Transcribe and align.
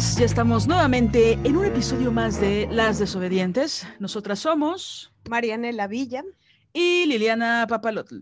Ya 0.00 0.24
estamos 0.24 0.66
nuevamente 0.66 1.34
en 1.44 1.58
un 1.58 1.66
episodio 1.66 2.10
más 2.10 2.40
de 2.40 2.66
Las 2.70 2.98
Desobedientes. 2.98 3.86
Nosotras 3.98 4.38
somos 4.38 5.12
Marianela 5.28 5.88
Villa 5.88 6.24
y 6.72 7.04
Liliana 7.04 7.66
Papalotl. 7.68 8.20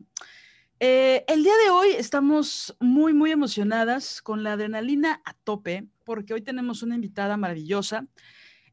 Eh, 0.80 1.24
el 1.28 1.44
día 1.44 1.52
de 1.64 1.70
hoy 1.70 1.90
estamos 1.90 2.76
muy, 2.80 3.12
muy 3.12 3.30
emocionadas 3.30 4.20
con 4.22 4.42
la 4.42 4.54
adrenalina 4.54 5.22
a 5.24 5.34
tope 5.34 5.86
porque 6.04 6.34
hoy 6.34 6.42
tenemos 6.42 6.82
una 6.82 6.96
invitada 6.96 7.36
maravillosa. 7.36 8.08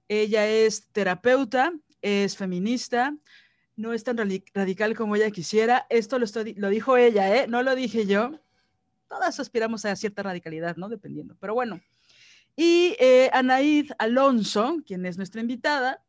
Ella 0.08 0.48
es 0.48 0.90
terapeuta, 0.92 1.74
es 2.02 2.36
feminista, 2.36 3.16
no 3.76 3.94
es 3.94 4.04
tan 4.04 4.18
radical 4.18 4.96
como 4.96 5.16
ella 5.16 5.30
quisiera. 5.30 5.86
Esto 5.92 6.18
lo, 6.18 6.26
lo 6.56 6.70
dijo 6.70 6.98
ella, 6.98 7.36
¿eh? 7.36 7.48
no 7.48 7.62
lo 7.62 7.76
dije 7.76 8.08
yo. 8.08 8.32
Todas 9.08 9.40
aspiramos 9.40 9.86
a 9.86 9.96
cierta 9.96 10.24
radicalidad, 10.24 10.76
¿no? 10.76 10.90
Dependiendo. 10.90 11.38
Pero 11.40 11.54
bueno, 11.54 11.80
y 12.56 12.96
eh, 13.00 13.30
Anaid 13.34 13.92
Alonso, 13.98 14.78
quien 14.86 15.06
es 15.06 15.18
nuestra 15.18 15.42
invitada, 15.42 16.02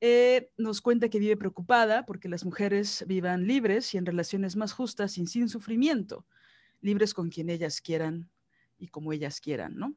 eh, 0.00 0.50
nos 0.58 0.82
cuenta 0.82 1.08
que 1.08 1.18
vive 1.18 1.36
preocupada 1.36 2.04
porque 2.04 2.28
las 2.28 2.44
mujeres 2.44 3.04
vivan 3.06 3.46
libres 3.46 3.94
y 3.94 3.96
en 3.96 4.04
relaciones 4.04 4.54
más 4.54 4.72
justas 4.72 5.16
y 5.16 5.26
sin 5.26 5.48
sufrimiento, 5.48 6.26
libres 6.82 7.14
con 7.14 7.30
quien 7.30 7.48
ellas 7.48 7.80
quieran 7.80 8.28
y 8.78 8.88
como 8.88 9.12
ellas 9.12 9.40
quieran, 9.40 9.76
¿no? 9.76 9.94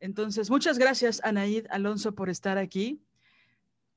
Entonces, 0.00 0.50
muchas 0.50 0.78
gracias, 0.78 1.20
Anaid 1.24 1.66
Alonso, 1.70 2.14
por 2.14 2.28
estar 2.28 2.58
aquí. 2.58 3.00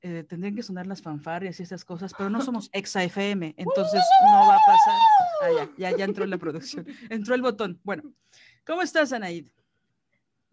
Eh, 0.00 0.24
tendrían 0.24 0.56
que 0.56 0.64
sonar 0.64 0.86
las 0.86 1.00
fanfarrias 1.00 1.60
y 1.60 1.62
esas 1.62 1.84
cosas, 1.84 2.12
pero 2.16 2.28
no 2.30 2.40
somos 2.40 2.70
exa 2.72 3.04
FM, 3.04 3.54
entonces 3.56 4.02
no 4.24 4.38
va 4.48 4.56
a 4.56 4.60
pasar. 4.66 4.98
Ah, 5.42 5.48
ya, 5.76 5.90
ya, 5.90 5.96
ya 5.98 6.04
entró 6.06 6.26
la 6.26 6.38
producción. 6.38 6.86
Entró 7.10 7.34
el 7.34 7.42
botón. 7.42 7.78
Bueno, 7.84 8.12
¿cómo 8.64 8.82
estás, 8.82 9.12
Anaid? 9.12 9.48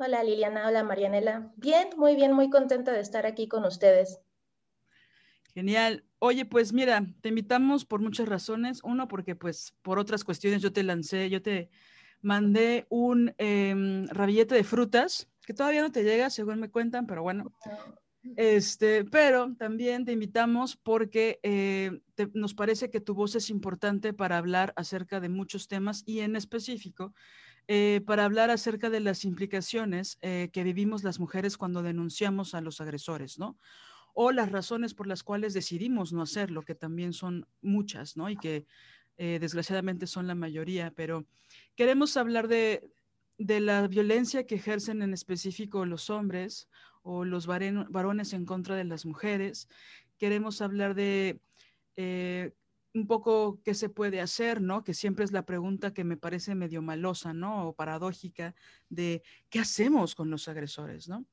Hola 0.02 0.24
Liliana, 0.24 0.66
hola 0.66 0.82
Marianela. 0.82 1.52
Bien, 1.58 1.90
muy 1.98 2.16
bien, 2.16 2.32
muy 2.32 2.50
contenta 2.50 2.94
de 2.94 3.02
estar 3.02 3.26
aquí 3.26 3.50
con 3.50 3.66
ustedes. 3.66 4.22
Genial. 5.54 6.06
Oye, 6.20 6.46
pues 6.46 6.72
mira, 6.72 7.06
te 7.20 7.28
invitamos 7.28 7.84
por 7.84 8.00
muchas 8.00 8.30
razones. 8.30 8.80
Uno, 8.86 9.10
porque 9.10 9.36
pues 9.36 9.74
por 9.82 10.00
otras 10.00 10.24
cuestiones 10.24 10.62
yo 10.62 10.72
te 10.72 10.84
lancé, 10.84 11.30
yo 11.30 11.42
te 11.42 11.70
mandé 12.22 12.88
un 12.88 13.36
eh, 13.38 14.06
rabillete 14.12 14.56
de 14.56 14.64
frutas, 14.64 15.28
que 15.46 15.54
todavía 15.54 15.82
no 15.82 15.92
te 15.92 16.06
llega, 16.06 16.30
según 16.30 16.62
me 16.62 16.72
cuentan, 16.72 17.06
pero 17.06 17.22
bueno. 17.22 17.52
Este, 18.38 19.04
pero 19.04 19.54
también 19.56 20.06
te 20.06 20.14
invitamos 20.14 20.78
porque 20.78 21.42
eh, 21.44 22.00
nos 22.34 22.54
parece 22.54 22.90
que 22.90 23.02
tu 23.02 23.16
voz 23.16 23.36
es 23.36 23.50
importante 23.50 24.14
para 24.14 24.38
hablar 24.38 24.72
acerca 24.78 25.20
de 25.20 25.28
muchos 25.28 25.68
temas 25.68 26.04
y 26.06 26.20
en 26.20 26.38
específico 26.38 27.14
eh, 27.72 28.02
para 28.04 28.26
hablar 28.26 28.50
acerca 28.50 28.90
de 28.90 29.00
las 29.00 29.24
implicaciones 29.26 30.18
eh, 30.24 30.50
que 30.52 30.64
vivimos 30.64 31.04
las 31.04 31.20
mujeres 31.20 31.56
cuando 31.56 31.84
denunciamos 31.84 32.56
a 32.56 32.62
los 32.62 32.82
agresores, 32.82 33.38
¿no? 33.38 33.60
O 34.16 34.32
las 34.32 34.52
razones 34.52 34.96
por 34.96 35.06
las 35.06 35.22
cuales 35.22 35.54
decidimos 35.54 36.12
no 36.12 36.24
hacerlo, 36.24 36.64
que 36.64 36.74
también 36.74 37.14
son 37.14 37.46
muchas, 37.62 38.18
¿no? 38.18 38.28
Y 38.28 38.38
que 38.38 38.66
eh, 39.18 39.38
desgraciadamente 39.40 40.08
son 40.08 40.26
la 40.26 40.34
mayoría, 40.34 40.92
pero 40.96 41.28
queremos 41.76 42.18
hablar 42.18 42.48
de, 42.48 42.90
de, 43.38 43.60
la 43.60 43.88
violencia 43.88 44.48
que 44.48 44.56
ejercen 44.56 45.04
en 45.04 45.14
específico 45.14 45.86
los 45.86 46.10
hombres 46.10 46.70
o 47.04 47.24
los 47.24 47.46
varones 47.46 48.34
en 48.34 48.46
contra 48.46 48.78
de 48.78 48.86
las 48.86 49.06
mujeres. 49.06 49.68
Queremos 50.18 50.64
hablar 50.64 50.96
de 50.96 51.40
un 52.94 53.08
poco 53.08 53.60
qué 53.64 53.74
se 53.74 53.90
puede 53.90 54.22
hacer, 54.22 54.62
¿no? 54.62 54.84
Que 54.84 54.94
siempre 54.94 55.26
es 55.26 55.32
la 55.32 55.46
pregunta 55.46 55.94
que 55.94 56.04
me 56.04 56.18
parece 56.18 56.56
medio 56.56 56.82
malosa, 56.82 57.34
¿no? 57.34 57.68
O 57.68 57.74
paradójica 57.74 58.56
de 58.90 59.22
qué 59.50 59.60
hacemos 59.60 60.16
con 60.16 60.30
los 60.30 60.48
agresores, 60.48 61.08
¿no? 61.08 61.26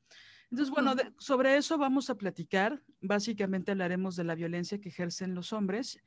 Entonces, 0.51 0.73
bueno, 0.73 0.95
sobre 1.19 1.57
eso 1.57 1.79
vamos 1.79 2.11
a 2.11 2.17
platicar. 2.17 2.83
Básicamente 3.01 3.73
hablaremos 3.73 4.17
de 4.17 4.25
la 4.25 4.35
violencia 4.35 4.81
que 4.81 4.91
ejercen 4.91 5.35
los 5.35 5.53
hombres 5.53 5.99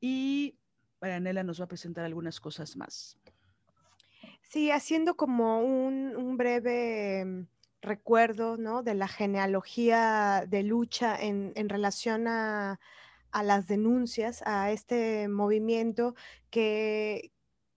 y 0.00 0.56
Marianela 1.00 1.42
nos 1.42 1.60
va 1.60 1.64
a 1.64 1.68
presentar 1.68 2.04
algunas 2.04 2.40
cosas 2.40 2.76
más. 2.76 3.18
Sí, 4.40 4.70
haciendo 4.70 5.16
como 5.16 5.60
un, 5.62 6.36
breve 6.36 7.46
recuerdo, 7.82 8.56
¿no? 8.56 8.82
De 8.82 8.94
la 8.94 9.08
genealogía 9.08 10.44
de 10.48 10.62
lucha 10.62 11.16
en 11.20 11.68
relación 11.68 12.28
a 12.28 12.78
a 13.32 13.42
las 13.42 13.66
denuncias, 13.66 14.42
a 14.46 14.70
este 14.72 15.28
movimiento 15.28 16.14
que, 16.50 17.32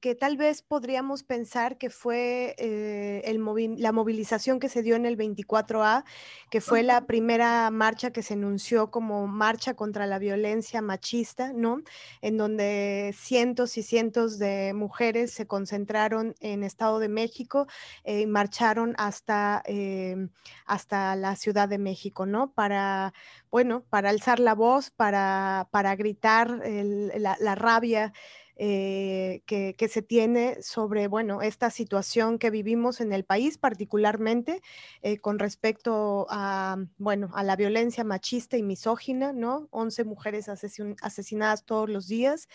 que 0.06 0.14
tal 0.14 0.38
vez 0.38 0.62
podríamos 0.62 1.24
pensar 1.24 1.80
que 1.80 1.90
fue 1.90 2.54
eh, 2.60 3.24
el 3.26 3.44
la 3.80 3.92
movilización 3.92 4.60
que 4.60 4.70
se 4.70 4.84
dio 4.84 4.96
en 4.96 5.08
el 5.08 5.18
24A, 5.18 6.04
que 6.52 6.62
fue 6.62 6.84
la 6.84 7.08
primera 7.08 7.72
marcha 7.72 8.12
que 8.12 8.22
se 8.22 8.36
anunció 8.36 8.92
como 8.92 9.26
marcha 9.26 9.74
contra 9.74 10.06
la 10.06 10.20
violencia 10.20 10.84
machista, 10.84 11.54
¿no? 11.54 11.82
En 12.22 12.38
donde 12.38 13.16
cientos 13.18 13.80
y 13.80 13.82
cientos 13.82 14.38
de 14.38 14.74
mujeres 14.76 15.32
se 15.32 15.48
concentraron 15.48 16.36
en 16.40 16.64
Estado 16.64 17.00
de 17.00 17.10
México 17.10 17.66
eh, 18.04 18.22
y 18.22 18.28
marcharon 18.28 18.94
hasta, 19.00 19.64
em, 19.66 20.30
hasta 20.68 21.16
la 21.16 21.36
Ciudad 21.36 21.68
de 21.68 21.80
México, 21.80 22.28
¿no? 22.28 22.52
Para, 22.52 23.12
bueno, 23.50 23.84
para 23.90 24.12
alzar 24.12 24.40
la 24.40 24.54
voz, 24.54 24.92
para, 24.92 25.68
para 25.72 25.96
gritar 25.96 26.62
la, 26.64 27.38
la 27.40 27.56
rabia 27.56 28.14
eh, 28.58 29.42
que, 29.46 29.76
se 29.90 30.02
tiene 30.02 30.62
sobre, 30.62 31.08
bueno, 31.08 31.42
esta 31.42 31.70
situación 31.70 32.40
que 32.40 32.50
vivimos 32.50 33.02
en 33.02 33.14
el 33.14 33.24
país, 33.24 33.58
particularmente 33.58 34.62
eh, 35.02 35.18
con 35.18 35.40
respecto 35.40 36.26
a, 36.30 36.78
bueno, 36.98 37.30
a 37.34 37.44
la 37.44 37.56
violencia 37.56 38.04
machista 38.04 38.58
y 38.58 38.64
misógina, 38.64 39.34
¿no? 39.34 39.68
11 39.72 40.04
mujeres 40.06 40.50
asesinadas 40.50 41.66
todos 41.66 41.90
los 41.90 42.08
días 42.08 42.48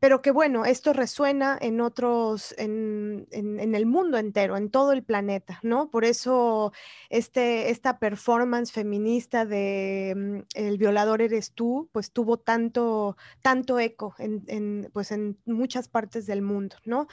pero 0.00 0.22
que 0.22 0.30
bueno, 0.30 0.64
esto 0.64 0.92
resuena 0.92 1.56
en 1.60 1.80
otros, 1.80 2.54
en, 2.58 3.26
el 3.30 3.86
mundo 3.86 4.18
entero, 4.18 4.56
en 4.56 4.70
todo 4.70 4.92
el 4.92 5.02
planeta, 5.02 5.60
¿no? 5.62 5.90
Por 5.90 6.04
eso 6.04 6.72
este, 7.08 7.70
esta 7.70 7.98
performance 7.98 8.72
feminista 8.72 9.46
de 9.46 10.14
mm, 10.16 10.38
El 10.54 10.78
violador 10.78 11.22
eres 11.22 11.52
tú, 11.52 11.88
pues 11.92 12.12
tuvo 12.12 12.38
tanto, 12.38 13.16
tanto 13.42 13.78
eco 13.78 14.14
en, 14.18 14.90
pues 14.92 15.10
en 15.10 15.38
muchas 15.46 15.88
partes 15.88 16.26
del 16.26 16.42
mundo, 16.42 16.76
¿no? 16.84 17.06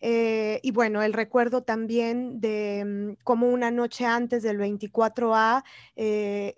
Eh, 0.00 0.60
y 0.62 0.70
bueno, 0.70 1.02
el 1.02 1.12
recuerdo 1.12 1.62
también 1.62 2.40
de 2.40 2.84
mm, 2.84 3.24
cómo 3.24 3.48
una 3.48 3.70
noche 3.70 4.04
antes 4.06 4.42
del 4.42 4.58
24A 4.58 5.64
eh, 5.96 6.54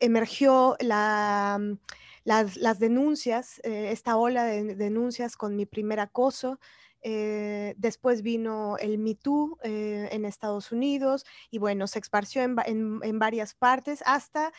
emergió 0.00 0.76
la 0.80 1.58
mm, 1.60 1.78
las, 2.24 2.78
denuncias, 2.78 3.60
eh, 3.64 3.90
esta 3.92 4.16
ola 4.16 4.44
de 4.44 4.74
denuncias 4.74 5.36
con 5.36 5.56
mi 5.56 5.66
primer 5.66 6.00
acoso, 6.00 6.58
eh, 7.02 7.74
después 7.78 8.20
vino 8.20 8.76
el 8.76 8.98
Me 8.98 9.14
Too 9.14 9.58
eh, 9.62 10.10
en 10.12 10.26
Estados 10.26 10.70
Unidos 10.70 11.24
y 11.50 11.56
bueno, 11.56 11.86
se 11.86 11.98
esparció 11.98 12.42
en, 12.42 13.18
varias 13.18 13.54
partes 13.54 14.02
hasta 14.04 14.52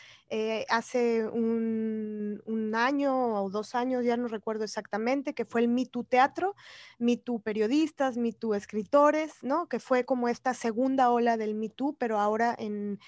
hace 0.68 1.24
un, 1.24 2.72
año 2.74 3.44
o 3.44 3.50
dos 3.50 3.74
años, 3.74 4.04
ya 4.04 4.16
no 4.16 4.26
recuerdo 4.28 4.64
exactamente, 4.64 5.34
que 5.34 5.44
fue 5.44 5.60
el 5.60 5.68
Me 5.68 5.86
Too 5.86 6.04
Teatro, 6.04 6.56
Me 6.98 7.16
Too 7.16 7.40
Periodistas, 7.40 8.16
Me 8.16 8.32
Too 8.32 8.54
Escritores, 8.54 9.34
¿no? 9.42 9.68
Que 9.68 9.78
fue 9.78 10.04
como 10.04 10.28
esta 10.28 10.54
segunda 10.54 11.10
ola 11.10 11.36
del 11.36 11.54
Me 11.54 11.68
Too, 11.68 11.96
pero 11.98 12.18
ahora 12.18 12.56
en, 12.58 12.98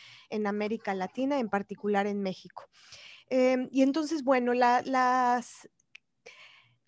América 0.46 0.94
Latina, 0.94 1.40
en 1.40 1.48
particular 1.48 2.06
en 2.06 2.20
México. 2.20 2.68
Em, 3.28 3.68
y 3.72 3.82
entonces, 3.82 4.22
bueno, 4.24 4.52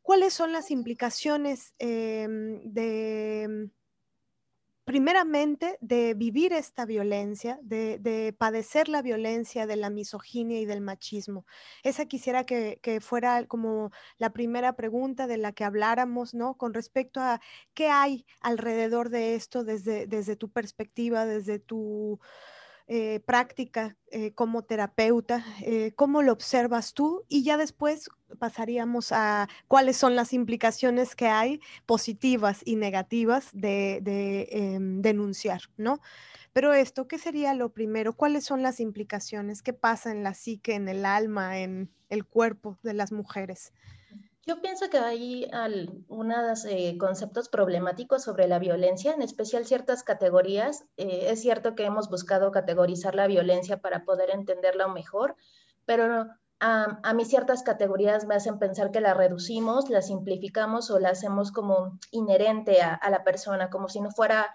¿Cuáles 0.02 0.34
son 0.34 0.52
las 0.52 0.70
implicaciones 0.70 1.74
em, 1.80 2.60
de, 2.62 3.70
primeramente, 4.84 5.78
de 5.80 6.14
vivir 6.14 6.52
esta 6.52 6.86
violencia, 6.86 7.58
de, 7.60 8.32
padecer 8.38 8.88
la 8.88 9.02
violencia 9.02 9.66
de 9.66 9.74
la 9.74 9.90
misoginia 9.90 10.60
y 10.60 10.64
del 10.64 10.80
machismo? 10.80 11.44
Esa 11.82 12.06
quisiera 12.06 12.44
que, 12.46 12.78
fuera 13.00 13.44
como 13.46 13.90
la 14.16 14.32
primera 14.32 14.76
pregunta 14.76 15.26
de 15.26 15.38
la 15.38 15.50
que 15.50 15.64
habláramos, 15.64 16.34
¿no? 16.34 16.56
Con 16.56 16.72
respecto 16.72 17.20
a 17.20 17.40
qué 17.74 17.88
hay 17.88 18.26
alrededor 18.40 19.10
de 19.10 19.34
esto 19.34 19.64
desde 19.64 20.36
tu 20.36 20.52
perspectiva, 20.52 21.26
desde 21.26 21.58
tu 21.58 22.20
eh, 22.88 23.18
práctica 23.26 23.96
eh, 24.12 24.32
como 24.34 24.62
terapeuta, 24.62 25.44
eh, 25.62 25.90
cómo 25.96 26.22
lo 26.22 26.32
observas 26.32 26.94
tú 26.94 27.24
y 27.28 27.42
ya 27.42 27.56
después 27.56 28.08
pasaríamos 28.38 29.10
a 29.10 29.48
cuáles 29.66 29.96
son 29.96 30.14
las 30.14 30.32
implicaciones 30.32 31.16
que 31.16 31.26
hay 31.26 31.60
positivas 31.84 32.60
y 32.64 32.76
negativas 32.76 33.48
de, 33.52 34.00
em, 34.52 35.02
denunciar, 35.02 35.62
¿no? 35.76 36.00
Pero 36.52 36.72
esto, 36.74 37.08
¿qué 37.08 37.18
sería 37.18 37.54
lo 37.54 37.70
primero? 37.72 38.12
¿Cuáles 38.12 38.44
son 38.44 38.62
las 38.62 38.78
implicaciones? 38.78 39.62
¿Qué 39.62 39.72
pasa 39.72 40.12
en 40.12 40.22
la 40.22 40.34
psique, 40.34 40.74
en 40.74 40.88
el 40.88 41.04
alma, 41.04 41.58
en 41.58 41.90
el 42.08 42.24
cuerpo 42.24 42.78
de 42.84 42.94
las 42.94 43.10
mujeres? 43.10 43.72
Yo 44.48 44.62
pienso 44.62 44.88
que 44.88 44.98
hay 44.98 45.50
unos 46.06 46.64
eh, 46.66 46.96
conceptos 47.00 47.48
problemáticos 47.48 48.22
sobre 48.22 48.46
la 48.46 48.60
violencia, 48.60 49.12
en 49.12 49.20
especial 49.20 49.66
ciertas 49.66 50.04
categorías. 50.04 50.84
Eh, 50.96 51.26
es 51.30 51.42
cierto 51.42 51.74
que 51.74 51.84
hemos 51.84 52.08
buscado 52.08 52.52
categorizar 52.52 53.16
la 53.16 53.26
violencia 53.26 53.78
para 53.78 54.04
poder 54.04 54.30
entenderla 54.30 54.86
mejor, 54.86 55.34
pero 55.84 56.28
a, 56.60 57.12
mí 57.12 57.24
ciertas 57.24 57.64
categorías 57.64 58.24
me 58.26 58.36
hacen 58.36 58.60
pensar 58.60 58.92
que 58.92 59.00
la 59.00 59.14
reducimos, 59.14 59.90
la 59.90 60.00
simplificamos 60.00 60.92
o 60.92 61.00
la 61.00 61.08
hacemos 61.08 61.50
como 61.50 61.98
inherente 62.12 62.80
a, 62.82 63.10
la 63.10 63.24
persona, 63.24 63.68
como 63.68 63.88
si 63.88 64.00
no 64.00 64.12
fuera 64.12 64.54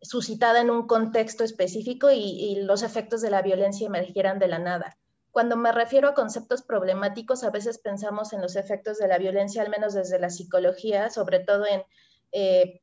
suscitada 0.00 0.62
en 0.62 0.70
un 0.70 0.86
contexto 0.86 1.44
específico 1.44 2.10
y 2.10 2.62
los 2.62 2.82
efectos 2.82 3.20
de 3.20 3.30
la 3.30 3.42
violencia 3.42 3.86
emergieran 3.86 4.38
de 4.38 4.48
la 4.48 4.58
nada. 4.58 4.96
Cuando 5.32 5.56
me 5.56 5.72
refiero 5.72 6.08
a 6.08 6.14
conceptos 6.14 6.62
problemáticos, 6.62 7.44
a 7.44 7.50
veces 7.50 7.78
pensamos 7.78 8.32
en 8.32 8.40
los 8.40 8.56
efectos 8.56 8.98
de 8.98 9.08
la 9.08 9.18
violencia, 9.18 9.62
al 9.62 9.70
menos 9.70 9.94
desde 9.94 10.18
la 10.18 10.30
psicología, 10.30 11.10
sobre 11.10 11.40
todo 11.40 11.66
en 11.66 11.82
eh, 12.32 12.80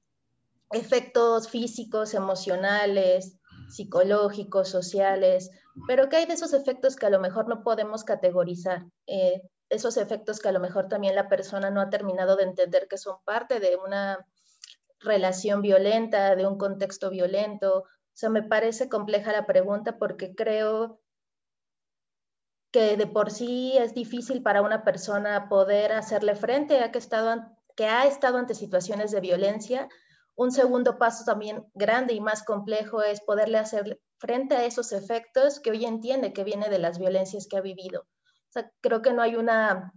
efectos 0.71 1.49
físicos, 1.49 2.13
emocionales, 2.13 3.37
psicológicos, 3.69 4.69
sociales, 4.69 5.51
pero 5.87 6.09
que 6.09 6.17
hay 6.17 6.25
de 6.25 6.33
esos 6.33 6.53
efectos 6.53 6.95
que 6.95 7.05
a 7.05 7.09
lo 7.09 7.19
mejor 7.19 7.47
no 7.47 7.63
podemos 7.63 8.03
categorizar, 8.03 8.85
eh, 9.05 9.41
esos 9.69 9.97
efectos 9.97 10.39
que 10.39 10.47
a 10.47 10.53
lo 10.53 10.59
mejor 10.59 10.87
también 10.87 11.15
la 11.15 11.27
persona 11.27 11.69
no 11.69 11.81
ha 11.81 11.89
terminado 11.89 12.37
de 12.37 12.43
entender 12.43 12.87
que 12.87 12.97
son 12.97 13.17
parte 13.25 13.59
de 13.59 13.75
una 13.75 14.25
relación 14.99 15.61
violenta, 15.61 16.35
de 16.35 16.47
un 16.47 16.57
contexto 16.57 17.09
violento. 17.09 17.79
O 17.79 17.85
sea, 18.13 18.29
me 18.29 18.43
parece 18.43 18.89
compleja 18.89 19.31
la 19.31 19.45
pregunta 19.45 19.97
porque 19.97 20.33
creo 20.33 20.99
que 22.71 22.97
de 22.97 23.07
por 23.07 23.31
sí 23.31 23.77
es 23.77 23.93
difícil 23.93 24.43
para 24.43 24.61
una 24.61 24.83
persona 24.83 25.47
poder 25.49 25.93
hacerle 25.93 26.35
frente 26.35 26.81
a 26.81 26.91
que, 26.91 27.85
ha 27.85 28.05
estado 28.05 28.37
ante 28.37 28.55
situaciones 28.55 29.11
de 29.11 29.21
violencia. 29.21 29.87
Un 30.35 30.51
segundo 30.51 30.97
paso 30.97 31.23
también 31.25 31.65
grande 31.73 32.13
y 32.13 32.21
más 32.21 32.43
complejo 32.43 33.01
es 33.01 33.21
poderle 33.21 33.57
hacer 33.57 33.99
frente 34.17 34.55
a 34.55 34.65
esos 34.65 34.91
efectos 34.91 35.59
que 35.59 35.71
hoy 35.71 35.85
entiende 35.85 36.33
que 36.33 36.43
viene 36.43 36.69
de 36.69 36.79
las 36.79 36.99
violencias 36.99 37.47
que 37.47 37.57
ha 37.57 37.61
vivido. 37.61 38.05
Creo 38.81 39.01
que 39.01 39.13
no 39.13 39.21
hay 39.21 39.35
una 39.35 39.93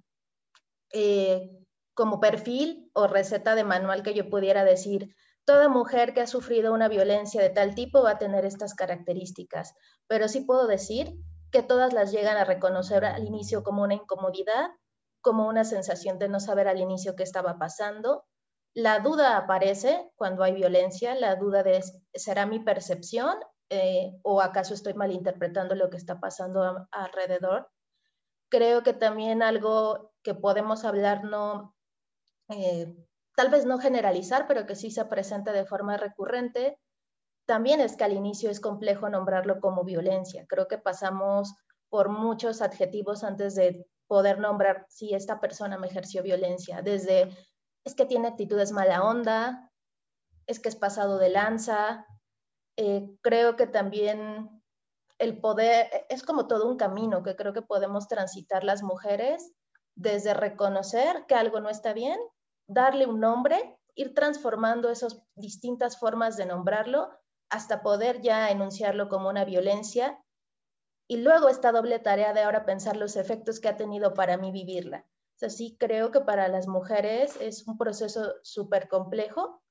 eh, 0.93 1.51
como 1.95 2.21
perfil 2.21 2.91
o 2.95 3.07
receta 3.07 3.55
de 3.55 3.65
manual 3.65 4.03
que 4.03 4.15
yo 4.15 4.29
pudiera 4.31 4.65
decir, 4.65 5.15
toda 5.45 5.69
mujer 5.69 6.15
que 6.15 6.21
ha 6.21 6.27
sufrido 6.27 6.73
una 6.73 6.89
violencia 6.89 7.43
de 7.43 7.51
tal 7.51 7.75
tipo 7.75 8.03
va 8.03 8.13
a 8.13 8.19
tener 8.19 8.45
estas 8.45 8.75
características, 8.75 9.75
pero 10.07 10.29
sí 10.29 10.43
puedo 10.43 10.67
decir 10.67 11.15
que 11.51 11.63
todas 11.63 11.93
las 11.93 12.13
llegan 12.13 12.37
a 12.37 12.45
reconocer 12.45 13.05
al 13.05 13.27
inicio 13.27 13.63
como 13.63 13.83
una 13.83 13.95
incomodidad, 13.95 14.71
como 15.21 15.49
una 15.49 15.65
sensación 15.65 16.19
de 16.19 16.29
no 16.29 16.41
saber 16.41 16.69
al 16.69 16.81
inicio 16.81 17.17
qué 17.17 17.23
estaba 17.23 17.59
pasando. 17.59 18.25
La 18.75 19.01
duda 19.01 19.37
aparece 19.37 20.11
cuando 20.17 20.45
hay 20.45 20.55
violencia, 20.55 21.15
la 21.15 21.37
duda 21.37 21.63
de 21.63 21.83
¿será 22.15 22.47
mi 22.47 22.61
percepción 22.61 23.37
eh, 23.69 24.13
o 24.23 24.41
acaso 24.41 24.75
estoy 24.75 24.95
malinterpretando 24.95 25.75
lo 25.75 25.91
que 25.91 25.97
está 25.97 26.21
pasando 26.21 26.87
alrededor? 26.93 27.69
Creo 28.49 28.83
que 28.83 28.93
también 28.93 29.43
algo 29.43 30.13
que 30.23 30.35
podemos 30.35 30.85
hablar, 30.85 31.25
no, 31.25 31.75
eh, 32.49 32.95
tal 33.37 33.49
vez 33.49 33.67
no 33.67 33.79
generalizar, 33.79 34.47
pero 34.47 34.67
que 34.67 34.77
sí 34.77 34.91
se 34.91 35.05
presenta 35.05 35.53
de 35.53 35.67
forma 35.67 35.97
recurrente, 35.97 36.79
también 37.51 37.81
es 37.81 37.97
que 37.97 38.05
al 38.05 38.13
inicio 38.13 38.49
es 38.49 38.61
complejo 38.61 39.09
nombrarlo 39.09 39.61
como 39.61 39.83
violencia. 39.83 40.47
Creo 40.47 40.69
que 40.69 40.79
pasamos 40.79 41.53
por 41.89 42.09
muchos 42.09 42.63
adjetivos 42.63 43.25
antes 43.25 43.57
de 43.57 43.89
poder 44.07 44.39
nombrar 44.39 44.87
si 44.89 45.15
esta 45.15 45.41
persona 45.41 45.77
me 45.77 45.89
ejerció 45.89 46.23
violencia, 46.23 46.81
desde 46.81 47.29
es 47.85 47.97
que 47.97 48.07
tiene 48.07 48.29
actitudes 48.29 48.71
mala 48.71 49.03
onda, 49.03 49.69
es 50.47 50.61
que 50.61 50.69
es 50.69 50.77
pasado 50.77 51.19
de 51.19 51.31
lanza. 51.31 52.07
Eh, 52.77 53.17
creo 53.21 53.57
que 53.57 53.67
también 53.67 54.63
el 55.19 55.41
poder 55.41 56.07
es 56.09 56.23
como 56.23 56.47
todo 56.47 56.69
un 56.69 56.77
camino 56.77 57.25
que 57.25 57.35
creo 57.35 57.53
que 57.53 57.63
podemos 57.63 58.07
transitar 58.07 58.63
las 58.63 58.85
mujeres 58.85 59.53
desde 59.97 60.35
reconocer 60.35 61.27
que 61.27 61.35
algo 61.35 61.59
no 61.59 61.69
está 61.69 61.95
bien, 61.95 62.21
darle 62.69 63.07
un 63.07 63.19
nombre, 63.19 63.77
ir 63.97 64.15
transformando 64.15 64.89
esas 64.89 65.21
distintas 65.35 65.99
formas 65.99 66.37
de 66.37 66.47
nombrarlo 66.47 67.11
hasta 67.51 67.83
poder 67.83 68.21
ya 68.23 68.51
enunciarlo 68.51 69.09
como 69.09 69.29
una 69.29 69.45
violencia 69.45 70.19
y 71.09 71.17
luego 71.17 71.49
esta 71.49 71.73
doble 71.73 71.99
tarea 71.99 72.33
de 72.33 72.43
ahora 72.43 72.65
pensar 72.65 72.97
los 72.97 73.17
efectos 73.17 73.59
que 73.59 73.69
ha 73.69 73.77
tenido 73.77 74.15
para 74.15 74.37
mí 74.37 74.53
vivirla. 74.53 75.05
O 75.35 75.39
sea, 75.41 75.51
sí 75.51 75.77
creo 75.79 76.13
que 76.13 76.21
para 76.21 76.47
las 76.49 76.69
mujeres 76.69 77.37
es 77.41 77.67
un 77.67 77.77
proceso 77.77 78.35
súper 78.43 78.89
complejo 78.89 79.63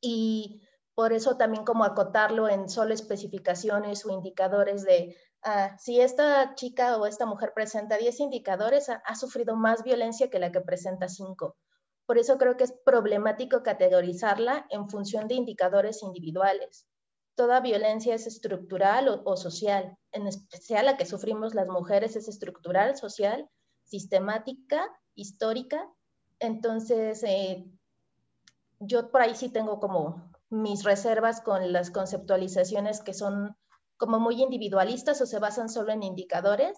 y 0.00 0.62
por 0.94 1.12
eso 1.12 1.36
también 1.36 1.64
como 1.64 1.84
acotarlo 1.84 2.48
en 2.48 2.68
solo 2.68 2.92
especificaciones 2.92 4.04
o 4.04 4.10
indicadores 4.10 4.82
de 4.82 5.16
ah, 5.42 5.76
si 5.78 6.00
esta 6.00 6.54
chica 6.56 6.96
o 6.96 7.06
esta 7.06 7.24
mujer 7.24 7.52
presenta 7.54 7.96
10 7.96 8.20
indicadores, 8.20 8.88
ha, 8.88 8.94
ha, 9.06 9.14
sufrido 9.14 9.54
más 9.56 9.84
violencia 9.84 10.28
que 10.28 10.40
la 10.40 10.50
que 10.50 10.60
presenta 10.60 11.08
5. 11.08 11.56
Por 12.06 12.18
eso 12.18 12.38
creo 12.38 12.56
que 12.56 12.64
es 12.64 12.74
problemático 12.84 13.62
categorizarla 13.62 14.66
en 14.70 14.88
función 14.88 15.28
de 15.28 15.34
indicadores 15.34 16.02
individuales. 16.02 16.86
Toda 17.34 17.60
violencia 17.60 18.14
es 18.14 18.26
estructural 18.26 19.22
o, 19.24 19.36
social, 19.36 19.96
en 20.12 20.26
especial 20.26 20.86
la 20.86 20.96
que 20.96 21.06
sufrimos 21.06 21.54
las 21.54 21.68
mujeres 21.68 22.16
es 22.16 22.28
estructural, 22.28 22.96
social, 22.96 23.48
sistemática, 23.84 24.88
histórica. 25.14 25.88
Entonces, 26.38 27.22
eh, 27.22 27.64
yo 28.80 29.10
por 29.10 29.22
ahí 29.22 29.34
sí 29.34 29.48
tengo 29.48 29.80
como 29.80 30.30
mis 30.50 30.84
reservas 30.84 31.40
con 31.40 31.72
las 31.72 31.90
conceptualizaciones 31.90 33.00
que 33.00 33.14
son 33.14 33.56
como 33.96 34.18
muy 34.18 34.42
individualistas 34.42 35.20
o 35.20 35.26
se 35.26 35.38
basan 35.38 35.68
solo 35.68 35.92
en 35.92 36.02
indicadores. 36.02 36.76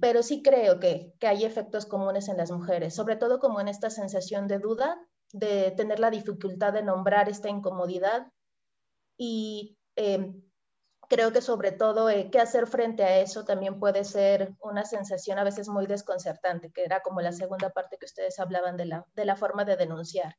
Pero 0.00 0.22
sí 0.22 0.42
creo 0.42 0.80
que, 0.80 1.14
hay 1.20 1.44
efectos 1.44 1.86
comunes 1.86 2.28
en 2.28 2.38
las 2.38 2.50
mujeres, 2.50 2.94
sobre 2.94 3.16
todo 3.16 3.38
como 3.38 3.60
en 3.60 3.68
esta 3.68 3.90
sensación 3.90 4.48
de 4.48 4.58
duda, 4.58 4.98
de 5.32 5.72
tener 5.72 6.00
la 6.00 6.10
dificultad 6.10 6.72
de 6.72 6.82
nombrar 6.82 7.28
esta 7.28 7.48
incomodidad 7.48 8.28
y 9.18 9.76
em, 9.96 10.42
creo 11.08 11.32
que 11.32 11.42
sobre 11.42 11.72
todo 11.72 12.08
eh, 12.08 12.30
qué 12.30 12.40
hacer 12.40 12.66
frente 12.66 13.04
a 13.04 13.18
eso 13.18 13.44
también 13.44 13.78
puede 13.78 14.04
ser 14.04 14.54
una 14.60 14.84
sensación 14.84 15.38
a 15.38 15.44
veces 15.44 15.68
muy 15.68 15.86
desconcertante, 15.86 16.70
que 16.72 16.84
era 16.84 17.00
como 17.00 17.20
la 17.20 17.32
segunda 17.32 17.70
parte 17.70 17.98
que 17.98 18.06
ustedes 18.06 18.38
hablaban 18.38 18.76
de 18.76 18.86
la, 18.86 19.06
de 19.14 19.24
la 19.24 19.36
forma 19.36 19.64
de 19.64 19.76
denunciar. 19.76 20.36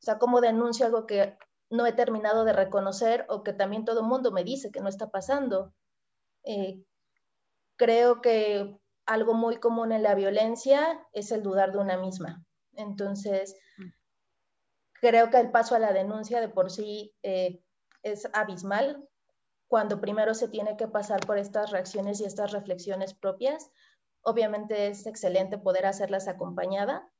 O 0.00 0.04
sea, 0.04 0.18
cómo 0.18 0.40
denuncio 0.40 0.86
algo 0.86 1.06
que 1.06 1.36
no 1.70 1.86
he 1.86 1.92
terminado 1.92 2.44
de 2.44 2.52
reconocer 2.52 3.26
o 3.28 3.42
que 3.42 3.52
también 3.52 3.84
todo 3.84 4.00
el 4.00 4.06
mundo 4.06 4.32
me 4.32 4.44
dice 4.44 4.70
que 4.70 4.80
no 4.80 4.88
está 4.88 5.10
pasando. 5.10 5.72
Eh, 6.44 6.82
creo 7.76 8.20
que 8.20 8.78
algo 9.08 9.32
muy 9.32 9.56
común 9.56 9.90
en 9.90 10.02
la 10.02 10.14
violencia 10.14 11.00
es 11.12 11.32
el 11.32 11.42
dudar 11.42 11.72
de 11.72 11.78
una 11.78 11.96
misma. 11.96 12.44
Entonces, 12.74 13.56
creo 15.00 15.30
que 15.30 15.40
el 15.40 15.50
paso 15.50 15.74
a 15.74 15.78
la 15.78 15.94
denuncia 15.94 16.40
de 16.42 16.50
por 16.50 16.70
sí 16.70 17.16
eh, 17.22 17.62
es 18.02 18.28
abismal 18.34 19.08
cuando 19.66 20.00
primero 20.00 20.34
se 20.34 20.48
tiene 20.48 20.76
que 20.76 20.88
pasar 20.88 21.20
por 21.26 21.38
estas 21.38 21.70
reacciones 21.70 22.20
y 22.20 22.26
estas 22.26 22.52
reflexiones 22.52 23.14
propias. 23.14 23.70
Obviamente 24.20 24.88
es 24.88 25.06
excelente 25.06 25.56
poder 25.56 25.86
hacerlas 25.86 26.28
acompañada, 26.28 27.10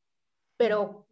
pero 0.59 1.07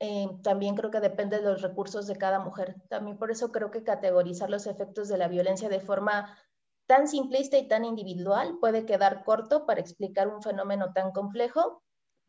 eh, 0.00 0.28
también 0.42 0.74
creo 0.74 0.90
que 0.90 1.00
depende 1.00 1.36
de 1.36 1.44
los 1.44 1.62
recursos 1.62 2.08
de 2.08 2.16
cada 2.16 2.40
mujer. 2.40 2.74
También 2.88 3.16
por 3.16 3.30
eso 3.30 3.52
creo 3.52 3.70
que 3.70 3.84
categorizar 3.84 4.50
los 4.50 4.66
efectos 4.66 5.06
de 5.06 5.18
la 5.18 5.28
violencia 5.28 5.68
de 5.68 5.80
forma 5.80 6.36
tan 6.86 7.08
simplista 7.08 7.58
y 7.58 7.68
tan 7.68 7.84
individual 7.84 8.58
puede 8.60 8.86
quedar 8.86 9.24
corto 9.24 9.66
para 9.66 9.80
explicar 9.80 10.28
un 10.28 10.42
fenómeno 10.42 10.92
tan 10.92 11.12
complejo, 11.12 11.82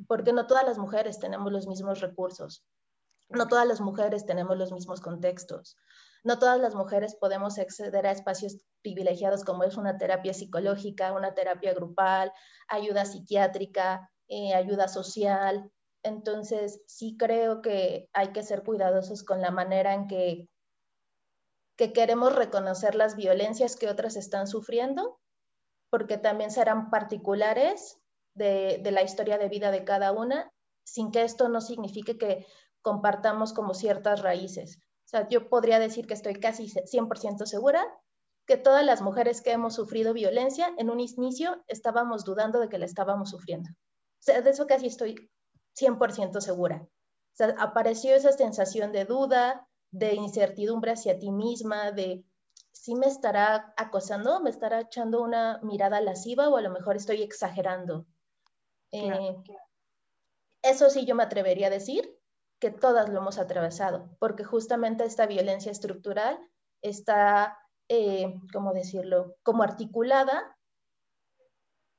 porque 0.08 0.34
no 0.34 0.48
todas 0.48 0.66
las 0.66 0.78
mujeres 0.78 1.20
tenemos 1.20 1.52
los 1.52 1.68
mismos 1.68 2.02
recursos, 2.02 2.64
no 3.30 3.48
todas 3.48 3.68
las 3.68 3.82
mujeres 3.82 4.26
tenemos 4.26 4.58
los 4.58 4.72
mismos 4.72 5.02
contextos, 5.02 5.76
no 6.24 6.40
todas 6.40 6.60
las 6.60 6.76
mujeres 6.76 7.16
podemos 7.16 7.58
acceder 7.60 8.06
a 8.06 8.12
espacios 8.12 8.58
privilegiados 8.82 9.44
como 9.44 9.64
es 9.64 9.78
una 9.78 9.98
terapia 9.98 10.34
psicológica, 10.34 11.14
una 11.14 11.34
terapia 11.34 11.74
grupal, 11.74 12.32
ayuda 12.68 13.06
psiquiátrica, 13.06 14.10
eh, 14.28 14.54
ayuda 14.54 14.88
social. 14.88 15.72
Entonces, 16.04 16.82
sí 16.88 17.16
creo 17.18 17.62
que 17.62 18.10
hay 18.14 18.32
que 18.32 18.44
ser 18.44 18.64
cuidadosos 18.64 19.24
con 19.24 19.42
la 19.42 19.52
manera 19.52 19.94
en 19.94 20.08
que 20.08 20.50
que 21.78 21.94
queremos 21.94 22.36
reconocer 22.36 22.96
las 22.96 23.16
violencias 23.16 23.76
que 23.76 23.88
otras 23.88 24.16
están 24.16 24.48
sufriendo, 24.48 25.20
porque 25.90 26.18
también 26.18 26.52
serán 26.52 26.90
particulares 26.90 28.00
de, 28.34 28.82
la 28.92 29.04
historia 29.04 29.38
de 29.38 29.48
vida 29.48 29.72
de 29.72 29.84
cada 29.84 30.12
una, 30.12 30.52
sin 30.84 31.12
que 31.12 31.24
esto 31.24 31.50
no 31.50 31.62
signifique 31.62 32.18
que 32.18 32.46
compartamos 32.82 33.54
como 33.54 33.74
ciertas 33.74 34.22
raíces. 34.22 34.80
O 35.06 35.10
sea, 35.10 35.28
yo 35.30 35.50
podría 35.50 35.80
decir 35.80 36.08
que 36.08 36.16
estoy 36.16 36.36
casi 36.36 36.68
100% 36.68 37.46
segura 37.46 37.86
que 38.46 38.58
todas 38.58 38.86
las 38.86 39.02
mujeres 39.02 39.42
que 39.42 39.52
hemos 39.52 39.76
sufrido 39.76 40.14
violencia 40.14 40.74
en 40.78 40.90
un 40.90 41.00
inicio 41.00 41.64
estábamos 41.68 42.24
dudando 42.24 42.60
de 42.60 42.70
que 42.70 42.78
la 42.78 42.86
estábamos 42.86 43.30
sufriendo. 43.30 43.70
O 43.70 44.24
sea, 44.24 44.42
de 44.42 44.50
eso 44.50 44.68
casi 44.68 44.88
estoy 44.88 45.30
100% 45.80 46.40
segura. 46.42 46.82
O 46.84 47.36
sea, 47.36 47.56
apareció 47.60 48.16
esa 48.16 48.32
sensación 48.32 48.92
de 48.92 49.06
duda, 49.06 49.68
de 49.98 50.14
incertidumbre 50.14 50.92
hacia 50.92 51.18
ti 51.18 51.32
misma, 51.32 51.92
de 51.92 52.24
si 52.72 52.94
me 52.96 53.08
estará 53.08 53.74
acosando, 53.76 54.40
me 54.40 54.52
estará 54.52 54.82
echando 54.82 55.22
una 55.24 55.60
mirada 55.64 56.00
lasciva 56.02 56.50
o 56.50 56.58
a 56.58 56.62
lo 56.62 56.70
mejor 56.70 56.96
estoy 56.96 57.24
exagerando. 57.24 58.06
Eh, 58.92 59.36
eso 60.62 60.90
sí 60.90 61.06
yo 61.06 61.16
me 61.16 61.24
atrevería 61.24 61.68
a 61.68 61.72
decir 61.72 62.16
que 62.60 62.72
todas 62.72 63.10
lo 63.10 63.20
hemos 63.20 63.40
atravesado, 63.40 64.16
porque 64.20 64.44
justamente 64.44 65.04
esta 65.04 65.26
violencia 65.26 65.72
estructural 65.72 66.40
está, 66.82 67.58
eh, 67.90 68.34
¿cómo 68.54 68.74
decirlo?, 68.74 69.36
como 69.44 69.64
articulada 69.64 70.56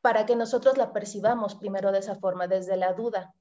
para 0.00 0.26
que 0.26 0.36
nosotros 0.36 0.78
la 0.78 0.92
percibamos 0.92 1.56
primero 1.56 1.90
de 1.90 1.98
esa 1.98 2.14
forma, 2.14 2.46
desde 2.46 2.76
la 2.76 2.92
duda, 2.92 3.34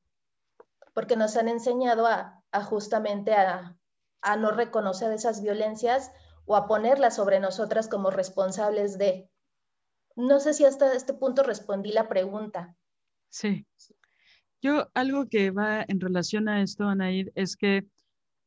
porque 0.93 1.15
nos 1.15 1.37
han 1.37 1.47
enseñado 1.47 2.07
a 2.07 2.41
justamente 2.63 3.33
a, 3.33 3.77
a 4.27 4.35
no 4.35 4.51
reconocer 4.51 5.11
esas 5.13 5.41
violencias 5.41 6.11
o 6.45 6.55
a 6.55 6.67
ponerlas 6.67 7.15
sobre 7.15 7.39
nosotras 7.39 7.87
como 7.87 8.11
responsables 8.11 8.97
de. 8.97 9.29
No 10.15 10.39
sé 10.39 10.53
si 10.53 10.65
hasta 10.65 10.93
este 10.93 11.13
punto 11.13 11.43
respondí 11.43 11.91
la 11.91 12.09
pregunta. 12.09 12.75
Sí. 13.29 13.65
Yo 14.61 14.89
algo 14.93 15.27
que 15.29 15.51
va 15.51 15.85
en 15.87 15.99
relación 15.99 16.49
a 16.49 16.61
esto, 16.61 16.85
Anaid, 16.85 17.29
es 17.35 17.55
que 17.55 17.87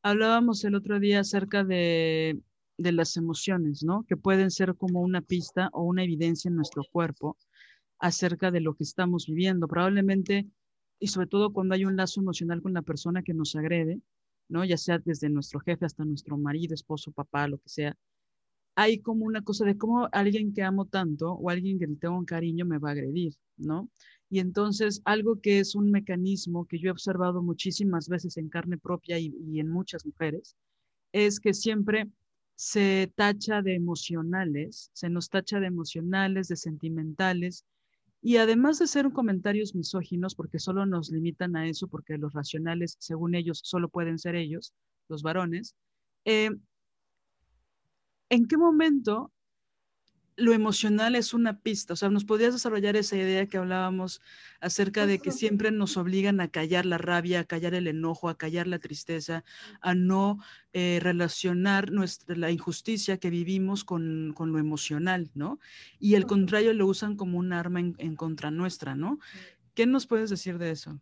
hablábamos 0.03 0.63
el 0.65 0.75
otro 0.75 0.99
día 0.99 1.21
acerca 1.21 1.63
de, 1.63 2.39
de 2.77 2.91
las 2.91 3.17
emociones, 3.17 3.83
¿no? 3.83 4.03
Que 4.07 4.17
pueden 4.17 4.51
ser 4.51 4.75
como 4.75 5.01
una 5.01 5.21
pista 5.21 5.69
o 5.71 5.83
una 5.83 6.03
evidencia 6.03 6.49
en 6.49 6.55
nuestro 6.55 6.83
cuerpo 6.91 7.37
acerca 7.97 8.51
de 8.51 8.61
lo 8.61 8.75
que 8.75 8.83
estamos 8.83 9.25
viviendo. 9.25 9.67
Probablemente, 9.67 10.47
y 10.99 11.07
sobre 11.07 11.27
todo 11.27 11.53
cuando 11.53 11.75
hay 11.75 11.85
un 11.85 11.95
lazo 11.95 12.19
emocional 12.19 12.61
con 12.61 12.73
la 12.73 12.81
persona 12.81 13.23
que 13.23 13.33
nos 13.33 13.55
agrede, 13.55 14.01
¿no? 14.51 14.65
Ya 14.65 14.77
sea 14.77 14.99
desde 14.99 15.29
nuestro 15.29 15.59
jefe 15.61 15.85
hasta 15.85 16.05
nuestro 16.05 16.37
marido, 16.37 16.75
esposo, 16.75 17.11
papá, 17.11 17.47
lo 17.47 17.57
que 17.59 17.69
sea. 17.69 17.97
Hay 18.75 18.99
como 18.99 19.25
una 19.25 19.43
cosa 19.43 19.65
de 19.65 19.77
cómo 19.77 20.09
alguien 20.11 20.53
que 20.53 20.63
amo 20.63 20.85
tanto 20.85 21.33
o 21.33 21.49
alguien 21.49 21.79
que 21.79 21.87
le 21.87 21.95
tengo 21.97 22.17
un 22.17 22.25
cariño 22.25 22.65
me 22.65 22.79
va 22.79 22.89
a 22.89 22.91
agredir, 22.93 23.35
¿no? 23.57 23.89
Y 24.29 24.39
entonces 24.39 25.01
algo 25.05 25.41
que 25.41 25.59
es 25.59 25.75
un 25.75 25.91
mecanismo 25.91 26.65
que 26.67 26.79
yo 26.79 26.89
he 26.89 26.91
observado 26.91 27.41
muchísimas 27.43 28.09
veces 28.09 28.37
en 28.37 28.49
carne 28.49 28.77
propia 28.77 29.19
y, 29.19 29.33
y 29.47 29.59
en 29.59 29.69
muchas 29.69 30.05
mujeres, 30.05 30.55
es 31.13 31.39
que 31.39 31.53
siempre 31.53 32.09
se 32.55 33.11
tacha 33.15 33.61
de 33.61 33.75
emocionales, 33.75 34.91
se 34.93 35.09
nos 35.09 35.29
tacha 35.29 35.59
de 35.59 35.67
emocionales, 35.67 36.47
de 36.47 36.55
sentimentales, 36.57 37.65
y 38.21 38.37
además 38.37 38.79
de 38.79 38.87
ser 38.87 39.11
comentarios 39.11 39.75
misóginos, 39.75 40.35
porque 40.35 40.59
solo 40.59 40.85
nos 40.85 41.09
limitan 41.09 41.55
a 41.55 41.67
eso, 41.67 41.87
porque 41.87 42.17
los 42.17 42.33
racionales, 42.33 42.95
según 42.99 43.35
ellos, 43.35 43.61
solo 43.63 43.89
pueden 43.89 44.19
ser 44.19 44.35
ellos, 44.35 44.73
los 45.09 45.23
varones, 45.23 45.75
eh, 46.25 46.51
¿en 48.29 48.47
qué 48.47 48.57
momento 48.57 49.31
lo 50.41 50.53
emocional 50.53 51.15
es 51.15 51.33
una 51.33 51.59
pista. 51.59 51.93
O 51.93 51.95
sea, 51.95 52.09
¿nos 52.09 52.25
podrías 52.25 52.53
desarrollar 52.53 52.95
esa 52.95 53.15
idea 53.15 53.45
que 53.45 53.57
hablábamos 53.57 54.21
acerca 54.59 55.05
de 55.05 55.19
que 55.19 55.31
siempre 55.31 55.71
nos 55.71 55.97
obligan 55.97 56.41
a 56.41 56.49
callar 56.49 56.85
la 56.85 56.97
rabia, 56.97 57.41
a 57.41 57.43
callar 57.45 57.73
el 57.73 57.87
enojo, 57.87 58.29
a 58.29 58.37
callar 58.37 58.67
la 58.67 58.79
tristeza, 58.79 59.43
a 59.81 59.95
no 59.95 60.39
eh, 60.73 60.99
relacionar 61.01 61.91
nuestra, 61.91 62.35
la 62.35 62.51
injusticia 62.51 63.17
que 63.17 63.29
vivimos 63.29 63.83
con, 63.83 64.33
con, 64.35 64.51
lo 64.51 64.59
emocional, 64.59 65.29
¿no? 65.33 65.59
Y 65.99 66.15
al 66.15 66.25
contrario 66.25 66.73
lo 66.73 66.87
usan 66.87 67.15
como 67.15 67.37
un 67.37 67.53
arma 67.53 67.79
en, 67.79 67.95
en 67.97 68.15
contra 68.15 68.51
nuestra, 68.51 68.95
¿no? 68.95 69.19
¿Qué 69.73 69.85
nos 69.85 70.07
puedes 70.07 70.29
decir 70.29 70.57
de 70.57 70.71
eso? 70.71 70.99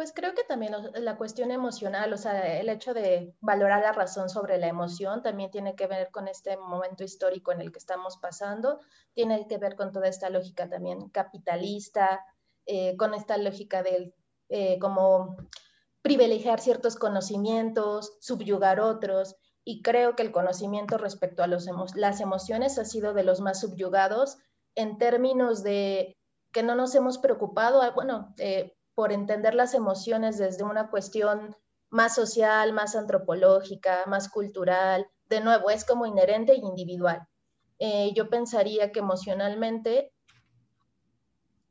Pues 0.00 0.14
creo 0.14 0.32
que 0.32 0.44
también 0.44 0.72
la 0.94 1.18
cuestión 1.18 1.50
emocional, 1.50 2.10
o 2.10 2.16
sea, 2.16 2.58
el 2.58 2.70
hecho 2.70 2.94
de 2.94 3.34
valorar 3.42 3.82
la 3.82 3.92
razón 3.92 4.30
sobre 4.30 4.56
la 4.56 4.66
emoción 4.66 5.22
también 5.22 5.50
tiene 5.50 5.76
que 5.76 5.86
ver 5.86 6.10
con 6.10 6.26
este 6.26 6.56
momento 6.56 7.04
histórico 7.04 7.52
en 7.52 7.60
el 7.60 7.70
que 7.70 7.80
estamos 7.80 8.16
pasando, 8.16 8.80
tiene 9.12 9.46
que 9.46 9.58
ver 9.58 9.76
con 9.76 9.92
toda 9.92 10.08
esta 10.08 10.30
lógica 10.30 10.70
también 10.70 11.10
capitalista, 11.10 12.24
eh, 12.64 12.96
con 12.96 13.12
esta 13.12 13.36
lógica 13.36 13.82
de 13.82 14.14
eh, 14.48 14.78
como 14.78 15.36
privilegiar 16.00 16.60
ciertos 16.60 16.96
conocimientos, 16.96 18.16
subyugar 18.20 18.80
otros, 18.80 19.36
y 19.64 19.82
creo 19.82 20.16
que 20.16 20.22
el 20.22 20.32
conocimiento 20.32 20.96
respecto 20.96 21.42
a 21.42 21.46
los 21.46 21.66
las 21.94 22.22
emociones 22.22 22.78
ha 22.78 22.86
sido 22.86 23.12
de 23.12 23.24
los 23.24 23.42
más 23.42 23.60
subyugados 23.60 24.38
en 24.76 24.96
términos 24.96 25.62
de 25.62 26.16
que 26.52 26.62
no 26.62 26.74
nos 26.74 26.94
hemos 26.94 27.18
preocupado, 27.18 27.82
bueno, 27.92 28.34
eh, 28.38 28.74
por 28.94 29.12
entender 29.12 29.54
las 29.54 29.74
emociones 29.74 30.38
desde 30.38 30.64
una 30.64 30.90
cuestión 30.90 31.56
más 31.90 32.14
social, 32.14 32.72
más 32.72 32.96
antropológica, 32.96 34.04
más 34.06 34.28
cultural. 34.28 35.06
De 35.28 35.40
nuevo, 35.40 35.70
es 35.70 35.84
como 35.84 36.06
inherente 36.06 36.52
e 36.52 36.56
individual. 36.56 37.26
Eh, 37.78 38.12
yo 38.14 38.28
pensaría 38.28 38.92
que 38.92 39.00
emocionalmente, 39.00 40.12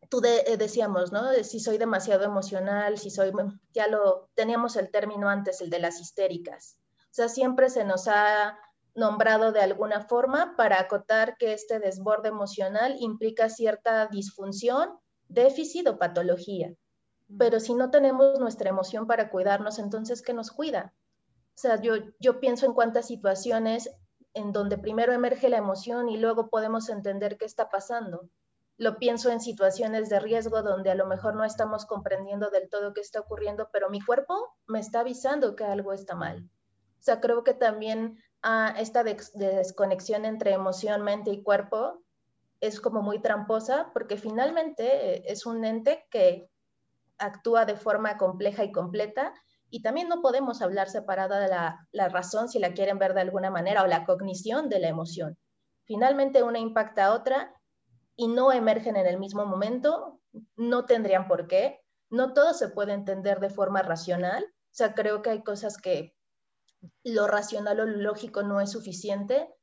tú 0.10 0.22
eh, 0.26 0.58
decíamos, 0.58 1.12
¿no? 1.12 1.32
Si 1.44 1.60
soy 1.60 1.78
demasiado 1.78 2.26
emocional, 2.26 2.98
si 2.98 3.10
soy, 3.10 3.32
ya 3.74 3.88
lo 3.88 4.30
teníamos 4.34 4.76
el 4.76 4.92
término 4.92 5.30
antes, 5.30 5.62
el 5.62 5.70
de 5.70 5.80
las 5.80 6.00
histéricas. 6.02 6.78
O 7.04 7.14
sea, 7.14 7.30
siempre 7.30 7.70
se 7.70 7.86
nos 7.86 8.08
ha 8.08 8.58
nombrado 8.96 9.52
de 9.52 9.62
alguna 9.62 10.02
forma 10.02 10.56
para 10.58 10.80
acotar 10.80 11.38
que 11.38 11.54
este 11.54 11.80
desborde 11.80 12.30
emocional 12.30 12.96
implica 13.00 13.50
cierta 13.50 14.08
disfunción, 14.08 15.00
déficit 15.28 15.88
o 15.88 16.00
patología 16.00 16.74
pero 17.38 17.60
si 17.60 17.76
no 17.76 17.92
tenemos 17.92 18.40
nuestra 18.40 18.70
emoción 18.70 19.06
para 19.06 19.30
cuidarnos, 19.30 19.80
entonces, 19.80 20.22
¿qué 20.22 20.34
nos 20.34 20.52
cuida? 20.52 20.94
O 21.56 21.62
sea, 21.62 21.80
yo, 21.82 21.94
yo 22.20 22.40
pienso 22.40 22.66
en 22.66 22.74
cuántas 22.74 23.08
situaciones 23.08 23.90
en 24.34 24.52
donde 24.52 24.78
primero 24.78 25.14
emerge 25.14 25.50
la 25.50 25.58
emoción 25.58 26.10
y 26.10 26.18
luego 26.18 26.50
podemos 26.50 26.90
entender 26.90 27.38
qué 27.38 27.46
está 27.46 27.70
pasando. 27.70 28.30
Lo 28.78 28.98
pienso 28.98 29.30
en 29.30 29.42
situaciones 29.42 30.10
de 30.10 30.20
riesgo 30.20 30.62
donde 30.62 30.90
a 30.90 30.96
lo 30.96 31.06
mejor 31.06 31.36
no 31.36 31.44
estamos 31.44 31.86
comprendiendo 31.86 32.50
del 32.50 32.70
todo 32.70 32.94
qué 32.94 33.02
está 33.02 33.20
ocurriendo, 33.20 33.70
pero 33.74 33.90
mi 33.90 34.00
cuerpo 34.00 34.56
me 34.68 34.80
está 34.80 35.02
avisando 35.02 35.56
que 35.56 35.66
algo 35.66 35.92
está 35.92 36.16
mal. 36.16 36.50
O 37.00 37.02
sea, 37.02 37.20
creo 37.20 37.44
que 37.44 37.54
también 37.54 38.18
ah, 38.42 38.74
esta 38.78 39.04
desconexión 39.04 40.26
entre 40.26 40.54
emoción, 40.54 41.02
mente 41.02 41.32
y 41.32 41.44
cuerpo 41.44 42.02
es 42.62 42.80
como 42.80 43.02
muy 43.02 43.20
tramposa 43.20 43.90
porque 43.94 44.18
finalmente 44.18 45.16
eh, 45.16 45.24
es 45.28 45.46
un 45.46 45.66
ente 45.66 46.06
que 46.10 46.50
actúa 47.20 47.66
de 47.66 47.76
forma 47.76 48.18
compleja 48.18 48.64
y 48.64 48.72
completa 48.72 49.34
y 49.70 49.82
también 49.82 50.10
no 50.10 50.22
podemos 50.22 50.62
hablar 50.62 50.90
separada 50.90 51.40
de 51.40 51.48
la, 51.48 52.10
razón, 52.10 52.50
si 52.50 52.60
la 52.60 52.74
quieren 52.74 52.98
ver 52.98 53.14
de 53.14 53.22
alguna 53.22 53.52
manera, 53.52 53.84
o 53.84 53.88
la 53.88 54.06
cognición 54.06 54.68
de 54.70 54.80
la 54.80 54.88
emoción. 54.88 55.38
Finalmente 55.86 56.44
una 56.44 56.60
impacta 56.60 57.06
a 57.06 57.14
otra 57.14 57.54
y 58.16 58.28
no 58.28 58.52
emergen 58.52 58.96
en 58.96 59.06
el 59.06 59.20
mismo 59.20 59.46
momento, 59.46 60.20
no 60.56 60.86
tendrían 60.86 61.28
por 61.28 61.48
qué, 61.48 61.82
no 62.10 62.34
todo 62.34 62.54
se 62.54 62.70
puede 62.70 62.94
entender 62.94 63.40
de 63.40 63.50
forma 63.50 63.82
racional, 63.82 64.44
O 64.44 64.76
sea, 64.80 64.94
creo 64.94 65.22
que 65.22 65.30
hay 65.32 65.44
cosas 65.44 65.78
que 65.78 66.16
lo 67.04 67.28
racional 67.28 67.80
o 67.80 67.86
lo 67.86 67.98
lógico 67.98 68.44
no 68.44 68.62
es 68.62 68.72
suficiente 68.72 69.54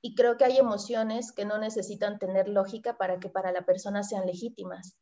y 0.00 0.14
creo 0.14 0.36
que 0.36 0.44
hay 0.44 0.56
emociones 0.56 1.32
que 1.32 1.44
no 1.44 1.58
necesitan 1.58 2.18
tener 2.18 2.48
lógica 2.48 2.96
para 2.96 3.20
que 3.20 3.28
para 3.28 3.52
la 3.52 3.62
persona 3.62 4.02
sean 4.02 4.26
legítimas. 4.26 4.96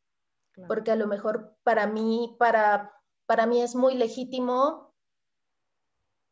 Porque 0.67 0.91
a 0.91 0.95
lo 0.95 1.07
mejor 1.07 1.55
para 1.63 1.87
mí, 1.87 2.35
para, 2.37 2.93
para 3.25 3.45
mí 3.45 3.61
es 3.61 3.75
muy 3.75 3.95
legítimo 3.95 4.93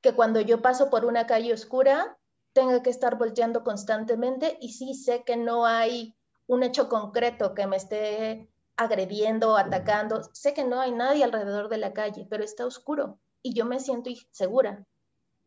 que 0.02 0.14
cuando 0.14 0.40
yo 0.42 0.62
paso 0.62 0.90
por 0.90 1.06
una 1.06 1.26
calle 1.26 1.54
oscura 1.54 2.18
tenga 2.54 2.82
que 2.82 2.90
estar 2.90 3.18
volteando 3.18 3.64
constantemente 3.64 4.58
y 4.62 4.74
sí 4.74 4.94
sé 4.94 5.24
que 5.24 5.38
no 5.38 5.66
hay 5.66 6.16
un 6.48 6.64
hecho 6.64 6.90
concreto 6.90 7.54
que 7.54 7.68
me 7.68 7.78
esté 7.78 8.50
agrediendo, 8.76 9.58
atacando. 9.58 10.22
Sé 10.34 10.54
que 10.54 10.64
no 10.64 10.80
hay 10.80 10.92
nadie 10.92 11.24
alrededor 11.24 11.70
de 11.70 11.78
la 11.78 11.94
calle, 11.94 12.26
pero 12.30 12.44
está 12.44 12.66
oscuro 12.66 13.20
y 13.42 13.54
yo 13.54 13.66
me 13.66 13.80
siento 13.80 14.10
insegura. 14.10 14.86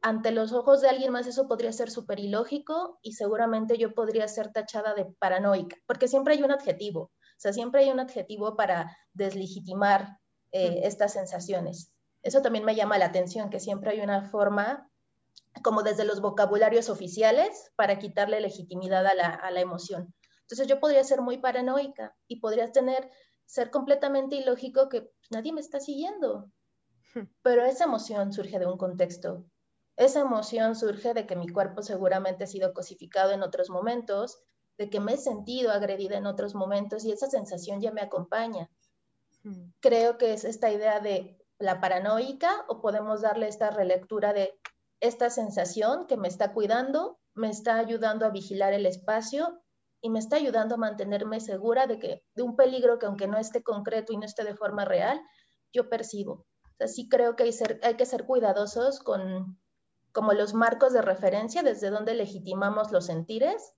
Ante 0.00 0.32
los 0.32 0.52
ojos 0.52 0.80
de 0.80 0.88
alguien 0.88 1.12
más 1.12 1.26
eso 1.26 1.48
podría 1.48 1.72
ser 1.72 1.90
súper 1.90 2.18
ilógico 2.20 2.98
y 3.02 3.12
seguramente 3.12 3.78
yo 3.78 3.94
podría 3.94 4.26
ser 4.28 4.52
tachada 4.52 4.94
de 4.94 5.04
paranoica, 5.04 5.76
porque 5.86 6.08
siempre 6.08 6.34
hay 6.34 6.42
un 6.42 6.50
adjetivo, 6.50 7.12
sea, 7.42 7.52
siempre 7.52 7.82
hay 7.82 7.90
un 7.90 8.00
adjetivo 8.00 8.56
para 8.56 8.96
deslegitimar 9.12 10.18
eh, 10.52 10.80
estas 10.84 11.12
sensaciones. 11.14 11.92
Eso 12.22 12.40
también 12.40 12.64
me 12.64 12.76
llama 12.76 12.98
la 12.98 13.06
atención, 13.06 13.50
que 13.50 13.58
siempre 13.58 13.90
hay 13.90 14.00
una 14.00 14.30
forma 14.30 14.88
como 15.62 15.82
desde 15.82 16.04
los 16.04 16.20
vocabularios 16.20 16.88
oficiales 16.88 17.72
para 17.76 17.98
quitarle 17.98 18.40
legitimidad 18.40 19.06
a 19.06 19.14
la, 19.14 19.26
a 19.28 19.50
la 19.50 19.60
emoción. 19.60 20.14
Entonces 20.42 20.66
yo 20.66 20.80
podría 20.80 21.04
ser 21.04 21.20
muy 21.20 21.38
paranoica 21.38 22.14
y 22.28 22.40
podría 22.40 22.70
tener, 22.70 23.10
ser 23.44 23.70
completamente 23.70 24.36
ilógico 24.36 24.88
que 24.88 25.10
nadie 25.30 25.52
me 25.52 25.60
está 25.60 25.80
siguiendo. 25.80 26.50
Pero 27.42 27.64
esa 27.64 27.84
emoción 27.84 28.32
surge 28.32 28.58
de 28.58 28.66
un 28.66 28.78
contexto. 28.78 29.44
Esa 29.96 30.20
emoción 30.20 30.74
surge 30.74 31.12
de 31.12 31.26
que 31.26 31.36
mi 31.36 31.48
cuerpo 31.48 31.82
seguramente 31.82 32.44
ha 32.44 32.46
sido 32.46 32.72
cosificado 32.72 33.32
en 33.32 33.42
otros 33.42 33.68
momentos, 33.68 34.42
de 34.78 34.90
que 34.90 35.00
me 35.00 35.14
he 35.14 35.16
sentido 35.16 35.70
agredida 35.70 36.16
en 36.16 36.26
otros 36.26 36.54
momentos 36.54 37.04
y 37.04 37.12
esa 37.12 37.28
sensación 37.28 37.80
ya 37.80 37.92
me 37.92 38.00
acompaña. 38.00 38.70
Hmm. 39.42 39.72
Creo 39.80 40.18
que 40.18 40.32
es 40.32 40.44
esta 40.44 40.70
idea 40.70 41.00
de 41.00 41.38
la 41.58 41.80
paranoica 41.80 42.64
o 42.68 42.80
podemos 42.80 43.22
darle 43.22 43.48
esta 43.48 43.70
relectura 43.70 44.32
de 44.32 44.58
esta 45.00 45.30
sensación 45.30 46.06
que 46.06 46.16
me 46.16 46.28
está 46.28 46.52
cuidando, 46.52 47.18
me 47.34 47.50
está 47.50 47.76
ayudando 47.76 48.26
a 48.26 48.30
vigilar 48.30 48.72
el 48.72 48.86
espacio 48.86 49.60
y 50.00 50.10
me 50.10 50.18
está 50.18 50.36
ayudando 50.36 50.74
a 50.74 50.78
mantenerme 50.78 51.40
segura 51.40 51.86
de 51.86 51.98
que 51.98 52.24
de 52.34 52.42
un 52.42 52.56
peligro 52.56 52.98
que 52.98 53.06
aunque 53.06 53.28
no 53.28 53.38
esté 53.38 53.62
concreto 53.62 54.12
y 54.12 54.16
no 54.16 54.26
esté 54.26 54.44
de 54.44 54.56
forma 54.56 54.84
real, 54.84 55.20
yo 55.72 55.88
percibo. 55.88 56.32
O 56.64 56.74
sea, 56.78 56.88
sí 56.88 57.08
creo 57.08 57.36
que 57.36 57.44
hay, 57.44 57.52
hay 57.82 57.94
que 57.94 58.06
ser 58.06 58.26
cuidadosos 58.26 59.00
con 59.00 59.58
como 60.12 60.34
los 60.34 60.54
marcos 60.54 60.92
de 60.92 61.02
referencia 61.02 61.62
desde 61.62 61.90
donde 61.90 62.14
legitimamos 62.14 62.92
los 62.92 63.06
sentires, 63.06 63.74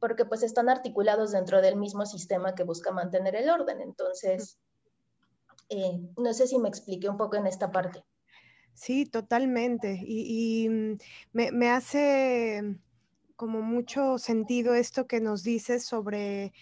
porque 0.00 0.24
pues 0.24 0.42
están 0.42 0.68
articulados 0.68 1.32
dentro 1.32 1.60
del 1.60 1.76
mismo 1.76 2.06
sistema 2.06 2.54
que 2.54 2.64
busca 2.64 2.92
mantener 2.92 3.34
el 3.36 3.50
orden. 3.50 3.80
Entonces, 3.80 4.58
eh, 5.68 6.00
no 6.16 6.32
sé 6.32 6.46
si 6.46 6.58
me 6.58 6.68
expliqué 6.68 7.08
un 7.08 7.16
poco 7.16 7.36
en 7.36 7.46
esta 7.46 7.70
parte. 7.70 8.04
Sí, 8.78 9.06
totalmente. 9.06 10.00
Y, 10.06 10.68
me, 11.32 11.70
hace 11.70 12.76
como 13.34 13.60
mucho 13.60 14.18
sentido 14.18 14.74
esto 14.74 15.08
que 15.08 15.20
nos 15.20 15.42
dices 15.42 15.84
sobre 15.84 16.52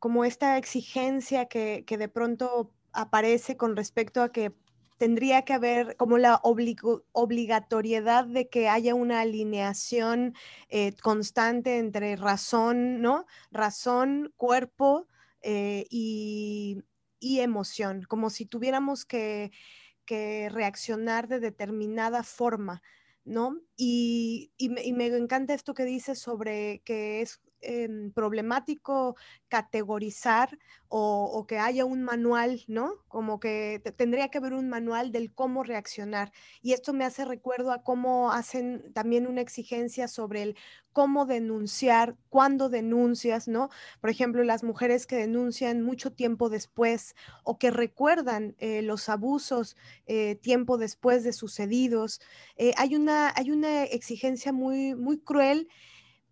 como 0.00 0.24
esta 0.24 0.58
exigencia 0.58 1.46
que, 1.46 1.84
de 1.86 2.08
pronto 2.08 2.72
aparece 2.92 3.56
con 3.56 3.76
respecto 3.76 4.22
a 4.22 4.32
que 4.32 4.54
tendría 4.98 5.42
que 5.42 5.52
haber 5.52 5.96
como 5.96 6.18
la 6.18 6.40
obligatoriedad 6.42 8.24
de 8.24 8.48
que 8.48 8.68
haya 8.68 8.94
una 8.94 9.20
alineación 9.20 10.34
eh, 10.68 10.94
constante 11.02 11.78
entre 11.78 12.16
razón, 12.16 13.00
¿no? 13.00 13.26
Razón, 13.50 14.32
cuerpo 14.36 15.06
eh, 15.42 15.86
y, 15.90 16.82
y, 17.20 17.40
emoción, 17.40 18.02
como 18.08 18.30
si 18.30 18.46
tuviéramos 18.46 19.04
que 19.04 19.52
que 20.06 20.48
reaccionar 20.48 21.28
de 21.28 21.40
determinada 21.40 22.22
forma, 22.22 22.82
¿no? 23.24 23.60
Y, 23.76 24.52
me, 24.94 25.06
encanta 25.06 25.52
esto 25.52 25.74
que 25.74 25.84
dices 25.84 26.18
sobre 26.18 26.80
que 26.84 27.20
es 27.20 27.40
em, 27.66 28.10
problemático 28.12 29.16
categorizar 29.48 30.58
o, 30.88 31.46
que 31.48 31.58
haya 31.58 31.84
un 31.84 32.02
manual, 32.02 32.62
¿no? 32.68 32.94
Como 33.08 33.40
que 33.40 33.82
tendría 33.96 34.28
que 34.28 34.38
haber 34.38 34.54
un 34.54 34.68
manual 34.68 35.12
del 35.12 35.32
cómo 35.34 35.62
reaccionar. 35.64 36.32
Y 36.62 36.72
esto 36.72 36.92
me 36.92 37.04
hace 37.04 37.24
recuerdo 37.24 37.72
a 37.72 37.82
cómo 37.82 38.32
hacen 38.32 38.92
también 38.94 39.26
una 39.26 39.40
exigencia 39.40 40.08
sobre 40.08 40.42
el 40.42 40.56
cómo 40.92 41.26
denunciar, 41.26 42.16
cuándo 42.30 42.70
denuncias, 42.70 43.48
¿no? 43.48 43.68
Por 44.00 44.08
ejemplo, 44.10 44.42
las 44.44 44.62
mujeres 44.64 45.06
que 45.06 45.16
denuncian 45.16 45.82
mucho 45.82 46.12
tiempo 46.12 46.48
después 46.48 47.14
o 47.44 47.58
que 47.58 47.70
recuerdan 47.70 48.56
eh, 48.58 48.80
los 48.80 49.10
abusos 49.10 49.76
eh, 50.06 50.36
tiempo 50.36 50.78
después 50.78 51.22
de 51.22 51.34
sucedidos. 51.34 52.20
Eh, 52.56 52.72
hay, 52.78 52.96
una, 52.96 53.32
hay 53.36 53.50
una 53.50 53.84
exigencia 53.84 54.52
muy, 54.52 54.94
muy 54.94 55.18
cruel, 55.18 55.68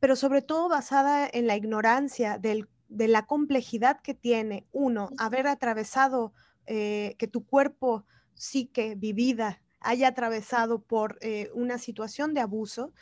pero 0.05 0.17
sobre 0.17 0.43
todo 0.43 0.69
basada 0.69 1.27
en 1.33 1.47
la 1.47 1.57
ignorancia 1.57 2.37
del, 2.37 2.69
de 2.91 3.09
la 3.09 3.25
complejidad 3.25 4.03
que 4.03 4.13
tiene, 4.13 4.67
uno, 4.71 5.09
haber 5.17 5.47
atravesado 5.47 6.35
que 6.67 7.31
tu 7.33 7.47
cuerpo 7.47 8.05
psique 8.35 8.97
vivida 8.97 9.63
haya 9.81 10.09
atravesado 10.09 10.83
por 10.83 11.19
una 11.55 11.79
situación 11.79 12.35
de 12.35 12.43
abuso, 12.43 12.93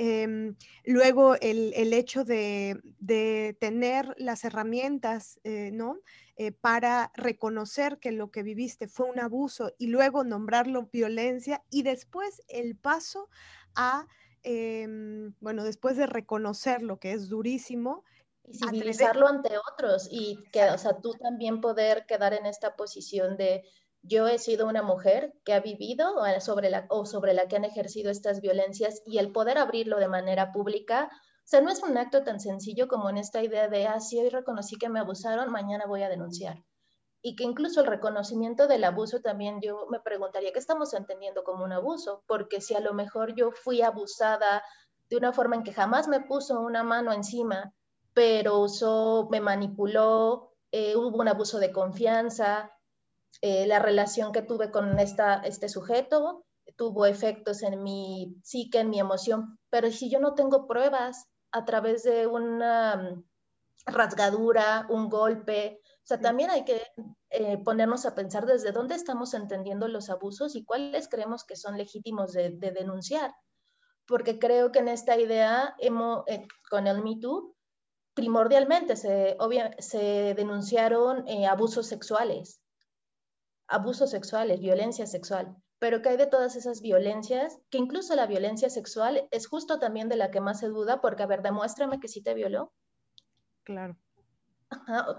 Em, 0.00 0.54
luego, 0.84 1.34
el, 1.40 1.92
hecho 1.92 2.22
de, 2.22 3.56
tener 3.58 4.14
las 4.16 4.44
herramientas, 4.44 5.40
eh, 5.42 5.70
¿no? 5.72 5.98
Eh, 6.36 6.52
para 6.52 7.10
reconocer 7.16 7.98
que 7.98 8.12
lo 8.12 8.30
que 8.30 8.44
viviste 8.44 8.86
fue 8.86 9.10
un 9.10 9.18
abuso 9.18 9.72
y 9.76 9.88
luego 9.88 10.22
nombrarlo 10.22 10.88
violencia 10.92 11.64
y 11.68 11.82
después 11.82 12.42
el 12.46 12.76
paso 12.76 13.28
a, 13.74 14.06
em, 14.48 15.34
bueno, 15.40 15.62
después 15.62 15.96
de 15.96 16.06
reconocer 16.06 16.82
lo 16.82 16.98
que 16.98 17.12
es 17.12 17.28
durísimo. 17.28 18.04
Visibilizarlo 18.44 19.28
ante 19.28 19.50
otros 19.72 20.08
y 20.10 20.42
que, 20.52 20.70
o 20.70 20.78
sea, 20.78 21.00
tú 21.02 21.12
también 21.12 21.60
poder 21.60 22.06
quedar 22.06 22.32
en 22.32 22.46
esta 22.46 22.76
posición 22.76 23.36
de 23.36 23.62
yo 24.02 24.26
he 24.26 24.38
sido 24.38 24.66
una 24.66 24.82
mujer 24.82 25.34
que 25.44 25.52
ha 25.52 25.60
vivido 25.60 26.14
sobre 26.40 26.70
la, 26.70 26.86
o 26.88 27.04
sobre 27.04 27.34
la 27.34 27.46
que 27.46 27.56
han 27.56 27.64
ejercido 27.64 28.10
estas 28.10 28.40
violencias 28.40 29.02
y 29.04 29.18
el 29.18 29.32
poder 29.32 29.58
abrirlo 29.58 29.98
de 29.98 30.08
manera 30.08 30.52
pública, 30.52 31.10
o 31.12 31.50
sea, 31.50 31.60
no 31.60 31.70
es 31.70 31.82
un 31.82 31.96
acto 31.96 32.22
tan 32.24 32.40
sencillo 32.40 32.88
como 32.88 33.10
en 33.10 33.18
esta 33.18 33.42
idea 33.42 33.68
de, 33.68 33.86
ah, 33.86 34.00
si 34.00 34.18
hoy 34.18 34.28
reconocí 34.28 34.76
que 34.76 34.88
me 34.88 35.00
abusaron, 35.00 35.50
mañana 35.50 35.86
voy 35.86 36.02
a 36.02 36.08
denunciar. 36.08 36.62
Y 37.20 37.34
que 37.36 37.44
incluso 37.44 37.80
el 37.80 37.86
reconocimiento 37.86 38.68
del 38.68 38.84
abuso 38.84 39.20
también 39.20 39.60
yo 39.60 39.86
me 39.90 40.00
preguntaría, 40.00 40.52
¿qué 40.52 40.58
estamos 40.58 40.94
entendiendo 40.94 41.42
como 41.42 41.64
un 41.64 41.72
abuso? 41.72 42.22
Porque 42.26 42.60
si 42.60 42.74
a 42.74 42.80
lo 42.80 42.94
mejor 42.94 43.34
yo 43.34 43.50
fui 43.50 43.82
abusada 43.82 44.62
de 45.10 45.16
una 45.16 45.32
forma 45.32 45.56
en 45.56 45.64
que 45.64 45.72
jamás 45.72 46.06
me 46.06 46.20
puso 46.20 46.60
una 46.60 46.84
mano 46.84 47.12
encima, 47.12 47.72
pero 48.14 48.58
usó, 48.60 49.28
me 49.30 49.40
manipuló, 49.40 50.52
eh, 50.70 50.96
hubo 50.96 51.18
un 51.18 51.28
abuso 51.28 51.58
de 51.58 51.72
confianza, 51.72 52.70
eh, 53.40 53.66
la 53.66 53.78
relación 53.78 54.32
que 54.32 54.42
tuve 54.42 54.70
con 54.70 54.98
esta, 54.98 55.36
este 55.44 55.68
sujeto 55.68 56.44
tuvo 56.76 57.06
efectos 57.06 57.62
en 57.62 57.82
mi 57.82 58.36
psique, 58.42 58.80
en 58.80 58.90
mi 58.90 59.00
emoción, 59.00 59.58
pero 59.70 59.90
si 59.90 60.10
yo 60.10 60.20
no 60.20 60.34
tengo 60.34 60.66
pruebas 60.66 61.26
a 61.50 61.64
través 61.64 62.04
de 62.04 62.26
una 62.26 62.96
mm, 62.96 63.24
rasgadura, 63.86 64.86
un 64.88 65.08
golpe, 65.08 65.80
sea, 66.08 66.20
también 66.20 66.48
hay 66.50 66.64
que 66.64 66.82
eh, 67.28 67.58
ponernos 67.58 68.06
a 68.06 68.14
pensar 68.14 68.46
desde 68.46 68.72
dónde 68.72 68.94
estamos 68.94 69.34
entendiendo 69.34 69.88
los 69.88 70.08
abusos 70.08 70.56
y 70.56 70.64
cuáles 70.64 71.06
creemos 71.08 71.44
que 71.44 71.54
son 71.54 71.76
legítimos 71.76 72.32
de, 72.32 72.50
denunciar. 72.50 73.34
Porque 74.06 74.38
creo 74.38 74.72
que 74.72 74.78
en 74.78 74.88
esta 74.88 75.18
idea, 75.18 75.74
hemos, 75.78 76.24
eh, 76.26 76.46
con 76.70 76.86
el 76.86 77.02
Me 77.02 77.18
Too, 77.20 77.54
primordialmente 78.14 78.96
se, 78.96 79.36
se 79.78 80.34
denunciaron 80.34 81.26
abusos 81.46 81.86
sexuales, 81.86 82.60
abusos 83.66 84.10
sexuales, 84.10 84.60
violencia 84.60 85.06
sexual, 85.06 85.54
pero 85.78 86.00
que 86.00 86.08
hay 86.08 86.16
de 86.16 86.26
todas 86.26 86.56
esas 86.56 86.80
violencias, 86.80 87.60
que 87.70 87.78
incluso 87.78 88.16
la 88.16 88.26
violencia 88.26 88.70
sexual 88.70 89.28
es 89.30 89.46
justo 89.46 89.78
también 89.78 90.08
de 90.08 90.16
la 90.16 90.30
que 90.30 90.40
más 90.40 90.60
se 90.60 90.68
duda, 90.68 91.02
porque 91.02 91.22
a 91.22 91.26
ver, 91.26 91.42
demuéstrame 91.42 92.00
que 92.00 92.08
sí 92.08 92.22
te 92.22 92.34
violó. 92.34 92.72
Claro. 93.62 93.96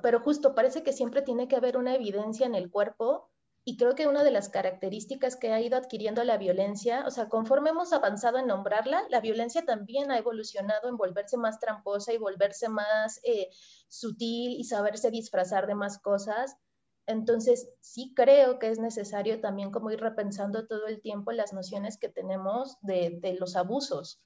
Pero 0.01 0.19
justo 0.19 0.55
parece 0.55 0.83
que 0.83 0.93
siempre 0.93 1.21
tiene 1.21 1.47
que 1.47 1.55
haber 1.55 1.77
una 1.77 1.95
evidencia 1.95 2.45
en 2.45 2.55
el 2.55 2.69
cuerpo 2.69 3.29
y 3.65 3.77
creo 3.77 3.93
que 3.93 4.07
una 4.07 4.23
de 4.23 4.31
las 4.31 4.49
características 4.49 5.35
que 5.35 5.51
ha 5.51 5.61
ido 5.61 5.77
adquiriendo 5.77 6.23
la 6.23 6.37
violencia, 6.37 7.03
o 7.05 7.11
sea, 7.11 7.29
conforme 7.29 7.69
hemos 7.69 7.93
avanzado 7.93 8.37
en 8.39 8.47
nombrarla, 8.47 9.03
la 9.09 9.21
violencia 9.21 9.65
también 9.65 10.11
ha 10.11 10.17
evolucionado 10.17 10.89
en 10.89 10.97
volverse 10.97 11.37
más 11.37 11.59
tramposa 11.59 12.13
y 12.13 12.17
volverse 12.17 12.69
más 12.69 13.19
eh, 13.23 13.49
sutil 13.87 14.53
y 14.59 14.63
saberse 14.63 15.11
disfrazar 15.11 15.67
de 15.67 15.75
más 15.75 15.99
cosas. 15.99 16.57
Entonces, 17.05 17.69
sí 17.79 18.13
creo 18.15 18.59
que 18.59 18.69
es 18.69 18.79
necesario 18.79 19.41
también 19.41 19.71
como 19.71 19.91
ir 19.91 19.99
repensando 19.99 20.65
todo 20.65 20.87
el 20.87 21.01
tiempo 21.01 21.31
las 21.31 21.53
nociones 21.53 21.97
que 21.97 22.09
tenemos 22.09 22.77
de, 22.81 23.19
los 23.39 23.55
abusos 23.55 24.19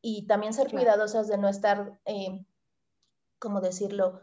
y 0.00 0.26
también 0.26 0.52
ser 0.52 0.70
cuidadosas 0.70 1.28
de 1.28 1.38
no 1.38 1.48
estar, 1.48 1.98
eh, 2.06 2.44
¿cómo 3.38 3.60
decirlo?, 3.60 4.20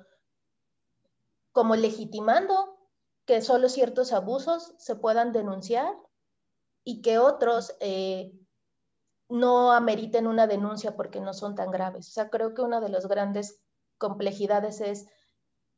como 1.58 1.76
legitimando 1.76 2.78
que 3.26 3.42
solo 3.42 3.68
ciertos 3.68 4.14
abusos 4.14 4.76
se 4.78 4.96
puedan 4.96 5.32
denunciar 5.32 5.92
y 6.84 7.02
que 7.02 7.18
otros 7.18 7.76
eh, 7.80 8.32
no 9.28 9.72
ameriten 9.72 10.28
una 10.28 10.46
denuncia 10.46 10.96
porque 10.96 11.20
no 11.20 11.34
son 11.34 11.56
tan 11.56 11.72
graves. 11.72 12.10
O 12.10 12.12
sea, 12.12 12.30
creo 12.30 12.54
que 12.54 12.62
una 12.62 12.80
de 12.80 12.90
las 12.90 13.08
grandes 13.08 13.60
complejidades 13.98 14.82
es 14.82 15.08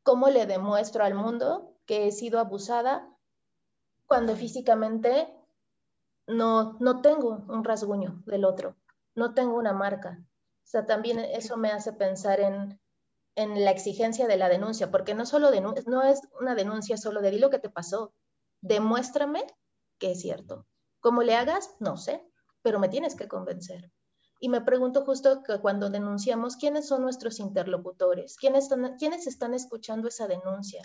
cómo 0.03 0.27
le 0.27 0.45
demuestro 0.47 1.05
al 1.05 1.13
mundo 1.13 1.73
que 1.85 2.07
he 2.07 2.11
sido 2.11 2.39
abusada 2.39 3.09
cuando 4.05 4.35
físicamente 4.35 5.33
no, 6.27 6.73
no 6.81 6.99
tengo 6.99 7.45
un 7.47 7.63
rasguño 7.63 8.21
del 8.25 8.43
otro, 8.43 8.75
no 9.15 9.33
tengo 9.33 9.55
una 9.55 9.71
marca. 9.71 10.19
O 10.21 10.67
sea, 10.67 10.85
también 10.85 11.19
eso 11.19 11.55
me 11.55 11.71
hace 11.71 11.93
pensar 11.93 12.41
en, 12.41 12.81
en 13.35 13.63
la 13.63 13.71
exigencia 13.71 14.27
de 14.27 14.37
la 14.37 14.49
denuncia, 14.49 14.91
porque 14.91 15.13
no, 15.13 15.25
solo 15.25 15.51
no 15.87 16.03
es 16.03 16.21
una 16.39 16.55
denuncia 16.55 16.97
solo 16.97 17.21
de 17.21 17.31
di 17.31 17.39
lo 17.39 17.49
que 17.49 17.59
te 17.59 17.69
pasó, 17.69 18.13
demuéstrame 18.61 19.45
que 19.99 20.11
es 20.11 20.21
cierto. 20.21 20.65
¿Cómo 20.99 21.23
le 21.23 21.35
hagas? 21.35 21.75
No 21.79 21.97
sé, 21.97 22.23
pero 22.61 22.79
me 22.79 22.89
tienes 22.89 23.15
que 23.15 23.27
convencer. 23.27 23.91
Y 24.39 24.49
me 24.49 24.61
pregunto 24.61 25.03
justo 25.05 25.43
que 25.43 25.59
cuando 25.59 25.89
denunciamos, 25.89 26.55
¿quiénes 26.55 26.87
son 26.87 27.01
nuestros 27.01 27.39
interlocutores? 27.39 28.37
¿Quiénes 28.37 28.63
están, 28.63 28.95
¿quiénes 28.97 29.27
están 29.27 29.53
escuchando 29.53 30.07
esa 30.07 30.27
denuncia? 30.27 30.81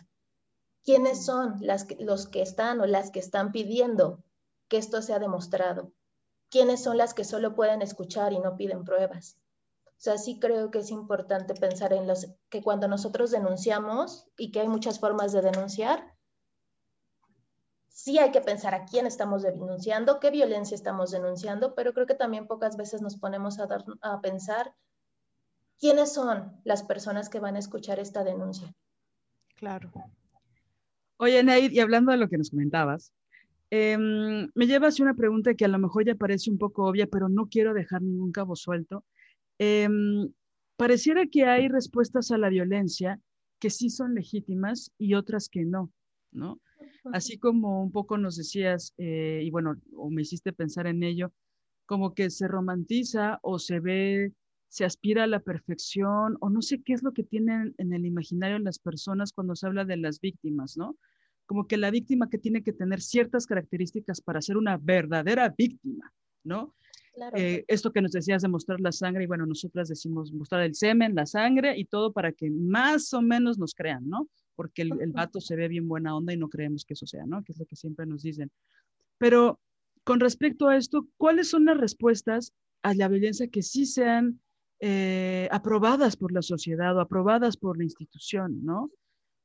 ¿Quiénes 0.82 1.24
son 1.24 1.56
las 1.60 1.86
los 2.00 2.26
que 2.26 2.42
están 2.42 2.80
o 2.80 2.86
las 2.86 3.10
que 3.10 3.20
están 3.20 3.52
pidiendo 3.52 4.22
que 4.68 4.76
esto 4.76 5.00
sea 5.02 5.20
demostrado? 5.20 5.92
¿Quiénes 6.50 6.82
son 6.82 6.98
las 6.98 7.14
que 7.14 7.24
solo 7.24 7.54
pueden 7.54 7.80
escuchar 7.80 8.32
y 8.32 8.40
no 8.40 8.56
piden 8.56 8.84
pruebas? 8.84 9.38
Sea, 10.04 10.18
sí 10.18 10.38
creo 10.38 10.70
que 10.70 10.80
es 10.80 10.90
importante 10.90 11.54
pensar 11.54 11.94
en 11.94 12.06
los 12.06 12.26
que 12.50 12.62
cuando 12.62 12.88
nosotros 12.88 13.30
denunciamos 13.30 14.28
y 14.36 14.52
que 14.52 14.60
hay 14.60 14.68
muchas 14.68 15.00
formas 15.00 15.32
de 15.32 15.40
denunciar, 15.40 16.14
sí 17.88 18.18
hay 18.18 18.30
que 18.30 18.42
pensar 18.42 18.74
a 18.74 18.84
quién 18.84 19.06
estamos 19.06 19.42
denunciando, 19.42 20.20
qué 20.20 20.30
violencia 20.30 20.74
estamos 20.74 21.10
denunciando, 21.10 21.74
pero 21.74 21.94
creo 21.94 22.04
que 22.04 22.14
también 22.14 22.46
pocas 22.46 22.76
veces 22.76 23.00
nos 23.00 23.16
ponemos 23.16 23.58
a, 23.58 23.66
dar, 23.66 23.82
a 24.02 24.20
pensar 24.20 24.74
quiénes 25.78 26.12
son 26.12 26.52
las 26.64 26.82
personas 26.82 27.30
que 27.30 27.40
van 27.40 27.56
a 27.56 27.60
escuchar 27.60 27.98
esta 27.98 28.24
denuncia. 28.24 28.74
Claro. 29.56 29.90
Oye, 31.16 31.42
Naid, 31.42 31.72
y 31.72 31.80
hablando 31.80 32.12
de 32.12 32.18
lo 32.18 32.28
que 32.28 32.36
nos 32.36 32.50
comentabas, 32.50 33.14
em, 33.70 34.50
me 34.54 34.66
lleva 34.66 34.88
hacia 34.88 35.02
una 35.02 35.14
pregunta 35.14 35.54
que 35.54 35.64
a 35.64 35.68
lo 35.68 35.78
mejor 35.78 36.04
ya 36.04 36.14
parece 36.14 36.50
un 36.50 36.58
poco 36.58 36.84
obvia, 36.84 37.06
pero 37.06 37.30
no 37.30 37.48
quiero 37.48 37.72
dejar 37.72 38.02
ningún 38.02 38.32
cabo 38.32 38.54
suelto. 38.54 39.02
Em, 39.58 40.32
pareciera 40.76 41.26
que 41.26 41.44
hay 41.44 41.68
respuestas 41.68 42.30
a 42.30 42.38
la 42.38 42.48
violencia 42.48 43.20
que 43.60 43.70
sí 43.70 43.90
son 43.90 44.14
legítimas 44.14 44.92
y 44.98 45.14
otras 45.14 45.48
que 45.48 45.64
no, 45.64 45.92
¿no? 46.32 46.60
Así 47.12 47.38
como 47.38 47.82
un 47.82 47.92
poco 47.92 48.18
nos 48.18 48.36
decías, 48.36 48.94
eh, 48.98 49.42
y 49.44 49.50
bueno, 49.50 49.80
o 49.96 50.10
me 50.10 50.22
hiciste 50.22 50.52
pensar 50.52 50.86
en 50.86 51.02
ello, 51.02 51.32
como 51.86 52.14
que 52.14 52.30
se 52.30 52.48
romantiza 52.48 53.38
o 53.42 53.58
se 53.58 53.80
ve 53.80 54.32
se 54.74 54.84
aspira 54.84 55.22
a 55.22 55.28
la 55.28 55.38
perfección 55.38 56.36
o 56.40 56.50
no 56.50 56.60
sé 56.60 56.82
qué 56.82 56.94
es 56.94 57.04
lo 57.04 57.12
que 57.12 57.22
tienen 57.22 57.76
en 57.78 57.92
el 57.92 58.04
imaginario 58.06 58.58
las 58.58 58.80
personas 58.80 59.32
cuando 59.32 59.54
se 59.54 59.68
habla 59.68 59.84
de 59.84 59.96
las 59.96 60.20
víctimas, 60.20 60.76
¿no? 60.76 60.96
Como 61.46 61.68
que 61.68 61.76
la 61.76 61.92
víctima 61.92 62.28
que 62.28 62.38
tiene 62.38 62.64
que 62.64 62.72
tener 62.72 63.00
ciertas 63.00 63.46
características 63.46 64.20
para 64.20 64.42
ser 64.42 64.56
una 64.56 64.76
verdadera 64.76 65.54
víctima, 65.56 66.12
¿no? 66.42 66.74
Eh, 67.34 67.64
esto 67.68 67.92
que 67.92 68.02
nos 68.02 68.12
decías 68.12 68.42
de 68.42 68.48
mostrar 68.48 68.80
la 68.80 68.92
sangre, 68.92 69.24
y 69.24 69.26
bueno, 69.26 69.46
nosotras 69.46 69.88
decimos 69.88 70.32
mostrar 70.32 70.62
el 70.62 70.74
semen, 70.74 71.14
la 71.14 71.26
sangre 71.26 71.78
y 71.78 71.84
todo 71.84 72.12
para 72.12 72.32
que 72.32 72.50
más 72.50 73.12
o 73.14 73.22
menos 73.22 73.58
nos 73.58 73.74
crean, 73.74 74.08
¿no? 74.08 74.28
Porque 74.56 74.82
el, 74.82 75.00
el 75.00 75.12
vato 75.12 75.40
se 75.40 75.56
ve 75.56 75.68
bien 75.68 75.88
buena 75.88 76.16
onda 76.16 76.32
y 76.32 76.36
no 76.36 76.48
creemos 76.48 76.84
que 76.84 76.94
eso 76.94 77.06
sea, 77.06 77.26
¿no? 77.26 77.42
Que 77.44 77.52
es 77.52 77.58
lo 77.58 77.66
que 77.66 77.76
siempre 77.76 78.06
nos 78.06 78.22
dicen. 78.22 78.50
Pero 79.18 79.60
con 80.04 80.20
respecto 80.20 80.68
a 80.68 80.76
esto, 80.76 81.06
¿cuáles 81.16 81.48
son 81.48 81.64
las 81.64 81.76
respuestas 81.76 82.52
a 82.82 82.94
la 82.94 83.08
violencia 83.08 83.48
que 83.48 83.62
sí 83.62 83.86
sean 83.86 84.40
eh, 84.80 85.48
aprobadas 85.50 86.16
por 86.16 86.32
la 86.32 86.42
sociedad 86.42 86.96
o 86.96 87.00
aprobadas 87.00 87.56
por 87.56 87.78
la 87.78 87.84
institución, 87.84 88.64
¿no? 88.64 88.90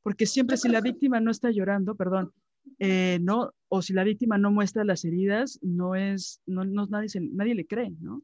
Porque 0.02 0.26
siempre 0.26 0.58
si 0.58 0.68
la 0.68 0.82
víctima 0.82 1.20
no 1.22 1.32
está 1.32 1.50
llorando, 1.52 1.96
perdón, 1.96 2.34
eh, 2.80 3.20
no, 3.22 3.52
o 3.68 3.82
si 3.82 3.94
la 3.94 4.04
víctima 4.04 4.38
no 4.38 4.52
muestra 4.52 4.84
las 4.84 5.06
heridas, 5.06 5.60
no 5.62 5.96
es, 5.96 6.42
no, 6.46 6.64
nadie, 6.64 7.10
nadie 7.32 7.56
le 7.56 7.68
cree, 7.68 7.92
¿no? 8.00 8.22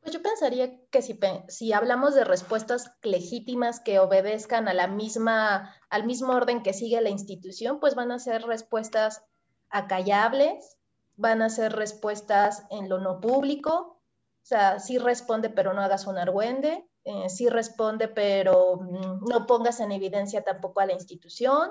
Pues 0.00 0.14
yo 0.14 0.22
pensaría 0.22 0.80
que 0.90 1.02
si, 1.02 1.18
si 1.48 1.72
hablamos 1.72 2.14
de 2.14 2.24
respuestas 2.24 2.92
legítimas 3.02 3.80
que 3.80 3.98
obedezcan 3.98 4.68
a 4.68 4.74
la 4.74 4.86
misma, 4.86 5.74
al 5.90 6.06
mismo 6.06 6.32
orden 6.32 6.62
que 6.62 6.72
sigue 6.72 7.00
la 7.00 7.10
institución, 7.10 7.80
pues 7.80 7.94
van 7.94 8.10
a 8.10 8.18
ser 8.18 8.42
respuestas 8.42 9.22
acallables, 9.68 10.78
van 11.16 11.42
a 11.42 11.50
ser 11.50 11.72
respuestas 11.72 12.64
en 12.70 12.88
lo 12.88 13.00
no 13.00 13.20
público, 13.20 14.00
o 14.42 14.46
sea, 14.48 14.78
sí 14.78 14.96
responde, 14.96 15.50
pero 15.50 15.74
no 15.74 15.82
hagas 15.82 16.06
un 16.06 16.16
argüende, 16.16 16.88
eh, 17.04 17.28
sí 17.28 17.48
responde, 17.48 18.08
pero 18.08 18.76
mm, 18.76 19.28
no 19.28 19.46
pongas 19.46 19.80
en 19.80 19.92
evidencia 19.92 20.42
tampoco 20.42 20.80
a 20.80 20.86
la 20.86 20.94
institución. 20.94 21.70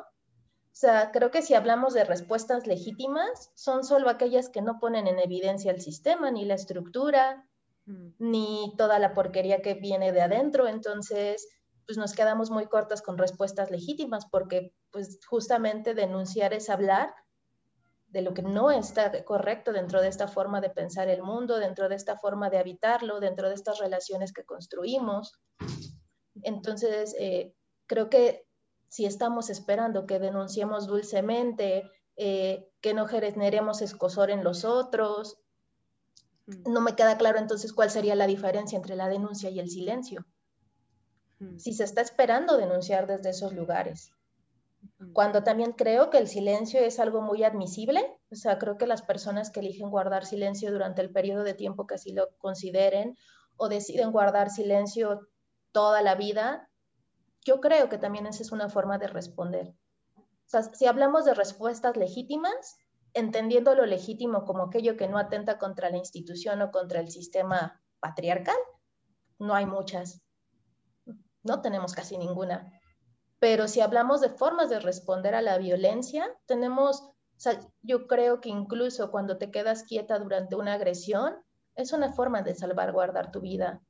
O 0.77 0.79
sea, 0.79 1.09
creo 1.11 1.31
que 1.31 1.41
si 1.41 1.55
hablamos 1.55 1.95
de 1.95 2.03
respuestas 2.03 2.67
legítimas, 2.67 3.49
son 3.55 3.83
solo 3.83 4.11
aquellas 4.11 4.49
que 4.49 4.61
no 4.61 4.79
ponen 4.79 5.07
en 5.07 5.17
evidencia 5.17 5.71
el 5.71 5.81
sistema, 5.81 6.29
ni 6.29 6.45
la 6.45 6.53
estructura, 6.53 7.47
mm. 7.87 8.09
ni 8.19 8.75
toda 8.77 8.99
la 8.99 9.15
porquería 9.15 9.63
que 9.63 9.73
viene 9.73 10.11
de 10.11 10.21
adentro. 10.21 10.67
Entonces, 10.67 11.47
pues 11.87 11.97
nos 11.97 12.13
quedamos 12.13 12.51
muy 12.51 12.67
cortas 12.67 13.01
con 13.01 13.17
respuestas 13.17 13.71
legítimas, 13.71 14.27
porque 14.29 14.71
pues 14.91 15.19
justamente 15.27 15.95
denunciar 15.95 16.53
es 16.53 16.69
hablar 16.69 17.11
de 18.09 18.21
lo 18.21 18.35
que 18.35 18.43
no 18.43 18.69
está 18.69 19.25
correcto 19.25 19.73
dentro 19.73 19.99
de 19.99 20.09
esta 20.09 20.27
forma 20.27 20.61
de 20.61 20.69
pensar 20.69 21.09
el 21.09 21.23
mundo, 21.23 21.57
dentro 21.57 21.89
de 21.89 21.95
esta 21.95 22.19
forma 22.19 22.51
de 22.51 22.59
habitarlo, 22.59 23.19
dentro 23.19 23.49
de 23.49 23.55
estas 23.55 23.79
relaciones 23.79 24.31
que 24.31 24.45
construimos. 24.45 25.39
Entonces, 26.43 27.15
eh, 27.17 27.55
creo 27.87 28.11
que 28.11 28.46
si 28.87 29.05
estamos 29.05 29.49
esperando 29.49 30.05
que 30.05 30.19
denunciemos 30.19 30.87
dulcemente, 30.87 31.89
eh, 32.15 32.69
que 32.81 32.93
no 32.93 33.07
generemos 33.07 33.81
escosor 33.81 34.31
en 34.31 34.43
los 34.43 34.65
otros, 34.65 35.37
mm. 36.45 36.71
no 36.71 36.81
me 36.81 36.95
queda 36.95 37.17
claro 37.17 37.37
entonces 37.37 37.73
cuál 37.73 37.89
sería 37.89 38.15
la 38.15 38.27
diferencia 38.27 38.77
entre 38.77 38.95
la 38.95 39.09
denuncia 39.09 39.49
y 39.49 39.59
el 39.59 39.69
silencio. 39.69 40.25
Mm. 41.39 41.57
Si 41.57 41.73
se 41.73 41.83
está 41.83 42.01
esperando 42.01 42.57
denunciar 42.57 43.07
desde 43.07 43.29
esos 43.29 43.53
lugares 43.53 44.11
cuando 45.13 45.43
también 45.43 45.73
creo 45.73 46.09
que 46.09 46.17
el 46.17 46.27
silencio 46.27 46.79
es 46.79 46.99
algo 46.99 47.21
muy 47.21 47.43
admisible, 47.43 48.19
o 48.31 48.35
sea, 48.35 48.57
creo 48.57 48.77
que 48.77 48.87
las 48.87 49.01
personas 49.01 49.51
que 49.51 49.59
eligen 49.59 49.89
guardar 49.89 50.25
silencio 50.25 50.71
durante 50.71 51.01
el 51.01 51.11
periodo 51.11 51.43
de 51.43 51.53
tiempo 51.53 51.85
que 51.85 51.95
así 51.95 52.13
lo 52.13 52.29
consideren 52.37 53.15
o 53.57 53.69
deciden 53.69 54.11
guardar 54.11 54.49
silencio 54.49 55.27
toda 55.71 56.01
la 56.01 56.15
vida, 56.15 56.66
yo 57.47 57.61
creo 57.61 57.87
que 57.87 57.97
también 57.97 58.27
esa 58.27 58.43
es 58.43 58.51
una 58.51 58.67
forma 58.67 58.97
de 58.97 59.07
responder. 59.07 59.73
Si 60.73 60.85
hablamos 60.85 61.23
de 61.23 61.33
respuestas 61.33 61.95
legítimas, 61.95 62.75
entendiendo 63.13 63.73
lo 63.73 63.85
legítimo 63.85 64.43
como 64.43 64.63
aquello 64.63 64.97
que 64.97 65.07
no 65.07 65.17
atenta 65.17 65.57
contra 65.57 65.89
la 65.89 65.95
institución 65.95 66.61
o 66.61 66.71
contra 66.71 66.99
el 66.99 67.09
sistema 67.09 67.81
patriarcal, 68.01 68.57
no 69.39 69.55
hay 69.55 69.65
muchas. 69.65 70.21
No 71.41 71.61
tenemos 71.61 71.93
casi 71.93 72.17
ninguna. 72.17 72.69
Pero 73.39 73.69
si 73.69 73.79
hablamos 73.79 74.19
de 74.19 74.29
formas 74.29 74.69
de 74.69 74.81
responder 74.81 75.33
a 75.33 75.41
la 75.41 75.57
violencia, 75.57 76.27
tenemos, 76.47 77.11
yo 77.81 78.07
creo 78.07 78.41
que 78.41 78.49
incluso 78.49 79.09
cuando 79.09 79.37
te 79.37 79.51
quedas 79.51 79.83
quieta 79.83 80.19
durante 80.19 80.57
una 80.57 80.73
agresión, 80.73 81.33
es 81.75 81.93
una 81.93 82.11
forma 82.11 82.41
de 82.41 82.55
salvaguardar 82.55 83.31
tu 83.31 83.39
vida. 83.39 83.81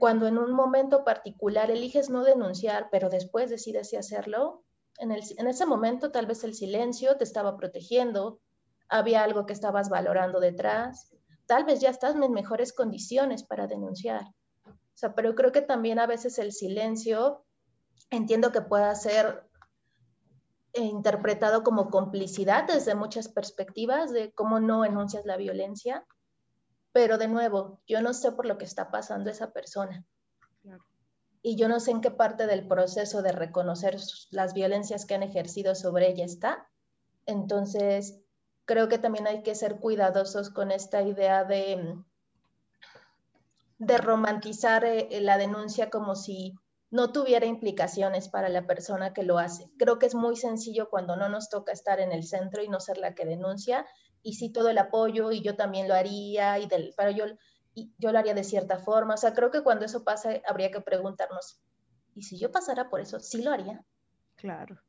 Cuando 0.00 0.26
en 0.26 0.38
un 0.38 0.52
momento 0.52 1.04
particular 1.04 1.70
eliges 1.70 2.08
no 2.08 2.24
denunciar, 2.24 2.88
pero 2.90 3.10
después 3.10 3.50
decides 3.50 3.92
hacerlo, 3.92 4.64
en, 4.96 5.12
ese 5.12 5.66
momento 5.66 6.10
tal 6.10 6.24
vez 6.24 6.42
el 6.42 6.54
silencio 6.54 7.18
te 7.18 7.24
estaba 7.24 7.58
protegiendo, 7.58 8.40
había 8.88 9.22
algo 9.22 9.44
que 9.44 9.52
estabas 9.52 9.90
valorando 9.90 10.40
detrás, 10.40 11.14
tal 11.44 11.66
vez 11.66 11.82
ya 11.82 11.90
estás 11.90 12.14
en 12.14 12.32
mejores 12.32 12.72
condiciones 12.72 13.42
para 13.42 13.66
denunciar. 13.66 14.22
Pero 15.14 15.34
creo 15.34 15.52
que 15.52 15.60
también 15.60 15.98
a 15.98 16.06
veces 16.06 16.38
el 16.38 16.52
silencio 16.52 17.44
entiendo 18.08 18.52
que 18.52 18.62
pueda 18.62 18.94
ser 18.94 19.50
interpretado 20.72 21.62
como 21.62 21.90
complicidad 21.90 22.66
desde 22.66 22.94
muchas 22.94 23.28
perspectivas 23.28 24.10
de 24.12 24.32
cómo 24.32 24.60
no 24.60 24.86
enuncias 24.86 25.26
la 25.26 25.36
violencia, 25.36 26.06
pero 26.92 27.18
de 27.18 27.28
nuevo, 27.28 27.80
yo 27.86 28.00
no 28.02 28.12
sé 28.14 28.32
por 28.32 28.46
lo 28.46 28.58
que 28.58 28.64
está 28.64 28.90
pasando 28.90 29.30
esa 29.30 29.52
persona. 29.52 30.04
y 31.42 31.56
yo 31.56 31.68
no 31.68 31.80
sé 31.80 31.90
en 31.92 32.02
qué 32.02 32.10
parte 32.10 32.46
del 32.46 32.68
proceso 32.68 33.22
de 33.22 33.32
reconocer 33.32 33.96
las 34.30 34.52
violencias 34.52 35.06
que 35.06 35.14
han 35.14 35.22
ejercido 35.22 35.74
sobre 35.74 36.10
ella 36.10 36.24
está. 36.24 36.68
Entonces, 37.24 38.20
creo 38.66 38.88
que 38.88 38.98
también 38.98 39.26
hay 39.26 39.42
que 39.42 39.54
ser 39.54 39.80
cuidadosos 39.80 40.50
con 40.50 40.70
esta 40.70 41.00
idea 41.00 41.44
de, 41.44 41.96
de 43.78 43.98
romantizar 43.98 44.84
eh, 44.84 45.08
la 45.22 45.38
denuncia 45.38 45.88
como 45.88 46.14
si 46.14 46.54
no 46.90 47.12
tuviera 47.12 47.46
implicaciones 47.46 48.28
para 48.28 48.48
la 48.48 48.66
persona 48.66 49.12
que 49.12 49.22
lo 49.22 49.38
hace. 49.38 49.70
Creo 49.78 49.98
que 49.98 50.06
es 50.06 50.14
muy 50.14 50.36
sencillo 50.36 50.90
cuando 50.90 51.16
no 51.16 51.28
nos 51.28 51.48
toca 51.48 51.72
estar 51.72 52.00
en 52.00 52.12
el 52.12 52.24
centro 52.24 52.62
y 52.62 52.68
no 52.68 52.80
ser 52.80 52.98
la 52.98 53.14
que 53.14 53.24
denuncia, 53.24 53.86
y 54.22 54.34
sí 54.34 54.50
todo 54.50 54.68
el 54.68 54.78
apoyo, 54.78 55.32
y 55.32 55.40
yo 55.40 55.56
también 55.56 55.88
lo 55.88 55.94
haría, 55.94 56.58
y 56.58 56.66
del, 56.66 56.94
pero 56.96 57.10
yo, 57.10 57.24
yo 57.98 58.12
lo 58.12 58.18
haría 58.18 58.34
de 58.34 58.44
cierta 58.44 58.78
forma. 58.78 59.14
O 59.14 59.16
sea, 59.16 59.32
creo 59.32 59.50
que 59.50 59.62
cuando 59.62 59.84
eso 59.84 60.04
pasa 60.04 60.40
habría 60.46 60.70
que 60.70 60.80
preguntarnos, 60.80 61.60
¿y 62.14 62.22
si 62.22 62.38
yo 62.38 62.50
pasara 62.50 62.90
por 62.90 63.00
eso, 63.00 63.20
sí 63.20 63.42
lo 63.42 63.52
haría? 63.52 63.84
Claro. 64.36 64.80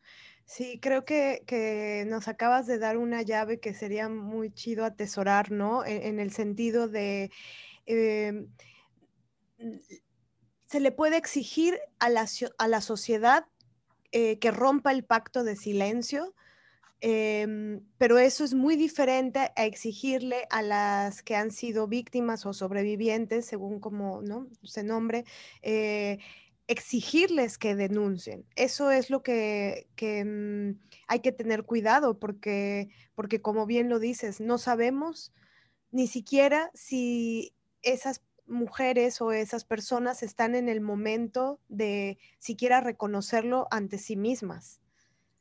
Sí, 0.45 0.79
creo 0.81 1.05
que, 1.05 1.43
que 1.47 2.03
nos 2.07 2.27
acabas 2.27 2.67
de 2.67 2.77
dar 2.77 2.97
una 2.97 3.21
llave 3.21 3.59
que 3.59 3.73
sería 3.73 4.09
muy 4.09 4.53
chido 4.53 4.83
atesorar, 4.83 5.51
¿no? 5.51 5.85
En, 5.85 6.19
el 6.19 6.31
sentido 6.31 6.87
de... 6.87 7.31
Eh, 7.85 8.47
se 10.65 10.79
le 10.79 10.91
puede 10.91 11.17
exigir 11.17 11.79
a 11.99 12.09
la, 12.09 12.25
a 12.57 12.67
la 12.67 12.81
sociedad 12.81 13.45
eh, 14.11 14.39
que 14.39 14.51
rompa 14.51 14.91
el 14.91 15.05
pacto 15.05 15.43
de 15.43 15.55
silencio, 15.55 16.33
em, 17.01 17.81
pero 17.97 18.17
eso 18.19 18.43
es 18.43 18.53
muy 18.53 18.75
diferente 18.77 19.39
a 19.55 19.65
exigirle 19.65 20.47
a 20.51 20.61
las 20.61 21.23
que 21.23 21.35
han 21.35 21.51
sido 21.51 21.87
víctimas 21.87 22.45
o 22.45 22.53
sobrevivientes, 22.53 23.45
según 23.45 23.79
como 23.79 24.21
¿no? 24.21 24.47
se 24.63 24.83
nombre, 24.83 25.25
eh, 25.63 26.19
exigirles 26.67 27.57
que 27.57 27.75
denuncien. 27.75 28.45
Eso 28.55 28.91
es 28.91 29.09
lo 29.09 29.23
que, 29.23 29.87
mm, 29.99 30.79
hay 31.07 31.19
que 31.21 31.31
tener 31.33 31.63
cuidado 31.63 32.19
porque, 32.19 32.89
porque, 33.15 33.41
como 33.41 33.65
bien 33.65 33.89
lo 33.89 33.99
dices, 33.99 34.39
no 34.41 34.57
sabemos 34.57 35.33
ni 35.91 36.07
siquiera 36.07 36.71
si 36.75 37.53
esas 37.83 38.23
mujeres 38.47 39.21
o 39.21 39.31
esas 39.33 39.65
personas 39.65 40.23
están 40.23 40.55
en 40.55 40.69
el 40.69 40.81
momento 40.81 41.61
de 41.69 42.19
siquiera 42.39 42.81
reconocerlo 42.81 43.67
ante 43.71 43.97
sí 43.99 44.17
mismas. 44.17 44.80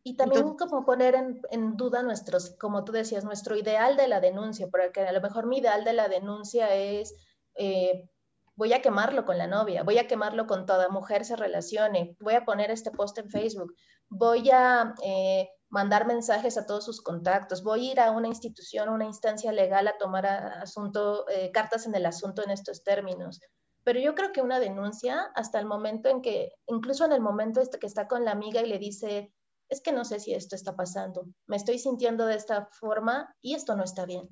Y 0.03 0.17
también 0.17 0.57
como 0.57 0.85
poner 0.87 1.15
en, 1.15 1.77
duda 1.77 2.03
nuestros, 2.03 2.57
como 2.59 2.85
tú 2.85 2.93
decías, 2.93 3.25
nuestro 3.25 3.57
ideal 3.57 3.97
de 3.97 4.09
la 4.09 4.21
denuncia, 4.21 4.69
porque 4.71 5.01
a 5.01 5.13
lo 5.13 5.21
mejor 5.21 5.47
mi 5.47 5.59
ideal 5.59 5.85
de 5.85 5.93
la 5.93 6.09
denuncia 6.09 6.75
es, 6.75 7.15
eh, 7.55 8.09
voy 8.57 8.73
a 8.73 8.81
quemarlo 8.81 9.27
con 9.27 9.37
la 9.37 9.47
novia, 9.47 9.83
voy 9.83 9.99
a 9.99 10.07
quemarlo 10.07 10.47
con 10.47 10.65
toda 10.65 10.89
mujer 10.89 11.25
se 11.25 11.37
relacione, 11.37 12.17
voy 12.21 12.35
a 12.35 12.45
poner 12.47 12.71
este 12.71 12.91
post 12.91 13.19
en 13.19 13.31
Facebook, 13.31 13.75
voy 14.09 14.51
a 14.51 14.95
eh, 15.03 15.51
mandar 15.69 16.07
mensajes 16.07 16.57
a 16.57 16.67
todos 16.67 16.85
sus 16.85 17.03
contactos, 17.03 17.63
voy 17.63 17.89
a 17.89 17.93
ir 17.93 18.01
a 18.01 18.11
una 18.11 18.29
institución, 18.29 18.89
una 18.89 19.05
instancia 19.05 19.53
legal 19.53 19.87
a 19.87 19.99
tomar 19.99 20.27
asunto, 20.27 21.29
eh, 21.29 21.51
cartas 21.53 21.87
en 21.87 21.95
el 21.95 22.07
asunto 22.07 22.43
en 22.43 22.51
estos 22.51 22.83
términos. 22.83 23.41
Pero 23.85 24.01
yo 24.01 24.15
creo 24.15 24.33
que 24.33 24.43
una 24.43 24.61
denuncia, 24.61 25.31
hasta 25.35 25.59
el 25.59 25.67
momento 25.67 26.09
en 26.09 26.21
que, 26.23 26.53
incluso 26.67 27.05
en 27.05 27.13
el 27.13 27.21
momento 27.21 27.61
este 27.61 27.79
que 27.79 27.87
está 27.87 28.09
con 28.09 28.25
la 28.25 28.33
amiga 28.33 28.61
y 28.61 28.67
le 28.67 28.79
dice, 28.79 29.33
es 29.71 29.81
que 29.81 29.93
no 29.93 30.05
sé 30.05 30.21
si 30.21 30.35
esto 30.35 30.57
está 30.57 30.77
pasando, 30.77 31.27
me 31.47 31.57
estoy 31.57 31.79
sintiendo 31.79 32.27
de 32.27 32.35
esta 32.35 32.67
forma 32.73 33.35
y 33.41 33.55
esto 33.55 33.77
no 33.77 33.85
está 33.85 34.05
bien. 34.05 34.29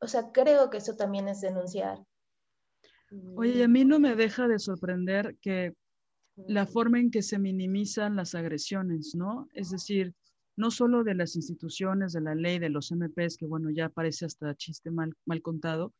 O 0.00 0.06
sea, 0.06 0.30
creo 0.32 0.70
que 0.70 0.78
eso 0.78 0.94
también 0.96 1.28
es 1.28 1.40
denunciar. 1.40 1.98
Oye, 3.34 3.64
a 3.64 3.68
mí 3.68 3.84
no 3.84 3.98
me 3.98 4.14
deja 4.14 4.46
de 4.46 4.58
sorprender 4.58 5.36
que 5.40 5.74
la 6.36 6.66
forma 6.66 7.00
en 7.00 7.10
que 7.10 7.22
se 7.22 7.38
minimizan 7.38 8.16
las 8.16 8.34
agresiones, 8.34 9.14
¿no? 9.14 9.48
Es 9.52 9.70
decir, 9.70 10.14
no 10.56 10.70
solo 10.70 11.04
de 11.04 11.14
las 11.14 11.36
instituciones, 11.36 12.12
de 12.12 12.20
la 12.20 12.34
ley, 12.34 12.58
de 12.58 12.68
los 12.68 12.92
MPs, 12.92 13.36
que 13.36 13.46
bueno, 13.46 13.70
ya 13.70 13.88
parece 13.88 14.26
hasta 14.26 14.54
chiste 14.54 14.90
mal, 14.90 15.12
mal 15.24 15.42
contado, 15.42 15.92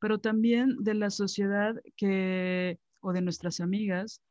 pero 0.00 0.18
también 0.18 0.76
de 0.80 0.94
la 0.94 1.10
sociedad 1.10 1.74
que, 1.96 2.78
o 3.00 3.12
de 3.12 3.22
nuestras 3.22 3.60
amigas, 3.60 4.22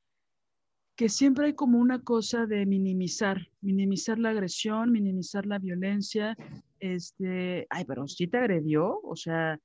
que 0.97 1.07
siempre 1.07 1.45
hay 1.45 1.53
como 1.53 1.79
una 1.79 2.03
cosa 2.03 2.45
de 2.45 2.65
minimizar, 2.65 3.49
minimizar 3.61 4.19
la 4.19 4.31
agresión, 4.31 4.91
minimizar 4.91 5.45
la 5.45 5.59
violencia, 5.59 6.35
este, 6.81 7.67
ay, 7.69 7.85
pero 7.85 8.07
sí 8.07 8.27
te 8.27 8.37
agredió, 8.37 8.99
o 9.03 9.15
sea, 9.15 9.57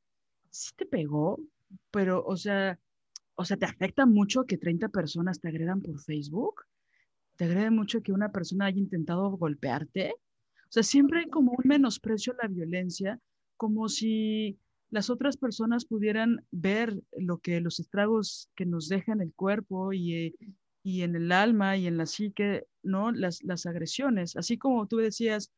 sí 0.51 0.73
te 0.77 0.87
pegó, 0.87 1.41
pero, 1.91 2.25
o 2.25 2.37
sea, 2.37 2.79
o 3.35 3.45
sea, 3.45 3.57
te 3.57 3.67
afecta 3.67 4.07
mucho 4.07 4.45
que 4.45 4.59
30 4.59 4.91
personas 4.91 5.41
te 5.41 5.49
agredan 5.49 5.81
por 5.81 5.99
Facebook 5.99 6.67
te 7.37 7.45
agrede 7.45 7.71
mucho 7.71 8.03
que 8.03 8.13
una 8.13 8.31
persona 8.31 8.67
haya 8.67 8.79
intentado 8.79 9.31
golpearte. 9.31 10.15
O 10.15 10.69
sea, 10.69 10.83
siempre 10.83 11.21
hay 11.21 11.29
como 11.29 11.53
un 11.53 11.65
menosprecio 11.65 12.33
a 12.33 12.47
la 12.47 12.49
violencia, 12.49 13.19
como 13.57 13.89
si 13.89 14.59
las 14.91 15.11
otras 15.11 15.37
personas 15.37 15.85
pudieran 15.85 16.45
ver 16.51 17.03
lo 17.13 17.39
que 17.39 17.61
los 17.61 17.81
estragos 17.81 18.51
que 18.55 18.67
nos 18.67 18.89
dejan 18.89 19.21
el 19.21 19.33
cuerpo 19.33 19.93
y, 19.93 20.37
y 20.83 21.03
en 21.03 21.15
el 21.15 21.33
alma 21.33 21.77
y 21.77 21.87
en 21.87 21.97
la 21.97 22.07
psique, 22.07 22.67
¿no? 22.83 23.13
Las, 23.13 23.43
las 23.45 23.67
agresiones. 23.67 24.37
Así 24.37 24.59
como 24.59 24.87
tú 24.87 24.97
decías, 24.97 25.53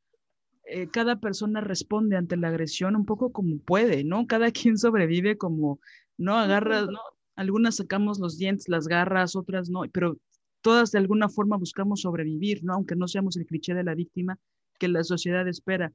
eh, 0.66 0.88
cada 0.88 1.20
persona 1.20 1.60
responde 1.60 2.16
ante 2.16 2.36
la 2.36 2.48
agresión 2.48 2.96
un 2.96 3.04
poco 3.04 3.32
como 3.32 3.58
puede, 3.58 4.04
¿no? 4.04 4.26
Cada 4.26 4.50
quien 4.52 4.78
sobrevive 4.78 5.36
como, 5.36 5.80
¿no? 6.16 6.36
Agarra, 6.36 6.82
¿no? 6.82 7.00
Algunas 7.36 7.76
sacamos 7.76 8.18
los 8.18 8.38
dientes, 8.38 8.68
las 8.68 8.86
garras, 8.86 9.34
otras 9.34 9.68
no, 9.68 9.82
pero 9.92 10.18
todas 10.60 10.92
de 10.92 10.98
alguna 10.98 11.28
forma 11.28 11.56
buscamos 11.56 12.02
sobrevivir, 12.02 12.62
¿no? 12.64 12.74
Aunque 12.74 12.96
no 12.96 13.08
seamos 13.08 13.36
el 13.36 13.46
cliché 13.46 13.74
de 13.74 13.84
la 13.84 13.94
víctima 13.94 14.38
que 14.78 14.88
la 14.88 15.04
sociedad 15.04 15.46
espera. 15.48 15.92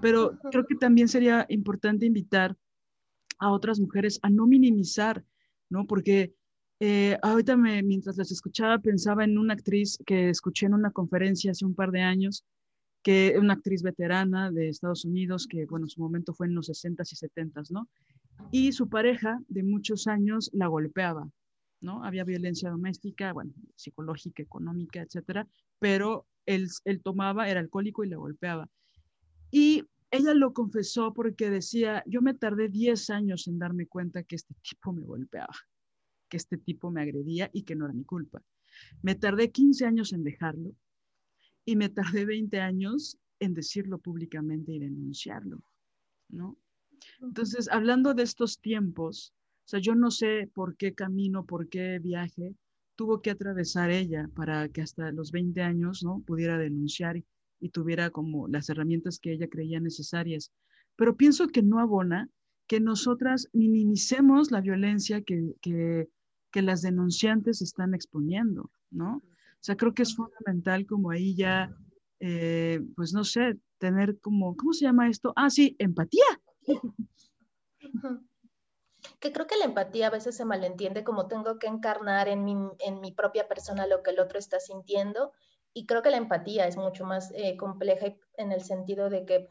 Pero 0.00 0.38
creo 0.50 0.66
que 0.66 0.74
también 0.74 1.08
sería 1.08 1.46
importante 1.48 2.06
invitar 2.06 2.56
a 3.38 3.50
otras 3.50 3.80
mujeres 3.80 4.18
a 4.22 4.30
no 4.30 4.46
minimizar, 4.46 5.24
¿no? 5.70 5.86
Porque 5.86 6.34
eh, 6.78 7.16
ahorita 7.22 7.56
mientras 7.56 8.16
las 8.16 8.30
escuchaba 8.30 8.78
pensaba 8.78 9.24
en 9.24 9.38
una 9.38 9.54
actriz 9.54 9.98
que 10.04 10.28
escuché 10.28 10.66
en 10.66 10.74
una 10.74 10.90
conferencia 10.90 11.52
hace 11.52 11.64
un 11.64 11.74
par 11.74 11.90
de 11.90 12.02
años, 12.02 12.44
que 13.02 13.36
una 13.38 13.54
actriz 13.54 13.82
veterana 13.82 14.50
de 14.50 14.68
Estados 14.68 15.04
Unidos, 15.04 15.46
que 15.46 15.64
bueno, 15.66 15.86
su 15.86 16.00
momento 16.00 16.34
fue 16.34 16.48
en 16.48 16.54
los 16.54 16.68
60s 16.68 17.12
y 17.12 17.16
70s, 17.16 17.70
¿no? 17.70 17.88
Y 18.50 18.72
su 18.72 18.88
pareja 18.88 19.38
de 19.48 19.62
muchos 19.62 20.06
años 20.06 20.50
la 20.52 20.66
golpeaba, 20.66 21.30
¿no? 21.80 22.04
Había 22.04 22.24
violencia 22.24 22.68
doméstica, 22.68 23.32
bueno, 23.32 23.52
psicológica, 23.76 24.42
económica, 24.42 25.00
etcétera, 25.00 25.46
pero 25.78 26.26
él, 26.46 26.68
él 26.84 27.00
tomaba, 27.00 27.48
era 27.48 27.60
alcohólico 27.60 28.04
y 28.04 28.08
le 28.08 28.16
golpeaba. 28.16 28.68
Y 29.50 29.84
ella 30.10 30.34
lo 30.34 30.52
confesó 30.52 31.14
porque 31.14 31.48
decía, 31.48 32.02
yo 32.06 32.22
me 32.22 32.34
tardé 32.34 32.68
10 32.68 33.10
años 33.10 33.46
en 33.46 33.58
darme 33.58 33.86
cuenta 33.86 34.24
que 34.24 34.36
este 34.36 34.54
tipo 34.62 34.92
me 34.92 35.04
golpeaba, 35.04 35.54
que 36.28 36.36
este 36.36 36.58
tipo 36.58 36.90
me 36.90 37.02
agredía 37.02 37.50
y 37.52 37.62
que 37.62 37.76
no 37.76 37.84
era 37.84 37.94
mi 37.94 38.04
culpa. 38.04 38.42
Me 39.02 39.14
tardé 39.14 39.50
15 39.50 39.86
años 39.86 40.12
en 40.12 40.24
dejarlo 40.24 40.74
y 41.64 41.76
me 41.76 41.88
tardé 41.88 42.24
20 42.24 42.60
años 42.60 43.18
en 43.40 43.54
decirlo 43.54 43.98
públicamente 43.98 44.72
y 44.72 44.78
denunciarlo, 44.78 45.62
¿no? 46.28 46.56
Entonces, 47.20 47.68
hablando 47.70 48.14
de 48.14 48.22
estos 48.22 48.60
tiempos, 48.60 49.34
o 49.66 49.68
sea, 49.68 49.80
yo 49.80 49.94
no 49.94 50.10
sé 50.10 50.50
por 50.54 50.76
qué 50.76 50.94
camino, 50.94 51.44
por 51.44 51.68
qué 51.68 51.98
viaje 51.98 52.54
tuvo 52.94 53.20
que 53.20 53.30
atravesar 53.30 53.90
ella 53.90 54.28
para 54.34 54.68
que 54.68 54.80
hasta 54.80 55.12
los 55.12 55.30
20 55.32 55.60
años, 55.60 56.02
¿no? 56.02 56.20
Pudiera 56.20 56.58
denunciar 56.58 57.16
y, 57.16 57.24
tuviera 57.70 58.10
como 58.10 58.48
las 58.48 58.68
herramientas 58.68 59.18
que 59.18 59.32
ella 59.32 59.48
creía 59.48 59.80
necesarias. 59.80 60.52
Pero 60.94 61.16
pienso 61.16 61.48
que 61.48 61.62
no 61.62 61.80
abona 61.80 62.30
que 62.66 62.80
nosotras 62.80 63.48
minimicemos 63.52 64.50
la 64.50 64.60
violencia 64.60 65.20
que, 65.22 65.54
que, 65.60 66.08
que 66.56 66.62
las 66.62 66.80
denunciantes 66.80 67.60
están 67.60 67.94
exponiendo, 67.94 68.70
¿no? 68.90 69.16
O 69.16 69.60
sea, 69.60 69.76
creo 69.76 69.92
que 69.92 70.04
es 70.04 70.16
fundamental 70.16 70.86
como 70.86 71.10
ahí 71.10 71.36
ya, 71.36 71.70
eh, 72.18 72.80
pues 72.96 73.12
no 73.12 73.24
sé, 73.24 73.58
tener 73.76 74.18
como, 74.20 74.56
¿cómo 74.56 74.72
se 74.72 74.86
llama 74.86 75.10
esto? 75.10 75.34
Ah, 75.36 75.50
sí, 75.50 75.76
empatía 75.78 76.24
que 79.20 79.32
creo 79.34 79.46
que 79.46 79.58
la 79.58 79.66
empatía 79.66 80.06
a 80.06 80.10
veces 80.10 80.34
se 80.34 80.46
malentiende 80.46 81.04
como 81.04 81.28
tengo 81.28 81.58
que 81.58 81.66
encarnar 81.66 82.26
en 82.26 82.42
mi, 82.42 82.56
en 82.78 83.02
mi 83.02 83.12
propia 83.12 83.48
persona 83.48 83.86
lo 83.86 84.02
que 84.02 84.12
el 84.12 84.18
otro 84.18 84.38
está 84.38 84.58
sintiendo. 84.58 85.32
Y 85.74 85.84
creo 85.84 86.00
que 86.00 86.10
la 86.10 86.16
empatía 86.16 86.66
es 86.66 86.78
mucho 86.78 87.04
más 87.04 87.32
eh, 87.34 87.58
compleja 87.58 88.16
en 88.38 88.50
el 88.50 88.62
sentido 88.62 89.10
de 89.10 89.26
que 89.26 89.46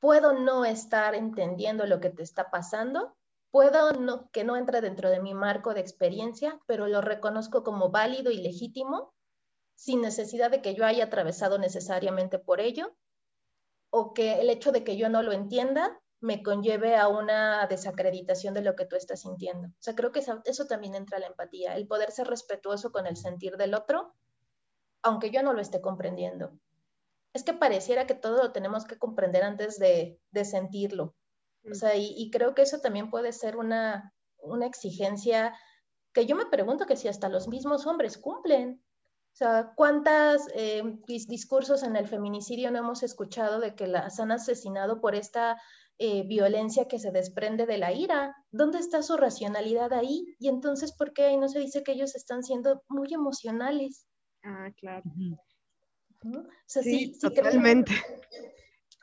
puedo 0.00 0.32
no 0.32 0.64
estar 0.64 1.14
entendiendo 1.14 1.86
lo 1.86 2.00
que 2.00 2.10
te 2.10 2.24
está 2.24 2.50
pasando, 2.50 3.16
puedo 3.52 3.92
no, 3.92 4.30
que 4.32 4.42
no 4.42 4.56
entre 4.56 4.80
dentro 4.80 5.10
de 5.10 5.20
mi 5.20 5.34
marco 5.34 5.74
de 5.74 5.80
experiencia, 5.80 6.58
pero 6.66 6.88
lo 6.88 7.00
reconozco 7.02 7.62
como 7.62 7.90
válido 7.90 8.32
y 8.32 8.38
legítimo, 8.38 9.14
sin 9.76 10.00
necesidad 10.00 10.50
de 10.50 10.62
que 10.62 10.74
yo 10.74 10.84
haya 10.84 11.04
atravesado 11.04 11.58
necesariamente 11.58 12.38
por 12.38 12.60
ello, 12.60 12.96
o 13.90 14.14
que 14.14 14.40
el 14.40 14.48
hecho 14.48 14.72
de 14.72 14.82
que 14.82 14.96
yo 14.96 15.08
no 15.10 15.22
lo 15.22 15.32
entienda 15.32 16.00
me 16.20 16.42
conlleve 16.42 16.96
a 16.96 17.08
una 17.08 17.66
desacreditación 17.66 18.54
de 18.54 18.62
lo 18.62 18.74
que 18.74 18.86
tú 18.86 18.96
estás 18.96 19.20
sintiendo. 19.20 19.68
O 19.68 19.82
sea, 19.82 19.94
creo 19.94 20.12
que 20.12 20.20
eso, 20.20 20.40
eso 20.44 20.66
también 20.66 20.94
entra 20.94 21.18
la 21.18 21.26
empatía, 21.26 21.76
el 21.76 21.86
poder 21.86 22.10
ser 22.10 22.28
respetuoso 22.28 22.90
con 22.90 23.06
el 23.06 23.16
sentir 23.16 23.56
del 23.56 23.74
otro, 23.74 24.14
aunque 25.02 25.30
yo 25.30 25.42
no 25.42 25.52
lo 25.52 25.60
esté 25.60 25.80
comprendiendo. 25.80 26.52
Es 27.34 27.42
que 27.42 27.52
pareciera 27.52 28.06
que 28.06 28.14
todo 28.14 28.42
lo 28.42 28.52
tenemos 28.52 28.86
que 28.86 28.98
comprender 28.98 29.42
antes 29.42 29.78
de, 29.78 30.20
de 30.30 30.44
sentirlo. 30.44 31.14
O 31.70 31.74
sea, 31.74 31.96
y, 31.96 32.14
y, 32.16 32.30
creo 32.30 32.54
que 32.54 32.62
eso 32.62 32.80
también 32.80 33.10
puede 33.10 33.32
ser 33.32 33.56
una, 33.56 34.12
una 34.38 34.66
exigencia 34.66 35.54
que 36.12 36.26
yo 36.26 36.36
me 36.36 36.46
pregunto 36.46 36.86
que 36.86 36.96
si 36.96 37.08
hasta 37.08 37.28
los 37.28 37.48
mismos 37.48 37.86
hombres 37.86 38.18
cumplen. 38.18 38.82
O 39.32 39.36
sea, 39.36 39.72
¿cuántos 39.76 40.42
eh, 40.54 40.82
discursos 41.06 41.82
en 41.82 41.96
el 41.96 42.06
feminicidio 42.06 42.70
no 42.70 42.78
hemos 42.78 43.02
escuchado 43.02 43.60
de 43.60 43.74
que 43.74 43.86
las 43.86 44.20
han 44.20 44.30
asesinado 44.30 45.00
por 45.00 45.14
esta 45.14 45.58
eh, 45.98 46.26
violencia 46.26 46.86
que 46.86 46.98
se 46.98 47.12
desprende 47.12 47.64
de 47.64 47.78
la 47.78 47.92
ira? 47.92 48.36
¿Dónde 48.50 48.78
está 48.78 49.02
su 49.02 49.16
racionalidad 49.16 49.94
ahí? 49.94 50.26
Y 50.38 50.48
entonces, 50.48 50.92
¿por 50.92 51.14
qué 51.14 51.24
ahí 51.24 51.38
no 51.38 51.48
se 51.48 51.60
dice 51.60 51.82
que 51.82 51.92
ellos 51.92 52.14
están 52.14 52.42
siendo 52.42 52.82
muy 52.88 53.14
emocionales? 53.14 54.06
Ah, 54.42 54.70
claro. 54.76 55.04
O 56.24 56.44
sea, 56.66 56.82
sí, 56.82 57.14
sí, 57.14 57.18
totalmente. 57.18 57.92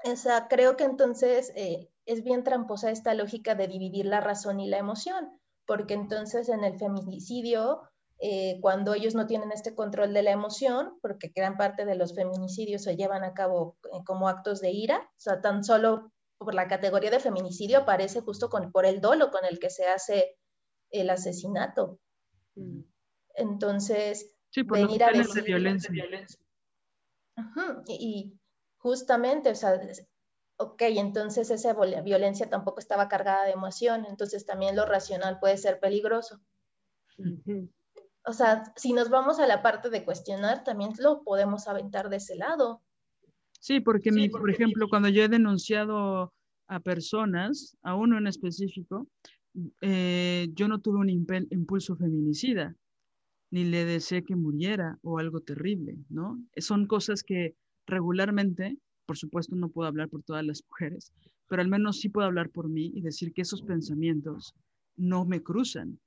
Creo, 0.03 0.13
o 0.13 0.15
sea, 0.15 0.47
creo 0.47 0.77
que 0.77 0.83
entonces 0.83 1.51
eh, 1.55 1.89
es 2.09 2.23
bien 2.23 2.43
tramposa 2.43 2.89
esta 2.89 3.13
lógica 3.13 3.53
de 3.53 3.67
dividir 3.67 4.07
la 4.07 4.19
razón 4.19 4.59
y 4.59 4.67
la 4.67 4.79
emoción, 4.79 5.39
porque 5.67 5.93
entonces 5.93 6.49
en 6.49 6.63
el 6.63 6.79
feminicidio, 6.79 7.83
eh, 8.17 8.57
cuando 8.61 8.95
ellos 8.95 9.13
no 9.13 9.27
tienen 9.27 9.51
este 9.51 9.75
control 9.75 10.11
de 10.13 10.23
la 10.23 10.31
emoción, 10.31 10.97
porque 11.03 11.31
gran 11.35 11.55
parte 11.55 11.85
de 11.85 11.93
los 11.93 12.15
feminicidios 12.15 12.81
se 12.81 12.95
llevan 12.95 13.23
a 13.23 13.35
cabo 13.35 13.77
eh, 13.93 13.99
como 14.05 14.27
actos 14.27 14.59
de 14.59 14.71
ira, 14.71 14.97
o 14.97 15.19
sea, 15.19 15.39
tan 15.39 15.63
solo 15.63 16.11
por 16.39 16.55
la 16.55 16.67
categoría 16.67 17.11
de 17.11 17.19
feminicidio 17.19 17.77
aparece 17.77 18.21
justo 18.21 18.49
con, 18.49 18.71
por 18.71 18.87
el 18.87 19.01
dolo 19.01 19.29
con 19.29 19.45
el 19.45 19.59
que 19.59 19.69
se 19.69 19.85
hace 19.85 20.35
el 20.89 21.11
asesinato. 21.11 21.99
Mm. 22.55 22.81
Entonces, 23.35 24.35
sí, 24.49 24.63
por 24.63 24.79
venir 24.79 25.03
a 25.03 25.11
decir, 25.11 25.35
de 25.35 25.41
violencia. 25.43 25.91
Uh 27.37 27.83
y, 27.87 28.33
justamente, 28.79 29.51
o 29.51 29.55
sea, 29.55 29.79
ok, 30.59 30.81
entonces 30.81 31.49
esa 31.51 31.73
violencia 32.03 32.49
tampoco 32.49 32.79
estaba 32.79 33.07
cargada 33.07 33.45
de 33.45 33.51
emoción, 33.51 34.05
entonces 34.05 34.45
también 34.45 34.75
lo 34.75 34.85
racional 34.85 35.39
puede 35.39 35.57
ser 35.57 35.79
peligroso. 35.79 36.41
O 38.25 38.33
sea, 38.33 38.73
si 38.75 38.91
nos 38.91 39.09
vamos 39.09 39.39
a 39.39 39.47
la 39.47 39.61
parte 39.63 39.89
de 39.89 40.03
cuestionar, 40.03 40.65
también 40.65 40.91
lo 40.99 41.23
podemos 41.23 41.67
aventar 41.69 42.09
de 42.09 42.17
ese 42.17 42.35
lado. 42.35 42.81
Sí, 43.61 43.79
porque, 43.79 44.11
mi, 44.11 44.27
por 44.27 44.49
ejemplo, 44.49 44.89
cuando 44.89 45.07
yo 45.07 45.23
he 45.23 45.29
denunciado 45.29 46.33
a 46.67 46.79
personas, 46.81 47.77
a 47.81 47.95
uno 47.95 48.17
en 48.17 48.27
específico, 48.27 49.07
eh, 49.79 50.49
yo 50.53 50.67
no 50.67 50.81
tuve 50.81 50.99
un 50.99 51.09
impulso 51.09 51.95
feminicida, 51.95 52.75
ni 53.49 53.63
le 53.63 53.85
deseé 53.85 54.25
que 54.25 54.35
muriera 54.35 54.99
o 55.03 55.19
algo 55.19 55.39
terrible, 55.39 55.97
¿no? 56.09 56.37
Son 56.57 56.85
cosas 56.85 57.23
que 57.23 57.55
regularmente 57.87 58.77
por 59.09 59.17
supuesto 59.17 59.55
no 59.55 59.69
puedo 59.69 59.87
hablar 59.87 60.07
por 60.07 60.21
todas 60.21 60.45
las 60.45 60.63
mujeres, 60.69 61.11
pero 61.47 61.63
al 61.63 61.67
menos 61.67 61.99
sí 61.99 62.09
puedo 62.09 62.27
hablar 62.27 62.51
por 62.51 62.69
mí 62.69 62.91
y 62.93 63.01
decir 63.01 63.33
que 63.33 63.41
esos 63.41 63.63
pensamientos 63.63 64.53
no 64.97 65.25
me 65.25 65.41
cruzan, 65.41 65.99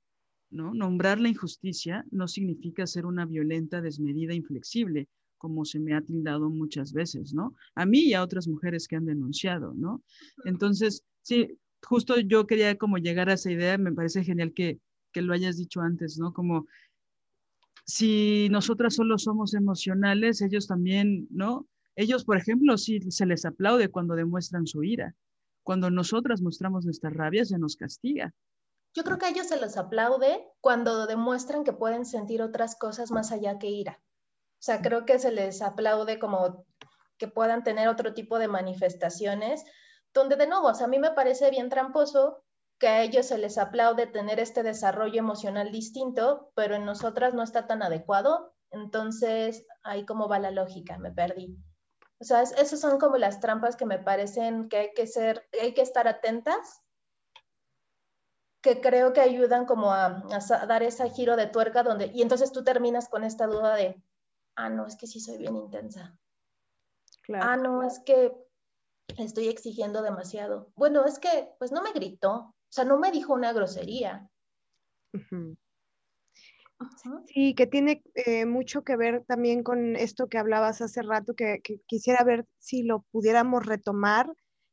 ¿no? 0.49 0.73
Nombrar 0.73 1.19
la 1.19 1.27
injusticia 1.27 2.05
no 2.11 2.29
significa 2.29 2.87
ser 2.87 3.05
una 3.05 3.25
violenta, 3.25 3.81
desmedida, 3.81 4.33
inflexible, 4.33 5.09
como 5.37 5.65
se 5.65 5.81
me 5.81 5.93
ha 5.93 5.99
tildado 5.99 6.49
muchas 6.49 6.93
veces, 6.93 7.33
¿no? 7.33 7.53
A 7.75 7.85
mí 7.85 7.99
y 8.03 8.13
a 8.13 8.23
otras 8.23 8.47
mujeres 8.47 8.87
que 8.87 8.95
han 8.95 9.05
denunciado, 9.05 9.73
¿no? 9.75 10.01
Entonces, 10.45 11.03
sí, 11.23 11.57
justo 11.81 12.17
yo 12.21 12.47
quería 12.47 12.77
como 12.77 12.99
llegar 12.99 13.29
a 13.29 13.33
esa 13.33 13.51
idea, 13.51 13.77
me 13.77 13.91
parece 13.91 14.23
genial 14.23 14.53
que, 14.53 14.79
que 15.11 15.21
lo 15.21 15.33
hayas 15.33 15.57
dicho 15.57 15.81
antes, 15.81 16.17
¿no? 16.17 16.31
Como 16.31 16.67
si 17.85 18.47
nosotras 18.49 18.95
solo 18.95 19.17
somos 19.17 19.53
emocionales, 19.55 20.41
ellos 20.41 20.67
también, 20.67 21.27
¿no? 21.31 21.67
Ellos, 21.95 22.25
por 22.25 22.37
ejemplo, 22.37 22.77
sí 22.77 22.99
se 23.11 23.25
les 23.25 23.45
aplaude 23.45 23.89
cuando 23.89 24.15
demuestran 24.15 24.65
su 24.65 24.83
ira. 24.83 25.15
Cuando 25.63 25.89
nosotras 25.89 26.41
mostramos 26.41 26.85
nuestra 26.85 27.09
rabia, 27.09 27.45
se 27.45 27.57
nos 27.57 27.75
castiga. 27.75 28.33
Yo 28.95 29.03
creo 29.03 29.17
que 29.17 29.25
a 29.25 29.29
ellos 29.29 29.47
se 29.47 29.59
les 29.59 29.77
aplaude 29.77 30.45
cuando 30.61 31.07
demuestran 31.07 31.63
que 31.63 31.73
pueden 31.73 32.05
sentir 32.05 32.41
otras 32.41 32.75
cosas 32.75 33.11
más 33.11 33.31
allá 33.31 33.57
que 33.57 33.69
ira. 33.69 34.01
O 34.01 34.65
sea, 34.65 34.81
creo 34.81 35.05
que 35.05 35.19
se 35.19 35.31
les 35.31 35.61
aplaude 35.61 36.19
como 36.19 36.65
que 37.17 37.27
puedan 37.27 37.63
tener 37.63 37.87
otro 37.87 38.13
tipo 38.13 38.39
de 38.39 38.47
manifestaciones, 38.47 39.63
donde 40.13 40.35
de 40.35 40.47
nuevo, 40.47 40.69
a 40.69 40.87
mí 40.87 40.99
me 40.99 41.11
parece 41.11 41.49
bien 41.49 41.69
tramposo 41.69 42.43
que 42.79 42.87
a 42.87 43.01
ellos 43.03 43.27
se 43.27 43.37
les 43.37 43.57
aplaude 43.57 44.07
tener 44.07 44.39
este 44.39 44.61
desarrollo 44.61 45.19
emocional 45.19 45.71
distinto, 45.71 46.51
pero 46.55 46.75
en 46.75 46.85
nosotras 46.85 47.33
no 47.33 47.43
está 47.43 47.65
tan 47.65 47.81
adecuado. 47.81 48.55
Entonces, 48.71 49.65
ahí 49.83 50.05
cómo 50.05 50.27
va 50.27 50.39
la 50.39 50.51
lógica, 50.51 50.97
me 50.97 51.11
perdí. 51.11 51.57
O 52.23 52.25
sea, 52.25 52.41
esas 52.41 52.79
son 52.79 52.99
como 52.99 53.17
las 53.17 53.41
trampas 53.41 53.75
que 53.75 53.85
me 53.85 53.99
parecen 53.99 54.69
que 54.69 54.77
hay 54.77 54.93
que 54.93 55.07
ser, 55.07 55.45
hay 55.61 55.73
que 55.73 55.81
estar 55.81 56.07
atentas, 56.07 56.81
que 58.61 58.79
creo 58.79 59.11
que 59.11 59.19
ayudan 59.19 59.65
como 59.65 59.91
a, 59.91 60.23
dar 60.65 60.83
ese 60.83 61.09
giro 61.09 61.35
de 61.35 61.47
tuerca 61.47 61.83
donde, 61.83 62.11
y 62.13 62.21
entonces 62.21 62.53
tú 62.53 62.63
terminas 62.63 63.09
con 63.09 63.25
esta 63.25 63.45
duda 63.45 63.75
de, 63.75 64.01
ah, 64.55 64.69
no, 64.69 64.87
es 64.87 64.95
que 64.95 65.05
sí 65.05 65.19
soy 65.19 65.37
bien 65.37 65.57
intensa. 65.57 66.17
Ah, 67.33 67.57
no, 67.57 67.83
es 67.83 67.99
que 67.99 68.33
estoy 69.17 69.49
exigiendo 69.49 70.01
demasiado. 70.01 70.71
Bueno, 70.75 71.03
es 71.03 71.19
que, 71.19 71.53
pues 71.59 71.73
no 71.73 71.83
me 71.83 71.91
gritó, 71.91 72.35
o 72.35 72.55
sea, 72.69 72.85
no 72.85 72.97
me 72.99 73.11
dijo 73.11 73.33
una 73.33 73.51
grosería. 73.51 74.29
Sí, 77.25 77.53
que 77.55 77.67
tiene 77.67 78.03
eh, 78.15 78.45
mucho 78.45 78.83
que 78.83 78.95
ver 78.95 79.23
también 79.27 79.63
con 79.63 79.95
esto 79.95 80.27
que 80.27 80.37
hablabas 80.37 80.81
hace 80.81 81.01
rato, 81.01 81.35
que, 81.35 81.61
quisiera 81.87 82.23
ver 82.23 82.45
si 82.59 82.83
lo 82.83 83.05
pudiéramos 83.11 83.65
retomar 83.65 84.31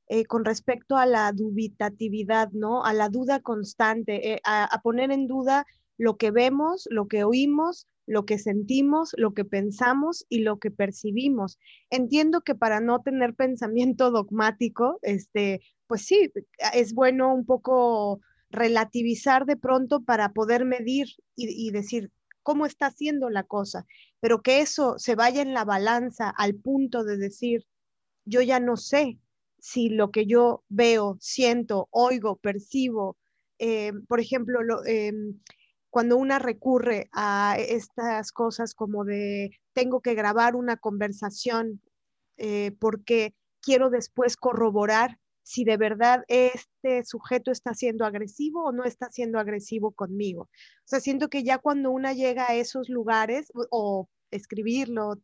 eh, 0.09 0.25
con 0.25 0.45
respecto 0.45 0.97
a 0.97 1.07
la 1.07 1.33
dubitatividad, 1.33 2.51
¿no? 2.53 2.85
A 2.85 2.93
la 2.93 3.09
duda 3.09 3.41
constante, 3.41 4.33
eh, 4.33 4.41
a, 4.45 4.81
poner 4.83 5.13
en 5.13 5.27
duda 5.27 5.67
lo 5.99 6.17
que 6.17 6.31
vemos, 6.31 6.89
lo 6.91 7.07
que 7.07 7.25
oímos, 7.25 7.87
lo 8.07 8.25
que 8.25 8.39
sentimos, 8.39 9.13
lo 9.17 9.35
que 9.35 9.45
pensamos 9.45 10.27
y 10.29 10.41
lo 10.41 10.59
que 10.59 10.71
percibimos. 10.71 11.59
Entiendo 11.91 12.41
que 12.41 12.55
para 12.55 12.81
no 12.81 13.03
tener 13.03 13.35
pensamiento 13.37 14.11
dogmático, 14.11 14.99
este, 15.03 15.61
pues 15.87 16.07
sí, 16.07 16.33
es 16.75 16.93
bueno 16.95 17.33
un 17.35 17.47
poco 17.47 18.21
relativizar 18.51 19.47
de 19.47 19.57
pronto 19.57 20.03
para 20.03 20.33
poder 20.33 20.65
medir 20.65 21.09
y, 21.37 21.71
decir 21.71 22.11
cómo 22.43 22.67
está 22.67 22.87
haciendo 22.87 23.31
la 23.31 23.45
cosa, 23.45 23.87
pero 24.19 24.43
que 24.43 24.61
eso 24.61 24.99
se 24.99 25.15
vaya 25.15 25.43
en 25.43 25.55
la 25.55 25.65
balanza 25.65 26.31
al 26.31 26.57
punto 26.57 27.05
de 27.05 27.17
decir, 27.17 27.67
yo 28.25 28.43
ya 28.43 28.61
no 28.61 28.77
sé 28.77 29.19
si 29.59 29.89
lo 29.89 30.11
que 30.11 30.27
yo 30.27 30.65
veo, 30.69 31.17
siento, 31.21 31.89
oigo, 31.91 32.37
percibo, 32.37 33.17
eh, 33.59 33.93
por 34.09 34.21
ejemplo, 34.21 34.59
em, 34.87 35.39
cuando 35.91 36.17
una 36.17 36.39
recurre 36.39 37.09
a 37.13 37.57
estas 37.59 38.33
cosas 38.33 38.75
como 38.75 39.05
de 39.05 39.51
tengo 39.73 40.01
que 40.01 40.15
grabar 40.15 40.57
una 40.57 40.77
conversación 40.77 41.81
eh, 42.37 42.73
porque 42.81 43.35
quiero 43.61 43.91
después 43.91 44.37
corroborar 44.37 45.19
si 45.43 45.65
de 45.65 45.77
verdad 45.77 46.25
este 46.29 47.05
sujeto 47.05 47.51
está 47.51 47.75
siendo 47.75 48.05
agresivo 48.05 48.65
o 48.65 48.73
no 48.73 48.85
está 48.85 49.11
siendo 49.11 49.39
agresivo 49.39 49.93
conmigo. 49.93 50.43
O 50.43 50.87
sea, 50.87 51.01
siento 51.01 51.29
que 51.29 51.43
ya 51.43 51.59
cuando 51.59 51.91
una 51.91 52.13
llega 52.13 52.49
a 52.49 52.55
esos 52.55 52.89
lugares 52.89 53.51
o, 53.71 54.09
escribirlo, 54.31 55.17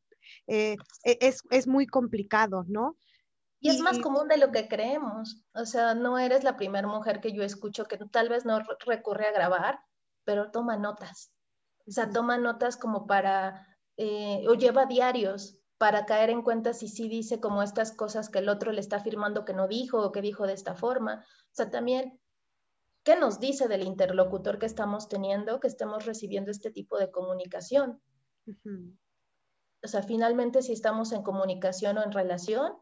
eh, 0.48 0.76
e, 1.04 1.18
es, 1.20 1.42
es, 1.50 1.68
muy 1.68 1.86
complicado, 1.86 2.64
¿no? 2.66 2.96
Y 3.60 3.70
es 3.70 3.80
más 3.80 3.98
común 4.00 4.28
de 4.28 4.36
lo 4.36 4.50
que 4.50 4.68
creemos. 4.68 5.44
O 5.54 5.64
sea, 5.64 5.94
no 5.94 6.18
eres 6.18 6.44
la 6.44 6.56
primera 6.56 6.86
mujer 6.86 7.20
que 7.20 7.32
yo 7.32 7.42
escucho 7.42 7.84
que 7.84 7.98
tal 8.10 8.28
vez 8.28 8.44
no 8.44 8.60
recurre 8.84 9.26
a 9.26 9.32
grabar, 9.32 9.80
pero 10.24 10.50
toma 10.50 10.76
notas. 10.76 11.32
O 11.86 11.92
sea, 11.92 12.10
toma 12.10 12.36
notas 12.36 12.76
como 12.76 13.06
para, 13.06 13.66
eh, 13.96 14.44
o 14.48 14.54
lleva 14.54 14.86
diarios 14.86 15.60
para 15.78 16.06
caer 16.06 16.30
en 16.30 16.42
cuenta 16.42 16.72
si 16.72 16.88
sí 16.88 17.08
dice 17.08 17.40
como 17.40 17.62
estas 17.62 17.92
cosas 17.92 18.28
que 18.28 18.38
el 18.38 18.48
otro 18.48 18.72
le 18.72 18.80
está 18.80 18.96
afirmando 18.96 19.44
que 19.44 19.52
no 19.52 19.68
dijo 19.68 20.00
o 20.00 20.12
que 20.12 20.22
dijo 20.22 20.46
de 20.46 20.54
esta 20.54 20.74
forma. 20.74 21.24
O 21.26 21.54
sea, 21.54 21.70
también, 21.70 22.18
¿qué 23.02 23.16
nos 23.16 23.40
dice 23.40 23.68
del 23.68 23.82
interlocutor 23.82 24.58
que 24.58 24.66
estamos 24.66 25.08
teniendo 25.08 25.60
que 25.60 25.68
estemos 25.68 26.06
recibiendo 26.06 26.50
este 26.50 26.70
tipo 26.70 26.98
de 26.98 27.10
comunicación? 27.10 28.00
O 29.82 29.88
sea, 29.88 30.02
finalmente 30.02 30.62
si 30.62 30.72
estamos 30.72 31.12
en 31.12 31.22
comunicación 31.22 31.98
o 31.98 32.02
en 32.02 32.12
relación, 32.12 32.72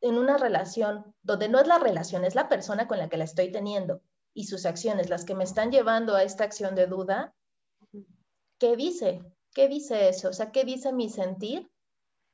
en 0.00 0.16
una 0.16 0.38
relación 0.38 1.14
donde 1.22 1.48
no 1.48 1.60
es 1.60 1.66
la 1.66 1.78
relación, 1.78 2.24
es 2.24 2.34
la 2.34 2.48
persona 2.48 2.86
con 2.86 2.98
la 2.98 3.08
que 3.08 3.16
la 3.16 3.24
estoy 3.24 3.50
teniendo 3.50 4.02
y 4.32 4.44
sus 4.44 4.66
acciones 4.66 5.10
las 5.10 5.24
que 5.24 5.34
me 5.34 5.44
están 5.44 5.72
llevando 5.72 6.14
a 6.14 6.22
esta 6.22 6.44
acción 6.44 6.74
de 6.74 6.86
duda, 6.86 7.34
¿qué 8.58 8.76
dice? 8.76 9.22
¿Qué 9.52 9.68
dice 9.68 10.08
eso? 10.08 10.28
O 10.28 10.32
sea, 10.32 10.52
¿qué 10.52 10.64
dice 10.64 10.92
mi 10.92 11.08
sentir 11.08 11.69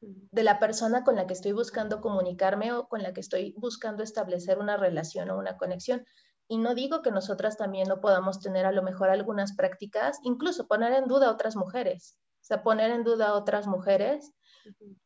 de 0.07 0.42
la 0.42 0.59
persona 0.59 1.02
con 1.04 1.16
la 1.16 1.26
que 1.26 1.32
estoy 1.32 1.52
buscando 1.52 2.00
comunicarme 2.00 2.72
o 2.72 2.88
con 2.88 3.02
la 3.02 3.12
que 3.12 3.20
estoy 3.20 3.54
buscando 3.57 4.02
establecer 4.02 4.59
una 4.59 4.76
relación 4.76 5.30
o 5.30 5.38
una 5.38 5.57
conexión. 5.57 6.04
Y 6.48 6.59
no 6.59 6.74
digo 6.74 7.02
que 7.02 7.11
nosotras 7.11 7.57
también 7.57 7.88
no 7.88 8.00
podamos 8.00 8.40
tener 8.40 8.66
a 8.66 8.72
lo 8.72 8.82
mejor 8.82 9.11
algunas 9.11 9.57
prácticas, 9.57 10.18
incluso 10.22 10.68
poner 10.68 10.92
en 10.92 11.09
duda 11.09 11.28
a 11.28 11.32
otras 11.32 11.57
mujeres, 11.57 12.18
o 12.40 12.44
sea, 12.44 12.62
poner 12.62 12.92
en 12.92 13.02
duda 13.02 13.28
a 13.28 13.34
otras 13.34 13.66
mujeres, 13.66 14.32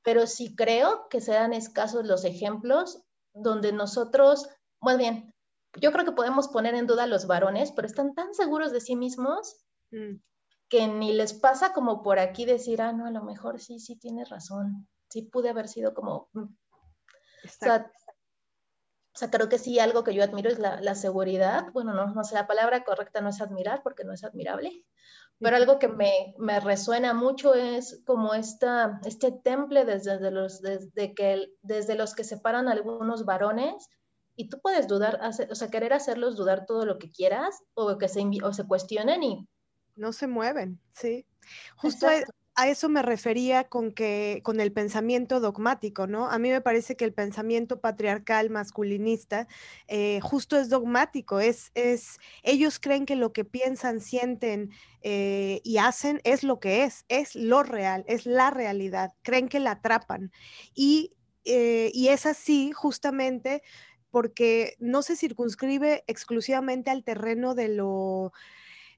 pero 0.02 0.26
sí 0.26 0.54
creo 0.54 1.06
que 1.08 1.20
sean 1.20 1.54
escasos 1.54 2.06
los 2.06 2.24
ejemplos 2.24 3.02
donde 3.32 3.72
nosotros, 3.72 4.48
muy 4.80 4.96
bien, 4.96 5.34
yo 5.80 5.92
creo 5.92 6.04
que 6.04 6.12
podemos 6.12 6.48
poner 6.48 6.74
en 6.74 6.86
duda 6.86 7.04
a 7.04 7.06
los 7.06 7.26
varones, 7.26 7.72
pero 7.72 7.86
están 7.86 8.14
tan 8.14 8.34
seguros 8.34 8.72
de 8.72 8.80
sí 8.80 8.96
mismos 8.96 9.56
mm. 9.92 10.16
Que 10.70 10.86
ni 10.88 11.12
les 11.12 11.34
pasa 11.34 11.74
como 11.74 12.02
por 12.02 12.18
aquí 12.18 12.46
decir, 12.46 12.80
ah, 12.80 12.92
no, 12.92 13.06
a 13.06 13.10
lo 13.10 13.22
mejor 13.22 13.60
sí, 13.60 13.80
sí 13.80 13.96
tienes 13.96 14.30
razón, 14.30 14.88
sí 15.08 15.22
pude 15.22 15.50
haber 15.50 15.68
sido 15.68 15.92
como... 15.92 16.30
Mm". 16.32 16.44
O 19.12 19.18
sea, 19.18 19.30
creo 19.30 19.48
que 19.48 19.58
sí, 19.58 19.78
algo 19.80 20.04
que 20.04 20.14
yo 20.14 20.22
admiro 20.22 20.48
es 20.48 20.58
la, 20.58 20.94
seguridad. 20.94 21.66
Bueno, 21.72 21.92
no, 21.92 22.14
no 22.14 22.22
sé, 22.22 22.36
la 22.36 22.46
palabra 22.46 22.84
correcta 22.84 23.20
no 23.20 23.30
es 23.30 23.40
admirar 23.40 23.82
porque 23.82 24.04
no 24.04 24.12
es 24.12 24.22
admirable, 24.22 24.84
pero 25.40 25.56
algo 25.56 25.78
que 25.78 25.88
me, 25.88 26.34
me 26.38 26.60
resuena 26.60 27.12
mucho 27.12 27.54
es 27.54 28.02
como 28.06 28.34
esta, 28.34 29.00
este 29.04 29.32
temple 29.32 29.84
desde, 29.84 30.30
los, 30.30 30.62
desde, 30.62 31.14
que, 31.14 31.48
desde 31.62 31.96
los 31.96 32.14
que 32.14 32.24
separan 32.24 32.68
algunos 32.68 33.24
varones 33.24 33.88
y 34.36 34.48
tú 34.48 34.60
puedes 34.60 34.86
dudar, 34.86 35.20
o 35.22 35.54
sea, 35.54 35.68
querer 35.68 35.92
hacerlos 35.92 36.36
dudar 36.36 36.64
todo 36.64 36.86
lo 36.86 36.98
que 36.98 37.10
quieras 37.10 37.58
o 37.74 37.98
que 37.98 38.08
se, 38.08 38.24
o 38.44 38.52
se 38.52 38.66
cuestionen 38.66 39.22
y... 39.24 39.48
No 40.00 40.14
se 40.14 40.26
mueven, 40.26 40.80
sí. 40.94 41.26
Justo 41.76 42.06
a 42.54 42.68
eso 42.68 42.88
me 42.88 43.02
refería 43.02 43.68
con 43.68 43.92
que 43.92 44.40
con 44.42 44.60
el 44.60 44.72
pensamiento 44.72 45.40
dogmático, 45.40 46.06
¿no? 46.06 46.30
A 46.30 46.38
mí 46.38 46.48
me 46.48 46.62
parece 46.62 46.96
que 46.96 47.04
el 47.04 47.12
pensamiento 47.12 47.82
patriarcal 47.82 48.48
masculinista 48.48 49.46
eh, 49.88 50.20
justo 50.22 50.58
es 50.58 50.70
dogmático, 50.70 51.38
es, 51.38 51.70
es, 51.74 52.18
ellos 52.42 52.80
creen 52.80 53.04
que 53.04 53.14
lo 53.14 53.34
que 53.34 53.44
piensan, 53.44 54.00
sienten 54.00 54.70
eh, 55.02 55.60
y 55.64 55.76
hacen 55.76 56.22
es 56.24 56.44
lo 56.44 56.60
que 56.60 56.84
es, 56.84 57.04
es 57.08 57.34
lo 57.34 57.62
real, 57.62 58.02
es 58.08 58.24
la 58.24 58.50
realidad, 58.50 59.12
creen 59.20 59.50
que 59.50 59.60
la 59.60 59.72
atrapan. 59.72 60.32
Y, 60.74 61.12
eh, 61.44 61.90
y 61.92 62.08
es 62.08 62.24
así 62.24 62.72
justamente 62.72 63.62
porque 64.10 64.76
no 64.78 65.02
se 65.02 65.14
circunscribe 65.14 66.04
exclusivamente 66.06 66.90
al 66.90 67.04
terreno 67.04 67.54
de 67.54 67.68
lo 67.68 68.32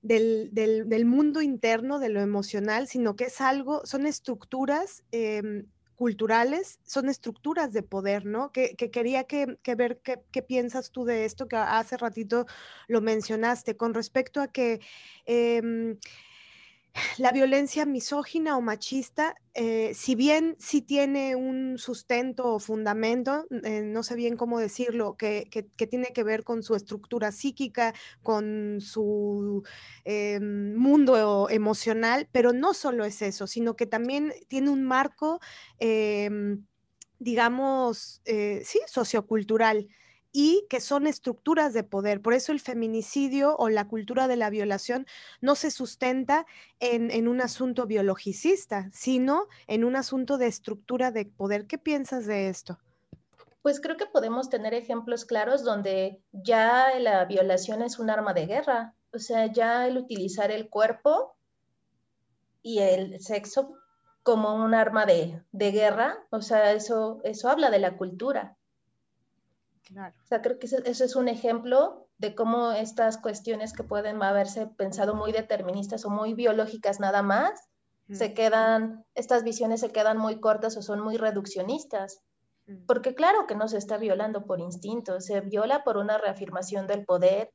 del, 0.03 1.05
mundo 1.07 1.41
interno, 1.41 1.99
de 1.99 2.09
lo 2.09 2.21
emocional, 2.21 2.89
sino 2.89 3.17
que 3.17 3.25
es 3.25 3.41
algo, 3.41 3.87
son 3.87 4.07
estructuras 4.07 5.05
em, 5.13 5.67
culturales, 5.95 6.81
son 6.85 7.09
estructuras 7.09 7.73
de 7.73 7.83
poder, 7.83 8.27
¿no? 8.27 8.51
Que, 8.51 8.75
quería 8.77 9.25
que, 9.25 9.57
ver 9.77 10.01
qué, 10.03 10.43
piensas 10.43 10.91
tú 10.91 11.05
de 11.05 11.25
esto, 11.25 11.47
que 11.47 11.57
hace 11.57 11.97
ratito 11.97 12.47
lo 12.89 13.01
mencionaste, 13.01 13.77
con 13.77 13.95
respecto 13.95 14.41
a 14.41 14.49
que... 14.49 14.81
Em, 15.27 15.99
la 17.19 17.33
violencia 17.33 17.87
misógina 17.87 18.57
o 18.57 18.61
machista, 18.61 19.35
eh, 19.55 19.93
si 19.95 20.15
bien 20.15 20.57
sí 20.59 20.83
tiene 20.83 21.37
un 21.37 21.79
sustento 21.79 22.55
o 22.55 22.59
fundamento, 22.59 23.47
eh, 23.65 23.83
no 23.83 24.03
sé 24.03 24.15
bien 24.15 24.37
cómo 24.37 24.59
decirlo, 24.59 25.17
que, 25.17 25.49
tiene 25.91 26.13
que 26.13 26.25
ver 26.25 26.45
con 26.45 26.63
su 26.63 26.75
estructura 26.75 27.33
psíquica, 27.33 27.95
con 28.23 28.81
su 28.81 29.63
eh, 30.05 30.41
mundo 30.41 31.49
emocional, 31.51 32.29
pero 32.33 32.53
no 32.53 32.75
solo 32.75 33.05
es 33.05 33.23
eso, 33.23 33.47
sino 33.47 33.77
que 33.77 33.87
también 33.87 34.33
tiene 34.49 34.71
un 34.71 34.85
marco, 34.85 35.41
digamos, 37.19 38.23
sí, 38.25 38.81
sociocultural 38.87 39.89
y 40.33 40.67
que 40.71 40.81
son 40.81 41.07
estructuras 41.07 41.75
de 41.75 41.85
poder. 41.85 42.23
Por 42.23 42.33
eso 42.33 42.53
el 42.53 42.61
feminicidio 42.61 43.55
o 43.59 43.69
la 43.69 43.87
cultura 43.87 44.27
de 44.29 44.37
la 44.37 44.51
violación 44.51 45.07
no 45.41 45.55
se 45.55 45.71
sustenta 45.71 46.47
en, 46.81 47.29
un 47.29 47.41
asunto 47.43 47.87
biologicista, 47.87 48.89
sino 48.93 49.47
en 49.67 49.85
un 49.85 49.95
asunto 49.95 50.39
de 50.39 50.47
estructura 50.47 51.11
de 51.11 51.27
poder. 51.27 51.67
¿Qué 51.67 51.79
piensas 51.79 52.27
de 52.27 52.49
esto? 52.49 52.79
Pues 53.61 53.81
creo 53.81 53.97
que 53.97 54.07
podemos 54.07 54.49
tener 54.49 54.75
ejemplos 54.75 55.25
claros 55.25 55.63
donde 55.63 56.21
ya 56.33 56.99
la 56.99 57.25
violación 57.27 57.83
es 57.83 57.99
un 57.99 58.11
arma 58.11 58.33
de 58.33 58.47
guerra, 58.47 58.95
o 59.13 59.19
sea, 59.19 59.47
ya 59.53 59.87
el 59.87 59.99
utilizar 59.99 60.51
el 60.51 60.69
cuerpo 60.69 61.37
y 62.63 62.79
el 62.79 63.21
sexo 63.21 63.77
como 64.23 64.55
un 64.55 64.75
arma 64.75 65.05
de, 65.05 65.43
de 65.53 65.71
guerra, 65.71 66.19
o 66.31 66.41
sea, 66.41 66.73
eso, 66.73 67.21
eso 67.23 67.49
habla 67.49 67.71
de 67.71 67.79
la 67.79 67.97
cultura. 67.97 68.57
O 69.91 70.27
sea, 70.27 70.43
creo 70.43 70.59
que 70.59 70.67
eso, 70.67 70.79
es 70.85 71.17
un 71.17 71.29
ejemplo 71.29 72.09
de 72.19 72.35
cómo 72.35 72.73
estas 72.73 73.19
cuestiones 73.19 73.73
que 73.73 73.83
pueden 73.83 74.23
haberse 74.23 74.67
pensado 74.67 75.15
muy 75.15 75.33
deterministas 75.33 76.05
o 76.05 76.11
muy 76.11 76.35
biológicas 76.35 77.01
nada 77.01 77.23
más, 77.23 77.69
se 78.11 78.35
quedan, 78.35 79.05
estas 79.15 79.43
visiones 79.43 79.81
se 79.81 79.91
quedan 79.91 80.19
muy 80.19 80.39
cortas 80.39 80.77
o 80.77 80.83
son 80.83 81.01
muy 81.01 81.17
reduccionistas. 81.17 82.21
Porque 82.87 83.15
claro 83.15 83.47
que 83.47 83.55
no 83.55 83.69
se 83.69 83.79
está 83.79 83.97
violando 83.97 84.45
por 84.45 84.61
instinto, 84.61 85.21
se 85.21 85.41
viola 85.41 85.83
por 85.83 85.97
una 85.97 86.19
reafirmación 86.19 86.87
del 86.87 87.05
poder, 87.05 87.53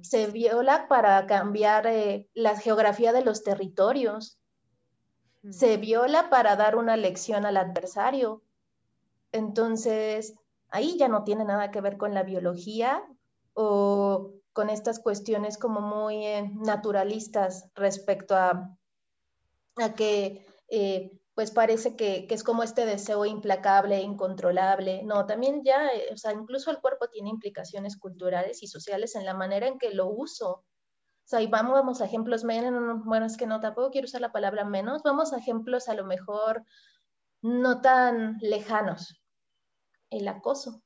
se 0.00 0.26
viola 0.26 0.88
para 0.88 1.26
cambiar 1.26 1.86
eh, 1.86 2.28
la 2.34 2.58
geografía 2.58 3.12
de 3.12 3.22
los 3.22 3.44
territorios, 3.44 4.38
se 5.50 5.76
viola 5.76 6.28
para 6.28 6.56
dar 6.56 6.76
una 6.76 6.96
lección 6.96 7.46
al 7.46 7.56
adversario. 7.56 8.42
Entonces, 9.30 10.34
ahí 10.70 10.96
ya 10.98 11.08
no 11.08 11.24
tiene 11.24 11.44
nada 11.44 11.70
que 11.70 11.80
ver 11.80 11.96
con 11.96 12.14
la 12.14 12.22
biología 12.22 13.02
o 13.54 14.32
con 14.52 14.70
estas 14.70 15.00
cuestiones 15.00 15.58
como 15.58 15.80
muy 15.80 16.24
eh, 16.24 16.50
naturalistas 16.54 17.68
respecto 17.74 18.34
a, 18.36 18.76
a 19.76 19.94
que 19.94 20.46
eh, 20.68 21.12
pues 21.34 21.50
parece 21.50 21.96
que, 21.96 22.26
es 22.30 22.42
como 22.42 22.62
este 22.62 22.86
deseo 22.86 23.26
implacable, 23.26 24.00
incontrolable. 24.00 25.02
No, 25.02 25.26
también 25.26 25.62
ya, 25.62 25.88
eh, 25.88 26.08
o 26.12 26.16
sea, 26.16 26.32
incluso 26.32 26.70
el 26.70 26.80
cuerpo 26.80 27.08
tiene 27.08 27.28
implicaciones 27.28 27.98
culturales 27.98 28.62
y 28.62 28.66
sociales 28.66 29.14
en 29.14 29.26
la 29.26 29.34
manera 29.34 29.66
en 29.66 29.78
que 29.78 29.90
lo 29.90 30.06
uso. 30.06 30.50
O 30.50 30.64
sea, 31.28 31.42
y 31.42 31.46
vamos, 31.46 31.74
vamos 31.74 32.00
a 32.00 32.06
ejemplos 32.06 32.42
menos, 32.44 33.04
bueno, 33.04 33.26
es 33.26 33.36
que 33.36 33.46
no, 33.46 33.60
tampoco 33.60 33.90
quiero 33.90 34.06
usar 34.06 34.22
la 34.22 34.32
palabra 34.32 34.64
menos, 34.64 35.02
vamos 35.02 35.32
a 35.32 35.38
ejemplos 35.38 35.88
a 35.88 35.94
lo 35.94 36.06
mejor 36.06 36.64
no 37.42 37.82
tan 37.82 38.38
lejanos 38.40 39.20
el 40.10 40.28
acoso. 40.28 40.82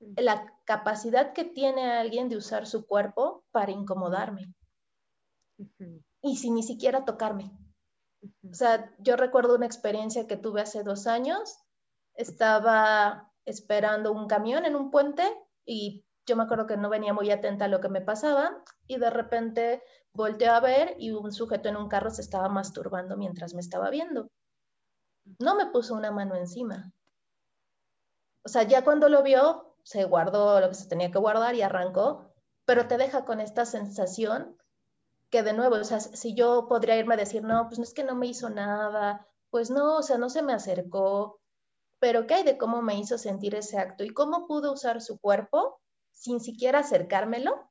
La 0.00 0.52
capacidad 0.64 1.32
que 1.32 1.44
tiene 1.44 1.92
alguien 1.92 2.28
de 2.28 2.36
usar 2.36 2.66
su 2.66 2.86
cuerpo 2.86 3.44
para 3.50 3.72
incomodarme. 3.72 4.52
Y 6.22 6.36
sin 6.36 6.54
ni 6.54 6.62
siquiera 6.62 7.04
tocarme. 7.04 7.50
O 8.50 8.54
sea, 8.54 8.94
yo 8.98 9.16
recuerdo 9.16 9.54
una 9.54 9.66
experiencia 9.66 10.26
que 10.26 10.36
tuve 10.36 10.60
hace 10.60 10.82
dos 10.82 11.06
años. 11.06 11.58
Estaba 12.14 13.32
esperando 13.44 14.12
un 14.12 14.26
camión 14.26 14.64
en 14.64 14.76
un 14.76 14.90
puente 14.90 15.22
y 15.64 16.04
yo 16.26 16.36
me 16.36 16.42
acuerdo 16.42 16.66
que 16.66 16.76
no 16.76 16.90
venía 16.90 17.14
muy 17.14 17.30
atenta 17.30 17.66
a 17.66 17.68
lo 17.68 17.80
que 17.80 17.88
me 17.88 18.00
pasaba 18.00 18.62
y 18.86 18.98
de 18.98 19.10
repente 19.10 19.82
volteé 20.12 20.48
a 20.48 20.60
ver 20.60 20.96
y 20.98 21.12
un 21.12 21.32
sujeto 21.32 21.68
en 21.68 21.76
un 21.76 21.88
carro 21.88 22.10
se 22.10 22.22
estaba 22.22 22.48
masturbando 22.48 23.16
mientras 23.16 23.54
me 23.54 23.60
estaba 23.60 23.90
viendo. 23.90 24.28
No 25.38 25.54
me 25.54 25.66
puso 25.66 25.94
una 25.94 26.10
mano 26.10 26.34
encima, 26.34 26.92
o 28.46 28.48
sea, 28.48 28.62
ya 28.62 28.84
cuando 28.84 29.08
lo 29.08 29.24
vio, 29.24 29.74
se 29.82 30.04
guardó 30.04 30.60
lo 30.60 30.68
que 30.68 30.76
se 30.76 30.86
tenía 30.86 31.10
que 31.10 31.18
guardar 31.18 31.56
y 31.56 31.62
arrancó, 31.62 32.32
pero 32.64 32.86
te 32.86 32.96
deja 32.96 33.24
con 33.24 33.40
esta 33.40 33.66
sensación 33.66 34.56
que 35.30 35.42
de 35.42 35.52
nuevo, 35.52 35.74
o 35.74 35.82
sea, 35.82 35.98
si 35.98 36.36
yo 36.36 36.68
podría 36.68 36.96
irme 36.96 37.14
a 37.14 37.16
decir, 37.16 37.42
no, 37.42 37.66
pues 37.66 37.80
no 37.80 37.82
es 37.82 37.92
que 37.92 38.04
no 38.04 38.14
me 38.14 38.28
hizo 38.28 38.48
nada, 38.48 39.26
pues 39.50 39.68
no, 39.68 39.96
o 39.96 40.02
sea, 40.04 40.16
no 40.16 40.30
se 40.30 40.44
me 40.44 40.52
acercó, 40.52 41.40
pero 41.98 42.28
¿qué 42.28 42.34
hay 42.34 42.44
de 42.44 42.56
cómo 42.56 42.82
me 42.82 42.96
hizo 42.96 43.18
sentir 43.18 43.56
ese 43.56 43.78
acto 43.78 44.04
y 44.04 44.10
cómo 44.10 44.46
pudo 44.46 44.72
usar 44.72 45.02
su 45.02 45.18
cuerpo 45.18 45.80
sin 46.12 46.38
siquiera 46.38 46.78
acercármelo? 46.78 47.68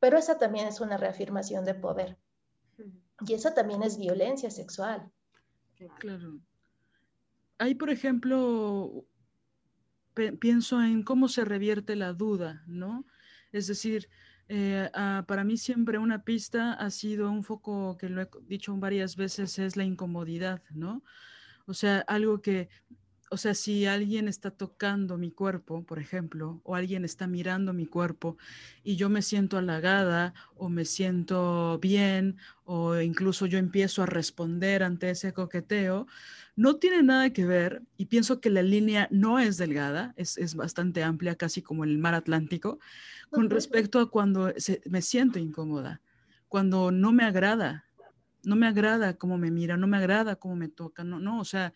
Pero 0.00 0.18
esa 0.18 0.36
también 0.36 0.66
es 0.66 0.80
una 0.80 0.96
reafirmación 0.96 1.64
de 1.64 1.74
poder. 1.74 2.18
Y 3.24 3.34
esa 3.34 3.54
también 3.54 3.84
es 3.84 3.98
violencia 3.98 4.50
sexual. 4.50 5.12
Claro. 6.00 6.40
Hay, 7.58 7.76
por 7.76 7.90
ejemplo, 7.90 9.04
pienso 10.40 10.82
en 10.82 11.02
cómo 11.02 11.28
se 11.28 11.44
revierte 11.44 11.96
la 11.96 12.12
duda, 12.12 12.62
¿no? 12.66 13.06
Es 13.52 13.66
decir, 13.66 14.08
eh, 14.48 14.90
ah, 14.94 15.24
para 15.26 15.44
mí 15.44 15.56
siempre 15.56 15.98
una 15.98 16.24
pista 16.24 16.72
ha 16.72 16.90
sido 16.90 17.30
un 17.30 17.44
foco 17.44 17.96
que 17.98 18.08
lo 18.08 18.22
he 18.22 18.28
dicho 18.46 18.74
varias 18.76 19.16
veces, 19.16 19.58
es 19.58 19.76
la 19.76 19.84
incomodidad, 19.84 20.62
¿no? 20.70 21.02
O 21.66 21.74
sea, 21.74 21.98
algo 22.08 22.40
que 22.40 22.68
o 23.30 23.36
sea, 23.36 23.54
si 23.54 23.86
alguien 23.86 24.28
está 24.28 24.50
tocando 24.50 25.18
mi 25.18 25.30
cuerpo, 25.30 25.82
por 25.84 25.98
ejemplo, 25.98 26.60
o 26.64 26.74
alguien 26.74 27.04
está 27.04 27.26
mirando 27.26 27.72
mi 27.72 27.86
cuerpo 27.86 28.38
y 28.82 28.96
yo 28.96 29.08
me 29.08 29.22
siento 29.22 29.58
halagada 29.58 30.34
o 30.56 30.68
me 30.68 30.84
siento 30.84 31.78
bien 31.78 32.36
o 32.64 32.98
incluso 32.98 33.46
yo 33.46 33.58
empiezo 33.58 34.02
a 34.02 34.06
responder 34.06 34.82
ante 34.82 35.10
ese 35.10 35.32
coqueteo, 35.32 36.06
no 36.56 36.76
tiene 36.76 37.02
nada 37.02 37.30
que 37.30 37.44
ver 37.44 37.82
y 37.96 38.06
pienso 38.06 38.40
que 38.40 38.50
la 38.50 38.62
línea 38.62 39.08
no 39.10 39.38
es 39.38 39.58
delgada, 39.58 40.14
es, 40.16 40.54
bastante 40.54 41.02
amplia, 41.02 41.36
casi 41.36 41.62
como 41.62 41.84
el 41.84 41.98
mar 41.98 42.14
Atlántico, 42.14 42.78
con 43.30 43.50
respecto 43.50 44.00
a 44.00 44.10
cuando 44.10 44.52
me 44.86 45.02
siento 45.02 45.38
incómoda, 45.38 46.00
cuando 46.48 46.90
no 46.90 47.12
me 47.12 47.24
agrada, 47.24 47.84
no 48.42 48.56
me 48.56 48.66
agrada 48.66 49.14
cómo 49.14 49.36
me 49.36 49.50
mira, 49.50 49.76
no 49.76 49.86
me 49.86 49.98
agrada 49.98 50.36
cómo 50.36 50.56
me 50.56 50.68
toca, 50.68 51.04
no, 51.04 51.20
no, 51.20 51.40
o 51.40 51.44
sea 51.44 51.74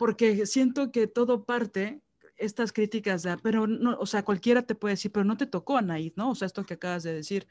porque 0.00 0.46
siento 0.46 0.92
que 0.92 1.06
todo 1.06 1.44
parte, 1.44 2.00
estas 2.38 2.72
críticas, 2.72 3.22
de, 3.22 3.36
pero 3.36 3.66
no, 3.66 3.98
o 3.98 4.06
sea, 4.06 4.24
cualquiera 4.24 4.62
te 4.62 4.74
puede 4.74 4.94
decir, 4.94 5.12
pero 5.12 5.26
no 5.26 5.36
te 5.36 5.44
tocó, 5.44 5.76
Anaid, 5.76 6.14
¿no? 6.16 6.30
O 6.30 6.34
sea, 6.34 6.46
esto 6.46 6.64
que 6.64 6.72
acabas 6.72 7.02
de 7.02 7.12
decir. 7.12 7.46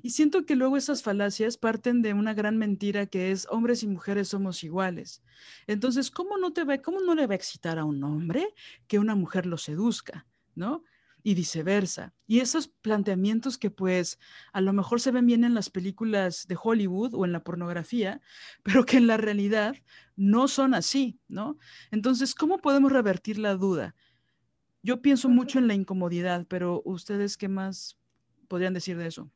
Y 0.00 0.08
siento 0.08 0.46
que 0.46 0.56
luego 0.56 0.78
esas 0.78 1.02
falacias 1.02 1.58
parten 1.58 2.00
de 2.00 2.14
una 2.14 2.32
gran 2.32 2.56
mentira 2.56 3.04
que 3.04 3.30
es 3.30 3.46
hombres 3.50 3.82
y 3.82 3.88
mujeres 3.88 4.28
somos 4.28 4.64
iguales. 4.64 5.22
Entonces, 5.66 6.10
¿cómo 6.10 6.38
no 6.38 6.54
te 6.54 6.64
va, 6.64 6.78
cómo 6.78 6.98
no 7.00 7.14
le 7.14 7.26
va 7.26 7.34
a 7.34 7.36
excitar 7.36 7.78
a 7.78 7.84
un 7.84 8.02
hombre 8.04 8.54
que 8.88 8.98
una 8.98 9.14
mujer 9.14 9.44
lo 9.44 9.58
seduzca, 9.58 10.26
¿no? 10.54 10.84
Y 11.22 11.34
viceversa. 11.34 12.14
Y 12.26 12.40
esos 12.40 12.68
planteamientos 12.68 13.58
que 13.58 13.70
pues 13.70 14.18
a 14.52 14.60
lo 14.60 14.72
mejor 14.72 15.00
se 15.00 15.10
ven 15.10 15.26
bien 15.26 15.44
en 15.44 15.54
las 15.54 15.70
películas 15.70 16.46
de 16.48 16.58
Hollywood 16.60 17.14
o 17.14 17.24
en 17.24 17.32
la 17.32 17.44
pornografía, 17.44 18.20
pero 18.62 18.84
que 18.84 18.96
en 18.96 19.06
la 19.06 19.16
realidad 19.16 19.76
no 20.16 20.48
son 20.48 20.74
así, 20.74 21.18
¿no? 21.28 21.56
Entonces, 21.90 22.34
¿cómo 22.34 22.58
podemos 22.58 22.92
revertir 22.92 23.38
la 23.38 23.54
duda? 23.54 23.94
Yo 24.82 25.00
pienso 25.00 25.28
mucho 25.28 25.58
en 25.58 25.68
la 25.68 25.74
incomodidad, 25.74 26.46
pero 26.48 26.82
ustedes 26.84 27.36
qué 27.36 27.48
más 27.48 27.96
podrían 28.52 28.74
decir 28.74 28.98
de 28.98 29.06
eso? 29.06 29.30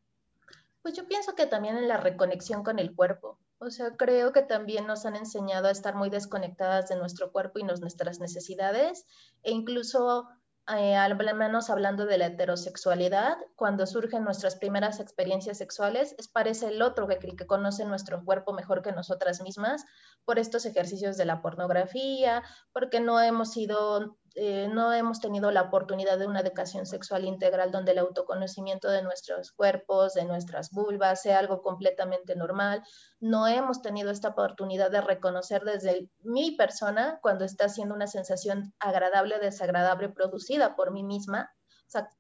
Pues 0.83 0.95
yo 0.95 1.09
pienso 1.09 1.35
que 1.35 1.47
también 1.47 1.79
en 1.79 1.89
la 1.89 1.97
reconexión 1.97 2.63
con 2.63 2.79
el 2.79 2.95
cuerpo. 2.95 3.39
O 3.59 3.71
sea, 3.71 3.97
creo 3.97 4.31
que 4.33 4.43
también 4.43 4.87
nos 4.87 5.07
han 5.07 5.17
enseñado 5.17 5.69
a 5.69 5.71
estar 5.71 5.95
muy 5.95 6.11
desconectadas 6.11 6.91
de 6.91 6.97
nuestro 6.97 7.33
cuerpo 7.33 7.59
y 7.59 7.63
nuestras 7.65 8.21
necesidades 8.21 9.07
e 9.43 9.53
incluso 9.53 10.29
eh, 10.69 10.97
al 10.97 11.17
menos 11.37 11.71
hablando 11.71 12.07
de 12.07 12.19
la 12.19 12.27
heterosexualidad, 12.27 13.37
cuando 13.55 13.87
surgen 13.87 14.25
nuestras 14.25 14.57
primeras 14.57 14.99
experiencias 14.99 15.59
sexuales, 15.59 16.15
es 16.19 16.27
parece 16.27 16.69
el 16.69 16.83
otro 16.83 17.07
que, 17.07 17.19
que 17.19 17.47
conoce 17.47 17.85
nuestro 17.85 18.25
cuerpo 18.25 18.53
mejor 18.53 18.83
que 18.83 18.91
nosotras 18.91 19.41
mismas 19.43 19.85
por 20.25 20.39
estos 20.39 20.67
ejercicios 20.67 21.17
de 21.17 21.25
la 21.25 21.41
pornografía, 21.41 22.43
porque 22.73 23.01
no 23.01 23.21
hemos 23.21 23.53
sido 23.53 24.19
eh, 24.39 24.69
no 24.69 24.93
hemos 24.93 25.21
tenido 25.21 25.51
la 25.51 25.63
oportunidad 25.63 26.19
de 26.19 26.27
una 26.27 26.41
educación 26.41 26.85
sexual 26.85 27.25
integral 27.25 27.73
donde 27.73 27.93
el 27.93 27.99
autoconocimiento 27.99 28.91
de 28.91 29.03
nuestros 29.03 29.51
cuerpos, 29.51 30.13
de 30.13 30.27
nuestras 30.27 30.73
vulvas, 30.73 31.23
sea 31.23 31.39
algo 31.39 31.63
completamente 31.63 32.37
normal. 32.37 32.83
No 33.19 33.49
hemos 33.49 33.81
tenido 33.81 34.11
esta 34.11 34.29
oportunidad 34.29 34.91
de 34.91 35.01
reconocer 35.01 35.63
desde 35.65 36.11
mi 36.23 36.51
persona 36.51 37.19
cuando 37.23 37.47
está 37.47 37.71
siendo 37.71 37.95
una 37.95 38.09
sensación 38.09 38.75
agradable 38.79 39.37
o 39.37 39.41
desagradable 39.41 40.11
producida 40.11 40.77
por 40.77 40.91
mí 40.91 41.03
misma. 41.03 41.51
O 41.87 41.91
sea, 41.91 42.11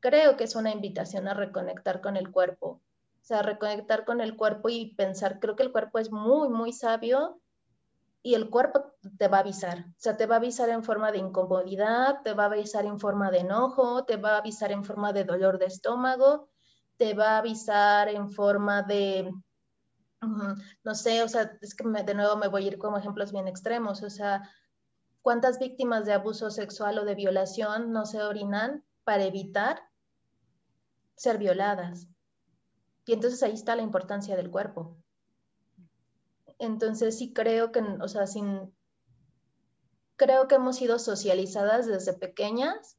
creo 0.00 0.36
que 0.36 0.44
es 0.44 0.56
una 0.56 0.72
invitación 0.72 1.28
a 1.28 1.34
reconectar 1.34 2.00
con 2.00 2.16
el 2.16 2.32
cuerpo. 2.32 2.82
O 3.20 3.24
sea, 3.24 3.42
reconectar 3.42 4.04
con 4.04 4.20
el 4.20 4.36
cuerpo 4.36 4.70
y 4.70 4.96
pensar, 4.96 5.38
creo 5.38 5.54
que 5.54 5.62
el 5.62 5.70
cuerpo 5.70 6.00
es 6.00 6.10
muy, 6.10 6.48
muy 6.48 6.72
sabio 6.72 7.40
y 8.22 8.34
el 8.34 8.50
cuerpo 8.50 8.92
te 9.18 9.28
va 9.28 9.38
a 9.38 9.40
avisar. 9.40 9.86
O 9.88 9.94
sea, 9.96 10.16
te 10.16 10.26
va 10.26 10.36
a 10.36 10.38
avisar 10.38 10.68
en 10.68 10.84
forma 10.84 11.10
de 11.10 11.18
incomodidad, 11.18 12.22
te 12.22 12.34
va 12.34 12.44
a 12.44 12.46
avisar 12.46 12.84
en 12.84 12.98
forma 12.98 13.30
de 13.30 13.38
enojo, 13.38 14.04
te 14.04 14.16
va 14.16 14.34
a 14.34 14.38
avisar 14.38 14.72
en 14.72 14.84
forma 14.84 15.12
de 15.12 15.24
dolor 15.24 15.58
de 15.58 15.66
estómago, 15.66 16.50
te 16.96 17.14
va 17.14 17.30
a 17.30 17.38
avisar 17.38 18.08
en 18.08 18.30
forma 18.30 18.82
de, 18.82 19.32
no 20.84 20.94
sé, 20.94 21.22
o 21.22 21.28
sea, 21.28 21.56
es 21.62 21.74
que 21.74 21.88
de 21.88 22.14
nuevo 22.14 22.36
me 22.36 22.48
voy 22.48 22.64
a 22.64 22.68
ir 22.68 22.78
como 22.78 22.98
ejemplos 22.98 23.32
bien 23.32 23.48
extremos. 23.48 24.02
O 24.02 24.10
sea, 24.10 24.50
¿cuántas 25.22 25.58
víctimas 25.58 26.04
de 26.04 26.12
abuso 26.12 26.50
sexual 26.50 26.98
o 26.98 27.04
de 27.06 27.14
violación 27.14 27.90
no 27.90 28.04
se 28.04 28.22
orinan 28.22 28.84
para 29.04 29.24
evitar 29.24 29.82
ser 31.16 31.38
violadas? 31.38 32.06
Y 33.06 33.14
entonces 33.14 33.42
ahí 33.42 33.54
está 33.54 33.74
la 33.76 33.82
importancia 33.82 34.36
del 34.36 34.50
cuerpo. 34.50 34.99
Entonces 36.60 37.16
sí 37.16 37.32
creo 37.32 37.72
que, 37.72 37.80
o 37.80 38.06
sea, 38.06 38.26
sin, 38.26 38.72
creo 40.16 40.46
que 40.46 40.56
hemos 40.56 40.76
sido 40.76 40.98
socializadas 40.98 41.86
desde 41.86 42.12
pequeñas 42.12 42.98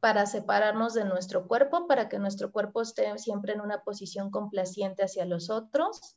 para 0.00 0.26
separarnos 0.26 0.92
de 0.94 1.04
nuestro 1.04 1.46
cuerpo, 1.46 1.86
para 1.86 2.08
que 2.08 2.18
nuestro 2.18 2.50
cuerpo 2.50 2.82
esté 2.82 3.16
siempre 3.18 3.52
en 3.52 3.60
una 3.60 3.84
posición 3.84 4.32
complaciente 4.32 5.04
hacia 5.04 5.24
los 5.24 5.50
otros, 5.50 6.16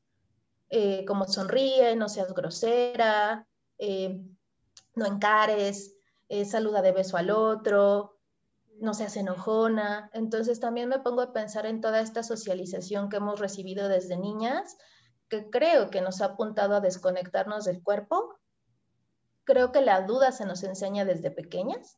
eh, 0.70 1.06
como 1.06 1.26
sonríe, 1.26 1.96
no 1.96 2.10
seas 2.10 2.34
grosera, 2.34 3.48
eh, 3.78 4.20
no 4.96 5.06
encares, 5.06 5.94
eh, 6.28 6.46
saluda 6.46 6.82
de 6.82 6.92
beso 6.92 7.18
al 7.18 7.30
otro, 7.30 8.18
no 8.80 8.96
seas 8.96 9.16
enojona. 9.16 10.10
Entonces 10.14 10.60
también 10.60 10.90
me 10.90 11.00
pongo 11.00 11.22
a 11.22 11.34
pensar 11.34 11.68
en 11.68 11.82
toda 11.82 12.02
esta 12.02 12.24
socialización 12.24 13.10
que 13.10 13.18
hemos 13.18 13.40
recibido 13.40 13.90
desde 13.90 14.18
niñas 14.18 14.76
creo 15.50 15.90
que 15.90 16.02
nos 16.02 16.22
ha 16.22 16.26
apuntado 16.26 16.76
a 16.76 16.82
desconectarnos 16.82 17.66
del 17.66 17.82
cuerpo. 17.82 18.40
Creo 19.44 19.72
que 19.72 19.82
la 19.82 20.02
duda 20.02 20.32
se 20.32 20.46
nos 20.46 20.64
enseña 20.64 21.06
desde 21.06 21.32
pequeñas. 21.32 21.98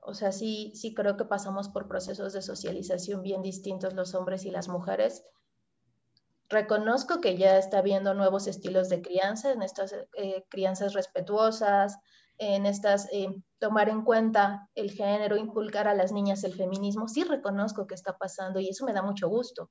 O 0.00 0.14
sea, 0.14 0.32
sí, 0.32 0.72
sí 0.74 0.94
creo 0.94 1.16
que 1.16 1.24
pasamos 1.24 1.68
por 1.68 1.88
procesos 1.88 2.32
de 2.32 2.42
socialización 2.42 3.22
bien 3.22 3.42
distintos 3.42 3.94
los 3.94 4.14
hombres 4.14 4.44
y 4.44 4.50
las 4.50 4.68
mujeres. 4.68 5.24
Reconozco 6.48 7.20
que 7.20 7.36
ya 7.36 7.56
está 7.56 7.78
habiendo 7.78 8.12
nuevos 8.12 8.46
estilos 8.46 8.88
de 8.88 9.00
crianza, 9.00 9.52
en 9.52 9.62
estas 9.62 9.94
eh, 10.16 10.44
crianzas 10.48 10.92
respetuosas, 10.92 11.98
en 12.38 12.66
estas 12.66 13.08
eh, 13.12 13.28
tomar 13.58 13.88
en 13.88 14.02
cuenta 14.02 14.68
el 14.74 14.90
género, 14.90 15.36
inculcar 15.36 15.86
a 15.86 15.94
las 15.94 16.12
niñas 16.12 16.42
el 16.44 16.54
feminismo. 16.54 17.06
Sí 17.06 17.22
reconozco 17.22 17.86
que 17.86 17.94
está 17.94 18.18
pasando 18.18 18.58
y 18.58 18.68
eso 18.68 18.84
me 18.84 18.92
da 18.92 19.02
mucho 19.02 19.28
gusto 19.28 19.70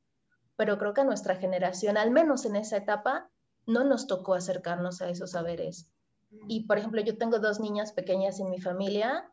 pero 0.56 0.78
creo 0.78 0.93
que 0.93 1.02
a 1.02 1.06
nuestra 1.06 1.36
generación, 1.36 1.97
al 1.97 2.12
menos 2.12 2.45
en 2.45 2.56
esa 2.56 2.78
etapa, 2.78 3.30
no 3.66 3.84
nos 3.84 4.08
tocó 4.08 4.34
acercarnos 4.34 5.02
a 5.02 5.10
esos 5.10 5.32
saberes. 5.32 5.89
Y, 6.47 6.66
por 6.66 6.78
ejemplo, 6.78 7.02
yo 7.02 7.18
tengo 7.18 7.39
dos 7.39 7.60
niñas 7.60 7.91
pequeñas 7.91 8.39
en 8.39 8.49
mi 8.49 8.60
familia 8.60 9.30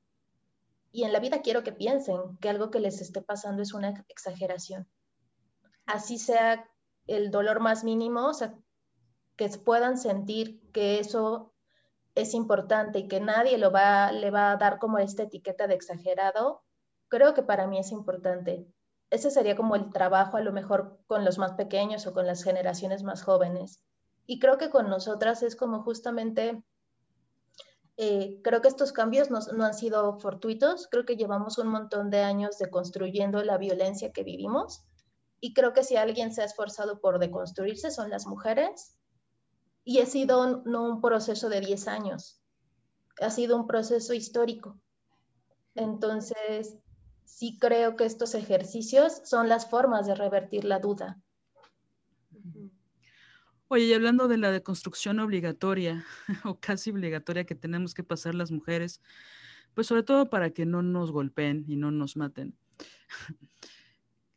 y 0.91 1.05
en 1.05 1.13
la 1.13 1.21
vida 1.21 1.43
quiero 1.43 1.63
que 1.63 1.73
piensen 1.73 2.37
que 2.41 2.49
algo 2.49 2.71
que 2.71 2.81
les 2.81 3.01
esté 3.01 3.23
pasando 3.23 3.63
es 3.63 3.73
una 3.73 4.05
exageración. 4.09 4.89
Así 5.87 6.19
sea 6.19 6.69
el 7.07 7.31
dolor 7.31 7.61
más 7.61 7.85
mínimo, 7.85 8.27
o 8.27 8.35
sea, 8.35 8.55
que 9.37 9.49
puedan 9.51 9.97
sentir 9.97 10.61
que 10.73 10.99
eso 10.99 11.55
es 12.15 12.35
importante 12.35 12.99
y 12.99 13.09
que 13.09 13.21
nadie 13.21 13.59
lo 13.59 13.71
va, 13.71 14.11
le 14.11 14.31
va 14.31 14.51
a 14.51 14.57
dar 14.57 14.79
como 14.79 14.99
esta 14.99 15.23
etiqueta 15.23 15.67
de 15.69 15.75
exagerado, 15.75 16.63
creo 17.09 17.33
que 17.33 17.43
para 17.43 17.67
mí 17.67 17.79
es 17.79 17.93
importante 17.93 18.67
ese 19.11 19.31
sería 19.31 19.57
como 19.57 19.75
el 19.75 19.91
trabajo 19.91 20.37
a 20.37 20.43
lo 20.43 20.53
mejor 20.53 20.99
con 21.07 21.25
los 21.25 21.39
más 21.39 21.53
pequeños 21.53 22.07
o 22.07 22.13
con 22.13 22.27
las 22.27 22.43
generaciones 22.43 23.03
más 23.03 23.23
jóvenes. 23.23 23.83
Y 24.27 24.39
creo 24.39 24.59
que 24.59 24.71
con 24.71 24.91
nosotras 24.91 25.43
es 25.43 25.57
como 25.57 25.83
justamente, 25.83 26.63
eh, 27.97 28.41
creo 28.45 28.61
que 28.61 28.69
estos 28.69 28.93
cambios 28.93 29.31
no, 29.31 29.65
han 29.65 29.75
sido 29.75 30.19
fortuitos, 30.19 30.89
creo 30.91 31.07
que 31.07 31.17
llevamos 31.17 31.57
un 31.59 31.69
montón 31.69 32.11
de 32.11 32.21
años 32.21 32.59
deconstruyendo 32.59 33.43
la 33.43 33.57
violencia 33.57 34.13
que 34.13 34.25
vivimos 34.25 34.85
y 35.41 35.55
creo 35.55 35.73
que 35.73 35.85
si 35.85 35.97
alguien 35.97 36.33
se 36.33 36.43
ha 36.43 36.45
esforzado 36.45 37.01
por 37.01 37.19
deconstruirse 37.19 37.91
son 37.91 38.11
las 38.11 38.27
mujeres 38.27 38.97
y 39.85 40.01
ha 40.01 40.07
sido 40.07 40.63
no 40.67 40.85
un 40.85 41.01
proceso 41.01 41.49
de 41.49 41.61
10 41.61 41.89
años, 41.89 42.43
ha 43.23 43.31
sido 43.31 43.57
un 43.57 43.67
proceso 43.67 44.13
histórico. 44.13 44.79
Entonces, 45.75 46.77
sí 47.29 47.59
creo 47.61 47.95
que 47.95 48.05
estos 48.05 48.35
ejercicios 48.35 49.21
son 49.25 49.49
las 49.49 49.69
formas 49.69 50.07
de 50.07 50.15
revertir 50.15 50.65
la 50.65 50.79
duda. 50.79 51.21
Oye, 53.69 53.85
y 53.85 53.93
hablando 53.93 54.29
de 54.29 54.39
la 54.39 54.51
deconstrucción 54.51 55.19
obligatoria 55.19 56.05
o 56.45 56.59
casi 56.59 56.91
obligatoria 56.91 57.45
que 57.45 57.55
tenemos 57.55 57.93
que 57.93 58.03
pasar 58.03 58.35
las 58.35 58.51
mujeres, 58.51 59.03
pues 59.75 59.87
sobre 59.87 60.03
todo 60.03 60.31
para 60.31 60.51
que 60.51 60.65
no 60.65 60.83
nos 60.83 61.13
golpeen 61.13 61.65
y 61.69 61.77
no 61.77 61.91
nos 61.91 62.17
maten. 62.17 62.57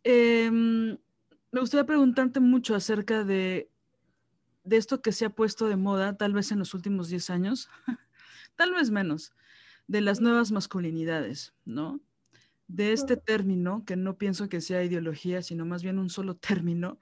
Em, 0.04 0.98
me 1.52 1.60
gustaría 1.60 1.86
preguntarte 1.86 2.40
mucho 2.40 2.74
acerca 2.74 3.24
de, 3.24 3.70
de 4.64 4.78
esto 4.78 5.00
que 5.04 5.12
se 5.12 5.26
ha 5.26 5.30
puesto 5.30 5.68
de 5.68 5.76
moda, 5.76 6.18
tal 6.18 6.34
vez 6.34 6.52
en 6.52 6.58
los 6.58 6.74
últimos 6.74 7.08
10 7.10 7.30
años, 7.30 7.70
tal 8.56 8.74
vez 8.74 8.90
menos, 8.90 9.36
de 9.86 10.02
las 10.02 10.20
nuevas 10.20 10.52
masculinidades, 10.52 11.54
¿no? 11.66 12.02
De 12.72 12.94
este 12.94 13.18
término, 13.18 13.84
que 13.86 13.96
no 13.96 14.18
pienso 14.18 14.50
que 14.50 14.62
sea 14.62 14.84
ideología, 14.84 15.42
sino 15.42 15.66
más 15.66 15.84
bien 15.84 16.00
un 16.00 16.10
solo 16.10 16.36
término, 16.36 17.00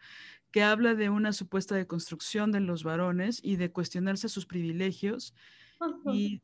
que 0.51 0.63
habla 0.63 0.95
de 0.95 1.09
una 1.09 1.32
supuesta 1.32 1.76
deconstrucción 1.76 2.51
de 2.51 2.59
los 2.59 2.84
varones 2.84 3.39
y 3.43 3.55
de 3.55 3.72
cuestionarse 3.72 4.30
sus 4.30 4.45
privilegios. 4.45 5.34
Y 6.11 6.41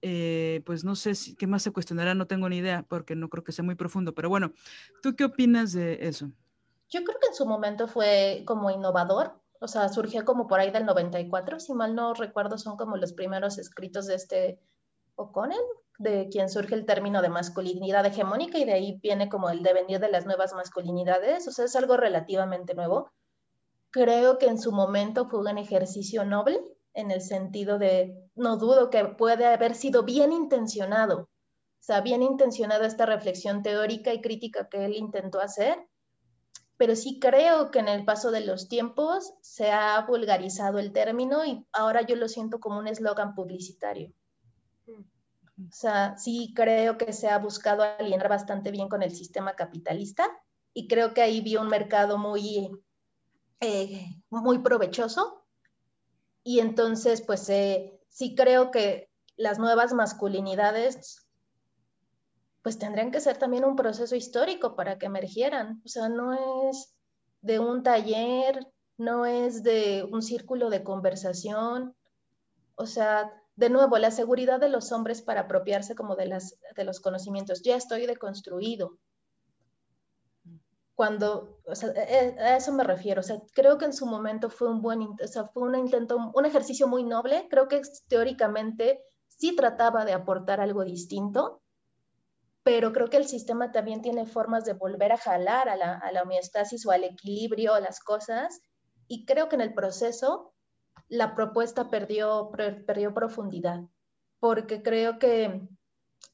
eh, 0.00 0.62
pues 0.64 0.84
no 0.84 0.96
sé 0.96 1.14
si, 1.14 1.36
qué 1.36 1.46
más 1.46 1.62
se 1.62 1.70
cuestionará, 1.70 2.14
no 2.14 2.26
tengo 2.26 2.48
ni 2.48 2.56
idea, 2.56 2.84
porque 2.88 3.14
no 3.14 3.28
creo 3.28 3.44
que 3.44 3.52
sea 3.52 3.64
muy 3.64 3.74
profundo. 3.74 4.14
Pero 4.14 4.28
bueno, 4.28 4.52
¿tú 5.02 5.14
qué 5.14 5.24
opinas 5.24 5.72
de 5.72 6.06
eso? 6.06 6.30
Yo 6.88 7.04
creo 7.04 7.18
que 7.20 7.28
en 7.28 7.34
su 7.34 7.46
momento 7.46 7.86
fue 7.86 8.42
como 8.46 8.70
innovador, 8.70 9.40
o 9.60 9.68
sea, 9.68 9.88
surgió 9.88 10.24
como 10.24 10.48
por 10.48 10.60
ahí 10.60 10.70
del 10.70 10.86
94, 10.86 11.60
si 11.60 11.72
mal 11.72 11.94
no 11.94 12.14
recuerdo, 12.14 12.58
son 12.58 12.76
como 12.76 12.96
los 12.96 13.12
primeros 13.12 13.58
escritos 13.58 14.06
de 14.06 14.16
este 14.16 14.60
O'Connell, 15.14 15.62
de 16.02 16.28
quien 16.28 16.48
surge 16.48 16.74
el 16.74 16.86
término 16.86 17.22
de 17.22 17.28
masculinidad 17.28 18.04
hegemónica 18.06 18.58
y 18.58 18.64
de 18.64 18.72
ahí 18.72 18.98
viene 19.02 19.28
como 19.28 19.50
el 19.50 19.62
devenir 19.62 20.00
de 20.00 20.10
las 20.10 20.26
nuevas 20.26 20.52
masculinidades, 20.54 21.46
o 21.48 21.52
sea, 21.52 21.64
es 21.64 21.76
algo 21.76 21.96
relativamente 21.96 22.74
nuevo. 22.74 23.10
Creo 23.90 24.38
que 24.38 24.46
en 24.46 24.58
su 24.58 24.72
momento 24.72 25.28
fue 25.28 25.40
un 25.40 25.58
ejercicio 25.58 26.24
noble, 26.24 26.60
en 26.94 27.10
el 27.10 27.22
sentido 27.22 27.78
de, 27.78 28.14
no 28.34 28.56
dudo 28.56 28.90
que 28.90 29.04
puede 29.04 29.46
haber 29.46 29.74
sido 29.74 30.02
bien 30.02 30.32
intencionado, 30.32 31.20
o 31.20 31.84
sea, 31.84 32.00
bien 32.00 32.22
intencionada 32.22 32.86
esta 32.86 33.06
reflexión 33.06 33.62
teórica 33.62 34.12
y 34.12 34.20
crítica 34.20 34.68
que 34.68 34.84
él 34.84 34.94
intentó 34.94 35.40
hacer, 35.40 35.78
pero 36.76 36.96
sí 36.96 37.18
creo 37.20 37.70
que 37.70 37.78
en 37.78 37.88
el 37.88 38.04
paso 38.04 38.30
de 38.30 38.40
los 38.40 38.68
tiempos 38.68 39.32
se 39.40 39.70
ha 39.70 40.00
vulgarizado 40.06 40.78
el 40.78 40.92
término 40.92 41.44
y 41.44 41.66
ahora 41.72 42.02
yo 42.02 42.16
lo 42.16 42.28
siento 42.28 42.60
como 42.60 42.78
un 42.78 42.88
eslogan 42.88 43.34
publicitario. 43.34 44.12
O 45.58 45.72
sea, 45.72 46.16
sí 46.16 46.52
creo 46.54 46.96
que 46.98 47.12
se 47.12 47.28
ha 47.28 47.38
buscado 47.38 47.82
alinear 47.82 48.28
bastante 48.28 48.70
bien 48.70 48.88
con 48.88 49.02
el 49.02 49.14
sistema 49.14 49.54
capitalista 49.54 50.28
y 50.74 50.88
creo 50.88 51.12
que 51.14 51.22
ahí 51.22 51.40
vi 51.40 51.56
un 51.56 51.68
mercado 51.68 52.18
muy, 52.18 52.70
eh, 53.60 54.06
muy 54.30 54.58
provechoso. 54.60 55.44
Y 56.42 56.60
entonces, 56.60 57.22
pues 57.22 57.48
eh, 57.50 58.00
sí 58.08 58.34
creo 58.34 58.70
que 58.70 59.10
las 59.36 59.58
nuevas 59.58 59.92
masculinidades 59.92 61.26
pues 62.62 62.78
tendrían 62.78 63.10
que 63.10 63.20
ser 63.20 63.38
también 63.38 63.64
un 63.64 63.76
proceso 63.76 64.14
histórico 64.14 64.76
para 64.76 64.98
que 64.98 65.06
emergieran. 65.06 65.82
O 65.84 65.88
sea, 65.88 66.08
no 66.08 66.70
es 66.70 66.94
de 67.40 67.58
un 67.58 67.82
taller, 67.82 68.68
no 68.96 69.26
es 69.26 69.64
de 69.64 70.06
un 70.10 70.22
círculo 70.22 70.70
de 70.70 70.84
conversación. 70.84 71.96
O 72.76 72.86
sea, 72.86 73.41
de 73.54 73.68
nuevo, 73.68 73.98
la 73.98 74.10
seguridad 74.10 74.60
de 74.60 74.68
los 74.68 74.92
hombres 74.92 75.22
para 75.22 75.42
apropiarse 75.42 75.94
como 75.94 76.16
de, 76.16 76.26
las, 76.26 76.58
de 76.74 76.84
los 76.84 77.00
conocimientos. 77.00 77.62
Ya 77.62 77.76
estoy 77.76 78.06
deconstruido. 78.06 78.98
Cuando, 80.94 81.58
e, 81.66 82.34
e, 82.36 82.40
a 82.40 82.56
eso 82.56 82.72
me 82.72 82.84
refiero. 82.84 83.20
O 83.20 83.22
sea, 83.22 83.40
creo 83.54 83.78
que 83.78 83.84
en 83.84 83.92
su 83.92 84.06
momento 84.06 84.48
fue 84.48 84.70
un 84.70 84.80
buen, 84.80 85.02
o 85.02 85.26
sea, 85.26 85.44
fue 85.48 85.64
un 85.64 85.74
intento, 85.76 86.32
un 86.34 86.46
ejercicio 86.46 86.86
muy 86.88 87.04
noble. 87.04 87.46
Creo 87.50 87.68
que 87.68 87.82
teóricamente 88.08 89.04
sí 89.28 89.54
trataba 89.54 90.04
de 90.04 90.12
aportar 90.12 90.60
algo 90.60 90.84
distinto, 90.84 91.62
pero 92.62 92.92
creo 92.92 93.08
que 93.08 93.16
el 93.16 93.26
sistema 93.26 93.72
también 93.72 94.00
tiene 94.00 94.24
formas 94.24 94.64
de 94.64 94.74
volver 94.74 95.12
a 95.12 95.18
jalar 95.18 95.68
a 95.68 95.76
la, 95.76 95.98
a 95.98 96.12
la 96.12 96.22
homeostasis 96.22 96.86
o 96.86 96.90
al 96.90 97.04
equilibrio, 97.04 97.74
a 97.74 97.80
las 97.80 98.00
cosas, 98.00 98.60
y 99.08 99.26
creo 99.26 99.48
que 99.48 99.56
en 99.56 99.62
el 99.62 99.74
proceso 99.74 100.51
la 101.12 101.34
propuesta 101.34 101.90
perdió, 101.90 102.50
perdió 102.86 103.12
profundidad, 103.12 103.82
porque 104.40 104.82
creo 104.82 105.18
que 105.18 105.68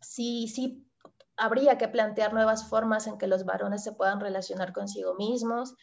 sí, 0.01 0.47
sí 0.47 0.89
habría 1.37 1.79
que 1.79 1.89
plantear 1.89 2.33
nuevas 2.33 2.69
formas 2.69 3.09
en 3.09 3.19
que 3.19 3.27
los 3.27 3.45
varones 3.45 3.83
se 3.83 3.93
puedan 3.93 4.21
relacionar 4.21 4.73
consigo 4.73 5.17
mismos. 5.17 5.75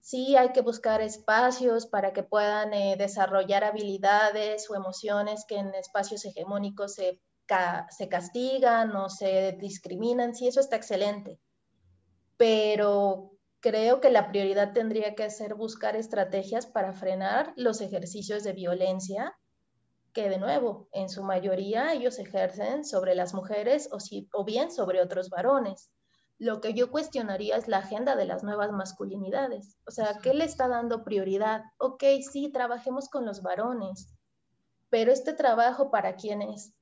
Sí 0.00 0.36
hay 0.36 0.52
que 0.52 0.60
buscar 0.60 1.00
espacios 1.00 1.86
para 1.86 2.12
que 2.12 2.22
puedan 2.22 2.72
eh, 2.72 2.94
desarrollar 2.96 3.64
habilidades 3.64 4.70
o 4.70 4.76
emociones 4.76 5.44
que 5.48 5.56
en 5.56 5.74
espacios 5.74 6.24
hegemónicos 6.24 6.94
se 6.94 7.20
se 7.90 8.08
castigan 8.08 8.94
o 8.96 9.08
se 9.08 9.56
discriminan, 9.60 10.34
sí, 10.34 10.48
eso 10.48 10.60
está 10.60 10.76
excelente. 10.76 11.38
Pero 12.36 13.35
creo 13.66 14.00
que 14.00 14.10
la 14.10 14.28
prioridad 14.28 14.72
tendría 14.72 15.16
que 15.16 15.28
ser 15.28 15.56
buscar 15.56 15.96
estrategias 15.96 16.66
para 16.66 16.92
frenar 16.92 17.52
los 17.56 17.80
ejercicios 17.80 18.44
de 18.44 18.52
violencia 18.52 19.36
que 20.12 20.28
de 20.28 20.38
nuevo, 20.38 20.88
en 20.92 21.08
su 21.08 21.24
mayoría 21.24 21.92
ellos 21.92 22.20
ejercen 22.20 22.84
sobre 22.84 23.16
las 23.16 23.34
mujeres 23.34 23.88
o, 23.90 23.98
si, 23.98 24.28
o 24.32 24.44
bien 24.44 24.70
sobre 24.70 25.02
otros 25.02 25.30
varones. 25.30 25.90
Lo 26.38 26.60
que 26.60 26.74
yo 26.74 26.92
cuestionaría 26.92 27.56
es 27.56 27.66
la 27.66 27.78
agenda 27.78 28.14
de 28.14 28.26
las 28.26 28.44
nuevas 28.44 28.70
masculinidades. 28.70 29.76
O 29.84 29.90
sea, 29.90 30.20
¿qué 30.22 30.32
le 30.32 30.44
está 30.44 30.68
dando 30.68 31.02
prioridad? 31.02 31.64
Ok, 31.78 32.04
sí, 32.30 32.52
trabajemos 32.52 33.08
con 33.08 33.26
los 33.26 33.42
varones, 33.42 34.14
pero 34.90 35.10
este 35.10 35.32
trabajo 35.32 35.90
para 35.90 36.14
quién 36.14 36.40
es? 36.40 36.72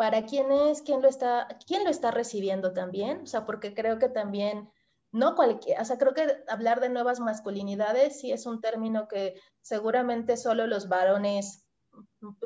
para 0.00 0.24
quién 0.24 0.50
es, 0.50 0.80
quién 0.80 1.02
lo 1.02 1.08
está, 1.08 1.46
quién 1.66 1.84
lo 1.84 1.90
está 1.90 2.10
recibiendo 2.10 2.72
también, 2.72 3.20
o 3.20 3.26
sea, 3.26 3.44
porque 3.44 3.74
creo 3.74 3.98
que 3.98 4.08
también, 4.08 4.70
no 5.12 5.34
cualquier, 5.34 5.80
o 5.80 5.84
sea, 5.84 5.98
creo 5.98 6.14
que 6.14 6.44
hablar 6.48 6.80
de 6.80 6.88
nuevas 6.88 7.20
masculinidades 7.20 8.20
sí 8.20 8.32
es 8.32 8.46
un 8.46 8.60
término 8.60 9.08
que 9.08 9.40
seguramente 9.60 10.36
solo 10.36 10.66
los 10.66 10.88
varones, 10.88 11.64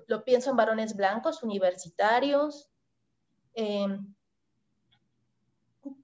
lo 0.06 0.24
pienso 0.24 0.50
en 0.50 0.56
varones 0.56 0.96
blancos, 0.96 1.42
universitarios, 1.42 2.70
em, 3.54 4.14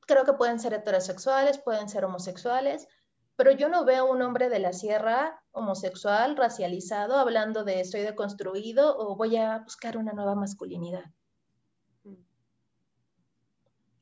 creo 0.07 0.25
que 0.25 0.35
pueden 0.35 0.61
ser 0.61 0.75
heterosexuales, 0.75 1.59
pueden 1.59 1.89
ser 1.89 2.05
homosexuales, 2.05 2.87
pero 3.37 3.53
yo 3.53 3.71
no 3.71 3.87
veo 3.87 4.11
un 4.11 4.21
hombre 4.21 4.51
de 4.51 4.59
la 4.59 4.75
sierra 4.75 5.43
homosexual, 5.53 6.37
racializado, 6.37 7.17
hablando 7.17 7.65
de 7.65 7.81
estoy 7.81 8.03
deconstruido 8.03 8.99
o 8.99 9.17
voy 9.17 9.37
a 9.37 9.61
buscar 9.61 9.97
una 9.97 10.13
nueva 10.13 10.35
masculinidad. 10.35 11.05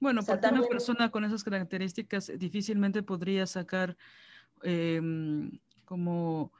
Bueno, 0.00 0.22
porque 0.22 0.46
una 0.46 0.62
persona 0.62 1.10
con 1.10 1.24
esas 1.24 1.42
características 1.42 2.32
difícilmente 2.36 3.02
podría 3.02 3.46
sacar 3.46 3.96
em, 4.62 5.58
como, 5.84 6.52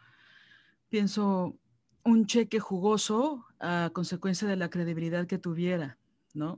pienso, 0.89 1.57
un 2.05 2.26
cheque 2.26 2.59
jugoso 2.59 3.45
a 3.61 3.91
consecuencia 3.93 4.49
de 4.49 4.57
la 4.57 4.70
credibilidad 4.70 5.26
que 5.26 5.39
tuviera, 5.39 5.99
¿no? 6.34 6.57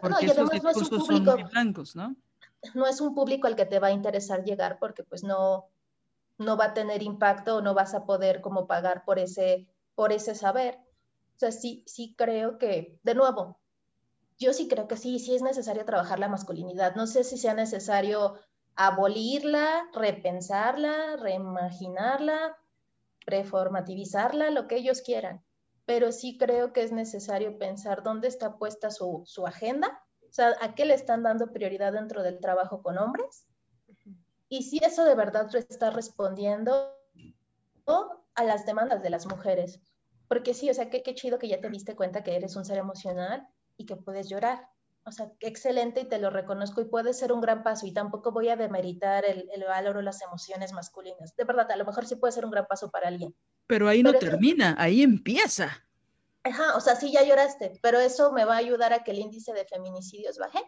Porque 0.00 0.26
esos 0.26 0.50
discursos 0.50 1.06
son 1.06 1.24
muy 1.24 1.42
blancos, 1.44 1.94
¿no? 1.94 2.16
No 2.74 2.86
es 2.86 3.00
un 3.00 3.14
público 3.14 3.46
al 3.46 3.56
que 3.56 3.66
te 3.66 3.78
va 3.78 3.88
a 3.88 3.92
interesar 3.92 4.42
llegar 4.44 4.78
porque 4.80 5.04
pues 5.04 5.22
no, 5.22 5.66
no 6.38 6.56
va 6.56 6.66
a 6.66 6.74
tener 6.74 7.02
impacto 7.02 7.56
o 7.56 7.62
no 7.62 7.74
vas 7.74 7.94
a 7.94 8.04
poder 8.04 8.40
como 8.40 8.66
pagar 8.66 9.04
por 9.04 9.18
ese, 9.18 9.68
por 9.94 10.12
ese 10.12 10.34
saber. 10.34 10.78
O 11.36 11.38
sea, 11.38 11.52
sí, 11.52 11.84
sí 11.86 12.14
creo 12.16 12.58
que, 12.58 12.98
de 13.02 13.14
nuevo, 13.14 13.60
yo 14.38 14.52
sí 14.52 14.68
creo 14.68 14.86
que 14.86 14.96
sí, 14.96 15.18
sí 15.18 15.34
es 15.34 15.42
necesario 15.42 15.84
trabajar 15.84 16.18
la 16.18 16.28
masculinidad. 16.28 16.94
No 16.94 17.06
sé 17.06 17.24
si 17.24 17.36
sea 17.36 17.54
necesario 17.54 18.38
abolirla, 18.76 19.88
repensarla, 19.92 21.16
reimaginarla, 21.16 22.56
reformativizarla, 23.26 24.50
lo 24.50 24.68
que 24.68 24.76
ellos 24.76 25.02
quieran. 25.02 25.44
Pero 25.86 26.12
sí 26.12 26.38
creo 26.38 26.72
que 26.72 26.84
es 26.84 26.92
necesario 26.92 27.58
pensar 27.58 28.02
dónde 28.02 28.28
está 28.28 28.58
puesta 28.58 28.90
su, 28.90 29.22
su 29.26 29.46
agenda, 29.46 30.04
o 30.28 30.32
sea, 30.32 30.54
a 30.60 30.74
qué 30.74 30.84
le 30.84 30.94
están 30.94 31.22
dando 31.22 31.52
prioridad 31.52 31.92
dentro 31.92 32.22
del 32.22 32.38
trabajo 32.38 32.82
con 32.82 32.98
hombres. 32.98 33.46
Y 34.48 34.62
si 34.62 34.78
eso 34.84 35.04
de 35.04 35.14
verdad 35.14 35.48
está 35.54 35.90
respondiendo 35.90 36.94
a 38.34 38.44
las 38.44 38.66
demandas 38.66 39.02
de 39.02 39.10
las 39.10 39.26
mujeres. 39.26 39.80
Porque 40.28 40.54
sí, 40.54 40.70
o 40.70 40.74
sea, 40.74 40.90
qué, 40.90 41.02
qué 41.02 41.14
chido 41.14 41.38
que 41.38 41.48
ya 41.48 41.60
te 41.60 41.70
diste 41.70 41.96
cuenta 41.96 42.22
que 42.22 42.36
eres 42.36 42.54
un 42.54 42.64
ser 42.64 42.78
emocional 42.78 43.48
y 43.78 43.86
que 43.86 43.96
puedes 43.96 44.28
llorar. 44.28 44.68
O 45.04 45.12
sea, 45.12 45.32
excelente 45.40 46.02
y 46.02 46.04
te 46.04 46.18
lo 46.18 46.28
reconozco 46.28 46.82
y 46.82 46.84
puede 46.84 47.14
ser 47.14 47.32
un 47.32 47.40
gran 47.40 47.62
paso 47.62 47.86
y 47.86 47.94
tampoco 47.94 48.30
voy 48.30 48.50
a 48.50 48.56
demeritar 48.56 49.24
el, 49.24 49.48
el, 49.54 49.64
valor 49.64 49.96
o 49.96 50.02
las 50.02 50.20
emociones 50.20 50.74
masculinas. 50.74 51.34
De 51.34 51.44
verdad, 51.44 51.70
a 51.70 51.76
lo 51.76 51.86
mejor 51.86 52.04
sí 52.04 52.16
puede 52.16 52.32
ser 52.32 52.44
un 52.44 52.50
gran 52.50 52.66
paso 52.66 52.90
para 52.90 53.08
alguien. 53.08 53.34
Pero 53.66 53.88
ahí 53.88 54.02
no 54.02 54.12
termina, 54.12 54.76
ahí 54.78 55.00
empieza. 55.00 55.82
Ajá, 56.42 56.76
o 56.76 56.80
sea, 56.80 56.96
sí 56.96 57.10
ya 57.10 57.24
lloraste, 57.24 57.78
pero 57.80 57.98
eso 57.98 58.32
me 58.32 58.44
va 58.44 58.56
a 58.56 58.58
ayudar 58.58 58.92
a 58.92 59.02
que 59.02 59.12
el 59.12 59.18
índice 59.18 59.54
de 59.54 59.64
feminicidios 59.64 60.36
baje. 60.36 60.60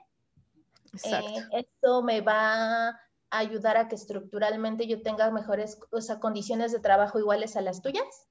Eh, 1.05 1.47
esto 1.53 2.03
me 2.03 2.21
va 2.21 2.89
a 2.89 3.01
ayudar 3.31 3.77
a 3.77 3.89
que 3.89 3.95
estructuralmente 3.95 4.87
yo 4.87 5.03
tenga 5.03 5.31
mejores 5.31 5.79
o 5.93 6.01
sea, 6.01 6.19
condiciones 6.19 6.73
de 6.73 6.81
trabajo 6.81 7.19
iguales 7.19 7.57
a 7.57 7.61
las 7.61 7.83
tuyas. 7.83 8.29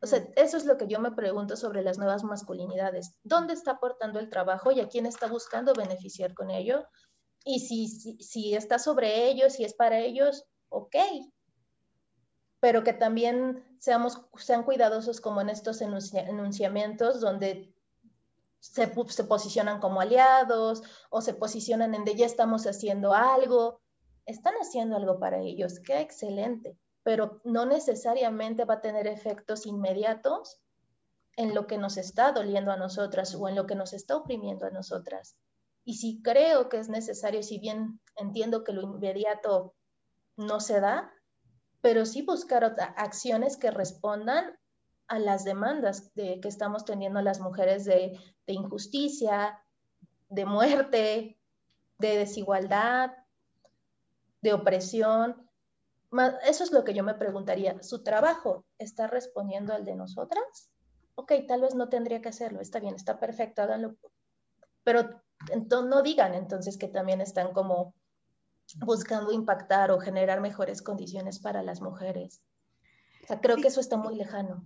O 0.00 0.06
sea, 0.06 0.26
eso 0.36 0.56
es 0.56 0.64
lo 0.64 0.76
que 0.76 0.86
yo 0.86 1.00
me 1.00 1.10
pregunto 1.10 1.56
sobre 1.56 1.82
las 1.82 1.98
nuevas 1.98 2.22
masculinidades. 2.22 3.16
¿Dónde 3.24 3.54
está 3.54 3.72
aportando 3.72 4.20
el 4.20 4.30
trabajo 4.30 4.70
y 4.70 4.80
a 4.80 4.88
quién 4.88 5.06
está 5.06 5.26
buscando 5.26 5.74
beneficiar 5.74 6.34
con 6.34 6.50
ello? 6.50 6.86
Y 7.44 7.60
si, 7.60 7.88
si, 8.20 8.54
está 8.54 8.78
sobre 8.78 9.28
ellos, 9.28 9.54
si 9.54 9.64
es 9.64 9.74
para 9.74 9.98
ellos, 9.98 10.44
ok. 10.68 10.96
Pero 12.60 12.84
que 12.84 12.92
también 12.92 13.64
seamos, 13.80 14.20
sean 14.36 14.62
cuidadosos 14.62 15.20
como 15.20 15.40
en 15.40 15.48
estos 15.48 15.80
enunciamientos 15.80 17.20
donde 17.20 17.74
se, 18.60 18.92
se 19.08 19.24
posicionan 19.24 19.80
como 19.80 20.00
aliados 20.00 20.82
o 21.10 21.20
se 21.20 21.34
posicionan 21.34 21.94
en 21.94 22.04
de 22.04 22.14
ya 22.14 22.26
estamos 22.26 22.66
haciendo 22.66 23.14
algo. 23.14 23.80
están 24.26 24.54
haciendo 24.60 24.96
algo 24.96 25.18
para 25.18 25.40
ellos, 25.40 25.80
qué 25.80 26.00
excelente, 26.00 26.76
pero 27.08 27.40
no 27.42 27.64
necesariamente 27.64 28.66
va 28.66 28.74
a 28.74 28.80
tener 28.82 29.06
efectos 29.06 29.64
inmediatos 29.64 30.60
en 31.36 31.54
lo 31.54 31.66
que 31.66 31.78
nos 31.78 31.96
está 31.96 32.32
doliendo 32.32 32.70
a 32.70 32.76
nosotras 32.76 33.34
o 33.34 33.48
en 33.48 33.54
lo 33.54 33.66
que 33.66 33.74
nos 33.74 33.94
está 33.94 34.14
oprimiendo 34.14 34.66
a 34.66 34.70
nosotras. 34.70 35.34
Y 35.86 35.94
si 35.94 36.20
creo 36.20 36.68
que 36.68 36.76
es 36.76 36.90
necesario, 36.90 37.42
si 37.42 37.58
bien 37.58 37.98
entiendo 38.14 38.62
que 38.62 38.74
lo 38.74 38.82
inmediato 38.82 39.74
no 40.36 40.60
se 40.60 40.80
da, 40.80 41.10
pero 41.80 42.04
sí 42.04 42.20
buscar 42.20 42.76
acciones 42.98 43.56
que 43.56 43.70
respondan 43.70 44.58
a 45.06 45.18
las 45.18 45.44
demandas 45.44 46.14
de, 46.14 46.40
que 46.40 46.48
estamos 46.48 46.84
teniendo 46.84 47.22
las 47.22 47.40
mujeres 47.40 47.86
de, 47.86 48.20
de 48.46 48.52
injusticia, 48.52 49.64
de 50.28 50.44
muerte, 50.44 51.40
de 51.96 52.18
desigualdad, 52.18 53.12
de 54.42 54.52
opresión. 54.52 55.47
Eso 56.46 56.64
es 56.64 56.72
lo 56.72 56.84
que 56.84 56.94
yo 56.94 57.04
me 57.04 57.14
preguntaría. 57.14 57.82
¿Su 57.82 58.02
trabajo 58.02 58.64
está 58.78 59.06
respondiendo 59.06 59.74
al 59.74 59.84
de 59.84 59.94
nosotras? 59.94 60.70
Ok, 61.14 61.32
tal 61.46 61.62
vez 61.62 61.74
no 61.74 61.88
tendría 61.88 62.22
que 62.22 62.30
hacerlo. 62.30 62.60
Está 62.60 62.80
bien, 62.80 62.94
está 62.94 63.20
perfecto, 63.20 63.62
háganlo. 63.62 63.96
Pero 64.84 65.22
no 65.84 66.02
digan 66.02 66.34
entonces 66.34 66.78
que 66.78 66.88
también 66.88 67.20
están 67.20 67.52
como 67.52 67.94
buscando 68.76 69.32
impactar 69.32 69.90
o 69.90 70.00
generar 70.00 70.40
mejores 70.40 70.82
condiciones 70.82 71.40
para 71.40 71.62
las 71.62 71.80
mujeres. 71.80 72.42
O 73.24 73.26
sea, 73.26 73.40
creo 73.40 73.56
que 73.56 73.68
eso 73.68 73.80
está 73.80 73.96
muy 73.96 74.14
lejano. 74.16 74.64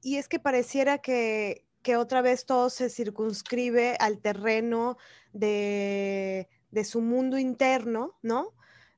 Y 0.00 0.16
es 0.16 0.28
que 0.28 0.38
pareciera 0.38 0.98
que, 0.98 1.66
que 1.82 1.96
otra 1.96 2.22
vez 2.22 2.46
todo 2.46 2.70
se 2.70 2.88
circunscribe 2.88 3.96
al 4.00 4.20
terreno 4.20 4.96
de, 5.32 6.48
de 6.70 6.84
su 6.84 7.00
mundo 7.00 7.38
interno, 7.38 8.18
¿no? 8.22 8.54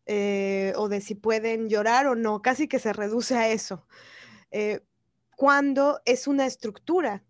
Eh, 0.07 0.75
o 0.77 0.89
de 0.89 1.01
si 1.01 1.15
pueden 1.15 1.69
llorar 1.69 2.07
o 2.07 2.15
no, 2.15 2.43
casi 2.43 2.69
que 2.69 2.79
se 2.79 2.93
reduce 2.93 3.37
a 3.37 3.49
eso. 3.49 3.87
Eh, 4.51 4.81
cuando 5.37 6.01
es 6.05 6.27
una 6.27 6.47
estructura 6.47 7.25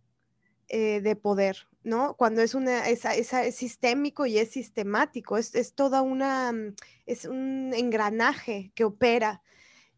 eh, 0.69 1.01
de 1.01 1.15
poder, 1.15 1.69
¿no? 1.85 2.15
Cuando 2.17 2.43
es 2.43 2.55
una, 2.55 2.89
es, 2.89 3.07
sistémico 3.55 4.27
y 4.27 4.39
es 4.39 4.51
sistemático, 4.51 5.37
es, 5.37 5.75
toda 5.75 6.03
una, 6.03 6.53
mm, 6.53 6.75
es 7.07 7.27
un 7.27 7.73
engranaje 7.75 8.73
que 8.75 8.85
opera 8.85 9.43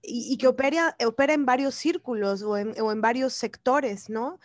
y, 0.02 0.36
que 0.36 0.46
opera, 0.46 0.96
opera 1.04 1.32
en 1.32 1.46
varios 1.46 1.74
círculos 1.74 2.42
o 2.42 2.56
en, 2.58 2.80
o 2.80 2.92
en 2.92 3.00
varios 3.00 3.32
sectores, 3.32 4.10
¿no? 4.10 4.38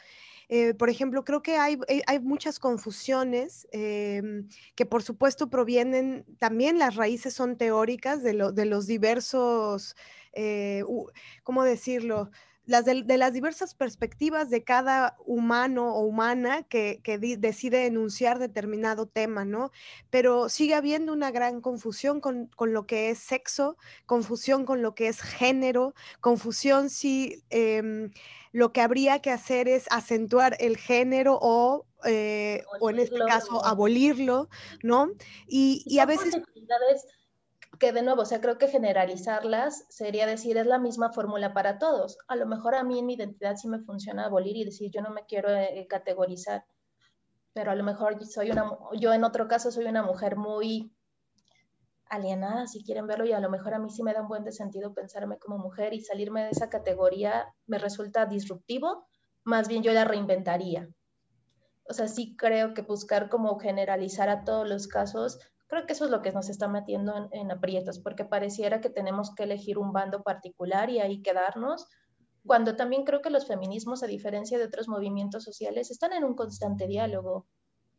Eh, 0.53 0.73
por 0.73 0.89
ejemplo, 0.89 1.23
creo 1.23 1.41
que 1.41 1.55
hay, 1.55 1.77
eh, 1.87 2.01
hay 2.07 2.19
muchas 2.19 2.59
confusiones 2.59 3.67
em, 3.71 4.49
que 4.75 4.85
por 4.85 5.01
supuesto 5.01 5.49
provienen, 5.49 6.25
también 6.39 6.77
las 6.77 6.95
raíces 6.97 7.33
son 7.33 7.57
teóricas 7.57 8.21
de, 8.21 8.33
de 8.53 8.65
los 8.65 8.85
diversos, 8.85 9.95
¿cómo 11.43 11.63
decirlo? 11.63 12.31
De, 12.65 13.17
las 13.17 13.33
diversas 13.33 13.73
perspectivas 13.73 14.49
de 14.49 14.63
cada 14.63 15.17
humano 15.25 15.93
o 15.93 16.01
humana 16.01 16.63
que, 16.63 17.01
decide 17.37 17.85
enunciar 17.85 18.39
determinado 18.39 19.07
tema, 19.07 19.45
¿no? 19.45 19.71
Pero 20.09 20.49
sigue 20.49 20.75
habiendo 20.75 21.13
una 21.13 21.31
gran 21.31 21.61
confusión 21.61 22.21
con, 22.21 22.49
lo 22.59 22.85
que 22.85 23.09
es 23.09 23.19
sexo, 23.19 23.77
confusión 24.05 24.65
con 24.65 24.81
lo 24.81 24.95
que 24.95 25.07
es 25.07 25.21
género, 25.21 25.93
confusión 26.19 26.89
si 26.89 27.43
em, 27.49 28.11
lo 28.51 28.71
que 28.71 28.81
habría 28.81 29.19
que 29.19 29.31
hacer 29.31 29.67
es 29.67 29.85
acentuar 29.89 30.55
el 30.59 30.77
género 30.77 31.39
o, 31.41 31.85
eh, 32.05 32.63
o 32.79 32.89
en 32.89 32.99
este 32.99 33.19
caso 33.27 33.65
abolirlo, 33.65 34.49
¿no? 34.83 35.09
Y, 35.47 35.83
y 35.85 35.99
a 35.99 36.05
veces 36.05 36.35
que 37.81 37.91
de 37.91 38.03
nuevo, 38.03 38.21
o 38.21 38.25
sea, 38.25 38.39
creo 38.39 38.59
que 38.59 38.67
generalizarlas 38.67 39.87
sería 39.89 40.27
decir, 40.27 40.55
es 40.55 40.67
la 40.67 40.77
misma 40.77 41.11
fórmula 41.11 41.51
para 41.51 41.79
todos. 41.79 42.15
A 42.27 42.35
lo 42.35 42.45
mejor 42.45 42.75
a 42.75 42.83
mí 42.83 42.99
en 42.99 43.07
mi 43.07 43.15
identidad 43.15 43.55
sí 43.55 43.67
me 43.67 43.79
funciona 43.79 44.25
abolir 44.25 44.55
y 44.55 44.63
decir, 44.63 44.91
yo 44.91 45.01
no 45.01 45.09
me 45.09 45.25
quiero 45.25 45.49
eh, 45.49 45.87
categorizar, 45.89 46.63
pero 47.53 47.71
a 47.71 47.75
lo 47.75 47.83
mejor 47.83 48.23
soy 48.23 48.51
una, 48.51 48.71
yo 48.99 49.11
en 49.13 49.23
otro 49.23 49.47
caso 49.47 49.71
soy 49.71 49.85
una 49.85 50.03
mujer 50.03 50.35
muy 50.35 50.95
alienada, 52.05 52.67
si 52.67 52.83
quieren 52.83 53.07
verlo, 53.07 53.25
y 53.25 53.31
a 53.33 53.39
lo 53.39 53.49
mejor 53.49 53.73
a 53.73 53.79
mí 53.79 53.89
sí 53.89 54.03
me 54.03 54.13
da 54.13 54.21
un 54.21 54.27
buen 54.27 54.51
sentido 54.51 54.93
pensarme 54.93 55.39
como 55.39 55.57
mujer 55.57 55.95
y 55.95 56.01
salirme 56.01 56.43
de 56.43 56.51
esa 56.51 56.69
categoría 56.69 57.51
me 57.65 57.79
resulta 57.79 58.27
disruptivo, 58.27 59.07
más 59.43 59.67
bien 59.67 59.81
yo 59.81 59.91
la 59.91 60.05
reinventaría. 60.05 60.87
O 61.89 61.93
sea, 61.93 62.07
sí 62.07 62.35
creo 62.37 62.75
que 62.75 62.83
buscar 62.83 63.27
como 63.27 63.57
generalizar 63.57 64.29
a 64.29 64.43
todos 64.43 64.69
los 64.69 64.87
casos 64.87 65.39
Creo 65.71 65.85
que 65.85 65.93
eso 65.93 66.03
es 66.03 66.11
lo 66.11 66.21
que 66.21 66.33
nos 66.33 66.49
está 66.49 66.67
metiendo 66.67 67.29
en, 67.31 67.49
aprietos, 67.49 67.97
porque 67.97 68.25
pareciera 68.25 68.81
que 68.81 68.89
tenemos 68.89 69.33
que 69.33 69.43
elegir 69.43 69.77
un 69.77 69.93
bando 69.93 70.21
particular 70.21 70.89
y 70.89 70.99
ahí 70.99 71.21
quedarnos, 71.21 71.87
cuando 72.45 72.75
también 72.75 73.05
creo 73.05 73.21
que 73.21 73.29
los 73.29 73.47
feminismos, 73.47 74.03
a 74.03 74.07
diferencia 74.07 74.57
de 74.57 74.65
otros 74.65 74.89
movimientos 74.89 75.45
sociales, 75.45 75.89
están 75.89 76.11
en 76.11 76.25
un 76.25 76.35
constante 76.35 76.87
diálogo. 76.87 77.47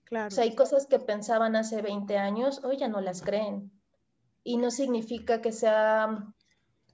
Claro. 0.04 0.28
O 0.28 0.30
sea, 0.30 0.44
hay 0.44 0.54
cosas 0.54 0.86
que 0.86 0.98
pensaban 0.98 1.56
hace 1.56 1.80
20 1.80 2.18
años, 2.18 2.62
hoy 2.62 2.76
ya 2.76 2.88
no 2.88 3.00
las 3.00 3.22
creen. 3.22 3.72
Y 4.44 4.58
no 4.58 4.70
significa 4.70 5.40
que 5.40 5.52
sea 5.52 6.26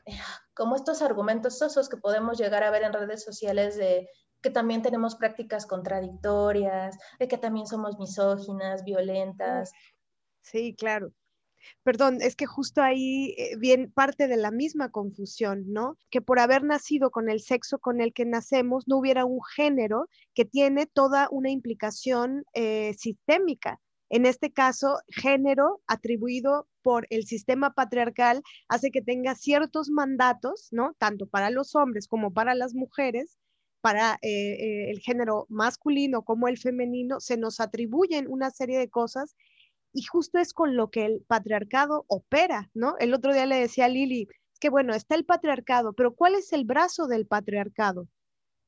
eh, 0.06 0.16
como 0.54 0.76
estos 0.76 1.02
argumentos 1.02 1.58
sosos 1.58 1.88
que 1.88 1.96
podemos 1.96 2.38
llegar 2.38 2.62
a 2.62 2.70
ver 2.70 2.84
en 2.84 2.92
redes 2.92 3.24
sociales 3.24 3.76
de 3.76 4.08
que 4.40 4.50
también 4.50 4.82
tenemos 4.82 5.16
prácticas 5.16 5.66
contradictorias, 5.66 6.96
de 7.18 7.26
que 7.26 7.36
también 7.36 7.66
somos 7.66 7.98
misóginas, 7.98 8.84
violentas. 8.84 9.72
Sí, 10.50 10.74
claro. 10.74 11.12
Perdón, 11.82 12.18
es 12.22 12.36
que 12.36 12.46
justo 12.46 12.82
ahí 12.82 13.34
eh, 13.36 13.56
viene 13.58 13.88
parte 13.88 14.28
de 14.28 14.36
la 14.36 14.50
misma 14.50 14.90
confusión, 14.90 15.64
¿no? 15.72 15.96
Que 16.10 16.22
por 16.22 16.38
haber 16.38 16.64
nacido 16.64 17.10
con 17.10 17.28
el 17.28 17.40
sexo 17.40 17.78
con 17.78 18.00
el 18.00 18.12
que 18.12 18.24
nacemos, 18.24 18.88
no 18.88 18.98
hubiera 18.98 19.24
un 19.24 19.40
género 19.54 20.08
que 20.34 20.44
tiene 20.44 20.86
toda 20.86 21.28
una 21.30 21.50
implicación 21.50 22.44
eh, 22.54 22.94
sistémica. 22.98 23.80
En 24.10 24.24
este 24.24 24.52
caso, 24.52 24.98
género 25.08 25.82
atribuido 25.86 26.66
por 26.82 27.06
el 27.10 27.26
sistema 27.26 27.74
patriarcal 27.74 28.42
hace 28.68 28.90
que 28.90 29.02
tenga 29.02 29.34
ciertos 29.34 29.90
mandatos, 29.90 30.68
¿no? 30.70 30.94
Tanto 30.98 31.26
para 31.26 31.50
los 31.50 31.74
hombres 31.74 32.08
como 32.08 32.32
para 32.32 32.54
las 32.54 32.74
mujeres, 32.74 33.38
para 33.82 34.18
eh, 34.22 34.90
el 34.90 35.00
género 35.00 35.46
masculino 35.50 36.22
como 36.22 36.48
el 36.48 36.58
femenino, 36.58 37.20
se 37.20 37.36
nos 37.36 37.60
atribuyen 37.60 38.26
una 38.28 38.50
serie 38.50 38.78
de 38.78 38.88
cosas 38.88 39.36
y 39.98 40.02
justo 40.04 40.38
es 40.38 40.54
con 40.54 40.76
lo 40.76 40.92
que 40.92 41.04
el 41.06 41.24
patriarcado 41.26 42.04
opera, 42.06 42.70
¿no? 42.72 42.94
El 43.00 43.14
otro 43.14 43.32
día 43.32 43.46
le 43.46 43.56
decía 43.56 43.86
a 43.86 43.88
Lili, 43.88 44.28
que 44.60 44.70
bueno, 44.70 44.94
está 44.94 45.16
el 45.16 45.24
patriarcado, 45.24 45.92
pero 45.92 46.14
¿cuál 46.14 46.36
es 46.36 46.52
el 46.52 46.64
brazo 46.64 47.08
del 47.08 47.26
patriarcado? 47.26 48.06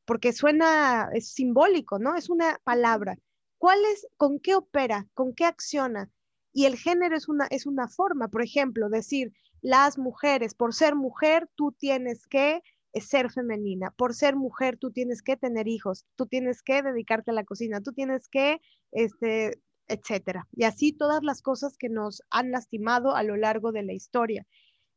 Porque 0.07 0.33
suena, 0.33 1.09
es 1.15 1.33
simbólico, 1.33 2.01
¿no? 2.01 2.17
Es 2.17 2.31
una 2.31 2.59
palabra. 2.65 3.17
¿Cuál 3.59 3.79
es, 3.93 4.09
con 4.17 4.41
qué 4.41 4.57
opera, 4.57 5.07
con 5.15 5.33
qué 5.33 5.45
acciona? 5.45 6.11
Y 6.53 6.65
el 6.65 6.77
género 6.77 7.17
es 7.17 7.29
una, 7.29 7.47
es 7.47 7.65
una 7.65 7.87
forma, 7.87 8.27
por 8.27 8.43
ejemplo, 8.43 8.89
decir, 8.89 9.33
las 9.61 9.99
mujeres, 9.99 10.57
por 10.57 10.75
ser 10.75 10.97
mujer, 10.97 11.49
tú 11.55 11.71
tienes 11.71 12.27
que 12.27 12.61
eh, 12.93 13.01
ser 13.01 13.31
femenina. 13.31 13.93
Por 13.93 14.15
ser 14.15 14.35
mujer, 14.35 14.79
tú 14.79 14.91
tienes 14.91 15.23
que 15.23 15.37
tener 15.37 15.69
hijos, 15.69 16.07
tú 16.17 16.27
tienes 16.27 16.61
que 16.61 16.83
dedicarte 16.83 17.31
a 17.31 17.35
la 17.35 17.45
cocina, 17.45 17.81
tú 17.81 17.93
tienes 17.93 18.29
que 18.29 18.61
este, 18.91 19.61
etcétera. 19.91 20.49
Y 20.53 20.65
así 20.65 20.93
todas 20.93 21.23
las 21.23 21.43
cosas 21.43 21.77
que 21.77 21.89
nos 21.89 22.23
han 22.31 22.51
lastimado 22.51 23.17
a 23.17 23.23
lo 23.23 23.37
largo 23.37 23.73
de 23.73 23.83
la 23.83 23.93
historia. 23.93 24.47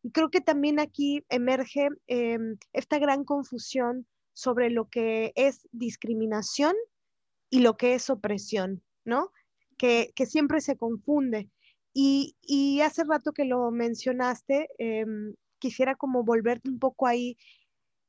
Y 0.03 0.11
creo 0.11 0.29
que 0.29 0.41
también 0.41 0.79
aquí 0.79 1.25
emerge 1.29 1.89
em, 2.07 2.57
esta 2.73 2.99
gran 2.99 3.23
confusión 3.23 4.05
sobre 4.33 4.69
lo 4.69 4.89
que 4.89 5.31
es 5.35 5.67
discriminación 5.71 6.75
y 7.49 7.59
lo 7.59 7.77
que 7.77 7.93
es 7.95 8.09
opresión, 8.09 8.83
¿no? 9.05 9.31
Que, 9.77 10.13
siempre 10.25 10.61
se 10.61 10.77
confunde. 10.77 11.49
Y, 11.93 12.35
hace 12.81 13.03
rato 13.03 13.31
que 13.33 13.45
lo 13.45 13.71
mencionaste, 13.71 14.69
em, 14.77 15.35
quisiera 15.59 15.95
como 15.95 16.23
volverte 16.23 16.69
un 16.69 16.79
poco 16.79 17.07
ahí 17.07 17.37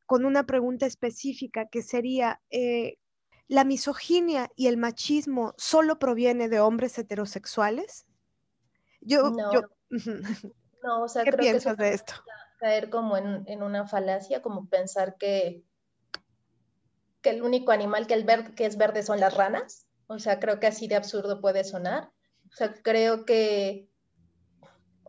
con 0.06 0.24
una 0.24 0.44
pregunta 0.44 0.86
específica 0.86 1.66
que 1.70 1.82
sería, 1.82 2.40
eh, 2.50 2.96
¿La 3.48 3.64
misoginia 3.64 4.50
y 4.56 4.68
el 4.68 4.76
machismo 4.76 5.54
solo 5.56 5.98
proviene 5.98 6.48
de 6.48 6.60
hombres 6.60 6.98
heterosexuales? 6.98 8.06
Yo, 9.00 9.30
no, 9.30 9.52
no 10.82 11.02
o 11.02 11.08
sea, 11.08 11.24
¿qué 11.24 11.32
piensas 11.32 11.76
de 11.76 11.92
esto? 11.92 12.14
Caer 12.58 12.88
como 12.88 13.16
en, 13.16 13.62
una 13.62 13.86
falacia, 13.86 14.40
como 14.40 14.68
pensar 14.68 15.16
que, 15.18 15.62
que 17.20 17.30
el 17.30 17.42
único 17.42 17.72
animal 17.72 18.06
que, 18.06 18.14
el 18.14 18.54
que 18.54 18.66
es 18.66 18.76
verde 18.76 19.02
son 19.02 19.20
las 19.20 19.34
ranas. 19.34 19.86
O 20.06 20.18
sea, 20.18 20.40
creo 20.40 20.60
que 20.60 20.66
así 20.66 20.86
de 20.86 20.96
absurdo 20.96 21.40
puede 21.40 21.64
sonar. 21.64 22.10
O 22.50 22.56
sea, 22.56 22.72
creo 22.72 23.24
que, 23.24 23.90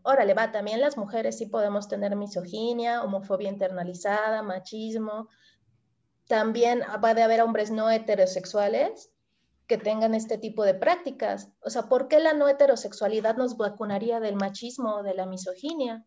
órale, 0.04 0.34
va, 0.34 0.52
también 0.52 0.82
las 0.82 0.98
mujeres 0.98 1.38
sí 1.38 1.46
podemos 1.46 1.88
tener 1.88 2.16
misoginia, 2.16 3.04
homofobia 3.04 3.50
internalizada, 3.50 4.42
machismo, 4.42 5.30
también 6.28 6.82
va 7.04 7.14
de 7.14 7.24
haber 7.24 7.42
hombres 7.42 7.72
no 7.72 7.90
heterosexuales 7.90 9.12
que 9.68 9.78
tengan 9.78 10.14
este 10.14 10.38
tipo 10.38 10.64
de 10.64 10.76
prácticas. 10.76 11.50
O 11.62 11.70
sea, 11.70 11.84
¿por 11.84 12.08
qué 12.08 12.20
la 12.20 12.34
no 12.34 12.48
heterosexualidad 12.48 13.36
nos 13.36 13.58
vacunaría 13.58 14.20
del 14.20 14.36
machismo 14.36 14.98
o 14.98 15.04
de 15.04 15.16
la 15.16 15.26
misoginia? 15.26 16.06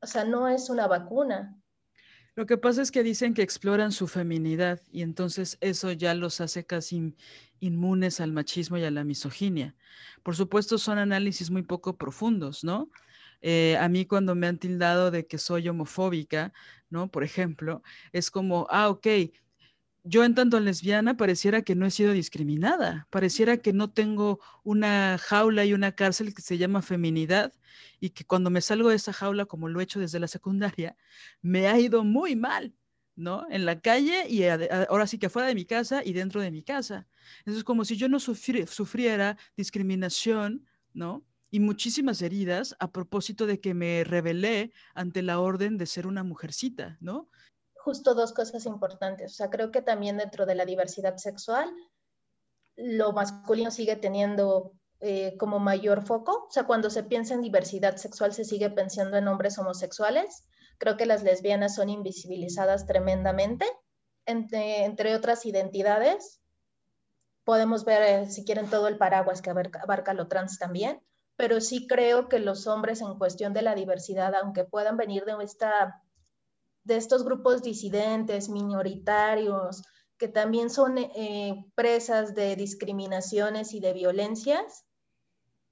O 0.00 0.06
sea, 0.06 0.24
no 0.24 0.48
es 0.48 0.68
una 0.68 0.88
vacuna. 0.88 1.56
Lo 2.34 2.46
que 2.46 2.56
pasa 2.56 2.82
es 2.82 2.90
que 2.90 3.02
dicen 3.02 3.34
que 3.34 3.42
exploran 3.42 3.92
su 3.92 4.08
feminidad 4.08 4.80
y 4.90 5.02
entonces 5.02 5.58
eso 5.60 5.92
ya 5.92 6.14
los 6.14 6.40
hace 6.40 6.64
casi 6.64 7.14
inmunes 7.60 8.20
al 8.20 8.32
machismo 8.32 8.78
y 8.78 8.84
a 8.84 8.90
la 8.90 9.04
misoginia. 9.04 9.76
Por 10.22 10.34
supuesto, 10.34 10.78
son 10.78 10.98
análisis 10.98 11.50
muy 11.50 11.62
poco 11.62 11.96
profundos, 11.98 12.64
¿no? 12.64 12.90
Eh, 13.42 13.76
a 13.78 13.88
mí 13.88 14.06
cuando 14.06 14.34
me 14.34 14.46
han 14.46 14.58
tildado 14.58 15.10
de 15.10 15.26
que 15.26 15.38
soy 15.38 15.68
homofóbica, 15.68 16.52
¿no? 16.90 17.10
Por 17.10 17.24
ejemplo, 17.24 17.82
es 18.12 18.30
como, 18.30 18.66
ah, 18.70 18.88
ok, 18.88 19.06
yo 20.04 20.24
en 20.24 20.34
tanto 20.34 20.58
lesbiana 20.60 21.16
pareciera 21.16 21.62
que 21.62 21.74
no 21.76 21.86
he 21.86 21.90
sido 21.90 22.12
discriminada, 22.12 23.06
pareciera 23.10 23.58
que 23.58 23.72
no 23.72 23.90
tengo 23.92 24.40
una 24.64 25.16
jaula 25.18 25.64
y 25.64 25.74
una 25.74 25.92
cárcel 25.92 26.34
que 26.34 26.42
se 26.42 26.58
llama 26.58 26.82
feminidad 26.82 27.52
y 28.00 28.10
que 28.10 28.24
cuando 28.24 28.50
me 28.50 28.60
salgo 28.60 28.88
de 28.88 28.96
esa 28.96 29.12
jaula, 29.12 29.46
como 29.46 29.68
lo 29.68 29.80
he 29.80 29.84
hecho 29.84 30.00
desde 30.00 30.18
la 30.20 30.26
secundaria, 30.28 30.96
me 31.40 31.68
ha 31.68 31.78
ido 31.78 32.02
muy 32.04 32.34
mal, 32.34 32.74
¿no? 33.14 33.46
En 33.50 33.64
la 33.64 33.80
calle 33.80 34.26
y 34.28 34.44
ahora 34.44 35.06
sí 35.06 35.18
que 35.18 35.28
fuera 35.30 35.46
de 35.48 35.54
mi 35.54 35.64
casa 35.66 36.02
y 36.04 36.12
dentro 36.12 36.40
de 36.40 36.50
mi 36.50 36.62
casa. 36.64 37.06
Eso 37.44 37.56
es 37.58 37.64
como 37.64 37.84
si 37.84 37.96
yo 37.96 38.08
no 38.08 38.18
sufriera 38.18 39.36
discriminación, 39.56 40.66
¿no? 40.94 41.24
Y 41.52 41.60
muchísimas 41.60 42.20
heridas 42.22 42.74
a 42.80 42.90
propósito 42.90 43.46
de 43.46 43.60
que 43.60 43.74
me 43.74 44.02
rebelé 44.02 44.72
ante 44.94 45.22
la 45.22 45.38
orden 45.38 45.78
de 45.78 45.86
ser 45.86 46.08
una 46.08 46.24
mujercita, 46.24 46.96
¿no? 47.00 47.28
justo 47.82 48.14
dos 48.14 48.32
cosas 48.32 48.64
importantes. 48.66 49.32
O 49.32 49.34
sea, 49.34 49.50
creo 49.50 49.70
que 49.70 49.82
también 49.82 50.16
dentro 50.16 50.46
de 50.46 50.54
la 50.54 50.64
diversidad 50.64 51.16
sexual, 51.16 51.72
lo 52.76 53.12
masculino 53.12 53.70
sigue 53.70 53.96
teniendo 53.96 54.72
eh, 55.00 55.36
como 55.36 55.58
mayor 55.58 56.06
foco. 56.06 56.46
O 56.48 56.50
sea, 56.50 56.64
cuando 56.64 56.90
se 56.90 57.02
piensa 57.02 57.34
en 57.34 57.42
diversidad 57.42 57.96
sexual, 57.96 58.32
se 58.32 58.44
sigue 58.44 58.70
pensando 58.70 59.16
en 59.16 59.28
hombres 59.28 59.58
homosexuales. 59.58 60.48
Creo 60.78 60.96
que 60.96 61.06
las 61.06 61.22
lesbianas 61.22 61.74
son 61.74 61.90
invisibilizadas 61.90 62.86
tremendamente, 62.86 63.66
entre, 64.26 65.14
otras 65.14 65.44
identidades. 65.44 66.40
Podemos 67.44 67.84
ver, 67.84 68.02
eh, 68.02 68.30
si 68.30 68.44
quieren, 68.44 68.70
todo 68.70 68.86
el 68.86 68.96
paraguas 68.96 69.42
que 69.42 69.50
abarca, 69.50 69.80
abarca 69.82 70.14
lo 70.14 70.28
trans 70.28 70.58
también, 70.58 71.02
pero 71.42 71.60
sí 71.60 71.88
creo 71.88 72.28
que 72.28 72.38
los 72.38 72.68
hombres 72.68 73.00
en 73.00 73.18
cuestión 73.18 73.52
de 73.52 73.62
la 73.62 73.74
diversidad, 73.74 74.32
aunque 74.36 74.62
puedan 74.62 74.96
venir 74.96 75.24
de 75.24 75.34
esta 75.42 76.00
de 76.84 76.96
estos 76.96 77.24
grupos 77.24 77.64
disidentes, 77.64 78.48
minoritarios, 78.48 79.82
que 80.18 80.28
también 80.28 80.70
son 80.70 80.98
eh, 80.98 81.66
presas 81.74 82.36
de 82.36 82.54
discriminaciones 82.54 83.74
y 83.74 83.80
de 83.80 83.92
violencias, 83.92 84.84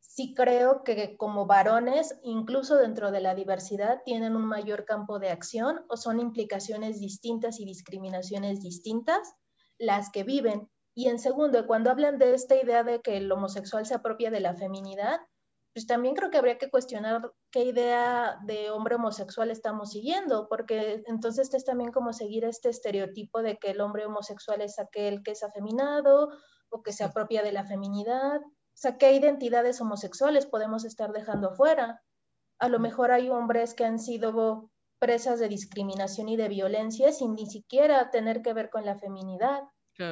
sí 0.00 0.34
creo 0.34 0.82
que 0.82 1.16
como 1.16 1.46
varones, 1.46 2.18
incluso 2.24 2.74
dentro 2.74 3.12
de 3.12 3.20
la 3.20 3.36
diversidad, 3.36 4.02
tienen 4.04 4.34
un 4.34 4.46
mayor 4.46 4.84
campo 4.84 5.20
de 5.20 5.30
acción 5.30 5.84
o 5.88 5.96
son 5.96 6.18
implicaciones 6.18 6.98
distintas 6.98 7.60
y 7.60 7.64
discriminaciones 7.64 8.60
distintas 8.60 9.36
las 9.78 10.10
que 10.10 10.24
viven. 10.24 10.68
Y 10.96 11.06
en 11.06 11.20
segundo, 11.20 11.64
cuando 11.68 11.92
hablan 11.92 12.18
de 12.18 12.34
esta 12.34 12.60
idea 12.60 12.82
de 12.82 13.00
que 13.02 13.18
el 13.18 13.30
homosexual 13.30 13.86
se 13.86 13.94
apropia 13.94 14.32
de 14.32 14.40
la 14.40 14.56
feminidad, 14.56 15.20
pues 15.72 15.86
también 15.86 16.14
creo 16.14 16.30
que 16.30 16.38
habría 16.38 16.58
que 16.58 16.70
cuestionar 16.70 17.32
qué 17.50 17.64
idea 17.64 18.38
de 18.44 18.70
hombre 18.70 18.96
homosexual 18.96 19.50
estamos 19.50 19.92
siguiendo, 19.92 20.48
porque 20.48 21.02
entonces 21.06 21.52
es 21.54 21.64
también 21.64 21.92
como 21.92 22.12
seguir 22.12 22.44
este 22.44 22.70
estereotipo 22.70 23.42
de 23.42 23.58
que 23.58 23.70
el 23.70 23.80
hombre 23.80 24.04
homosexual 24.04 24.62
es 24.62 24.78
aquel 24.78 25.22
que 25.22 25.32
es 25.32 25.44
afeminado 25.44 26.30
o 26.70 26.82
que 26.82 26.92
se 26.92 27.04
apropia 27.04 27.42
de 27.42 27.52
la 27.52 27.64
feminidad. 27.64 28.40
O 28.40 28.82
sea, 28.82 28.98
¿qué 28.98 29.12
identidades 29.12 29.80
homosexuales 29.80 30.46
podemos 30.46 30.84
estar 30.84 31.12
dejando 31.12 31.50
afuera? 31.50 32.02
A 32.58 32.68
lo 32.68 32.80
mejor 32.80 33.12
hay 33.12 33.28
hombres 33.30 33.74
que 33.74 33.84
han 33.84 34.00
sido 34.00 34.70
presas 34.98 35.38
de 35.38 35.48
discriminación 35.48 36.28
y 36.28 36.36
de 36.36 36.48
violencia 36.48 37.12
sin 37.12 37.34
ni 37.34 37.46
siquiera 37.46 38.10
tener 38.10 38.42
que 38.42 38.52
ver 38.52 38.70
con 38.70 38.84
la 38.84 38.98
feminidad. 38.98 39.62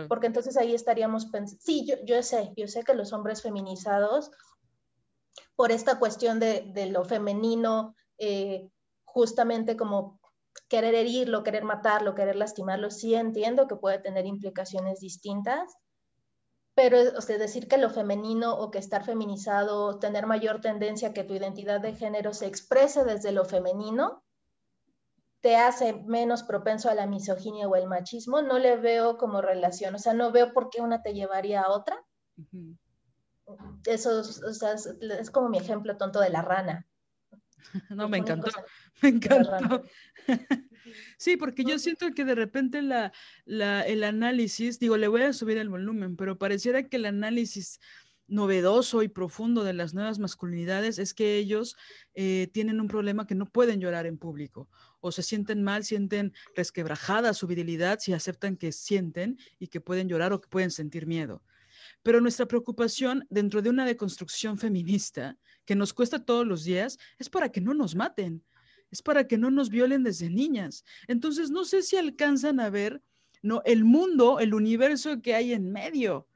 Porque 0.06 0.26
entonces 0.26 0.58
ahí 0.58 0.74
estaríamos 0.74 1.26
pensando, 1.26 1.62
sí, 1.64 1.86
yo, 1.86 1.96
yo 2.04 2.22
sé, 2.22 2.52
yo 2.58 2.68
sé 2.68 2.82
que 2.82 2.92
los 2.92 3.14
hombres 3.14 3.40
feminizados 3.40 4.30
por 5.58 5.72
esta 5.72 5.98
cuestión 5.98 6.38
de, 6.38 6.88
lo 6.88 7.04
femenino, 7.04 7.96
eh, 8.16 8.70
justamente 9.04 9.76
como 9.76 10.20
querer 10.68 10.94
herirlo, 10.94 11.42
querer 11.42 11.64
matarlo, 11.64 12.14
querer 12.14 12.36
lastimarlo, 12.36 12.92
sí 12.92 13.16
entiendo 13.16 13.66
que 13.66 13.74
puede 13.74 13.98
tener 13.98 14.24
implicaciones 14.24 15.00
distintas, 15.00 15.74
pero 16.76 16.96
o 17.00 17.20
decir 17.20 17.66
que 17.66 17.76
lo 17.76 17.90
femenino 17.90 18.56
o 18.56 18.70
que 18.70 18.78
estar 18.78 19.04
feminizado, 19.04 19.98
tener 19.98 20.28
mayor 20.28 20.60
tendencia 20.60 21.12
que 21.12 21.24
tu 21.24 21.34
identidad 21.34 21.80
de 21.80 21.96
género 21.96 22.34
se 22.34 22.46
exprese 22.46 23.02
desde 23.02 23.32
lo 23.32 23.44
femenino, 23.44 24.22
te 25.40 25.56
hace 25.56 25.92
menos 25.92 26.44
propenso 26.44 26.88
a 26.88 26.94
la 26.94 27.08
misoginia 27.08 27.66
o 27.66 27.74
el 27.74 27.88
machismo, 27.88 28.42
no 28.42 28.60
le 28.60 28.76
veo 28.76 29.18
como 29.18 29.40
relación, 29.40 29.96
o 29.96 29.98
sea, 29.98 30.14
no 30.14 30.30
veo 30.30 30.52
por 30.52 30.70
qué 30.70 30.82
una 30.82 31.02
te 31.02 31.14
llevaría 31.14 31.62
a 31.62 31.72
otra 31.72 32.00
eso 33.86 34.20
es 34.20 35.30
como 35.30 35.48
mi 35.48 35.58
ejemplo 35.58 35.96
tonto 35.96 36.20
de 36.20 36.30
la 36.30 36.42
rana. 36.42 36.86
No, 37.90 38.08
me 38.08 38.18
encantó, 38.18 38.50
me 39.02 39.08
encantó. 39.10 39.82
Sí, 41.18 41.36
porque 41.36 41.64
yo 41.64 41.78
siento 41.78 42.12
que 42.14 42.24
de 42.24 42.34
repente 42.34 42.80
la, 42.80 43.12
el 43.44 44.04
análisis, 44.04 44.78
digo, 44.78 44.96
le 44.96 45.06
voy 45.06 45.20
a 45.20 45.34
subir 45.34 45.58
el 45.58 45.68
volumen, 45.68 46.16
pero 46.16 46.38
pareciera 46.38 46.88
que 46.88 46.96
el 46.96 47.04
análisis 47.04 47.78
novedoso 48.26 49.02
y 49.02 49.08
profundo 49.08 49.64
de 49.64 49.72
las 49.74 49.92
nuevas 49.92 50.18
masculinidades 50.18 50.98
es 50.98 51.12
que 51.12 51.36
ellos 51.36 51.76
eh, 52.14 52.48
tienen 52.52 52.80
un 52.80 52.88
problema 52.88 53.26
que 53.26 53.34
no 53.34 53.46
pueden 53.46 53.80
llorar 53.80 54.06
en 54.06 54.16
público 54.16 54.68
o 55.00 55.12
se 55.12 55.22
sienten 55.22 55.62
mal, 55.62 55.84
sienten 55.84 56.32
resquebrajada 56.54 57.34
su 57.34 57.46
virilidad 57.46 57.98
si 58.00 58.12
aceptan 58.12 58.56
que 58.56 58.72
sienten 58.72 59.38
y 59.58 59.68
que 59.68 59.80
pueden 59.80 60.08
llorar 60.08 60.32
o 60.32 60.40
que 60.40 60.48
pueden 60.48 60.70
sentir 60.70 61.06
miedo. 61.06 61.42
Pero 62.02 62.20
nuestra 62.20 62.46
preocupación 62.46 63.26
dentro 63.30 63.62
de 63.62 63.70
una 63.70 63.84
deconstrucción 63.84 64.58
feminista 64.58 65.36
que 65.64 65.74
nos 65.74 65.92
cuesta 65.92 66.24
todos 66.24 66.46
los 66.46 66.64
días 66.64 66.98
es 67.18 67.28
para 67.28 67.50
que 67.50 67.60
no 67.60 67.74
nos 67.74 67.94
maten, 67.94 68.44
es 68.90 69.02
para 69.02 69.26
que 69.26 69.38
no 69.38 69.50
nos 69.50 69.68
violen 69.68 70.02
desde 70.02 70.30
niñas. 70.30 70.84
Entonces, 71.06 71.50
no 71.50 71.64
sé 71.64 71.82
si 71.82 71.96
alcanzan 71.96 72.60
a 72.60 72.70
ver 72.70 73.02
¿no? 73.42 73.62
el 73.64 73.84
mundo, 73.84 74.40
el 74.40 74.54
universo 74.54 75.20
que 75.20 75.34
hay 75.34 75.52
en 75.52 75.70
medio, 75.70 76.28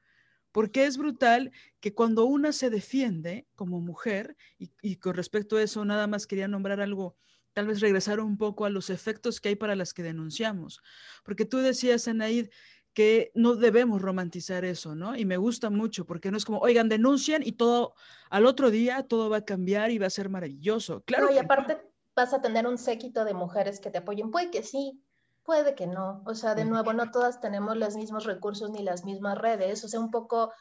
porque 0.52 0.84
es 0.84 0.98
brutal 0.98 1.50
que 1.80 1.94
cuando 1.94 2.26
una 2.26 2.52
se 2.52 2.70
defiende 2.70 3.46
como 3.54 3.80
mujer, 3.80 4.36
y, 4.58 4.96
con 4.96 5.14
respecto 5.14 5.56
a 5.56 5.62
eso 5.62 5.84
nada 5.84 6.06
más 6.06 6.26
quería 6.26 6.46
nombrar 6.46 6.80
algo 6.80 7.16
tal 7.54 7.66
vez 7.66 7.80
regresar 7.80 8.20
un 8.20 8.38
poco 8.38 8.64
a 8.64 8.70
los 8.70 8.88
efectos 8.88 9.40
que 9.40 9.50
hay 9.50 9.56
para 9.56 9.76
las 9.76 9.92
que 9.92 10.02
denunciamos. 10.02 10.80
Porque 11.22 11.44
tú 11.44 11.58
decías, 11.58 12.08
Anaid, 12.08 12.48
que 12.94 13.32
no 13.34 13.54
debemos 13.54 14.02
romantizar 14.02 14.64
eso, 14.64 14.94
¿no? 14.94 15.16
Y 15.16 15.24
me 15.24 15.36
gusta 15.36 15.70
mucho 15.70 16.04
porque 16.04 16.30
no 16.30 16.36
es 16.36 16.44
como, 16.44 16.58
oigan, 16.58 16.88
denuncian 16.88 17.42
y 17.44 17.52
todo, 17.52 17.94
al 18.30 18.46
otro 18.46 18.70
día 18.70 19.02
todo 19.04 19.30
va 19.30 19.38
a 19.38 19.44
cambiar 19.44 19.90
y 19.90 19.98
va 19.98 20.06
a 20.06 20.10
ser 20.10 20.28
maravilloso. 20.28 21.02
Claro. 21.02 21.32
y 21.32 21.38
aparte 21.38 21.80
vas 22.14 22.34
a 22.34 22.40
tener 22.40 22.66
un 22.66 22.78
séquito 22.78 23.24
de 23.24 23.34
mujeres 23.34 23.80
que 23.80 23.90
te 23.90 23.98
apoyen. 23.98 24.30
Puede 24.30 24.50
que 24.50 24.62
sí, 24.62 25.02
puede 25.42 25.74
que 25.74 25.86
no. 25.86 26.22
O 26.26 26.34
sea, 26.34 26.54
de 26.54 26.64
nuevo, 26.64 26.92
no 26.92 27.10
todas 27.10 27.40
tenemos 27.40 27.76
los 27.76 27.96
mismos 27.96 28.24
recursos 28.24 28.70
ni 28.70 28.82
las 28.82 29.04
mismas 29.04 29.38
redes. 29.38 29.84
O 29.84 29.88
sea, 29.88 30.00
un 30.00 30.10
poco 30.10 30.52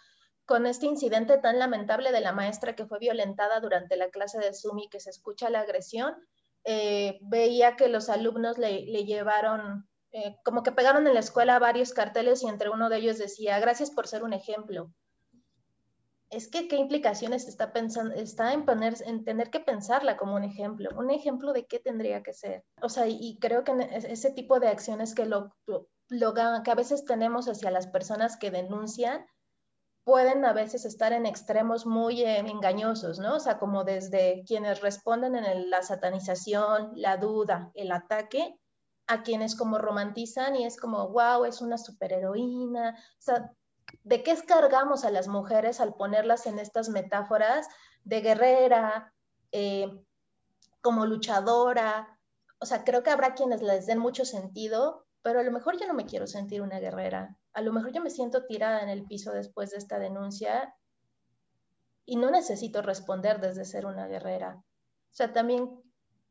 con 0.46 0.66
este 0.66 0.86
incidente 0.86 1.38
tan 1.38 1.60
lamentable 1.60 2.12
de 2.12 2.22
la 2.22 2.34
maestra 2.34 2.76
que 2.76 2.86
fue 2.86 3.00
violentada 3.00 3.60
durante 3.60 3.96
la 3.98 4.10
clase 4.10 4.40
de 4.40 4.54
Zoom 4.54 4.80
y 4.80 4.90
que 4.90 5.00
se 5.00 5.10
escucha 5.10 5.50
la 5.50 5.62
agresión, 5.62 6.16
eh, 6.64 7.20
veía 7.22 7.76
que 7.76 7.88
los 7.90 8.10
alumnos 8.10 8.58
le, 8.58 8.86
le 8.86 9.06
llevaron 9.06 9.88
eh, 10.14 10.36
como 10.44 10.62
que 10.62 10.74
pegaron 10.74 11.08
en 11.08 11.14
la 11.14 11.22
escuela 11.22 11.58
varios 11.60 11.94
carteles 11.94 12.44
y 12.44 12.48
entre 12.48 12.70
uno 12.70 12.90
de 12.90 12.98
ellos 12.98 13.18
decía, 13.18 13.60
gracias 13.60 13.92
por 13.92 14.08
ser 14.08 14.24
un 14.24 14.34
ejemplo. 14.34 14.92
Es 16.30 16.50
que 16.50 16.68
qué 16.68 16.78
implicaciones 16.78 17.48
está 17.48 17.74
pensando, 17.74 18.14
está 18.16 18.54
en 18.54 18.66
poner, 18.66 18.96
en 19.06 19.24
tener 19.24 19.50
que 19.50 19.60
pensarla 19.60 20.18
como 20.18 20.36
un 20.36 20.44
ejemplo. 20.44 20.90
Un 20.98 21.12
ejemplo 21.12 21.54
de 21.54 21.66
qué 21.66 21.80
tendría 21.80 22.24
que 22.24 22.34
ser. 22.34 22.64
O 22.82 22.90
sea, 22.90 23.08
y, 23.08 23.38
creo 23.40 23.64
que 23.64 23.74
ese 23.92 24.32
tipo 24.32 24.60
de 24.60 24.70
acciones 24.70 25.14
que 25.14 25.26
lo, 25.26 25.54
lo, 26.10 26.34
que 26.34 26.72
a 26.72 26.76
veces 26.76 27.06
tenemos 27.06 27.48
hacia 27.48 27.72
las 27.72 27.88
personas 27.88 28.38
que 28.38 28.52
denuncian, 28.52 29.26
pueden 30.04 30.44
a 30.46 30.54
veces 30.54 30.86
estar 30.86 31.14
en 31.14 31.26
extremos 31.26 31.86
muy 31.86 32.22
eh, 32.24 32.40
engañosos, 32.40 33.20
¿no? 33.20 33.36
O 33.36 33.40
sea, 33.40 33.60
como 33.60 33.84
desde 33.84 34.44
quienes 34.46 34.82
responden 34.82 35.36
en 35.36 35.70
la 35.70 35.84
satanización, 35.84 36.92
la 36.96 37.18
duda, 37.18 37.72
el 37.76 37.92
ataque, 37.92 38.58
a 39.12 39.24
quienes 39.24 39.58
como 39.58 39.78
romantizan 39.78 40.56
y 40.56 40.66
es 40.66 40.78
como, 40.78 41.10
wow, 41.10 41.44
es 41.44 41.62
una 41.62 41.78
superheroína. 41.78 42.92
O 42.92 43.22
sea, 43.22 43.52
¿de 44.04 44.24
qué 44.24 44.32
escargamos 44.32 45.04
a 45.04 45.12
las 45.12 45.28
mujeres 45.28 45.82
al 45.82 45.96
ponerlas 45.96 46.46
en 46.46 46.60
estas 46.60 46.88
metáforas 46.88 47.68
de 48.06 48.22
guerrera, 48.22 49.14
eh, 49.52 49.92
como 50.82 51.06
luchadora? 51.06 52.18
O 52.60 52.66
sea, 52.66 52.86
creo 52.86 53.04
que 53.04 53.10
habrá 53.10 53.34
quienes 53.34 53.62
les 53.62 53.86
den 53.86 54.00
mucho 54.00 54.24
sentido, 54.24 55.06
pero 55.24 55.42
a 55.42 55.44
lo 55.44 55.52
mejor 55.52 55.78
yo 55.78 55.88
no 55.88 55.94
me 55.94 56.06
quiero 56.06 56.26
sentir 56.26 56.62
una 56.62 56.80
guerrera. 56.80 57.38
A 57.52 57.62
lo 57.62 57.74
mejor 57.74 57.92
yo 57.92 58.02
me 58.02 58.10
siento 58.10 58.46
tirada 58.46 58.82
en 58.82 58.88
el 58.88 59.04
piso 59.04 59.34
después 59.34 59.72
de 59.72 59.78
esta 59.78 60.00
denuncia 60.00 60.74
y 62.06 62.16
no 62.16 62.32
necesito 62.32 62.82
responder 62.82 63.42
desde 63.42 63.66
ser 63.66 63.86
una 63.86 64.08
guerrera. 64.08 64.56
O 64.56 65.14
sea, 65.14 65.34
también 65.34 65.81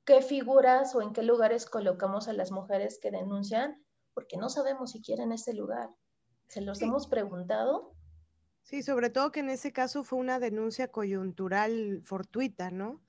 qué 0.04 0.22
figuras 0.22 0.94
o 0.94 1.02
en 1.02 1.12
qué 1.12 1.22
lugares 1.22 1.66
colocamos 1.66 2.28
a 2.28 2.32
las 2.32 2.50
mujeres 2.50 2.98
que 3.00 3.10
denuncian, 3.10 3.82
porque 4.14 4.36
no 4.36 4.48
sabemos 4.48 4.92
si 4.92 5.02
quieren 5.02 5.32
ese 5.32 5.54
lugar. 5.54 5.90
¿Se 6.48 6.60
los 6.60 6.82
hemos 6.82 7.06
preguntado? 7.06 7.94
Sí, 8.62 8.82
sobre 8.82 9.10
todo 9.10 9.32
que 9.32 9.40
en 9.40 9.50
ese 9.50 9.72
caso 9.72 10.04
fue 10.04 10.18
una 10.18 10.38
denuncia 10.38 10.88
coyuntural 10.88 12.02
fortuita, 12.04 12.70
¿no? 12.70 13.00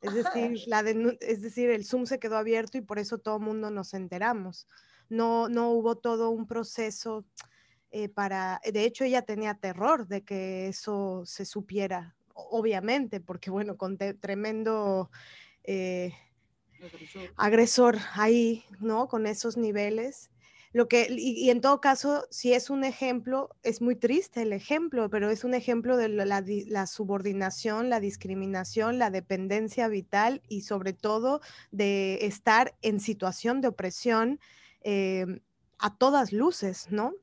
Es 0.00 0.14
decir, 0.14 0.58
la 0.66 0.80
es 0.80 1.42
decir, 1.42 1.70
el 1.70 1.84
Zoom 1.84 2.06
se 2.06 2.18
quedó 2.18 2.36
abierto 2.36 2.78
y 2.78 2.80
por 2.80 2.98
eso 2.98 3.18
todo 3.18 3.36
el 3.36 3.42
mundo 3.42 3.70
nos 3.70 3.92
enteramos. 3.92 4.66
No, 5.08 5.48
no 5.48 5.70
hubo 5.70 5.96
todo 5.96 6.30
un 6.30 6.46
proceso 6.46 7.24
eh, 7.90 8.08
para, 8.08 8.60
de 8.64 8.84
hecho 8.84 9.04
ella 9.04 9.22
tenía 9.22 9.54
terror 9.54 10.06
de 10.06 10.22
que 10.22 10.68
eso 10.68 11.22
se 11.26 11.44
supiera, 11.44 12.14
obviamente, 12.34 13.20
porque 13.20 13.50
bueno, 13.50 13.76
con 13.76 13.98
tremendo 13.98 15.10
eh, 15.64 16.12
agresor 17.36 17.98
ahí, 18.14 18.64
¿no? 18.80 19.08
Con 19.08 19.26
esos 19.26 19.56
niveles. 19.56 20.30
Lo 20.72 20.86
que, 20.86 21.08
y, 21.10 21.50
en 21.50 21.60
todo 21.60 21.80
caso, 21.80 22.26
si 22.30 22.52
es 22.52 22.70
un 22.70 22.84
ejemplo, 22.84 23.50
es 23.64 23.82
muy 23.82 23.96
triste 23.96 24.42
el 24.42 24.52
ejemplo, 24.52 25.10
pero 25.10 25.28
es 25.28 25.42
un 25.42 25.54
ejemplo 25.54 25.96
de 25.96 26.08
la, 26.08 26.86
subordinación, 26.86 27.90
la 27.90 27.98
discriminación, 27.98 28.98
la 28.98 29.10
dependencia 29.10 29.88
vital 29.88 30.42
y 30.48 30.62
sobre 30.62 30.92
todo 30.92 31.40
de 31.72 32.24
estar 32.24 32.76
en 32.82 33.00
situación 33.00 33.60
de 33.60 33.68
opresión 33.68 34.38
eh, 34.82 35.40
a 35.78 35.96
todas 35.96 36.32
luces, 36.32 36.86
¿no? 36.90 37.14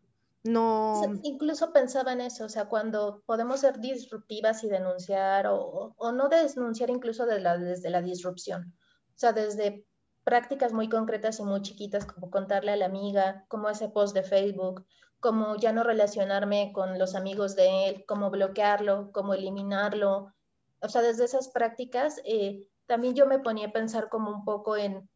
No. 0.44 1.02
incluso 1.24 1.74
pensaba 1.74 2.14
en 2.14 2.22
eso, 2.22 2.46
o 2.46 2.50
sea, 2.50 2.66
cuando 2.66 3.22
podemos 3.26 3.62
ser 3.62 3.80
disruptivas 3.80 4.64
y 4.64 4.70
denunciar 4.70 5.48
o, 5.48 5.94
o 5.98 6.12
no 6.12 6.30
denunciar 6.30 6.90
incluso 6.90 7.26
desde 7.26 7.90
la 7.90 8.02
disrupción, 8.02 8.74
o 9.18 9.20
sea, 9.20 9.34
desde 9.34 9.84
prácticas 10.24 10.74
muy 10.74 10.90
concretas 10.90 11.40
y 11.40 11.44
muy 11.44 11.64
chiquitas, 11.64 12.06
como 12.06 12.30
contarle 12.30 12.72
a 12.72 12.76
la 12.76 12.86
amiga, 12.86 13.46
como 13.48 13.68
ese 13.68 13.90
post 13.90 14.14
de 14.14 14.22
Facebook, 14.22 14.86
como 15.20 15.56
ya 15.56 15.74
no 15.74 15.82
relacionarme 15.82 16.72
con 16.72 17.00
los 17.00 17.16
amigos 17.16 17.56
de 17.56 17.90
él, 17.90 18.06
cómo 18.08 18.30
bloquearlo, 18.30 19.12
cómo 19.12 19.34
eliminarlo. 19.34 20.36
O 20.82 20.88
sea, 20.90 21.02
desde 21.02 21.26
esas 21.26 21.50
prácticas, 21.50 22.22
eh, 22.26 22.68
también 22.86 23.16
yo 23.16 23.26
me 23.26 23.40
ponía 23.40 23.70
a 23.70 23.72
pensar 23.72 24.08
como 24.10 24.30
un 24.30 24.46
poco 24.46 24.78
en, 24.78 25.10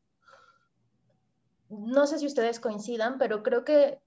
no 1.69 2.07
sé 2.07 2.17
si 2.17 2.25
ustedes 2.25 2.59
coincidan, 2.59 3.19
pero 3.19 3.43
creo 3.43 3.63
que 3.63 4.01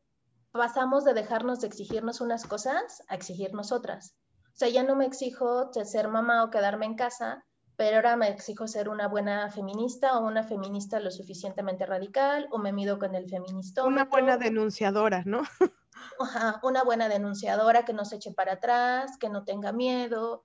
pasamos 0.51 1.05
de 1.05 1.15
dejarnos 1.15 1.61
de 1.61 1.69
exigirnos 1.69 2.21
unas 2.21 2.47
cosas 2.47 3.05
a 3.07 3.15
exigirnos 3.15 3.71
otras. 3.71 4.17
O 4.47 4.57
sea, 4.57 4.69
ya 4.71 4.83
no 4.83 4.97
me 4.97 5.07
exijo 5.07 5.71
ser 5.73 6.09
mamá 6.09 6.43
o 6.43 6.51
quedarme 6.51 6.87
en 6.87 6.97
casa, 6.97 7.45
pero 7.77 7.97
ahora 7.97 8.17
me 8.17 8.29
exijo 8.29 8.67
ser 8.67 8.89
una 8.89 9.09
buena 9.09 9.51
feminista 9.51 10.19
o 10.19 10.27
una 10.27 10.43
feminista 10.45 11.01
lo 11.01 11.11
suficientemente 11.11 11.87
radical 11.87 12.49
o 12.51 12.59
me 12.59 12.73
mido 12.73 12.99
con 12.99 13.15
el 13.15 13.29
feminista. 13.29 13.85
Una 13.85 14.05
buena 14.05 14.37
denunciadora, 14.37 15.23
¿no? 15.25 15.43
Ajá, 16.21 16.61
una 16.63 16.85
buena 16.85 17.09
denunciadora 17.09 17.85
que 17.85 17.93
no 17.93 18.05
se 18.05 18.17
eche 18.17 18.33
para 18.33 18.55
atrás, 18.55 19.17
que 19.19 19.29
no 19.29 19.45
tenga 19.45 19.73
miedo. 19.73 20.45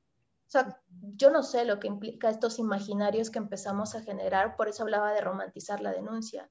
O 0.50 0.52
sea, 0.52 0.82
yo 1.16 1.30
no 1.30 1.44
sé 1.44 1.66
lo 1.66 1.80
que 1.80 1.88
implica 1.88 2.30
estos 2.30 2.58
imaginarios 2.58 3.30
que 3.30 3.38
empezamos 3.38 3.94
a 3.94 4.02
generar, 4.02 4.56
por 4.56 4.68
eso 4.68 4.84
hablaba 4.84 5.14
de 5.14 5.22
romantizar 5.22 5.82
la 5.82 5.92
denuncia. 5.92 6.50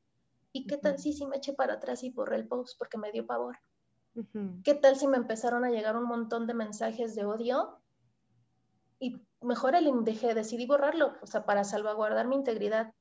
¿Y 0.53 0.67
qué 0.67 0.77
tal 0.77 0.99
si, 0.99 1.13
si 1.13 1.27
me 1.27 1.39
eché 1.39 1.53
para 1.53 1.75
atrás 1.75 2.05
y 2.05 2.11
borré 2.11 2.37
el 2.37 2.47
post 2.47 2.79
porque 2.79 2.99
me 2.99 3.11
dio 3.11 3.27
pavor? 3.27 3.59
¿Qué 4.65 4.75
tal 4.75 4.97
si 4.97 5.07
me 5.07 5.17
empezaron 5.17 5.65
a 5.65 5.71
llegar 5.71 5.97
un 5.97 6.07
montón 6.07 6.47
de 6.47 6.55
mensajes 6.55 7.15
de 7.15 7.25
odio 7.25 7.81
y 8.99 9.28
mejor 9.41 9.75
el 9.75 9.89
dejé, 10.05 10.35
decidí 10.35 10.67
borrarlo, 10.67 11.15
o 11.23 11.27
sea, 11.27 11.45
para 11.45 11.65
salvaguardar 11.65 12.27
mi 12.27 12.37
integridad. 12.37 12.93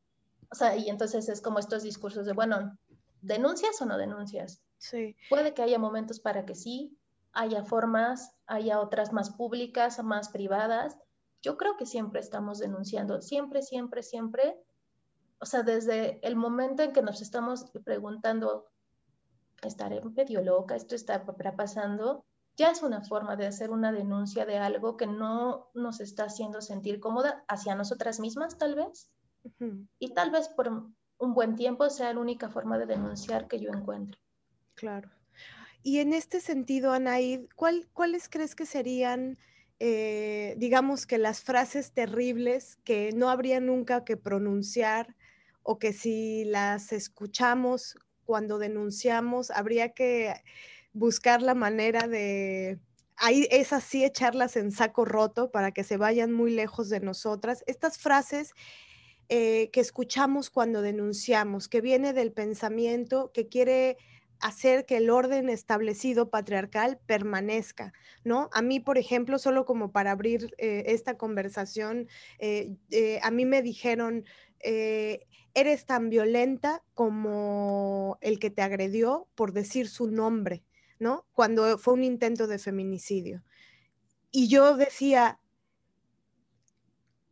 O 0.51 0.55
sea, 0.55 0.75
y 0.75 0.89
entonces 0.89 1.29
es 1.29 1.41
como 1.41 1.59
estos 1.59 1.83
discursos 1.83 2.25
de, 2.25 2.33
bueno, 2.33 2.77
¿denuncias 3.21 3.81
o 3.81 3.85
no 3.85 3.97
denuncias? 3.97 4.61
Sí. 4.77 5.15
Puede 5.29 5.53
que 5.53 5.63
haya 5.63 5.79
momentos 5.79 6.19
para 6.19 6.45
que 6.45 6.55
sí, 6.55 6.97
haya 7.33 7.63
formas, 7.63 8.35
haya 8.45 8.79
otras 8.79 9.13
más 9.13 9.31
públicas, 9.31 10.01
más 10.03 10.29
privadas. 10.29 10.97
Yo 11.41 11.57
creo 11.57 11.77
que 11.77 11.85
siempre 11.85 12.19
estamos 12.19 12.59
denunciando, 12.59 13.21
siempre, 13.21 13.61
siempre, 13.61 14.03
siempre. 14.03 14.55
O 15.39 15.45
sea, 15.45 15.63
desde 15.63 16.19
el 16.25 16.35
momento 16.35 16.83
en 16.83 16.93
que 16.93 17.01
nos 17.01 17.21
estamos 17.21 17.71
preguntando, 17.83 18.65
¿estaré 19.61 20.01
medio 20.01 20.41
loca? 20.41 20.75
¿Esto 20.75 20.95
está 20.95 21.25
pasando? 21.25 22.25
Ya 22.57 22.71
es 22.71 22.81
una 22.81 23.01
forma 23.01 23.35
de 23.35 23.45
hacer 23.45 23.69
una 23.69 23.91
denuncia 23.91 24.45
de 24.45 24.57
algo 24.57 24.97
que 24.97 25.05
no 25.05 25.69
nos 25.75 25.99
está 26.01 26.23
haciendo 26.23 26.59
sentir 26.59 26.99
cómoda 26.99 27.45
hacia 27.47 27.75
nosotras 27.75 28.19
mismas, 28.19 28.57
tal 28.57 28.75
vez. 28.75 29.11
Y 29.99 30.13
tal 30.13 30.31
vez 30.31 30.49
por 30.49 30.67
un 30.67 31.33
buen 31.33 31.55
tiempo 31.55 31.89
sea 31.89 32.13
la 32.13 32.19
única 32.19 32.49
forma 32.49 32.77
de 32.77 32.87
denunciar 32.87 33.47
que 33.47 33.59
yo 33.59 33.69
encuentre. 33.69 34.19
Claro. 34.73 35.09
Y 35.83 35.99
en 35.99 36.11
este 36.11 36.41
sentido, 36.41 36.91
Anaid, 36.91 37.45
¿cuáles 37.55 38.27
crees 38.27 38.55
que 38.55 38.65
serían, 38.65 39.37
eh, 39.79 40.55
digamos 40.57 41.05
que 41.05 41.19
las 41.19 41.41
frases 41.41 41.91
terribles 41.91 42.77
que 42.83 43.11
no 43.13 43.29
habría 43.29 43.59
nunca 43.59 44.03
que 44.03 44.17
pronunciar 44.17 45.15
o 45.61 45.77
que 45.77 45.93
si 45.93 46.43
las 46.45 46.91
escuchamos 46.91 47.97
cuando 48.25 48.57
denunciamos, 48.57 49.51
habría 49.51 49.93
que 49.93 50.33
buscar 50.93 51.41
la 51.41 51.53
manera 51.53 52.07
de, 52.07 52.79
ahí 53.17 53.47
es 53.51 53.73
así 53.73 54.05
echarlas 54.05 54.55
en 54.55 54.71
saco 54.71 55.05
roto 55.05 55.51
para 55.51 55.71
que 55.71 55.83
se 55.83 55.97
vayan 55.97 56.31
muy 56.31 56.51
lejos 56.51 56.89
de 56.89 56.99
nosotras. 56.99 57.63
Estas 57.67 57.97
frases 57.97 58.53
eh, 59.29 59.69
que 59.73 59.81
escuchamos 59.81 60.49
cuando 60.49 60.81
denunciamos, 60.81 61.67
que 61.67 61.81
viene 61.81 62.13
del 62.13 62.31
pensamiento 62.31 63.31
que 63.33 63.49
quiere 63.49 63.97
hacer 64.39 64.85
que 64.85 64.97
el 64.97 65.09
orden 65.09 65.49
establecido 65.49 66.29
patriarcal 66.29 66.99
permanezca, 67.07 67.91
¿no? 68.23 68.49
A 68.53 68.61
mí, 68.61 68.79
por 68.79 68.99
ejemplo, 68.99 69.39
solo 69.39 69.65
como 69.65 69.91
para 69.91 70.11
abrir 70.11 70.53
eh, 70.59 70.83
esta 70.87 71.17
conversación, 71.17 72.07
eh, 72.37 72.77
a 73.23 73.31
mí 73.31 73.45
me 73.45 73.63
dijeron, 73.63 74.25
eres 74.59 75.85
tan 75.85 76.09
violenta 76.09 76.83
como 76.93 78.17
el 78.21 78.37
que 78.39 78.51
te 78.51 78.61
agredió 78.61 79.27
por 79.35 79.53
decir 79.53 79.89
su 79.89 80.07
nombre. 80.09 80.63
¿No? 80.99 81.25
Cuando 81.33 81.77
fue 81.77 81.93
un 81.93 82.03
intento 82.03 82.47
de 82.47 82.59
feminicidio. 82.59 83.43
Y 84.31 84.47
yo 84.47 84.75
decía, 84.75 85.39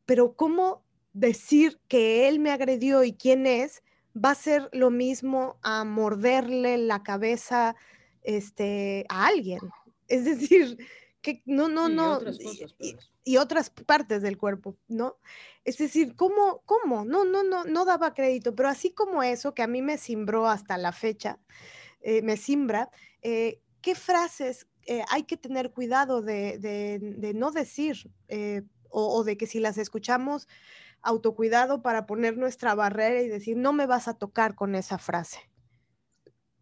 pero 0.05 0.35
¿cómo 0.35 0.83
decir 1.13 1.79
que 1.87 2.27
él 2.27 2.39
me 2.39 2.51
agredió 2.51 3.03
y 3.03 3.13
quién 3.13 3.45
es 3.45 3.83
va 4.15 4.31
a 4.31 4.35
ser 4.35 4.69
lo 4.71 4.91
mismo 4.91 5.59
a 5.61 5.83
morderle 5.83 6.77
la 6.77 7.03
cabeza 7.03 7.75
este, 8.21 9.05
a 9.09 9.27
alguien? 9.27 9.59
Es 10.07 10.25
decir, 10.25 10.77
que 11.25 11.41
no, 11.45 11.67
no, 11.67 11.89
no. 11.89 12.19
Y, 13.23 13.37
otras 13.37 13.71
partes 13.71 14.21
del 14.21 14.37
cuerpo, 14.37 14.77
¿no? 14.87 15.17
Es 15.63 15.79
decir, 15.79 16.15
¿cómo, 16.15 16.61
cómo? 16.65 17.03
No, 17.05 17.25
no, 17.25 17.41
no, 17.41 17.63
no 17.63 17.83
daba 17.83 18.13
crédito, 18.13 18.53
pero 18.53 18.69
así 18.69 18.91
como 18.91 19.23
eso, 19.23 19.55
que 19.55 19.63
a 19.63 19.67
mí 19.67 19.81
me 19.81 19.97
simbró 19.97 20.47
hasta 20.47 20.77
la 20.77 20.91
fecha, 20.91 21.39
eh, 22.01 22.21
me 22.21 22.37
simbra, 22.37 22.91
eh, 23.27 23.59
¿qué 23.81 23.95
frases 23.95 24.67
eh, 24.85 25.03
hay 25.09 25.23
que 25.23 25.35
tener 25.35 25.71
cuidado 25.71 26.21
de, 26.21 27.33
no 27.33 27.49
decir 27.49 28.11
o, 28.89 29.23
de 29.23 29.35
que 29.35 29.47
si 29.47 29.59
las 29.59 29.79
escuchamos, 29.79 30.47
autocuidado 31.01 31.81
para 31.81 32.05
poner 32.05 32.37
nuestra 32.37 32.75
barrera 32.75 33.23
y 33.23 33.27
decir, 33.27 33.57
no 33.57 33.73
me 33.73 33.87
vas 33.87 34.07
a 34.07 34.13
tocar 34.13 34.53
con 34.53 34.75
esa 34.75 34.99
frase? 34.99 35.39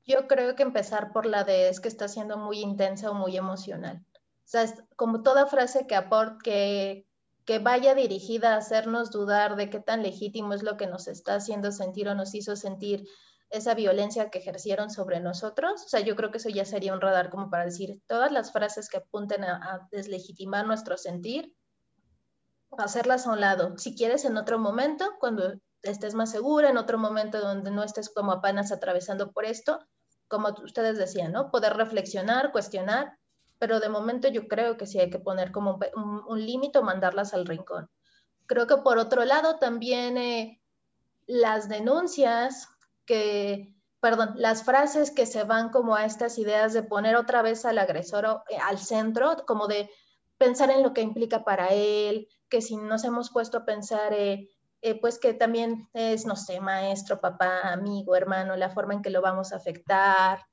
Yo 0.05 0.29
creo 0.29 0.55
que 0.55 0.63
empezar 0.63 1.11
por 1.11 1.25
la 1.25 1.43
de 1.43 1.67
es 1.67 1.81
que 1.81 1.89
está 1.89 2.07
siendo 2.07 2.37
muy 2.37 2.59
intensa 2.59 3.11
o 3.11 3.13
muy 3.13 3.35
emocional. 3.35 4.05
O 4.15 4.45
sea, 4.45 4.63
es 4.63 4.75
como 4.95 5.21
toda 5.21 5.47
frase 5.47 5.85
que 5.85 5.95
aporte, 5.95 7.05
que 7.43 7.59
vaya 7.59 7.93
dirigida 7.93 8.53
a 8.53 8.57
hacernos 8.59 9.11
dudar 9.11 9.57
de 9.57 9.69
qué 9.69 9.81
tan 9.81 10.01
legítimo 10.01 10.53
es 10.53 10.63
lo 10.63 10.77
que 10.77 10.87
nos 10.87 11.09
está 11.09 11.35
haciendo 11.35 11.73
sentir 11.73 12.07
o 12.07 12.15
nos 12.15 12.33
hizo 12.35 12.55
sentir 12.55 13.05
esa 13.53 13.75
violencia 13.75 14.31
que 14.31 14.39
ejercieron 14.39 14.89
sobre 14.89 15.19
nosotros. 15.19 15.83
O 15.85 15.87
sea, 15.87 15.99
yo 15.99 16.15
creo 16.15 16.31
que 16.31 16.39
eso 16.39 16.49
ya 16.49 16.65
sería 16.65 16.91
un 16.91 17.01
radar 17.01 17.29
como 17.29 17.51
para 17.51 17.65
decir 17.65 18.01
todas 18.07 18.31
las 18.31 18.51
frases 18.51 18.89
que 18.89 18.97
apunten 18.97 19.43
a, 19.43 19.87
deslegitimar 19.91 20.65
nuestro 20.65 20.97
sentir, 20.97 21.55
hacerlas 22.79 23.27
a 23.27 23.31
un 23.31 23.39
lado. 23.39 23.77
Si 23.77 23.95
quieres, 23.95 24.25
en 24.25 24.37
otro 24.37 24.57
momento, 24.57 25.05
cuando 25.19 25.53
estés 25.83 26.15
más 26.15 26.31
segura, 26.31 26.71
en 26.71 26.77
otro 26.77 26.97
momento 26.97 27.39
donde 27.39 27.69
no 27.69 27.83
estés 27.83 28.09
como 28.09 28.31
apenas 28.31 28.71
atravesando 28.71 29.31
por 29.31 29.45
esto, 29.45 29.77
como 30.27 30.49
ustedes 30.63 30.97
decían, 30.97 31.31
¿no? 31.31 31.51
Poder 31.51 31.73
reflexionar, 31.73 32.51
cuestionar, 32.51 33.19
pero 33.59 33.79
de 33.79 33.89
momento 33.89 34.29
yo 34.29 34.47
creo 34.47 34.77
que 34.77 34.87
sí 34.87 34.99
hay 34.99 35.11
que 35.11 35.19
poner 35.19 35.51
como 35.51 35.79
un, 35.95 36.43
límite 36.43 36.79
o 36.79 36.83
mandarlas 36.83 37.35
al 37.35 37.45
rincón. 37.45 37.87
Creo 38.47 38.65
que 38.65 38.77
por 38.77 38.97
otro 38.97 39.25
lado 39.25 39.59
también 39.59 40.17
eh, 40.17 40.59
las 41.27 41.69
denuncias 41.69 42.72
que, 43.05 43.73
perdón, 43.99 44.33
las 44.35 44.63
frases 44.63 45.11
que 45.11 45.25
se 45.25 45.43
van 45.43 45.69
como 45.69 45.95
a 45.95 46.05
estas 46.05 46.37
ideas 46.37 46.73
de 46.73 46.83
poner 46.83 47.15
otra 47.15 47.41
vez 47.41 47.65
al 47.65 47.77
agresor 47.77 48.43
eh, 48.49 48.57
al 48.61 48.79
centro, 48.79 49.45
como 49.45 49.67
de 49.67 49.89
pensar 50.37 50.69
en 50.71 50.83
lo 50.83 50.93
que 50.93 51.01
implica 51.01 51.43
para 51.43 51.67
él, 51.67 52.27
que 52.49 52.61
si 52.61 52.75
nos 52.75 53.03
hemos 53.03 53.31
puesto 53.31 53.59
a 53.59 53.65
pensar 53.65 54.13
eh, 54.13 54.49
eh, 54.81 54.99
pues 54.99 55.19
que 55.19 55.33
también 55.33 55.87
es, 55.93 56.25
no 56.25 56.35
sé, 56.35 56.59
maestro, 56.59 57.21
papá, 57.21 57.61
amigo, 57.71 58.15
hermano, 58.15 58.55
la 58.55 58.69
forma 58.69 58.93
en 58.93 59.01
que 59.01 59.09
lo 59.09 59.21
vamos 59.21 59.53
a 59.53 59.57
afectar. 59.57 60.45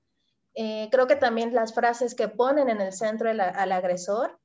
Creo 0.54 1.06
que 1.06 1.16
también 1.16 1.54
las 1.54 1.74
frases 1.74 2.14
que 2.14 2.28
ponen 2.28 2.68
en 2.68 2.80
el 2.80 2.92
centro 2.92 3.30
al 3.30 3.72
agresor, 3.72 4.38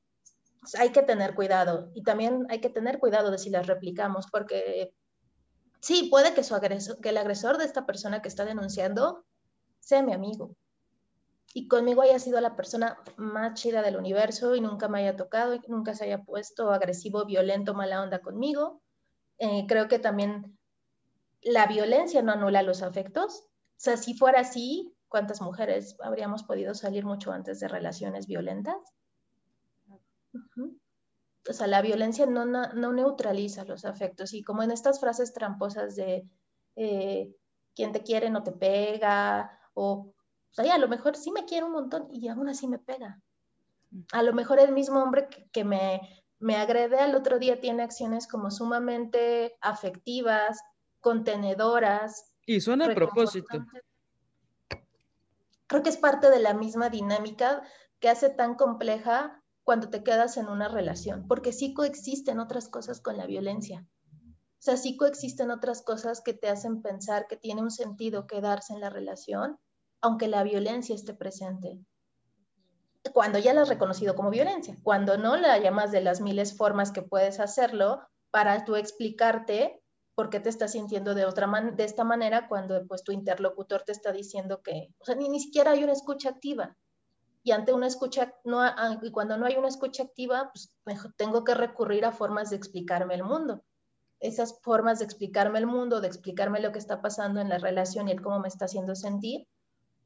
pues, 0.65 0.73
hay 0.81 0.89
que 0.89 1.03
tener 1.03 1.35
cuidado 1.35 1.91
y 1.93 2.01
también 2.01 2.47
hay 2.49 2.59
que 2.59 2.69
tener 2.71 2.97
cuidado 2.97 3.29
de 3.29 3.37
si 3.37 3.51
las 3.51 3.67
replicamos, 3.67 4.25
porque 4.31 4.95
sí, 5.85 6.07
puede 6.09 6.33
que, 6.33 6.43
su 6.43 6.55
agresor, 6.55 6.99
que 6.99 7.09
el 7.09 7.17
agresor 7.17 7.59
de 7.59 7.65
esta 7.65 7.85
persona 7.85 8.23
que 8.23 8.27
está 8.27 8.43
denunciando 8.43 9.23
sea 9.79 10.01
mi 10.01 10.13
amigo, 10.13 10.55
y 11.53 11.67
conmigo 11.67 12.01
haya 12.01 12.17
sido 12.17 12.41
la 12.41 12.55
persona 12.55 12.97
más 13.17 13.53
chida 13.53 13.83
del 13.83 13.95
universo 13.95 14.55
y 14.55 14.61
nunca 14.61 14.87
me 14.87 14.99
haya 14.99 15.15
tocado 15.15 15.53
y 15.53 15.61
nunca 15.67 15.93
se 15.93 16.05
haya 16.05 16.23
puesto 16.23 16.71
agresivo, 16.71 17.23
violento, 17.25 17.75
mala 17.75 18.01
onda 18.01 18.19
conmigo. 18.19 18.81
Eh, 19.37 19.65
creo 19.67 19.87
que 19.87 19.99
también 19.99 20.57
la 21.41 21.67
violencia 21.67 22.23
no 22.23 22.31
anula 22.31 22.63
los 22.63 22.81
afectos. 22.81 23.43
O 23.43 23.77
sea, 23.77 23.95
si 23.95 24.15
fuera 24.15 24.41
así, 24.41 24.91
¿cuántas 25.07 25.39
mujeres 25.39 25.95
habríamos 26.03 26.43
podido 26.43 26.73
salir 26.73 27.05
mucho 27.05 27.31
antes 27.31 27.59
de 27.59 27.67
relaciones 27.67 28.25
violentas? 28.25 28.75
O 31.47 31.53
sea, 31.53 31.67
la 31.67 31.81
violencia 31.81 32.25
no, 32.25 32.45
no, 32.45 32.93
neutraliza 32.93 33.65
los 33.65 33.85
afectos 33.85 34.33
y 34.33 34.43
como 34.43 34.63
en 34.63 34.71
estas 34.71 34.99
frases 34.99 35.33
tramposas 35.33 35.95
de 35.95 36.27
eh, 36.75 37.35
quien 37.75 37.91
te 37.91 38.01
quiere 38.01 38.29
no 38.29 38.43
te 38.43 38.51
pega 38.51 39.59
o, 39.73 40.13
o 40.49 40.53
sea, 40.53 40.73
a 40.73 40.77
lo 40.79 40.87
mejor 40.87 41.15
sí 41.15 41.31
me 41.31 41.45
quiere 41.45 41.65
un 41.65 41.73
montón 41.73 42.07
y 42.11 42.27
aún 42.27 42.49
así 42.49 42.67
me 42.67 42.79
pega. 42.79 43.21
A 44.11 44.23
lo 44.23 44.33
mejor 44.33 44.59
el 44.59 44.71
mismo 44.71 45.01
hombre 45.01 45.27
que 45.51 45.63
me 45.63 46.01
me 46.39 46.57
agrede 46.57 46.99
al 46.99 47.15
otro 47.15 47.39
día 47.39 47.59
tiene 47.59 47.83
acciones 47.83 48.27
como 48.27 48.51
sumamente 48.51 49.57
afectivas, 49.61 50.61
contenedoras. 50.99 52.33
Y 52.45 52.61
son 52.61 52.81
a 52.81 52.93
propósito. 52.93 53.65
Creo 55.67 55.81
que 55.81 55.89
es 55.89 55.97
parte 55.97 56.29
de 56.29 56.39
la 56.39 56.53
misma 56.53 56.89
dinámica 56.89 57.63
que 57.99 58.09
hace 58.09 58.29
tan 58.29 58.55
compleja 58.55 59.41
cuando 59.65 59.89
te 59.89 60.01
quedas 60.01 60.37
en 60.37 60.47
una 60.47 60.69
relación, 60.69 61.27
porque 61.27 61.51
sí 61.51 61.73
coexisten 61.73 62.39
otras 62.39 62.69
cosas 62.69 63.01
con 63.01 63.17
la 63.17 63.27
violencia. 63.27 63.85
O 64.23 64.61
sea, 64.65 64.77
sí 64.77 64.95
coexisten 64.95 65.51
otras 65.51 65.81
cosas 65.81 66.21
que 66.21 66.33
te 66.33 66.47
hacen 66.47 66.81
pensar 66.81 67.27
que 67.27 67.35
tiene 67.35 67.61
un 67.61 67.71
sentido 67.71 68.27
quedarse 68.27 68.73
en 68.73 68.79
la 68.79 68.89
relación, 68.89 69.59
aunque 69.99 70.29
la 70.29 70.43
violencia 70.43 70.95
esté 70.95 71.13
presente 71.13 71.83
cuando 73.13 73.39
ya 73.39 73.53
la 73.53 73.61
has 73.61 73.69
reconocido 73.69 74.15
como 74.15 74.29
violencia, 74.29 74.77
cuando 74.83 75.17
no 75.17 75.37
la 75.37 75.57
llamas 75.57 75.91
de 75.91 76.01
las 76.01 76.21
miles 76.21 76.57
formas 76.57 76.91
que 76.91 77.01
puedes 77.01 77.39
hacerlo 77.39 78.01
para 78.31 78.65
tú 78.65 78.75
explicarte 78.75 79.81
por 80.15 80.29
qué 80.29 80.39
te 80.39 80.49
estás 80.49 80.71
sintiendo 80.71 81.13
de 81.13 81.25
otra 81.25 81.47
de 81.47 81.83
esta 81.83 82.03
manera 82.03 82.47
cuando 82.47 82.85
pues 82.87 83.03
tu 83.03 83.11
interlocutor 83.11 83.83
te 83.83 83.91
está 83.91 84.11
diciendo 84.11 84.61
que, 84.61 84.89
o 84.97 85.05
sea, 85.05 85.15
ni, 85.15 85.29
ni 85.29 85.39
siquiera 85.39 85.71
hay 85.71 85.83
una 85.83 85.93
escucha 85.93 86.29
activa. 86.29 86.75
Y 87.45 87.51
ante 87.51 87.71
una 87.73 87.85
escucha, 87.85 88.33
no, 88.43 88.59
y 89.03 89.11
cuando 89.11 89.37
no 89.37 89.45
hay 89.45 89.55
una 89.55 89.67
escucha 89.67 90.03
activa, 90.03 90.51
pues 90.51 90.73
tengo 91.15 91.43
que 91.43 91.53
recurrir 91.53 92.03
a 92.03 92.11
formas 92.11 92.49
de 92.49 92.55
explicarme 92.55 93.13
el 93.13 93.23
mundo. 93.23 93.63
Esas 94.19 94.59
formas 94.61 94.99
de 94.99 95.05
explicarme 95.05 95.59
el 95.59 95.67
mundo, 95.67 96.01
de 96.01 96.07
explicarme 96.07 96.59
lo 96.59 96.71
que 96.71 96.79
está 96.79 97.01
pasando 97.01 97.39
en 97.39 97.49
la 97.49 97.59
relación 97.59 98.07
y 98.07 98.11
el 98.11 98.21
cómo 98.21 98.39
me 98.39 98.47
está 98.47 98.65
haciendo 98.65 98.95
sentir, 98.95 99.47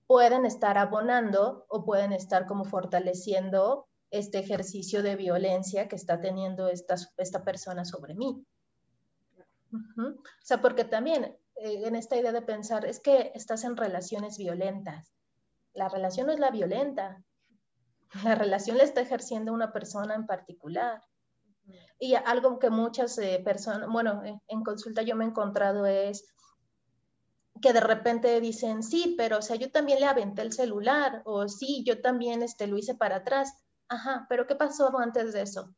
pueden 0.06 0.46
estar 0.46 0.78
abonando 0.78 1.66
o 1.70 1.86
pueden 1.86 2.12
estar 2.12 2.46
como 2.46 2.66
fortaleciendo 2.66 3.88
este 4.12 4.40
ejercicio 4.40 5.02
de 5.02 5.16
violencia 5.16 5.88
que 5.88 5.96
está 5.96 6.20
teniendo 6.20 6.68
esta, 6.68 6.96
esta 7.16 7.46
persona 7.46 7.86
sobre 7.86 8.16
mí. 8.16 8.46
O 9.72 10.44
sea, 10.44 10.62
porque 10.62 10.84
también 10.84 11.38
eh, 11.56 11.84
en 11.86 11.96
esta 11.96 12.18
idea 12.18 12.32
de 12.32 12.42
pensar, 12.42 12.86
es 12.86 13.00
que 13.00 13.32
estás 13.36 13.64
en 13.64 13.78
relaciones 13.78 14.38
violentas. 14.38 15.14
La 15.74 15.90
relación 15.90 16.28
no 16.28 16.34
es 16.34 16.40
la 16.40 16.52
violenta. 16.52 17.24
La 18.24 18.36
relación 18.36 18.78
la 18.78 18.84
está 18.84 19.02
ejerciendo 19.02 19.54
una 19.54 19.72
persona 19.72 20.16
en 20.16 20.26
particular. 20.26 21.02
Y 22.00 22.16
algo 22.16 22.60
que 22.60 22.70
muchas 22.70 23.18
eh, 23.20 23.42
personas, 23.44 23.88
bueno, 23.90 24.24
en 24.24 24.64
consulta 24.64 25.04
yo 25.04 25.16
me 25.16 25.26
he 25.26 25.28
encontrado 25.28 25.86
es, 25.86 26.26
que 27.62 27.74
de 27.74 27.82
repente 27.82 28.40
dicen, 28.42 28.84
sí, 28.84 29.16
pero 29.18 29.40
o 29.40 29.42
sea, 29.42 29.56
yo 29.56 29.72
también 29.72 30.00
le 30.00 30.06
aventé 30.06 30.42
el 30.42 30.54
celular, 30.54 31.22
o 31.26 31.48
sí, 31.48 31.84
yo 31.86 32.02
también 32.02 32.42
este, 32.42 32.68
lo 32.68 32.78
hice 32.78 32.96
para 32.96 33.18
atrás. 33.18 33.54
Ajá, 33.90 34.26
pero 34.30 34.48
¿qué 34.48 34.56
pasó 34.56 34.98
antes 35.00 35.34
de 35.34 35.42
eso? 35.42 35.74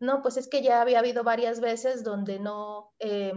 No, 0.00 0.22
pues 0.22 0.36
es 0.36 0.48
que 0.48 0.62
ya 0.62 0.80
había 0.80 0.98
habido 0.98 1.24
varias 1.24 1.60
veces 1.60 2.04
donde 2.04 2.38
no, 2.38 2.92
eh, 2.98 3.32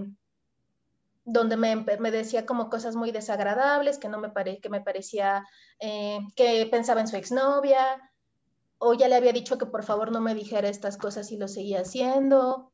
donde 1.25 1.57
me, 1.57 1.75
me, 1.75 2.11
decía 2.11 2.45
como 2.45 2.69
cosas 2.69 2.95
muy 2.95 3.11
desagradables, 3.11 3.97
que 3.97 4.09
no 4.09 4.19
me, 4.19 4.29
pare, 4.29 4.59
que 4.59 4.69
me 4.69 4.81
parecía, 4.81 5.45
eh, 5.79 6.19
que 6.35 6.67
pensaba 6.71 7.01
en 7.01 7.07
su 7.07 7.17
exnovia, 7.17 8.11
o 8.77 8.93
ya 8.93 9.07
le 9.07 9.15
había 9.15 9.33
dicho 9.33 9.57
que 9.57 9.65
por 9.65 9.83
favor 9.83 10.11
no 10.11 10.21
me 10.21 10.35
dijera 10.35 10.69
estas 10.69 10.97
cosas 10.97 11.31
y 11.31 11.37
lo 11.37 11.47
seguía 11.47 11.81
haciendo, 11.81 12.71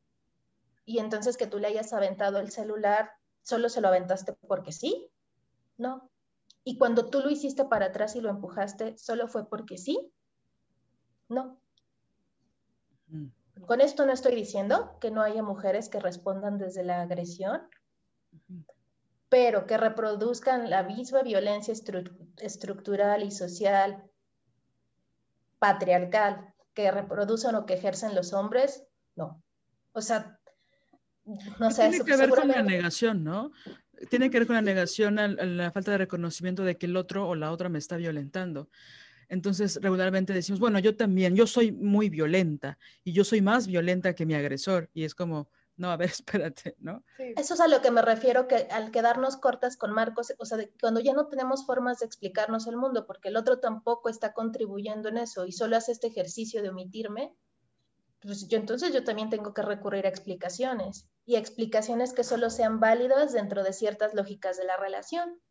y 0.85 0.99
entonces 0.99 1.37
que 1.37 1.47
tú 1.47 1.59
le 1.59 1.67
hayas 1.67 1.93
aventado 1.93 2.39
el 2.39 2.51
celular 2.51 3.11
solo 3.43 3.69
se 3.69 3.81
lo 3.81 3.87
aventaste 3.87 4.33
porque 4.47 4.71
sí, 4.71 5.09
no. 5.77 6.09
Y 6.63 6.77
cuando 6.77 7.09
tú 7.09 7.21
lo 7.21 7.29
hiciste 7.29 7.65
para 7.65 7.87
atrás 7.87 8.15
y 8.15 8.21
lo 8.21 8.29
empujaste, 8.29 8.97
solo 8.97 9.27
fue 9.27 9.47
porque 9.49 9.77
sí, 9.77 10.11
no. 11.27 11.59
Mm. 13.07 13.27
Con 13.65 13.81
esto 13.81 14.05
no 14.05 14.11
estoy 14.11 14.35
diciendo 14.35 14.97
que 14.99 15.11
no 15.11 15.21
haya 15.21 15.43
mujeres 15.43 15.89
que 15.89 15.99
respondan 15.99 16.57
desde 16.57 16.83
la 16.83 17.01
agresión, 17.01 17.61
pero 19.29 19.65
que 19.65 19.77
reproduzcan 19.77 20.69
la 20.69 20.83
misma 20.83 21.23
violencia 21.23 21.73
estructural 22.37 23.23
y 23.23 23.31
social 23.31 24.03
patriarcal 25.57 26.53
que 26.73 26.91
reproducen 26.91 27.55
o 27.55 27.65
que 27.65 27.75
ejercen 27.75 28.15
los 28.15 28.33
hombres, 28.33 28.83
no. 29.15 29.41
O 29.93 30.01
sea, 30.01 30.37
tiene 31.75 32.03
que 32.03 32.17
ver 32.17 32.29
con 32.29 32.47
la 32.47 32.63
negación, 32.63 33.23
¿no? 33.23 33.51
Tiene 34.09 34.29
que 34.29 34.39
ver 34.39 34.47
con 34.47 34.55
la 34.55 34.61
negación 34.61 35.19
a, 35.19 35.27
la 35.27 35.71
falta 35.71 35.91
de 35.91 35.99
reconocimiento 35.99 36.63
de 36.63 36.77
que 36.77 36.87
el 36.87 36.97
otro 36.97 37.27
o 37.27 37.35
la 37.35 37.51
otra 37.51 37.69
me 37.69 37.77
está 37.77 37.97
violentando. 37.97 38.69
Entonces, 39.29 39.79
regularmente 39.81 40.33
decimos, 40.33 40.59
bueno, 40.59 40.79
yo 40.79 40.97
también, 40.97 41.35
yo 41.35 41.47
soy 41.47 41.71
muy 41.71 42.09
violenta 42.09 42.77
y 43.03 43.13
yo 43.13 43.23
soy 43.23 43.41
más 43.41 43.67
violenta 43.67 44.13
que 44.13 44.25
mi 44.25 44.33
agresor. 44.33 44.89
Y 44.93 45.05
es 45.05 45.15
como, 45.15 45.49
no, 45.81 45.89
a 45.89 45.97
ver, 45.97 46.09
espérate, 46.11 46.75
¿no? 46.79 47.03
Eso 47.17 47.55
es 47.55 47.59
a 47.59 47.67
lo 47.67 47.81
que 47.81 47.89
me 47.89 48.03
refiero, 48.03 48.47
que 48.47 48.67
al 48.69 48.91
quedarnos 48.91 49.37
cortas 49.37 49.77
con 49.77 49.91
Marcos, 49.91 50.31
o 50.37 50.45
sea, 50.45 50.59
cuando 50.79 50.99
ya 50.99 51.13
no 51.13 51.27
tenemos 51.27 51.65
formas 51.65 51.99
de 51.99 52.05
explicarnos 52.05 52.67
el 52.67 52.77
mundo, 52.77 53.07
porque 53.07 53.29
el 53.29 53.35
otro 53.35 53.59
tampoco 53.59 54.07
está 54.07 54.31
contribuyendo 54.33 55.09
en 55.09 55.17
eso 55.17 55.47
y 55.47 55.51
solo 55.51 55.75
hace 55.75 55.91
este 55.91 56.07
ejercicio 56.07 56.61
de 56.61 56.69
omitirme, 56.69 57.35
pues 58.21 58.47
yo 58.47 58.59
entonces 58.59 58.93
yo 58.93 59.03
también 59.03 59.31
tengo 59.31 59.55
que 59.55 59.63
recurrir 59.63 60.05
a 60.05 60.09
explicaciones 60.09 61.09
y 61.25 61.35
explicaciones 61.35 62.13
que 62.13 62.23
solo 62.23 62.51
sean 62.51 62.79
válidas 62.79 63.33
dentro 63.33 63.63
de 63.63 63.73
ciertas 63.73 64.13
lógicas 64.13 64.57
de 64.57 64.65
la 64.65 64.77
relación. 64.77 65.41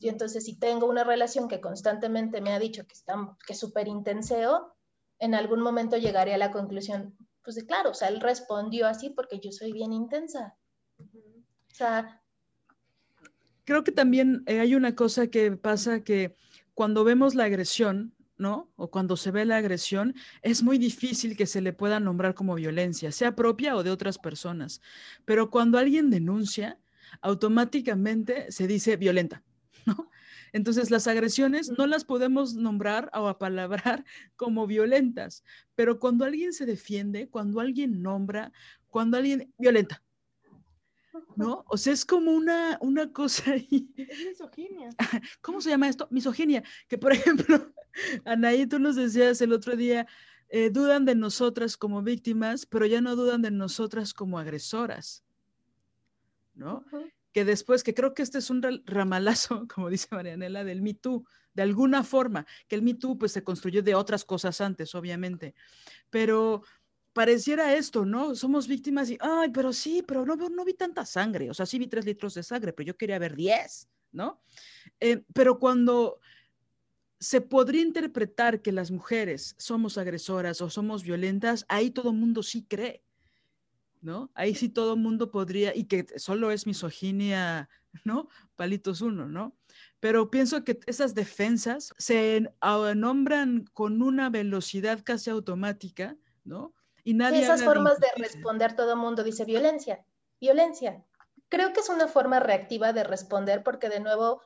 Y 0.00 0.08
entonces 0.08 0.46
si 0.46 0.58
tengo 0.58 0.88
una 0.88 1.04
relación 1.04 1.46
que 1.46 1.60
constantemente 1.60 2.40
me 2.40 2.52
ha 2.52 2.58
dicho 2.58 2.84
que, 2.88 2.94
está, 2.94 3.14
que 3.46 3.52
es 3.52 3.60
súper 3.60 3.86
intenseo, 3.86 4.74
en 5.20 5.36
algún 5.36 5.60
momento 5.60 5.96
llegaré 5.96 6.34
a 6.34 6.38
la 6.38 6.50
conclusión, 6.50 7.16
pues 7.46 7.62
claro, 7.64 7.90
o 7.90 7.94
sea, 7.94 8.08
él 8.08 8.20
respondió 8.20 8.88
así 8.88 9.10
porque 9.10 9.38
yo 9.38 9.52
soy 9.52 9.72
bien 9.72 9.92
intensa. 9.92 10.56
O 10.98 11.74
sea... 11.74 12.20
Creo 13.64 13.84
que 13.84 13.92
también 13.92 14.42
eh, 14.46 14.58
hay 14.58 14.74
una 14.74 14.96
cosa 14.96 15.28
que 15.28 15.52
pasa 15.52 16.02
que 16.02 16.34
cuando 16.74 17.04
vemos 17.04 17.36
la 17.36 17.44
agresión, 17.44 18.16
¿no? 18.36 18.72
O 18.74 18.90
cuando 18.90 19.16
se 19.16 19.30
ve 19.30 19.44
la 19.44 19.58
agresión, 19.58 20.16
es 20.42 20.64
muy 20.64 20.76
difícil 20.76 21.36
que 21.36 21.46
se 21.46 21.60
le 21.60 21.72
pueda 21.72 22.00
nombrar 22.00 22.34
como 22.34 22.56
violencia, 22.56 23.12
sea 23.12 23.36
propia 23.36 23.76
o 23.76 23.84
de 23.84 23.92
otras 23.92 24.18
personas. 24.18 24.82
Pero 25.24 25.48
cuando 25.48 25.78
alguien 25.78 26.10
denuncia, 26.10 26.80
automáticamente 27.20 28.50
se 28.50 28.66
dice 28.66 28.96
violenta, 28.96 29.44
¿no? 29.86 30.10
Entonces 30.52 30.90
las 30.90 31.06
agresiones 31.06 31.70
no 31.76 31.86
las 31.86 32.04
podemos 32.04 32.54
nombrar 32.54 33.10
o 33.14 33.28
apalabrar 33.28 34.04
como 34.36 34.66
violentas, 34.66 35.44
pero 35.74 35.98
cuando 35.98 36.24
alguien 36.24 36.52
se 36.52 36.66
defiende, 36.66 37.28
cuando 37.28 37.60
alguien 37.60 38.02
nombra, 38.02 38.52
cuando 38.88 39.16
alguien 39.16 39.52
violenta, 39.58 40.02
¿no? 41.36 41.64
O 41.68 41.76
sea, 41.76 41.92
es 41.92 42.04
como 42.04 42.32
una, 42.32 42.78
una 42.80 43.12
cosa 43.12 43.50
ahí. 43.52 43.88
Es 43.96 44.26
misoginia. 44.26 44.90
¿Cómo 45.40 45.60
se 45.60 45.70
llama 45.70 45.88
esto? 45.88 46.08
Misoginia. 46.10 46.62
Que, 46.88 46.98
por 46.98 47.12
ejemplo, 47.12 47.72
Anaí, 48.24 48.66
tú 48.66 48.78
nos 48.78 48.96
decías 48.96 49.40
el 49.40 49.52
otro 49.52 49.76
día, 49.76 50.06
eh, 50.48 50.70
dudan 50.70 51.04
de 51.04 51.14
nosotras 51.14 51.76
como 51.76 52.02
víctimas, 52.02 52.66
pero 52.66 52.86
ya 52.86 53.00
no 53.00 53.16
dudan 53.16 53.42
de 53.42 53.50
nosotras 53.50 54.14
como 54.14 54.38
agresoras, 54.38 55.24
¿no? 56.54 56.84
Que 57.36 57.44
después, 57.44 57.84
que 57.84 57.92
creo 57.92 58.14
que 58.14 58.22
este 58.22 58.38
es 58.38 58.48
un 58.48 58.62
ramalazo, 58.86 59.68
como 59.74 59.90
dice 59.90 60.08
Marianela, 60.10 60.64
del 60.64 60.80
Me 60.80 60.94
Too, 60.94 61.26
de 61.52 61.62
alguna 61.62 62.02
forma, 62.02 62.46
que 62.66 62.76
el 62.76 62.80
Me 62.80 62.94
Too 62.94 63.18
pues 63.18 63.32
se 63.32 63.44
construyó 63.44 63.82
de 63.82 63.94
otras 63.94 64.24
cosas 64.24 64.58
antes, 64.62 64.94
obviamente, 64.94 65.54
pero 66.08 66.62
pareciera 67.12 67.74
esto, 67.74 68.06
¿no? 68.06 68.34
Somos 68.34 68.66
víctimas 68.66 69.10
y, 69.10 69.18
ay, 69.20 69.50
pero 69.50 69.74
sí, 69.74 70.02
pero 70.08 70.24
no, 70.24 70.34
no 70.34 70.64
vi 70.64 70.72
tanta 70.72 71.04
sangre, 71.04 71.50
o 71.50 71.52
sea, 71.52 71.66
sí 71.66 71.78
vi 71.78 71.88
tres 71.88 72.06
litros 72.06 72.32
de 72.32 72.42
sangre, 72.42 72.72
pero 72.72 72.86
yo 72.86 72.96
quería 72.96 73.18
ver 73.18 73.36
diez, 73.36 73.86
¿no? 74.12 74.40
Eh, 74.98 75.22
pero 75.34 75.58
cuando 75.58 76.20
se 77.20 77.42
podría 77.42 77.82
interpretar 77.82 78.62
que 78.62 78.72
las 78.72 78.90
mujeres 78.90 79.54
somos 79.58 79.98
agresoras 79.98 80.62
o 80.62 80.70
somos 80.70 81.02
violentas, 81.02 81.66
ahí 81.68 81.90
todo 81.90 82.12
el 82.12 82.16
mundo 82.16 82.42
sí 82.42 82.64
cree, 82.66 83.04
¿no? 84.06 84.30
Ahí 84.34 84.54
sí 84.54 84.68
todo 84.68 84.96
mundo 84.96 85.32
podría, 85.32 85.74
y 85.74 85.84
que 85.84 86.06
solo 86.16 86.52
es 86.52 86.64
misoginia, 86.64 87.68
¿no? 88.04 88.28
Palitos 88.54 89.00
uno, 89.00 89.26
¿no? 89.26 89.56
Pero 89.98 90.30
pienso 90.30 90.62
que 90.62 90.78
esas 90.86 91.16
defensas 91.16 91.92
se 91.98 92.48
nombran 92.94 93.64
con 93.74 94.02
una 94.02 94.30
velocidad 94.30 95.00
casi 95.02 95.30
automática, 95.30 96.16
¿no? 96.44 96.72
Y 97.02 97.14
nadie 97.14 97.42
esas 97.42 97.64
formas 97.64 97.98
de, 97.98 98.06
responder, 98.16 98.76
todo 98.76 98.92
el 98.92 98.98
mundo 98.98 99.24
dice 99.24 99.44
violencia, 99.44 100.04
violencia. 100.40 101.04
Creo 101.48 101.72
que 101.72 101.80
es 101.80 101.88
una 101.88 102.06
forma 102.06 102.38
reactiva 102.38 102.92
de 102.92 103.02
responder 103.02 103.64
porque 103.64 103.88
de 103.88 103.98
nuevo, 103.98 104.40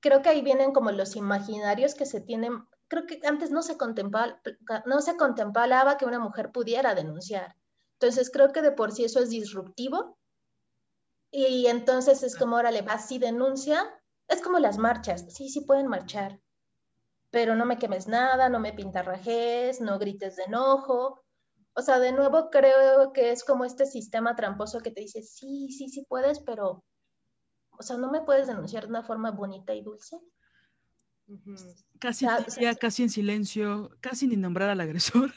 creo 0.00 0.22
que 0.22 0.30
ahí 0.30 0.40
vienen 0.40 0.72
como 0.72 0.90
los 0.90 1.16
imaginarios 1.16 1.94
que 1.94 2.06
se 2.06 2.22
tienen. 2.22 2.64
Creo 2.88 3.04
que 3.04 3.20
antes 3.24 3.50
no 3.50 3.62
se, 3.62 3.76
contemplaba, 3.76 4.40
no 4.86 5.02
se 5.02 5.18
contemplaba 5.18 5.98
que 5.98 6.06
una 6.06 6.18
mujer 6.18 6.50
pudiera 6.50 6.94
denunciar. 6.94 7.56
Entonces 8.04 8.30
creo 8.30 8.52
que 8.52 8.60
de 8.60 8.70
por 8.70 8.92
sí 8.92 9.02
eso 9.02 9.18
es 9.20 9.30
disruptivo. 9.30 10.18
Y 11.30 11.68
entonces 11.68 12.22
es 12.22 12.36
como, 12.36 12.56
órale, 12.56 12.82
va, 12.82 12.98
sí 12.98 13.18
denuncia. 13.18 13.82
Es 14.28 14.42
como 14.42 14.58
las 14.58 14.76
marchas, 14.76 15.24
sí, 15.34 15.48
sí 15.48 15.62
pueden 15.62 15.86
marchar, 15.86 16.38
pero 17.30 17.56
no 17.56 17.64
me 17.64 17.78
quemes 17.78 18.06
nada, 18.06 18.50
no 18.50 18.60
me 18.60 18.74
pintarrajes, 18.74 19.80
no 19.80 19.98
grites 19.98 20.36
de 20.36 20.44
enojo. 20.44 21.24
O 21.72 21.80
sea, 21.80 21.98
de 21.98 22.12
nuevo 22.12 22.50
creo 22.50 23.14
que 23.14 23.32
es 23.32 23.42
como 23.42 23.64
este 23.64 23.86
sistema 23.86 24.36
tramposo 24.36 24.80
que 24.80 24.90
te 24.90 25.00
dice, 25.00 25.22
sí, 25.22 25.70
sí, 25.70 25.88
sí 25.88 26.04
puedes, 26.06 26.40
pero, 26.40 26.84
o 27.70 27.82
sea, 27.82 27.96
no 27.96 28.10
me 28.10 28.20
puedes 28.20 28.46
denunciar 28.46 28.84
de 28.84 28.90
una 28.90 29.02
forma 29.02 29.30
bonita 29.30 29.74
y 29.74 29.82
dulce. 29.82 30.18
Casi, 31.98 32.26
casi 32.78 33.02
en 33.02 33.10
silencio, 33.10 33.90
casi 34.02 34.26
ni 34.26 34.36
nombrar 34.36 34.68
al 34.68 34.82
agresor. 34.82 35.32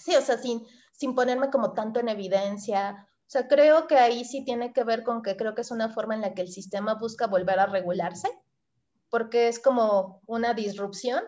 Sí, 0.00 0.16
o 0.16 0.22
sea, 0.22 0.38
sin, 0.38 0.66
sin 1.00 1.14
ponerme 1.14 1.50
como 1.50 1.72
tanto 1.72 1.98
en 1.98 2.10
evidencia. 2.10 3.08
O 3.22 3.30
sea, 3.30 3.48
creo 3.48 3.86
que 3.86 3.96
ahí 3.96 4.24
sí 4.24 4.44
tiene 4.44 4.72
que 4.72 4.84
ver 4.84 5.02
con 5.02 5.22
que 5.22 5.36
creo 5.36 5.54
que 5.54 5.62
es 5.62 5.70
una 5.70 5.88
forma 5.88 6.14
en 6.14 6.20
la 6.20 6.34
que 6.34 6.42
el 6.42 6.52
sistema 6.52 6.94
busca 6.94 7.26
volver 7.26 7.58
a 7.58 7.66
regularse, 7.66 8.28
porque 9.08 9.48
es 9.48 9.58
como 9.58 10.20
una 10.26 10.54
disrupción 10.54 11.24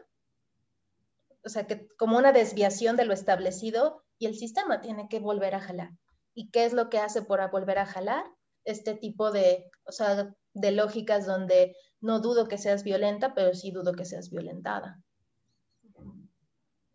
o 1.44 1.48
sea, 1.48 1.66
que 1.66 1.88
como 1.96 2.16
una 2.16 2.32
desviación 2.32 2.96
de 2.96 3.04
lo 3.04 3.12
establecido 3.12 4.04
y 4.18 4.26
el 4.26 4.36
sistema 4.36 4.80
tiene 4.80 5.08
que 5.08 5.18
volver 5.18 5.54
a 5.54 5.60
jalar. 5.60 5.90
¿Y 6.34 6.50
qué 6.50 6.64
es 6.64 6.72
lo 6.72 6.88
que 6.88 6.98
hace 6.98 7.22
por 7.22 7.50
volver 7.50 7.78
a 7.78 7.86
jalar? 7.86 8.24
Este 8.64 8.94
tipo 8.94 9.32
de, 9.32 9.70
o 9.84 9.92
sea, 9.92 10.34
de 10.54 10.70
lógicas 10.70 11.26
donde 11.26 11.76
no 12.00 12.20
dudo 12.20 12.48
que 12.48 12.58
seas 12.58 12.84
violenta, 12.84 13.34
pero 13.34 13.54
sí 13.54 13.70
dudo 13.70 13.92
que 13.92 14.04
seas 14.04 14.30
violentada. 14.30 15.02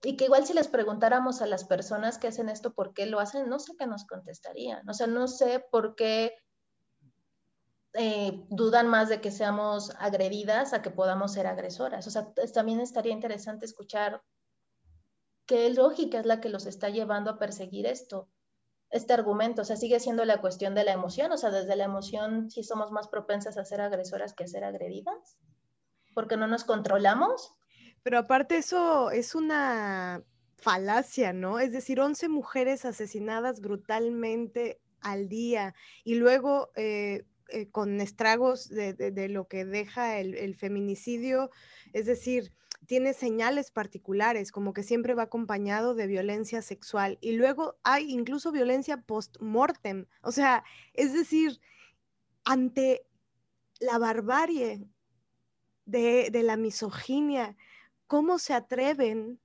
Y 0.04 0.16
que 0.16 0.26
igual 0.26 0.46
si 0.46 0.54
les 0.54 0.68
preguntáramos 0.68 1.42
a 1.42 1.48
las 1.48 1.64
personas 1.64 2.18
que 2.18 2.28
hacen 2.28 2.50
esto 2.50 2.74
por 2.74 2.94
qué 2.94 3.06
lo 3.08 3.20
hacen, 3.20 3.50
no 3.50 3.60
sé 3.60 3.74
qué 3.78 3.88
nos 3.88 4.06
contestarían. 4.06 4.88
O 4.88 4.94
sea, 4.94 5.08
no 5.08 5.28
sé 5.28 5.66
por 5.72 5.96
qué 5.96 6.36
eh, 7.94 8.46
dudan 8.50 8.88
más 8.88 9.10
de 9.10 9.22
que 9.22 9.32
seamos 9.32 9.92
agredidas 9.98 10.74
a 10.74 10.82
que 10.82 10.92
podamos 10.92 11.34
ser 11.34 11.48
agresoras. 11.48 12.06
O 12.06 12.12
sea, 12.12 12.32
también 12.54 12.80
estaría 12.80 13.12
interesante 13.12 13.66
escuchar 13.66 14.22
¿qué 15.48 15.70
lógica 15.72 16.20
es 16.20 16.26
la 16.26 16.40
que 16.40 16.50
los 16.50 16.68
está 16.68 16.90
llevando 16.90 17.32
a 17.32 17.40
perseguir 17.40 17.88
esto? 17.88 18.30
Este 18.90 19.14
argumento, 19.14 19.64
o 19.64 19.66
sea, 19.66 19.76
sigue 19.76 20.00
siendo 20.00 20.24
la 20.26 20.40
cuestión 20.40 20.76
de 20.76 20.84
la 20.84 20.92
emoción, 20.92 21.32
o 21.32 21.38
sea, 21.38 21.50
desde 21.50 21.76
la 21.76 21.86
emoción 21.86 22.52
sí 22.52 22.64
somos 22.64 22.92
más 22.92 23.08
propensas 23.08 23.58
a 23.58 23.66
ser 23.66 23.82
agresoras 23.82 24.34
que 24.34 24.44
a 24.44 24.48
ser 24.48 24.64
agredidas, 24.64 25.38
porque 26.14 26.38
no 26.38 26.48
nos 26.48 26.64
controlamos. 26.64 27.54
Pero 28.08 28.20
aparte 28.20 28.56
eso 28.56 29.12
es 29.12 29.36
una 29.36 30.24
falacia, 30.56 31.34
¿no? 31.34 31.60
Es 31.60 31.74
decir, 31.74 32.00
11 32.00 32.30
mujeres 32.30 32.86
asesinadas 32.86 33.60
brutalmente 33.60 34.80
al 35.02 35.28
día 35.28 35.76
y 36.06 36.16
luego 36.16 36.72
eh, 36.78 37.26
eh, 37.50 37.68
con 37.70 38.00
estragos 38.00 38.70
de, 38.70 39.28
lo 39.28 39.50
que 39.50 39.66
deja 39.66 40.20
el 40.20 40.56
feminicidio, 40.56 41.50
es 41.92 42.06
decir, 42.06 42.54
tiene 42.86 43.12
señales 43.12 43.72
particulares, 43.72 44.54
como 44.54 44.72
que 44.72 44.84
siempre 44.84 45.14
va 45.14 45.24
acompañado 45.24 45.94
de 45.94 46.08
violencia 46.08 46.62
sexual. 46.62 47.18
Y 47.20 47.34
luego 47.34 47.76
hay 47.84 48.10
incluso 48.10 48.54
violencia 48.54 49.02
post-mortem. 49.02 50.06
O 50.22 50.32
sea, 50.32 50.64
es 50.94 51.12
decir, 51.12 51.60
ante 52.46 53.06
la 53.82 53.98
barbarie 53.98 54.88
de, 55.84 56.30
de, 56.32 56.44
la 56.44 56.56
misoginia, 56.56 57.58
¿cómo 58.08 58.40
se 58.40 58.54
atreven? 58.54 59.40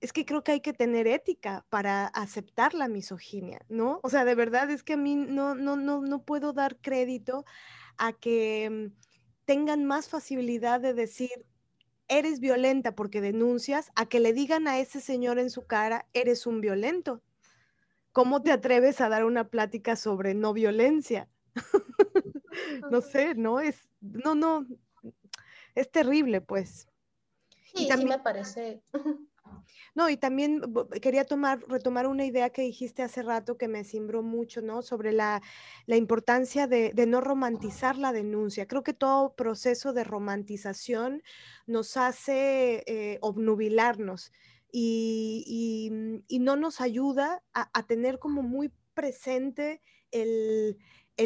Es 0.00 0.12
que 0.12 0.24
creo 0.24 0.42
que 0.42 0.52
hay 0.52 0.60
que 0.60 0.72
tener 0.72 1.06
ética 1.06 1.66
para 1.68 2.06
aceptar 2.06 2.72
la 2.72 2.88
misoginia, 2.88 3.60
¿no? 3.68 4.00
O 4.02 4.08
sea, 4.08 4.24
de 4.24 4.34
verdad 4.34 4.70
es 4.70 4.82
que 4.82 4.94
a 4.94 4.96
mí 4.96 5.14
no, 5.14 5.54
no, 5.54 5.76
no, 5.76 6.00
no 6.00 6.22
puedo 6.22 6.52
dar 6.52 6.78
crédito 6.80 7.44
a 7.98 8.12
que 8.14 8.70
mm, 8.70 9.00
tengan 9.44 9.84
más 9.84 10.08
facilidad 10.08 10.80
de 10.80 10.94
decir, 10.94 11.44
eres 12.08 12.40
violenta 12.40 12.94
porque 12.94 13.20
denuncias, 13.20 13.90
a 13.94 14.06
que 14.06 14.20
le 14.20 14.32
digan 14.32 14.68
a 14.68 14.78
ese 14.78 15.00
señor 15.00 15.38
en 15.38 15.50
su 15.50 15.66
cara, 15.66 16.06
eres 16.12 16.46
un 16.46 16.60
violento. 16.60 17.22
¿Cómo 18.12 18.42
te 18.42 18.52
atreves 18.52 19.00
a 19.00 19.08
dar 19.08 19.24
una 19.24 19.48
plática 19.48 19.96
sobre 19.96 20.34
no 20.34 20.52
violencia? 20.52 21.28
no 22.90 23.00
sé, 23.00 23.34
no 23.34 23.60
es, 23.60 23.88
no, 24.00 24.34
no, 24.34 24.66
es 25.74 25.90
terrible, 25.90 26.40
pues. 26.40 26.89
Sí, 27.74 27.84
y 27.84 27.88
también, 27.88 28.08
sí 28.08 28.16
me 28.16 28.22
parece. 28.22 28.82
No, 29.94 30.08
y 30.08 30.16
también 30.16 30.62
quería 31.00 31.24
tomar, 31.24 31.60
retomar 31.68 32.06
una 32.06 32.24
idea 32.24 32.50
que 32.50 32.62
dijiste 32.62 33.02
hace 33.02 33.22
rato 33.22 33.56
que 33.56 33.68
me 33.68 33.84
cimbró 33.84 34.22
mucho, 34.22 34.62
¿no? 34.62 34.82
Sobre 34.82 35.12
la, 35.12 35.42
importancia 35.86 36.66
de, 36.66 36.92
no 37.06 37.20
romantizar 37.20 37.98
la 37.98 38.12
denuncia. 38.12 38.66
Creo 38.66 38.82
que 38.82 38.94
todo 38.94 39.34
proceso 39.34 39.92
de 39.92 40.04
romantización 40.04 41.22
nos 41.66 41.96
hace 41.96 42.84
eh, 42.86 43.18
obnubilarnos 43.20 44.32
y, 44.72 45.90
no 46.40 46.56
nos 46.56 46.80
ayuda 46.80 47.42
a, 47.52 47.86
tener 47.86 48.18
como 48.18 48.42
muy 48.42 48.72
presente 48.94 49.82
el, 50.10 50.76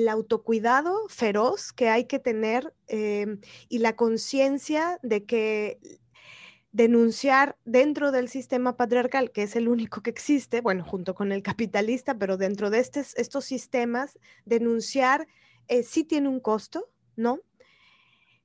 autocuidado 0.08 1.08
feroz 1.08 1.72
que 1.72 1.88
hay 1.88 2.06
que 2.06 2.18
tener 2.18 2.74
em, 2.88 3.40
y 3.68 3.78
la 3.78 3.94
conciencia 3.94 4.98
de 5.04 5.24
que 5.24 5.78
denunciar 6.74 7.56
dentro 7.64 8.10
del 8.10 8.28
sistema 8.28 8.76
patriarcal, 8.76 9.30
que 9.30 9.44
es 9.44 9.54
el 9.54 9.68
único 9.68 10.02
que 10.02 10.10
existe, 10.10 10.60
bueno, 10.60 10.84
junto 10.84 11.14
con 11.14 11.30
el 11.30 11.40
capitalista, 11.40 12.18
pero 12.18 12.36
dentro 12.36 12.68
de 12.68 12.80
estos 12.80 13.44
sistemas, 13.44 14.18
denunciar 14.44 15.28
eh, 15.68 15.84
sí 15.84 16.02
tiene 16.02 16.28
un 16.28 16.40
costo, 16.40 16.90
¿no? 17.14 17.38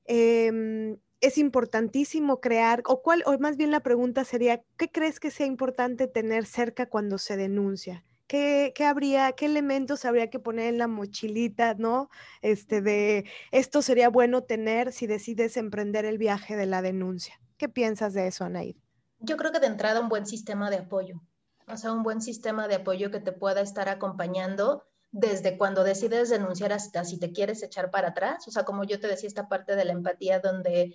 Em, 0.05 0.97
es 1.21 1.39
importantísimo 1.39 2.39
crear, 2.39 2.83
o 2.85 3.01
cuál, 3.01 3.23
o 3.25 3.35
más 3.39 3.57
bien 3.57 3.71
la 3.71 3.81
pregunta 3.81 4.23
sería, 4.23 4.61
¿qué 4.77 4.91
crees 4.91 5.19
que 5.19 5.31
sea 5.31 5.47
importante 5.47 6.07
tener 6.07 6.45
cerca 6.45 6.85
cuando 6.85 7.17
se 7.17 7.35
denuncia? 7.35 8.05
¿Qué, 8.29 8.73
¿Qué, 8.75 8.85
habría, 8.85 9.31
qué 9.31 9.47
elementos 9.47 10.05
habría 10.05 10.29
que 10.29 10.37
poner 10.37 10.67
en 10.67 10.77
la 10.77 10.87
mochilita, 10.87 11.73
¿no? 11.73 12.11
Este 12.43 12.79
de 12.79 13.25
esto 13.51 13.81
sería 13.81 14.09
bueno 14.09 14.43
tener 14.43 14.93
si 14.93 15.07
decides 15.07 15.57
emprender 15.57 16.05
el 16.05 16.19
viaje 16.19 16.55
de 16.55 16.67
la 16.67 16.83
denuncia. 16.83 17.41
¿Qué 17.57 17.67
piensas 17.69 18.13
de 18.13 18.27
eso, 18.27 18.45
Anaid? 18.45 18.75
Yo 19.17 19.35
creo 19.35 19.51
que 19.51 19.59
de 19.59 19.65
entrada 19.65 19.99
un 19.99 20.09
buen 20.09 20.27
sistema 20.27 20.69
de 20.69 20.77
apoyo, 20.77 21.23
o 21.67 21.75
sea, 21.75 21.91
un 21.91 22.03
buen 22.03 22.21
sistema 22.21 22.67
de 22.67 22.75
apoyo 22.75 23.09
que 23.09 23.19
te 23.19 23.31
pueda 23.31 23.61
estar 23.61 23.89
acompañando 23.89 24.85
desde 25.09 25.57
cuando 25.57 25.83
decides 25.83 26.29
denunciar 26.29 26.71
hasta 26.71 27.05
si 27.05 27.17
te 27.17 27.31
quieres 27.31 27.63
echar 27.63 27.89
para 27.89 28.09
atrás, 28.09 28.47
o 28.47 28.51
sea, 28.51 28.63
como 28.63 28.83
yo 28.83 28.99
te 28.99 29.07
decía, 29.07 29.27
esta 29.27 29.47
parte 29.47 29.75
de 29.75 29.85
la 29.85 29.93
empatía 29.93 30.39
donde 30.39 30.93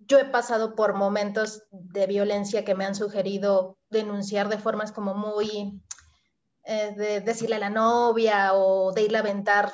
yo 0.00 0.18
he 0.18 0.24
pasado 0.24 0.74
por 0.74 0.94
momentos 0.94 1.62
de 1.70 2.08
violencia 2.08 2.64
que 2.64 2.74
me 2.74 2.84
han 2.84 2.96
sugerido 2.96 3.78
denunciar 3.88 4.48
de 4.48 4.58
formas 4.58 4.90
como 4.90 5.14
muy, 5.14 5.80
eh, 6.64 6.94
de 6.96 7.20
decirle 7.20 7.56
a 7.56 7.60
la 7.60 7.70
novia 7.70 8.54
o 8.54 8.92
de 8.92 9.02
ir 9.02 9.16
a 9.16 9.20
aventar 9.20 9.72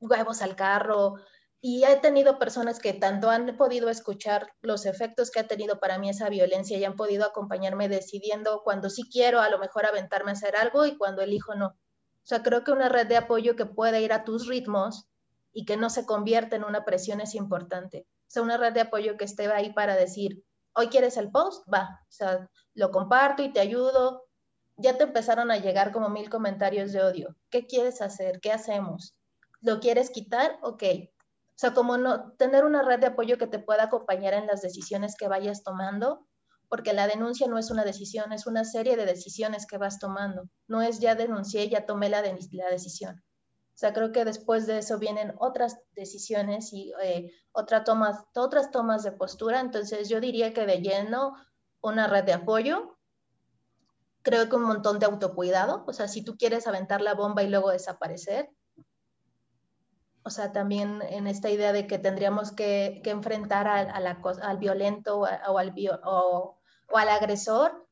huevos 0.00 0.42
al 0.42 0.56
carro, 0.56 1.16
y 1.64 1.84
he 1.84 1.94
tenido 1.96 2.40
personas 2.40 2.80
que 2.80 2.92
tanto 2.92 3.30
han 3.30 3.56
podido 3.56 3.88
escuchar 3.88 4.52
los 4.62 4.84
efectos 4.84 5.30
que 5.30 5.38
ha 5.38 5.46
tenido 5.46 5.78
para 5.78 5.96
mí 5.96 6.10
esa 6.10 6.28
violencia 6.28 6.76
y 6.76 6.84
han 6.84 6.96
podido 6.96 7.24
acompañarme 7.24 7.88
decidiendo 7.88 8.62
cuando 8.64 8.90
sí 8.90 9.08
quiero 9.08 9.40
a 9.40 9.48
lo 9.48 9.60
mejor 9.60 9.86
aventarme 9.86 10.32
a 10.32 10.34
hacer 10.34 10.56
algo 10.56 10.86
y 10.86 10.96
cuando 10.96 11.22
elijo 11.22 11.54
no. 11.54 11.68
O 11.68 12.24
sea, 12.24 12.42
creo 12.42 12.64
que 12.64 12.72
una 12.72 12.88
red 12.88 13.06
de 13.06 13.16
apoyo 13.16 13.54
que 13.54 13.64
pueda 13.64 14.00
ir 14.00 14.12
a 14.12 14.24
tus 14.24 14.48
ritmos 14.48 15.06
y 15.52 15.64
que 15.64 15.76
no 15.76 15.88
se 15.88 16.04
convierta 16.04 16.56
en 16.56 16.64
una 16.64 16.84
presión 16.84 17.20
es 17.20 17.36
importante. 17.36 18.08
O 18.08 18.24
sea, 18.26 18.42
una 18.42 18.56
red 18.56 18.72
de 18.72 18.80
apoyo 18.80 19.16
que 19.16 19.24
esté 19.24 19.46
ahí 19.46 19.72
para 19.72 19.94
decir, 19.94 20.42
hoy 20.74 20.88
quieres 20.88 21.16
el 21.16 21.30
post, 21.30 21.64
va, 21.72 22.00
o 22.02 22.12
sea, 22.12 22.50
lo 22.74 22.90
comparto 22.90 23.44
y 23.44 23.52
te 23.52 23.60
ayudo. 23.60 24.24
Ya 24.82 24.98
te 24.98 25.04
empezaron 25.04 25.50
a 25.50 25.58
llegar 25.58 25.92
como 25.92 26.08
mil 26.08 26.28
comentarios 26.28 26.92
de 26.92 27.02
odio. 27.02 27.36
¿Qué 27.50 27.66
quieres 27.66 28.02
hacer? 28.02 28.40
¿Qué 28.40 28.52
hacemos? 28.52 29.14
¿Lo 29.60 29.80
quieres 29.80 30.10
quitar? 30.10 30.58
Ok. 30.62 30.82
O 30.82 31.58
sea, 31.62 31.74
como 31.74 31.96
no 31.96 32.32
tener 32.32 32.64
una 32.64 32.82
red 32.82 32.98
de 32.98 33.06
apoyo 33.06 33.38
que 33.38 33.46
te 33.46 33.58
pueda 33.58 33.84
acompañar 33.84 34.34
en 34.34 34.46
las 34.46 34.62
decisiones 34.62 35.16
que 35.16 35.28
vayas 35.28 35.62
tomando, 35.62 36.26
porque 36.68 36.92
la 36.92 37.06
denuncia 37.06 37.46
no 37.46 37.58
es 37.58 37.70
una 37.70 37.84
decisión, 37.84 38.32
es 38.32 38.46
una 38.46 38.64
serie 38.64 38.96
de 38.96 39.06
decisiones 39.06 39.66
que 39.66 39.78
vas 39.78 39.98
tomando. 39.98 40.48
No 40.66 40.82
es 40.82 41.00
ya 41.00 41.14
denuncié, 41.14 41.68
ya 41.68 41.86
tomé 41.86 42.08
la, 42.08 42.22
la 42.22 42.70
decisión. 42.70 43.22
O 43.74 43.78
sea, 43.82 43.92
creo 43.92 44.12
que 44.12 44.24
después 44.24 44.66
de 44.66 44.78
eso 44.78 44.98
vienen 44.98 45.34
otras 45.38 45.78
decisiones 45.92 46.72
y 46.72 46.92
eh, 47.02 47.30
tomas, 47.84 48.24
otras 48.34 48.70
tomas 48.70 49.02
de 49.02 49.12
postura. 49.12 49.60
Entonces 49.60 50.08
yo 50.08 50.20
diría 50.20 50.52
que 50.52 50.66
de 50.66 50.80
lleno 50.80 51.34
una 51.82 52.06
red 52.06 52.24
de 52.24 52.32
apoyo, 52.32 52.91
creo 54.22 54.48
que 54.48 54.56
un 54.56 54.64
montón 54.64 54.98
de 54.98 55.06
autocuidado, 55.06 55.84
o 55.86 55.92
sea, 55.92 56.08
si 56.08 56.22
tú 56.24 56.36
quieres 56.36 56.66
aventar 56.66 57.00
la 57.00 57.14
bomba 57.14 57.42
y 57.42 57.48
luego 57.48 57.70
desaparecer, 57.70 58.50
o 60.24 60.30
sea, 60.30 60.52
también 60.52 61.02
en 61.02 61.26
esta 61.26 61.50
idea 61.50 61.72
de 61.72 61.86
que 61.86 61.98
tendríamos 61.98 62.52
que, 62.52 63.02
enfrentar 63.04 63.66
al 63.68 64.58
violento 64.58 65.20
o, 65.20 65.58
al 65.58 67.08
agresor, 67.08 67.88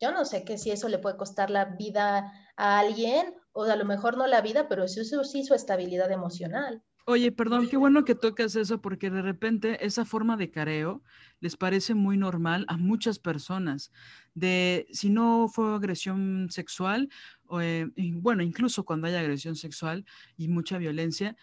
yo 0.00 0.12
no 0.12 0.24
sé 0.24 0.44
que 0.44 0.58
si 0.58 0.70
eso 0.70 0.88
le 0.88 0.98
puede 0.98 1.16
costar 1.16 1.50
la 1.50 1.64
vida 1.64 2.32
a 2.56 2.78
alguien, 2.78 3.34
o 3.52 3.64
a 3.64 3.76
lo 3.76 3.84
mejor 3.84 4.16
no 4.16 4.26
la 4.26 4.40
vida, 4.40 4.68
pero 4.68 4.84
eso 4.84 5.24
sí 5.24 5.44
su 5.44 5.54
estabilidad 5.54 6.10
emocional. 6.10 6.82
Oye, 7.10 7.32
perdón, 7.32 7.68
qué 7.70 7.78
bueno 7.78 8.04
que 8.04 8.14
tocas 8.14 8.54
eso 8.54 8.82
porque 8.82 9.08
de 9.08 9.22
repente 9.22 9.82
esa 9.86 10.04
forma 10.04 10.36
de 10.36 10.50
careo 10.50 11.02
les 11.40 11.56
parece 11.56 11.94
muy 11.94 12.18
normal 12.18 12.66
a 12.68 12.76
muchas 12.76 13.18
personas. 13.18 13.90
De 14.34 14.86
si 14.92 15.08
no 15.08 15.48
fue 15.48 15.74
agresión 15.74 16.48
sexual, 16.50 17.08
o, 17.46 17.62
eh, 17.62 17.86
bueno, 17.96 18.42
incluso 18.42 18.84
cuando 18.84 19.06
hay 19.06 19.14
agresión 19.14 19.56
sexual 19.56 20.04
y 20.36 20.48
mucha 20.48 20.76
violencia, 20.76 21.34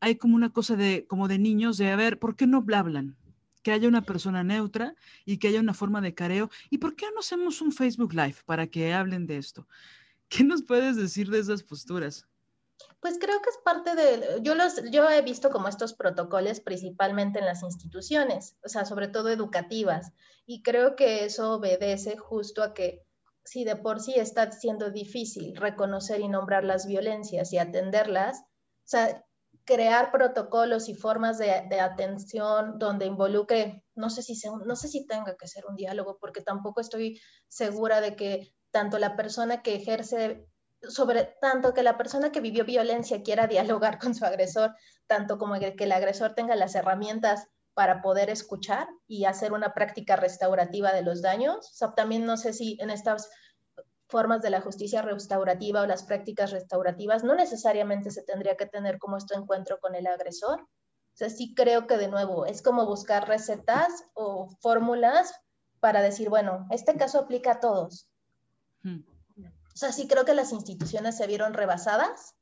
hay 0.00 0.16
como 0.16 0.36
una 0.36 0.54
cosa 0.54 0.74
de 0.74 1.06
como 1.06 1.28
de 1.28 1.38
niños 1.38 1.76
de 1.76 1.90
a 1.90 1.96
ver, 1.96 2.18
¿por 2.18 2.34
qué 2.34 2.46
no 2.46 2.64
hablan? 2.74 3.18
Que 3.62 3.72
haya 3.72 3.88
una 3.88 4.06
persona 4.06 4.42
neutra 4.42 4.94
y 5.26 5.36
que 5.36 5.48
haya 5.48 5.60
una 5.60 5.74
forma 5.74 6.00
de 6.00 6.14
careo. 6.14 6.48
¿Y 6.70 6.78
por 6.78 6.96
qué 6.96 7.06
no 7.12 7.20
hacemos 7.20 7.60
un 7.60 7.72
Facebook 7.72 8.14
Live 8.14 8.36
para 8.46 8.68
que 8.68 8.94
hablen 8.94 9.26
de 9.26 9.36
esto? 9.36 9.68
¿Qué 10.28 10.44
nos 10.44 10.62
puedes 10.62 10.96
decir 10.96 11.30
de 11.30 11.40
esas 11.40 11.62
posturas? 11.64 12.28
Pues 13.00 13.18
creo 13.18 13.40
que 13.40 13.50
es 13.50 13.58
parte 13.64 13.94
de, 13.94 14.40
yo, 14.42 14.54
los, 14.54 14.82
yo 14.90 15.08
he 15.08 15.22
visto 15.22 15.50
como 15.50 15.68
estos 15.68 15.94
protocolos 15.94 16.60
principalmente 16.60 17.38
en 17.38 17.46
las 17.46 17.62
instituciones, 17.62 18.56
o 18.64 18.68
sea, 18.68 18.84
sobre 18.84 19.08
todo 19.08 19.28
educativas, 19.28 20.12
y 20.46 20.62
creo 20.62 20.96
que 20.96 21.24
eso 21.24 21.54
obedece 21.54 22.16
justo 22.16 22.62
a 22.62 22.74
que 22.74 23.04
si 23.44 23.64
de 23.64 23.76
por 23.76 24.00
sí 24.00 24.14
está 24.16 24.50
siendo 24.52 24.90
difícil 24.90 25.56
reconocer 25.56 26.20
y 26.20 26.28
nombrar 26.28 26.64
las 26.64 26.86
violencias 26.86 27.52
y 27.52 27.58
atenderlas, 27.58 28.38
o 28.40 28.88
sea, 28.90 29.24
crear 29.64 30.10
protocolos 30.10 30.88
y 30.88 30.94
formas 30.94 31.38
de, 31.38 31.80
atención 31.80 32.78
donde 32.78 33.06
involucre, 33.06 33.84
no 33.94 34.10
sé, 34.10 34.22
si 34.22 34.34
no 34.64 34.76
sé 34.76 34.88
si 34.88 35.06
tenga 35.06 35.36
que 35.36 35.48
ser 35.48 35.64
un 35.66 35.76
diálogo, 35.76 36.18
porque 36.20 36.42
tampoco 36.42 36.80
estoy 36.80 37.20
segura 37.48 38.00
de 38.00 38.16
que 38.16 38.52
tanto 38.70 38.98
la 38.98 39.16
persona 39.16 39.62
que 39.62 39.74
ejerce 39.74 40.46
sobre 40.88 41.36
tanto 41.40 41.74
que 41.74 41.82
la 41.82 41.96
persona 41.96 42.32
que 42.32 42.40
vivió 42.40 42.64
violencia 42.64 43.22
quiera 43.22 43.46
dialogar 43.46 43.98
con 43.98 44.14
su 44.14 44.24
agresor, 44.24 44.74
tanto 45.06 45.38
como 45.38 45.58
que 45.58 45.74
el 45.78 45.92
agresor 45.92 46.34
tenga 46.34 46.56
las 46.56 46.74
herramientas 46.74 47.48
para 47.74 48.02
poder 48.02 48.30
escuchar 48.30 48.88
y 49.06 49.24
hacer 49.24 49.52
una 49.52 49.74
práctica 49.74 50.16
restaurativa 50.16 50.92
de 50.92 51.02
los 51.02 51.22
daños. 51.22 51.56
O 51.56 51.74
sea, 51.74 51.94
también 51.94 52.26
no 52.26 52.36
sé 52.36 52.52
si 52.52 52.76
en 52.80 52.90
estas 52.90 53.30
formas 54.08 54.42
de 54.42 54.50
la 54.50 54.60
justicia 54.60 55.02
restaurativa 55.02 55.82
o 55.82 55.86
las 55.86 56.02
prácticas 56.02 56.50
restaurativas 56.50 57.22
no 57.22 57.34
necesariamente 57.34 58.10
se 58.10 58.22
tendría 58.22 58.56
que 58.56 58.66
tener 58.66 58.98
como 58.98 59.16
este 59.16 59.34
encuentro 59.36 59.78
con 59.78 59.94
el 59.94 60.06
agresor. 60.06 60.60
O 60.60 61.16
sea, 61.16 61.30
sí 61.30 61.54
creo 61.54 61.86
que 61.86 61.96
de 61.96 62.08
nuevo 62.08 62.44
es 62.44 62.60
como 62.60 62.86
buscar 62.86 63.28
recetas 63.28 64.04
o 64.14 64.48
fórmulas 64.60 65.32
para 65.78 66.02
decir, 66.02 66.28
bueno, 66.28 66.66
este 66.70 66.96
caso 66.96 67.20
aplica 67.20 67.52
a 67.52 67.60
todos. 67.60 68.09
O 69.74 69.76
sea, 69.76 69.92
sí 69.92 70.08
creo 70.08 70.24
que 70.24 70.34
las 70.34 70.52
instituciones 70.52 71.16
se 71.16 71.26
vieron 71.26 71.54
rebasadas, 71.54 72.34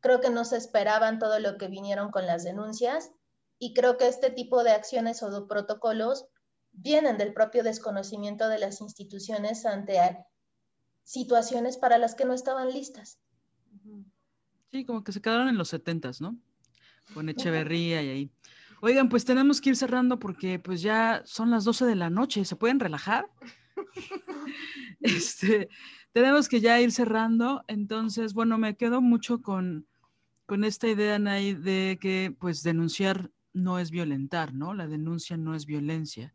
creo 0.00 0.20
que 0.20 0.30
no 0.30 0.44
se 0.44 0.56
esperaban 0.56 1.18
todo 1.18 1.38
lo 1.38 1.56
que 1.56 1.68
vinieron 1.68 2.10
con 2.10 2.26
las 2.26 2.44
denuncias 2.44 3.10
y 3.58 3.72
creo 3.72 3.96
que 3.96 4.08
este 4.08 4.30
tipo 4.30 4.62
de 4.62 4.72
acciones 4.72 5.22
o 5.22 5.30
de 5.30 5.46
protocolos 5.46 6.26
vienen 6.72 7.16
del 7.16 7.32
propio 7.32 7.62
desconocimiento 7.62 8.48
de 8.48 8.58
las 8.58 8.80
instituciones 8.80 9.64
ante 9.64 10.26
situaciones 11.04 11.76
para 11.76 11.98
las 11.98 12.14
que 12.14 12.24
no 12.24 12.34
estaban 12.34 12.70
listas. 12.70 13.18
Sí, 14.70 14.84
como 14.84 15.04
que 15.04 15.12
se 15.12 15.20
quedaron 15.20 15.48
en 15.48 15.56
los 15.56 15.68
setentas, 15.68 16.20
¿no? 16.20 16.36
Con 17.14 17.28
Echeverría 17.28 18.02
y 18.02 18.08
ahí. 18.08 18.30
Oigan, 18.80 19.08
pues 19.08 19.24
tenemos 19.24 19.60
que 19.60 19.70
ir 19.70 19.76
cerrando 19.76 20.18
porque 20.18 20.58
pues 20.58 20.82
ya 20.82 21.22
son 21.24 21.50
las 21.50 21.64
12 21.64 21.86
de 21.86 21.94
la 21.94 22.10
noche, 22.10 22.44
¿se 22.44 22.56
pueden 22.56 22.80
relajar? 22.80 23.30
este, 25.00 25.68
tenemos 26.14 26.48
que 26.48 26.60
ya 26.60 26.80
ir 26.80 26.92
cerrando. 26.92 27.64
Entonces, 27.66 28.34
bueno, 28.34 28.56
me 28.56 28.76
quedo 28.76 29.02
mucho 29.02 29.42
con, 29.42 29.88
con 30.46 30.62
esta 30.62 30.88
idea, 30.88 31.18
Nay, 31.18 31.54
de 31.54 31.98
que 32.00 32.34
pues 32.38 32.62
denunciar 32.62 33.32
no 33.52 33.80
es 33.80 33.90
violentar, 33.90 34.54
¿no? 34.54 34.74
La 34.74 34.86
denuncia 34.86 35.36
no 35.36 35.56
es 35.56 35.66
violencia, 35.66 36.32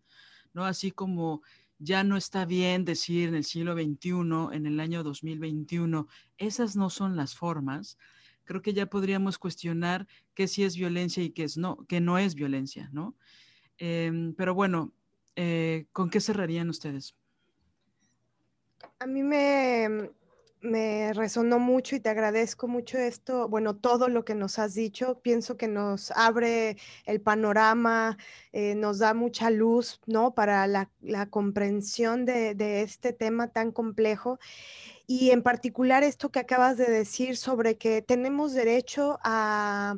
¿no? 0.53 0.65
Así 0.65 0.91
como 0.91 1.41
ya 1.77 2.03
no 2.03 2.17
está 2.17 2.43
bien 2.45 2.83
decir 2.83 3.29
en 3.29 3.35
el 3.35 3.45
siglo 3.45 3.73
XXI, 3.73 4.49
en 4.51 4.65
el 4.65 4.81
año 4.81 5.01
2021, 5.01 6.07
esas 6.37 6.75
no 6.75 6.89
son 6.89 7.15
las 7.15 7.33
formas. 7.35 7.97
Creo 8.43 8.61
que 8.61 8.73
ya 8.73 8.87
podríamos 8.87 9.37
cuestionar 9.37 10.07
qué 10.33 10.49
sí 10.49 10.63
es 10.63 10.75
violencia 10.75 11.23
y 11.23 11.29
qué 11.29 11.45
es 11.45 11.55
no, 11.55 11.85
que 11.87 12.01
no 12.01 12.17
es 12.17 12.35
violencia, 12.35 12.89
¿no? 12.91 13.15
Em, 13.77 14.33
pero 14.35 14.53
bueno, 14.53 14.93
eh, 15.37 15.87
¿con 15.93 16.09
qué 16.09 16.19
cerrarían 16.19 16.69
ustedes? 16.69 17.15
A 19.01 19.07
mí 19.07 19.23
me, 19.23 21.13
resonó 21.13 21.57
mucho 21.57 21.95
y 21.95 22.01
te 22.01 22.09
agradezco 22.09 22.67
mucho 22.67 22.97
esto, 22.97 23.47
bueno, 23.47 23.77
todo 23.77 24.09
lo 24.09 24.25
que 24.25 24.35
nos 24.35 24.59
has 24.59 24.73
dicho. 24.73 25.21
Pienso 25.21 25.55
que 25.55 25.69
nos 25.69 26.11
abre 26.11 26.75
el 27.05 27.21
panorama, 27.21 28.17
eh, 28.51 28.75
nos 28.75 28.99
da 28.99 29.13
mucha 29.13 29.51
luz, 29.51 30.01
¿no? 30.05 30.33
Para 30.33 30.67
la, 30.67 30.89
comprensión 31.29 32.25
de, 32.25 32.81
este 32.81 33.13
tema 33.13 33.47
tan 33.47 33.71
complejo. 33.71 34.37
Y 35.07 35.31
en 35.31 35.43
particular 35.43 36.03
esto 36.03 36.29
que 36.29 36.39
acabas 36.39 36.75
de 36.75 36.91
decir 36.91 37.37
sobre 37.37 37.77
que 37.77 38.01
tenemos 38.01 38.53
derecho 38.53 39.17
a, 39.23 39.95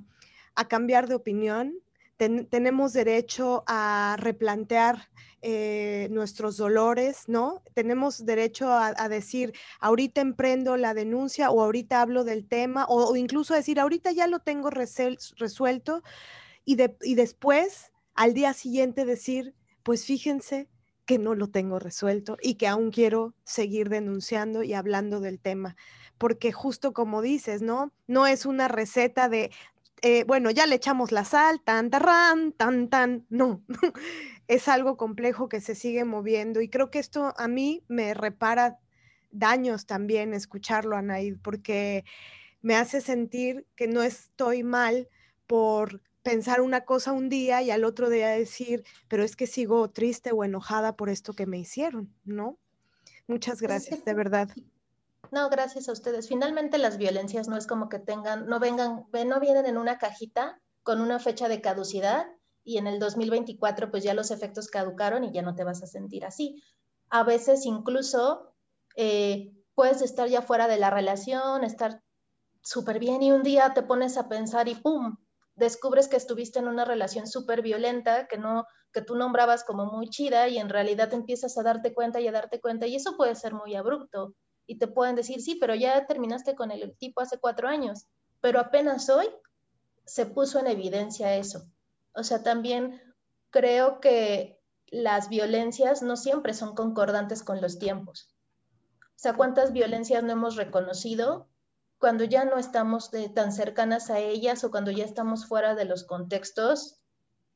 cambiar 0.70 1.08
de 1.08 1.16
opinión, 1.16 1.74
tenemos 2.18 2.94
derecho 2.94 3.64
a 3.66 4.16
replantear 4.20 5.10
eh, 5.42 6.08
nuestros 6.12 6.58
dolores, 6.58 7.24
¿no? 7.28 7.64
Tenemos 7.74 8.26
derecho 8.26 8.72
a, 8.72 9.10
decir, 9.10 9.54
ahorita 9.80 10.22
emprendo 10.22 10.78
la 10.78 10.94
denuncia 10.94 11.50
o 11.52 11.64
ahorita 11.64 12.02
hablo 12.02 12.24
del 12.24 12.48
tema 12.48 12.86
o, 12.88 13.16
incluso 13.16 13.54
decir, 13.54 13.80
ahorita 13.80 14.12
ya 14.12 14.28
lo 14.28 14.40
tengo 14.40 14.70
resuelto 14.70 16.04
y, 16.64 16.78
y 17.02 17.16
después, 17.16 17.92
al 18.14 18.34
día 18.34 18.54
siguiente, 18.54 19.06
decir, 19.06 19.56
pues 19.84 20.06
fíjense 20.06 20.70
que 21.06 21.18
no 21.18 21.36
lo 21.36 21.50
tengo 21.50 21.80
resuelto 21.80 22.38
y 22.42 22.56
que 22.56 22.68
aún 22.68 22.92
quiero 22.92 23.34
seguir 23.44 23.90
denunciando 23.90 24.64
y 24.64 24.74
hablando 24.74 25.20
del 25.20 25.40
tema. 25.40 25.76
Porque 26.18 26.52
justo 26.52 26.94
como 26.94 27.22
dices, 27.22 27.62
¿no? 27.62 27.92
No 28.08 28.28
es 28.28 28.46
una 28.46 28.68
receta 28.68 29.28
de, 29.28 29.52
eh, 30.04 30.24
bueno, 30.26 30.50
ya 30.50 30.66
le 30.66 30.76
echamos 30.76 31.12
la 31.12 31.26
sal, 31.26 31.62
tan, 31.62 31.90
tan, 31.90 32.54
tan, 32.54 32.90
tan, 32.90 33.26
no. 33.30 33.64
es 34.52 34.68
algo 34.68 34.98
complejo 34.98 35.48
que 35.48 35.62
se 35.62 35.76
sigue 35.76 36.04
moviendo 36.04 36.60
y 36.60 36.70
creo 36.70 36.92
que 36.92 37.00
esto 37.00 37.34
a 37.38 37.48
mí 37.48 37.86
me 37.88 38.14
repara 38.14 38.80
daños 39.32 39.86
también 39.86 40.34
escucharlo, 40.34 40.98
Anaid, 40.98 41.38
porque 41.42 42.04
me 42.62 42.76
hace 42.76 43.00
sentir 43.00 43.66
que 43.78 43.88
no 43.88 44.04
estoy 44.04 44.64
mal 44.64 45.08
por 45.48 46.02
pensar 46.22 46.60
una 46.60 46.84
cosa 46.84 47.14
un 47.14 47.30
día 47.30 47.62
y 47.62 47.72
al 47.72 47.86
otro 47.86 48.10
día 48.10 48.28
decir, 48.28 48.84
pero 49.08 49.24
es 49.24 49.38
que 49.38 49.48
sigo 49.48 49.90
triste 49.90 50.34
o 50.34 50.44
enojada 50.44 50.98
por 50.98 51.08
esto 51.08 51.32
que 51.32 51.46
me 51.46 51.58
hicieron, 51.58 52.14
¿no? 52.26 52.58
Muchas 53.28 53.62
gracias, 53.62 54.04
de 54.04 54.14
verdad. 54.14 54.50
No, 55.32 55.50
gracias 55.50 55.88
a 55.88 55.94
ustedes. 55.94 56.28
Finalmente 56.28 56.78
las 56.78 56.98
violencias 56.98 57.48
no 57.48 57.56
es 57.56 57.68
como 57.68 57.88
que 57.88 58.00
tengan, 58.00 58.48
no 58.48 58.60
vengan, 58.60 59.06
no 59.14 59.40
vienen 59.40 59.66
en 59.66 59.78
una 59.78 59.98
cajita 59.98 60.60
con 60.84 61.00
una 61.00 61.20
fecha 61.20 61.48
de 61.48 61.62
caducidad 61.62 62.28
y 62.64 62.78
en 62.78 62.88
el 62.88 63.00
2024 63.00 63.92
pues 63.92 64.04
ya 64.04 64.14
los 64.14 64.32
efectos 64.32 64.68
caducaron 64.68 65.24
y 65.24 65.32
ya 65.32 65.42
no 65.42 65.56
te 65.56 65.64
vas 65.64 65.84
a 65.84 65.88
sentir 65.88 66.26
así. 66.26 66.62
A 67.10 67.24
veces 67.24 67.66
incluso 67.66 68.54
eh, 68.96 69.52
puedes 69.76 70.02
estar 70.02 70.28
ya 70.28 70.42
fuera 70.42 70.68
de 70.68 70.78
la 70.78 70.90
relación, 70.90 71.64
estar 71.64 72.02
súper 72.62 73.00
bien 73.00 73.24
y 73.24 73.32
un 73.32 73.44
día 73.44 73.74
te 73.74 73.84
pones 73.84 74.18
a 74.18 74.30
pensar 74.30 74.68
y 74.68 74.76
¡pum! 74.76 75.18
descubres 75.56 76.08
que 76.08 76.18
estuviste 76.18 76.60
en 76.60 76.68
una 76.68 76.86
relación 76.86 77.28
súper 77.28 77.62
violenta 77.62 78.28
que 78.28 78.38
no 78.38 78.66
que 78.94 79.02
tú 79.02 79.16
nombrabas 79.16 79.64
como 79.64 79.86
muy 79.86 80.10
chida 80.10 80.50
y 80.50 80.58
en 80.58 80.70
realidad 80.70 81.14
empiezas 81.14 81.58
a 81.58 81.64
darte 81.64 81.94
cuenta 81.94 82.20
y 82.20 82.28
a 82.28 82.32
darte 82.32 82.60
cuenta 82.60 82.88
y 82.88 82.96
eso 82.96 83.16
puede 83.16 83.36
ser 83.36 83.54
muy 83.54 83.76
abrupto 83.76 84.36
y 84.68 84.78
te 84.78 84.88
pueden 84.88 85.16
decir, 85.16 85.42
sí, 85.42 85.56
pero 85.56 85.76
ya 85.76 86.06
terminaste 86.08 86.56
con 86.56 86.72
el 86.72 86.96
tipo 86.98 87.22
hace 87.22 87.40
cuatro 87.40 87.68
años, 87.68 88.06
pero 88.42 88.60
apenas 88.60 89.10
hoy 89.10 89.28
se 90.06 90.26
puso 90.26 90.60
en 90.60 90.68
evidencia 90.68 91.36
eso. 91.36 91.66
O 92.14 92.24
sea, 92.24 92.44
también 92.44 93.02
creo 93.50 94.00
que 94.00 94.62
las 94.88 95.30
violencias 95.30 96.02
no 96.02 96.18
siempre 96.18 96.54
son 96.54 96.76
concordantes 96.76 97.44
con 97.44 97.62
los 97.62 97.80
tiempos. 97.80 98.36
O 99.02 99.20
sea, 99.22 99.34
¿cuántas 99.34 99.72
violencias 99.72 100.24
no 100.24 100.32
hemos 100.32 100.56
reconocido 100.56 101.48
cuando 101.98 102.24
ya 102.24 102.44
no 102.46 102.58
estamos 102.58 103.12
tan 103.34 103.54
cercanas 103.54 104.10
a 104.10 104.20
ellas 104.20 104.64
o 104.64 104.72
cuando 104.72 104.92
ya 104.92 105.06
estamos 105.06 105.46
fuera 105.46 105.76
de 105.76 105.86
los 105.86 106.04
contextos 106.04 107.00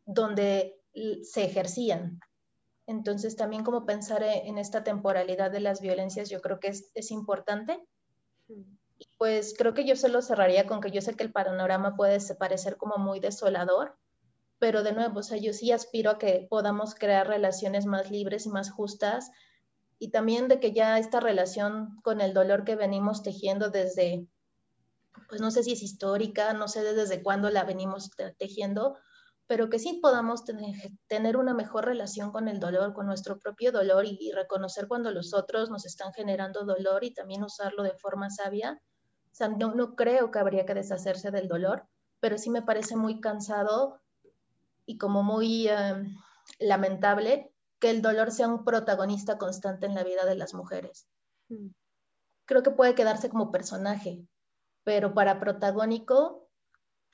donde 0.05 0.79
se 1.23 1.43
ejercían? 1.43 2.19
Entonces, 2.87 3.35
también 3.35 3.63
como 3.63 3.85
pensar 3.85 4.23
e, 4.23 4.47
en 4.47 4.57
esta 4.57 4.83
temporalidad 4.83 5.51
de 5.51 5.59
las 5.59 5.81
violencias, 5.81 6.29
yo 6.29 6.39
creo 6.39 6.59
que 6.59 6.67
es, 6.67 6.91
es 6.93 7.11
importante. 7.11 7.83
Pues 9.17 9.55
creo 9.57 9.73
que 9.73 9.85
yo 9.85 9.95
solo 9.95 10.21
cerraría 10.21 10.67
con 10.67 10.79
que 10.79 10.91
yo 10.91 11.01
sé 11.01 11.15
que 11.15 11.23
el 11.23 11.31
panorama 11.31 11.95
puede 11.95 12.19
parecer 12.35 12.77
como 12.77 12.97
muy 12.97 13.19
desolador, 13.19 13.97
pero 14.59 14.83
de 14.83 14.93
nuevo, 14.93 15.19
o 15.19 15.23
sea, 15.23 15.37
yo 15.37 15.53
sí 15.53 15.71
aspiro 15.71 16.11
a 16.11 16.17
que 16.17 16.47
podamos 16.49 16.95
crear 16.95 17.27
relaciones 17.27 17.85
más 17.85 18.09
libres 18.09 18.45
y 18.45 18.49
más 18.49 18.71
justas 18.71 19.31
y 19.99 20.11
también 20.11 20.47
de 20.47 20.59
que 20.59 20.73
ya 20.73 20.97
esta 20.97 21.19
relación 21.19 21.99
con 22.03 22.21
el 22.21 22.33
dolor 22.33 22.63
que 22.63 22.75
venimos 22.75 23.23
tejiendo 23.23 23.69
desde, 23.69 24.27
pues 25.29 25.41
no 25.41 25.51
sé 25.51 25.63
si 25.63 25.73
es 25.73 25.81
histórica, 25.81 26.53
no 26.53 26.67
sé 26.67 26.83
desde 26.83 27.23
cuándo 27.23 27.49
la 27.49 27.63
venimos 27.63 28.11
tejiendo, 28.37 28.97
pero 29.47 29.69
que 29.69 29.79
sí 29.79 29.99
podamos 30.01 30.43
tener, 30.43 31.37
una 31.37 31.53
mejor 31.53 31.85
relación 31.85 32.31
con 32.31 32.47
el 32.47 32.59
dolor, 32.59 32.93
con 32.93 33.05
nuestro 33.05 33.37
propio 33.39 33.71
dolor 33.71 34.05
y, 34.05 34.31
reconocer 34.31 34.87
cuando 34.87 35.11
los 35.11 35.33
otros 35.33 35.69
nos 35.69 35.85
están 35.85 36.13
generando 36.13 36.65
dolor 36.65 37.03
y 37.03 37.13
también 37.13 37.43
usarlo 37.43 37.83
de 37.83 37.95
forma 37.95 38.29
sabia. 38.29 38.81
O 39.31 39.35
sea, 39.35 39.49
no, 39.49 39.75
no 39.75 39.95
creo 39.95 40.31
que 40.31 40.39
habría 40.39 40.65
que 40.65 40.73
deshacerse 40.73 41.29
del 41.29 41.47
dolor, 41.47 41.87
pero 42.19 42.37
sí 42.37 42.49
me 42.49 42.63
parece 42.63 42.95
muy 42.95 43.19
cansado 43.19 44.01
y 44.85 44.97
como 44.97 45.23
muy 45.23 45.67
em, 45.67 46.15
lamentable 46.59 47.51
que 47.79 47.89
el 47.89 48.01
dolor 48.01 48.31
sea 48.31 48.47
un 48.47 48.63
protagonista 48.63 49.37
constante 49.37 49.85
en 49.85 49.95
la 49.95 50.03
vida 50.03 50.25
de 50.25 50.35
las 50.35 50.53
mujeres. 50.53 51.07
Mm. 51.49 51.67
Creo 52.45 52.63
que 52.63 52.71
puede 52.71 52.95
quedarse 52.95 53.29
como 53.29 53.51
personaje, 53.51 54.25
pero 54.83 55.13
para 55.13 55.39
protagónico... 55.39 56.49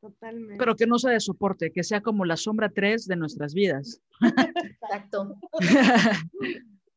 Totalmente. 0.01 0.59
Pero 0.59 0.77
que 0.77 0.87
no 0.87 0.97
sea 0.99 1.11
de 1.11 1.19
soporte, 1.19 1.73
que 1.73 1.83
sea 1.83 2.01
como 2.01 2.25
la 2.25 2.37
sombra 2.37 2.69
3 2.69 3.07
de 3.07 3.17
nuestras 3.17 3.53
vidas. 3.53 4.01
Exacto. 4.81 5.37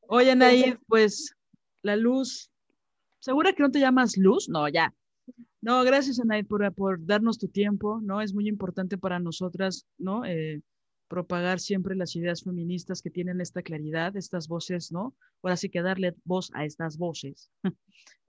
Oye, 0.08 0.36
Naid, 0.36 0.76
pues 0.88 1.36
la 1.82 1.96
luz, 1.96 2.52
¿segura 3.20 3.54
que 3.54 3.64
no 3.64 3.72
te 3.72 3.80
llamas 3.80 4.18
luz? 4.18 4.48
No, 4.50 4.70
ya, 4.70 4.94
no, 5.62 5.84
gracias, 5.84 6.20
Anaid, 6.20 6.48
por, 6.48 6.74
por 6.74 7.06
darnos 7.06 7.38
tu 7.38 7.48
tiempo, 7.48 8.00
¿no? 8.02 8.22
Es 8.22 8.34
muy 8.34 8.48
importante 8.48 8.98
para 8.98 9.20
nosotras, 9.20 9.86
¿no? 9.98 10.26
Eh, 10.26 10.62
propagar 11.08 11.60
siempre 11.60 11.96
las 11.96 12.16
ideas 12.16 12.44
feministas 12.44 13.02
que 13.02 13.10
tienen 13.10 13.42
esta 13.42 13.62
claridad, 13.62 14.16
estas 14.16 14.48
voces, 14.48 14.92
¿no? 14.92 15.14
Ahora 15.44 15.58
sí 15.58 15.70
que 15.70 15.82
darle 15.82 16.16
voz 16.24 16.50
a 16.54 16.64
estas 16.66 16.98
voces 16.98 17.52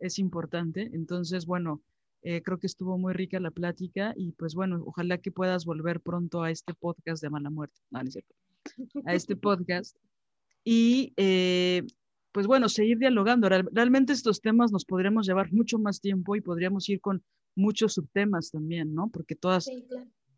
es 0.00 0.18
importante. 0.18 0.90
Entonces, 0.92 1.46
bueno, 1.46 1.80
eh, 2.22 2.42
creo 2.42 2.58
que 2.58 2.66
estuvo 2.66 2.98
muy 2.98 3.12
rica 3.14 3.40
la 3.40 3.50
plática 3.50 4.12
y 4.16 4.32
pues 4.32 4.54
bueno, 4.54 4.82
ojalá 4.84 5.18
que 5.18 5.30
puedas 5.32 5.64
volver 5.64 6.00
pronto 6.00 6.42
a 6.42 6.50
este 6.50 6.74
podcast 6.74 7.22
de 7.22 7.30
Mala 7.30 7.50
Muerte, 7.50 7.80
no, 7.90 8.00
no 8.02 8.08
es 8.08 8.12
cierto, 8.14 8.34
a 9.06 9.14
este 9.14 9.36
podcast. 9.36 9.96
Y 10.64 11.12
eh, 11.16 11.84
pues 12.32 12.46
bueno, 12.46 12.68
seguir 12.68 12.98
dialogando. 12.98 13.48
Realmente 13.48 14.12
estos 14.12 14.40
temas 14.40 14.72
nos 14.72 14.84
podríamos 14.84 15.26
llevar 15.26 15.52
mucho 15.52 15.78
más 15.78 16.00
tiempo 16.00 16.34
y 16.34 16.40
podríamos 16.40 16.88
ir 16.88 17.00
con 17.00 17.22
muchos 17.54 17.94
subtemas 17.94 18.50
también, 18.50 18.94
¿no? 18.94 19.10
Porque 19.10 19.34
todas 19.34 19.68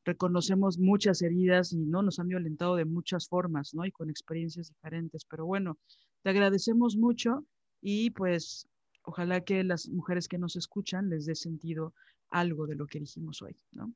reconocemos 0.05 0.79
muchas 0.79 1.23
heridas 1.23 1.73
y 1.73 1.79
no 1.79 2.03
nos 2.03 2.19
han 2.19 2.29
violentado 2.29 2.77
de 2.77 2.85
muchas 2.85 3.29
formas, 3.29 3.73
¿no? 3.75 3.87
Y 3.87 3.93
con 3.93 4.11
experiencias 4.11 4.69
diferentes. 4.69 5.25
Pero 5.25 5.47
bueno, 5.47 5.79
te 6.23 6.31
agradecemos 6.31 6.97
mucho 6.97 7.45
y 7.81 8.11
pues 8.11 8.69
ojalá 9.03 9.43
que 9.43 9.63
las 9.63 9.89
mujeres 9.89 10.29
que 10.29 10.39
nos 10.39 10.57
escuchan 10.57 11.09
les 11.11 11.27
dé 11.27 11.35
sentido 11.35 11.95
algo 12.31 12.67
de 12.67 12.75
lo 12.75 12.87
que 12.87 12.99
dijimos 12.99 13.41
hoy, 13.43 13.57
¿no? 13.73 13.95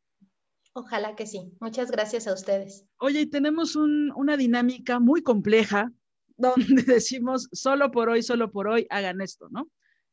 Ojalá 0.75 1.17
que 1.17 1.27
sí. 1.27 1.53
Muchas 1.61 1.91
gracias 1.91 2.29
a 2.29 2.35
ustedes. 2.35 2.87
Oye, 2.99 3.23
y 3.23 3.27
tenemos 3.27 3.75
una 3.75 4.37
dinámica 4.37 5.01
muy 5.01 5.23
compleja 5.23 5.93
donde 6.39 6.83
decimos 6.87 7.49
solo 7.53 7.91
por 7.91 8.09
hoy, 8.09 8.23
solo 8.23 8.51
por 8.51 8.69
hoy, 8.69 8.87
hagan 8.89 9.21
esto, 9.21 9.49
¿no? 9.51 9.69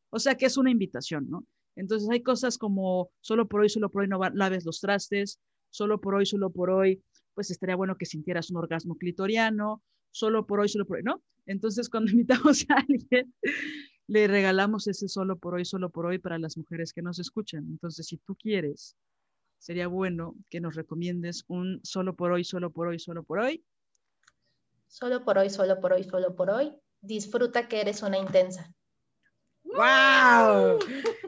O 0.10 0.20
sea 0.20 0.36
que 0.36 0.48
es 0.48 0.58
una 0.58 0.72
invitación, 0.72 1.30
¿no? 1.30 1.46
Entonces 1.76 2.10
hay 2.10 2.24
cosas 2.24 2.58
como 2.58 3.12
solo 3.22 3.48
por 3.48 3.62
hoy, 3.62 3.70
solo 3.70 3.90
por 3.90 4.02
hoy 4.02 4.08
no 4.08 4.20
laves 4.34 4.66
los 4.66 4.80
trastes, 4.82 5.40
solo 5.70 6.00
por 6.00 6.16
hoy, 6.16 6.26
solo 6.26 6.50
por 6.50 6.70
hoy, 6.70 7.02
pues 7.34 7.52
estaría 7.52 7.76
bueno 7.76 7.98
que 7.98 8.06
sintieras 8.06 8.50
un 8.50 8.58
orgasmo 8.58 8.96
clitoriano, 8.96 9.84
solo 10.12 10.48
por 10.48 10.62
hoy, 10.62 10.70
solo 10.70 10.86
por 10.86 10.98
hoy, 10.98 11.04
¿no? 11.04 11.22
Entonces 11.46 11.90
cuando 11.90 12.12
invitamos 12.12 12.66
a 12.70 12.76
alguien, 12.76 13.34
le 14.08 14.28
regalamos 14.28 14.88
ese 14.88 15.08
solo 15.08 15.38
por 15.38 15.56
hoy, 15.56 15.66
solo 15.66 15.90
por 15.90 16.06
hoy 16.06 16.20
para 16.20 16.40
las 16.40 16.58
mujeres 16.58 16.94
que 16.94 17.02
nos 17.02 17.20
escuchan. 17.20 17.66
Entonces, 17.66 18.06
si 18.08 18.18
tú 18.18 18.36
quieres, 18.36 18.96
sería 19.58 19.88
bueno 19.88 20.36
que 20.50 20.62
nos 20.62 20.76
recomiendes 20.76 21.44
un 21.48 21.80
solo 21.84 22.16
por 22.16 22.32
hoy, 22.32 22.44
solo 22.44 22.72
por 22.72 22.88
hoy, 22.88 23.00
solo 23.00 23.24
por 23.24 23.40
hoy 23.40 23.64
Solo 24.88 25.24
por 25.24 25.38
hoy, 25.38 25.50
solo 25.50 25.80
por 25.80 25.94
hoy, 25.94 26.04
solo 26.04 26.36
por 26.36 26.50
hoy. 26.50 26.74
Disfruta 27.02 27.68
que 27.68 27.82
eres 27.82 28.02
una 28.02 28.18
intensa. 28.18 28.74
¡Wow! 29.64 30.80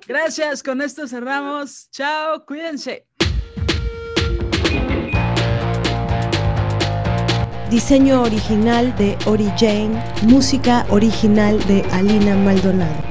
Gracias, 0.08 0.64
con 0.64 0.82
esto 0.82 1.08
cerramos. 1.08 1.90
Chao, 1.92 2.46
cuídense. 2.46 3.08
Diseño 7.70 8.22
original 8.22 8.96
de 8.96 9.18
Ori 9.26 9.52
Jane, 9.58 10.02
música 10.24 10.86
original 10.90 11.60
de 11.68 11.84
Alina 11.92 12.36
Maldonado. 12.36 13.07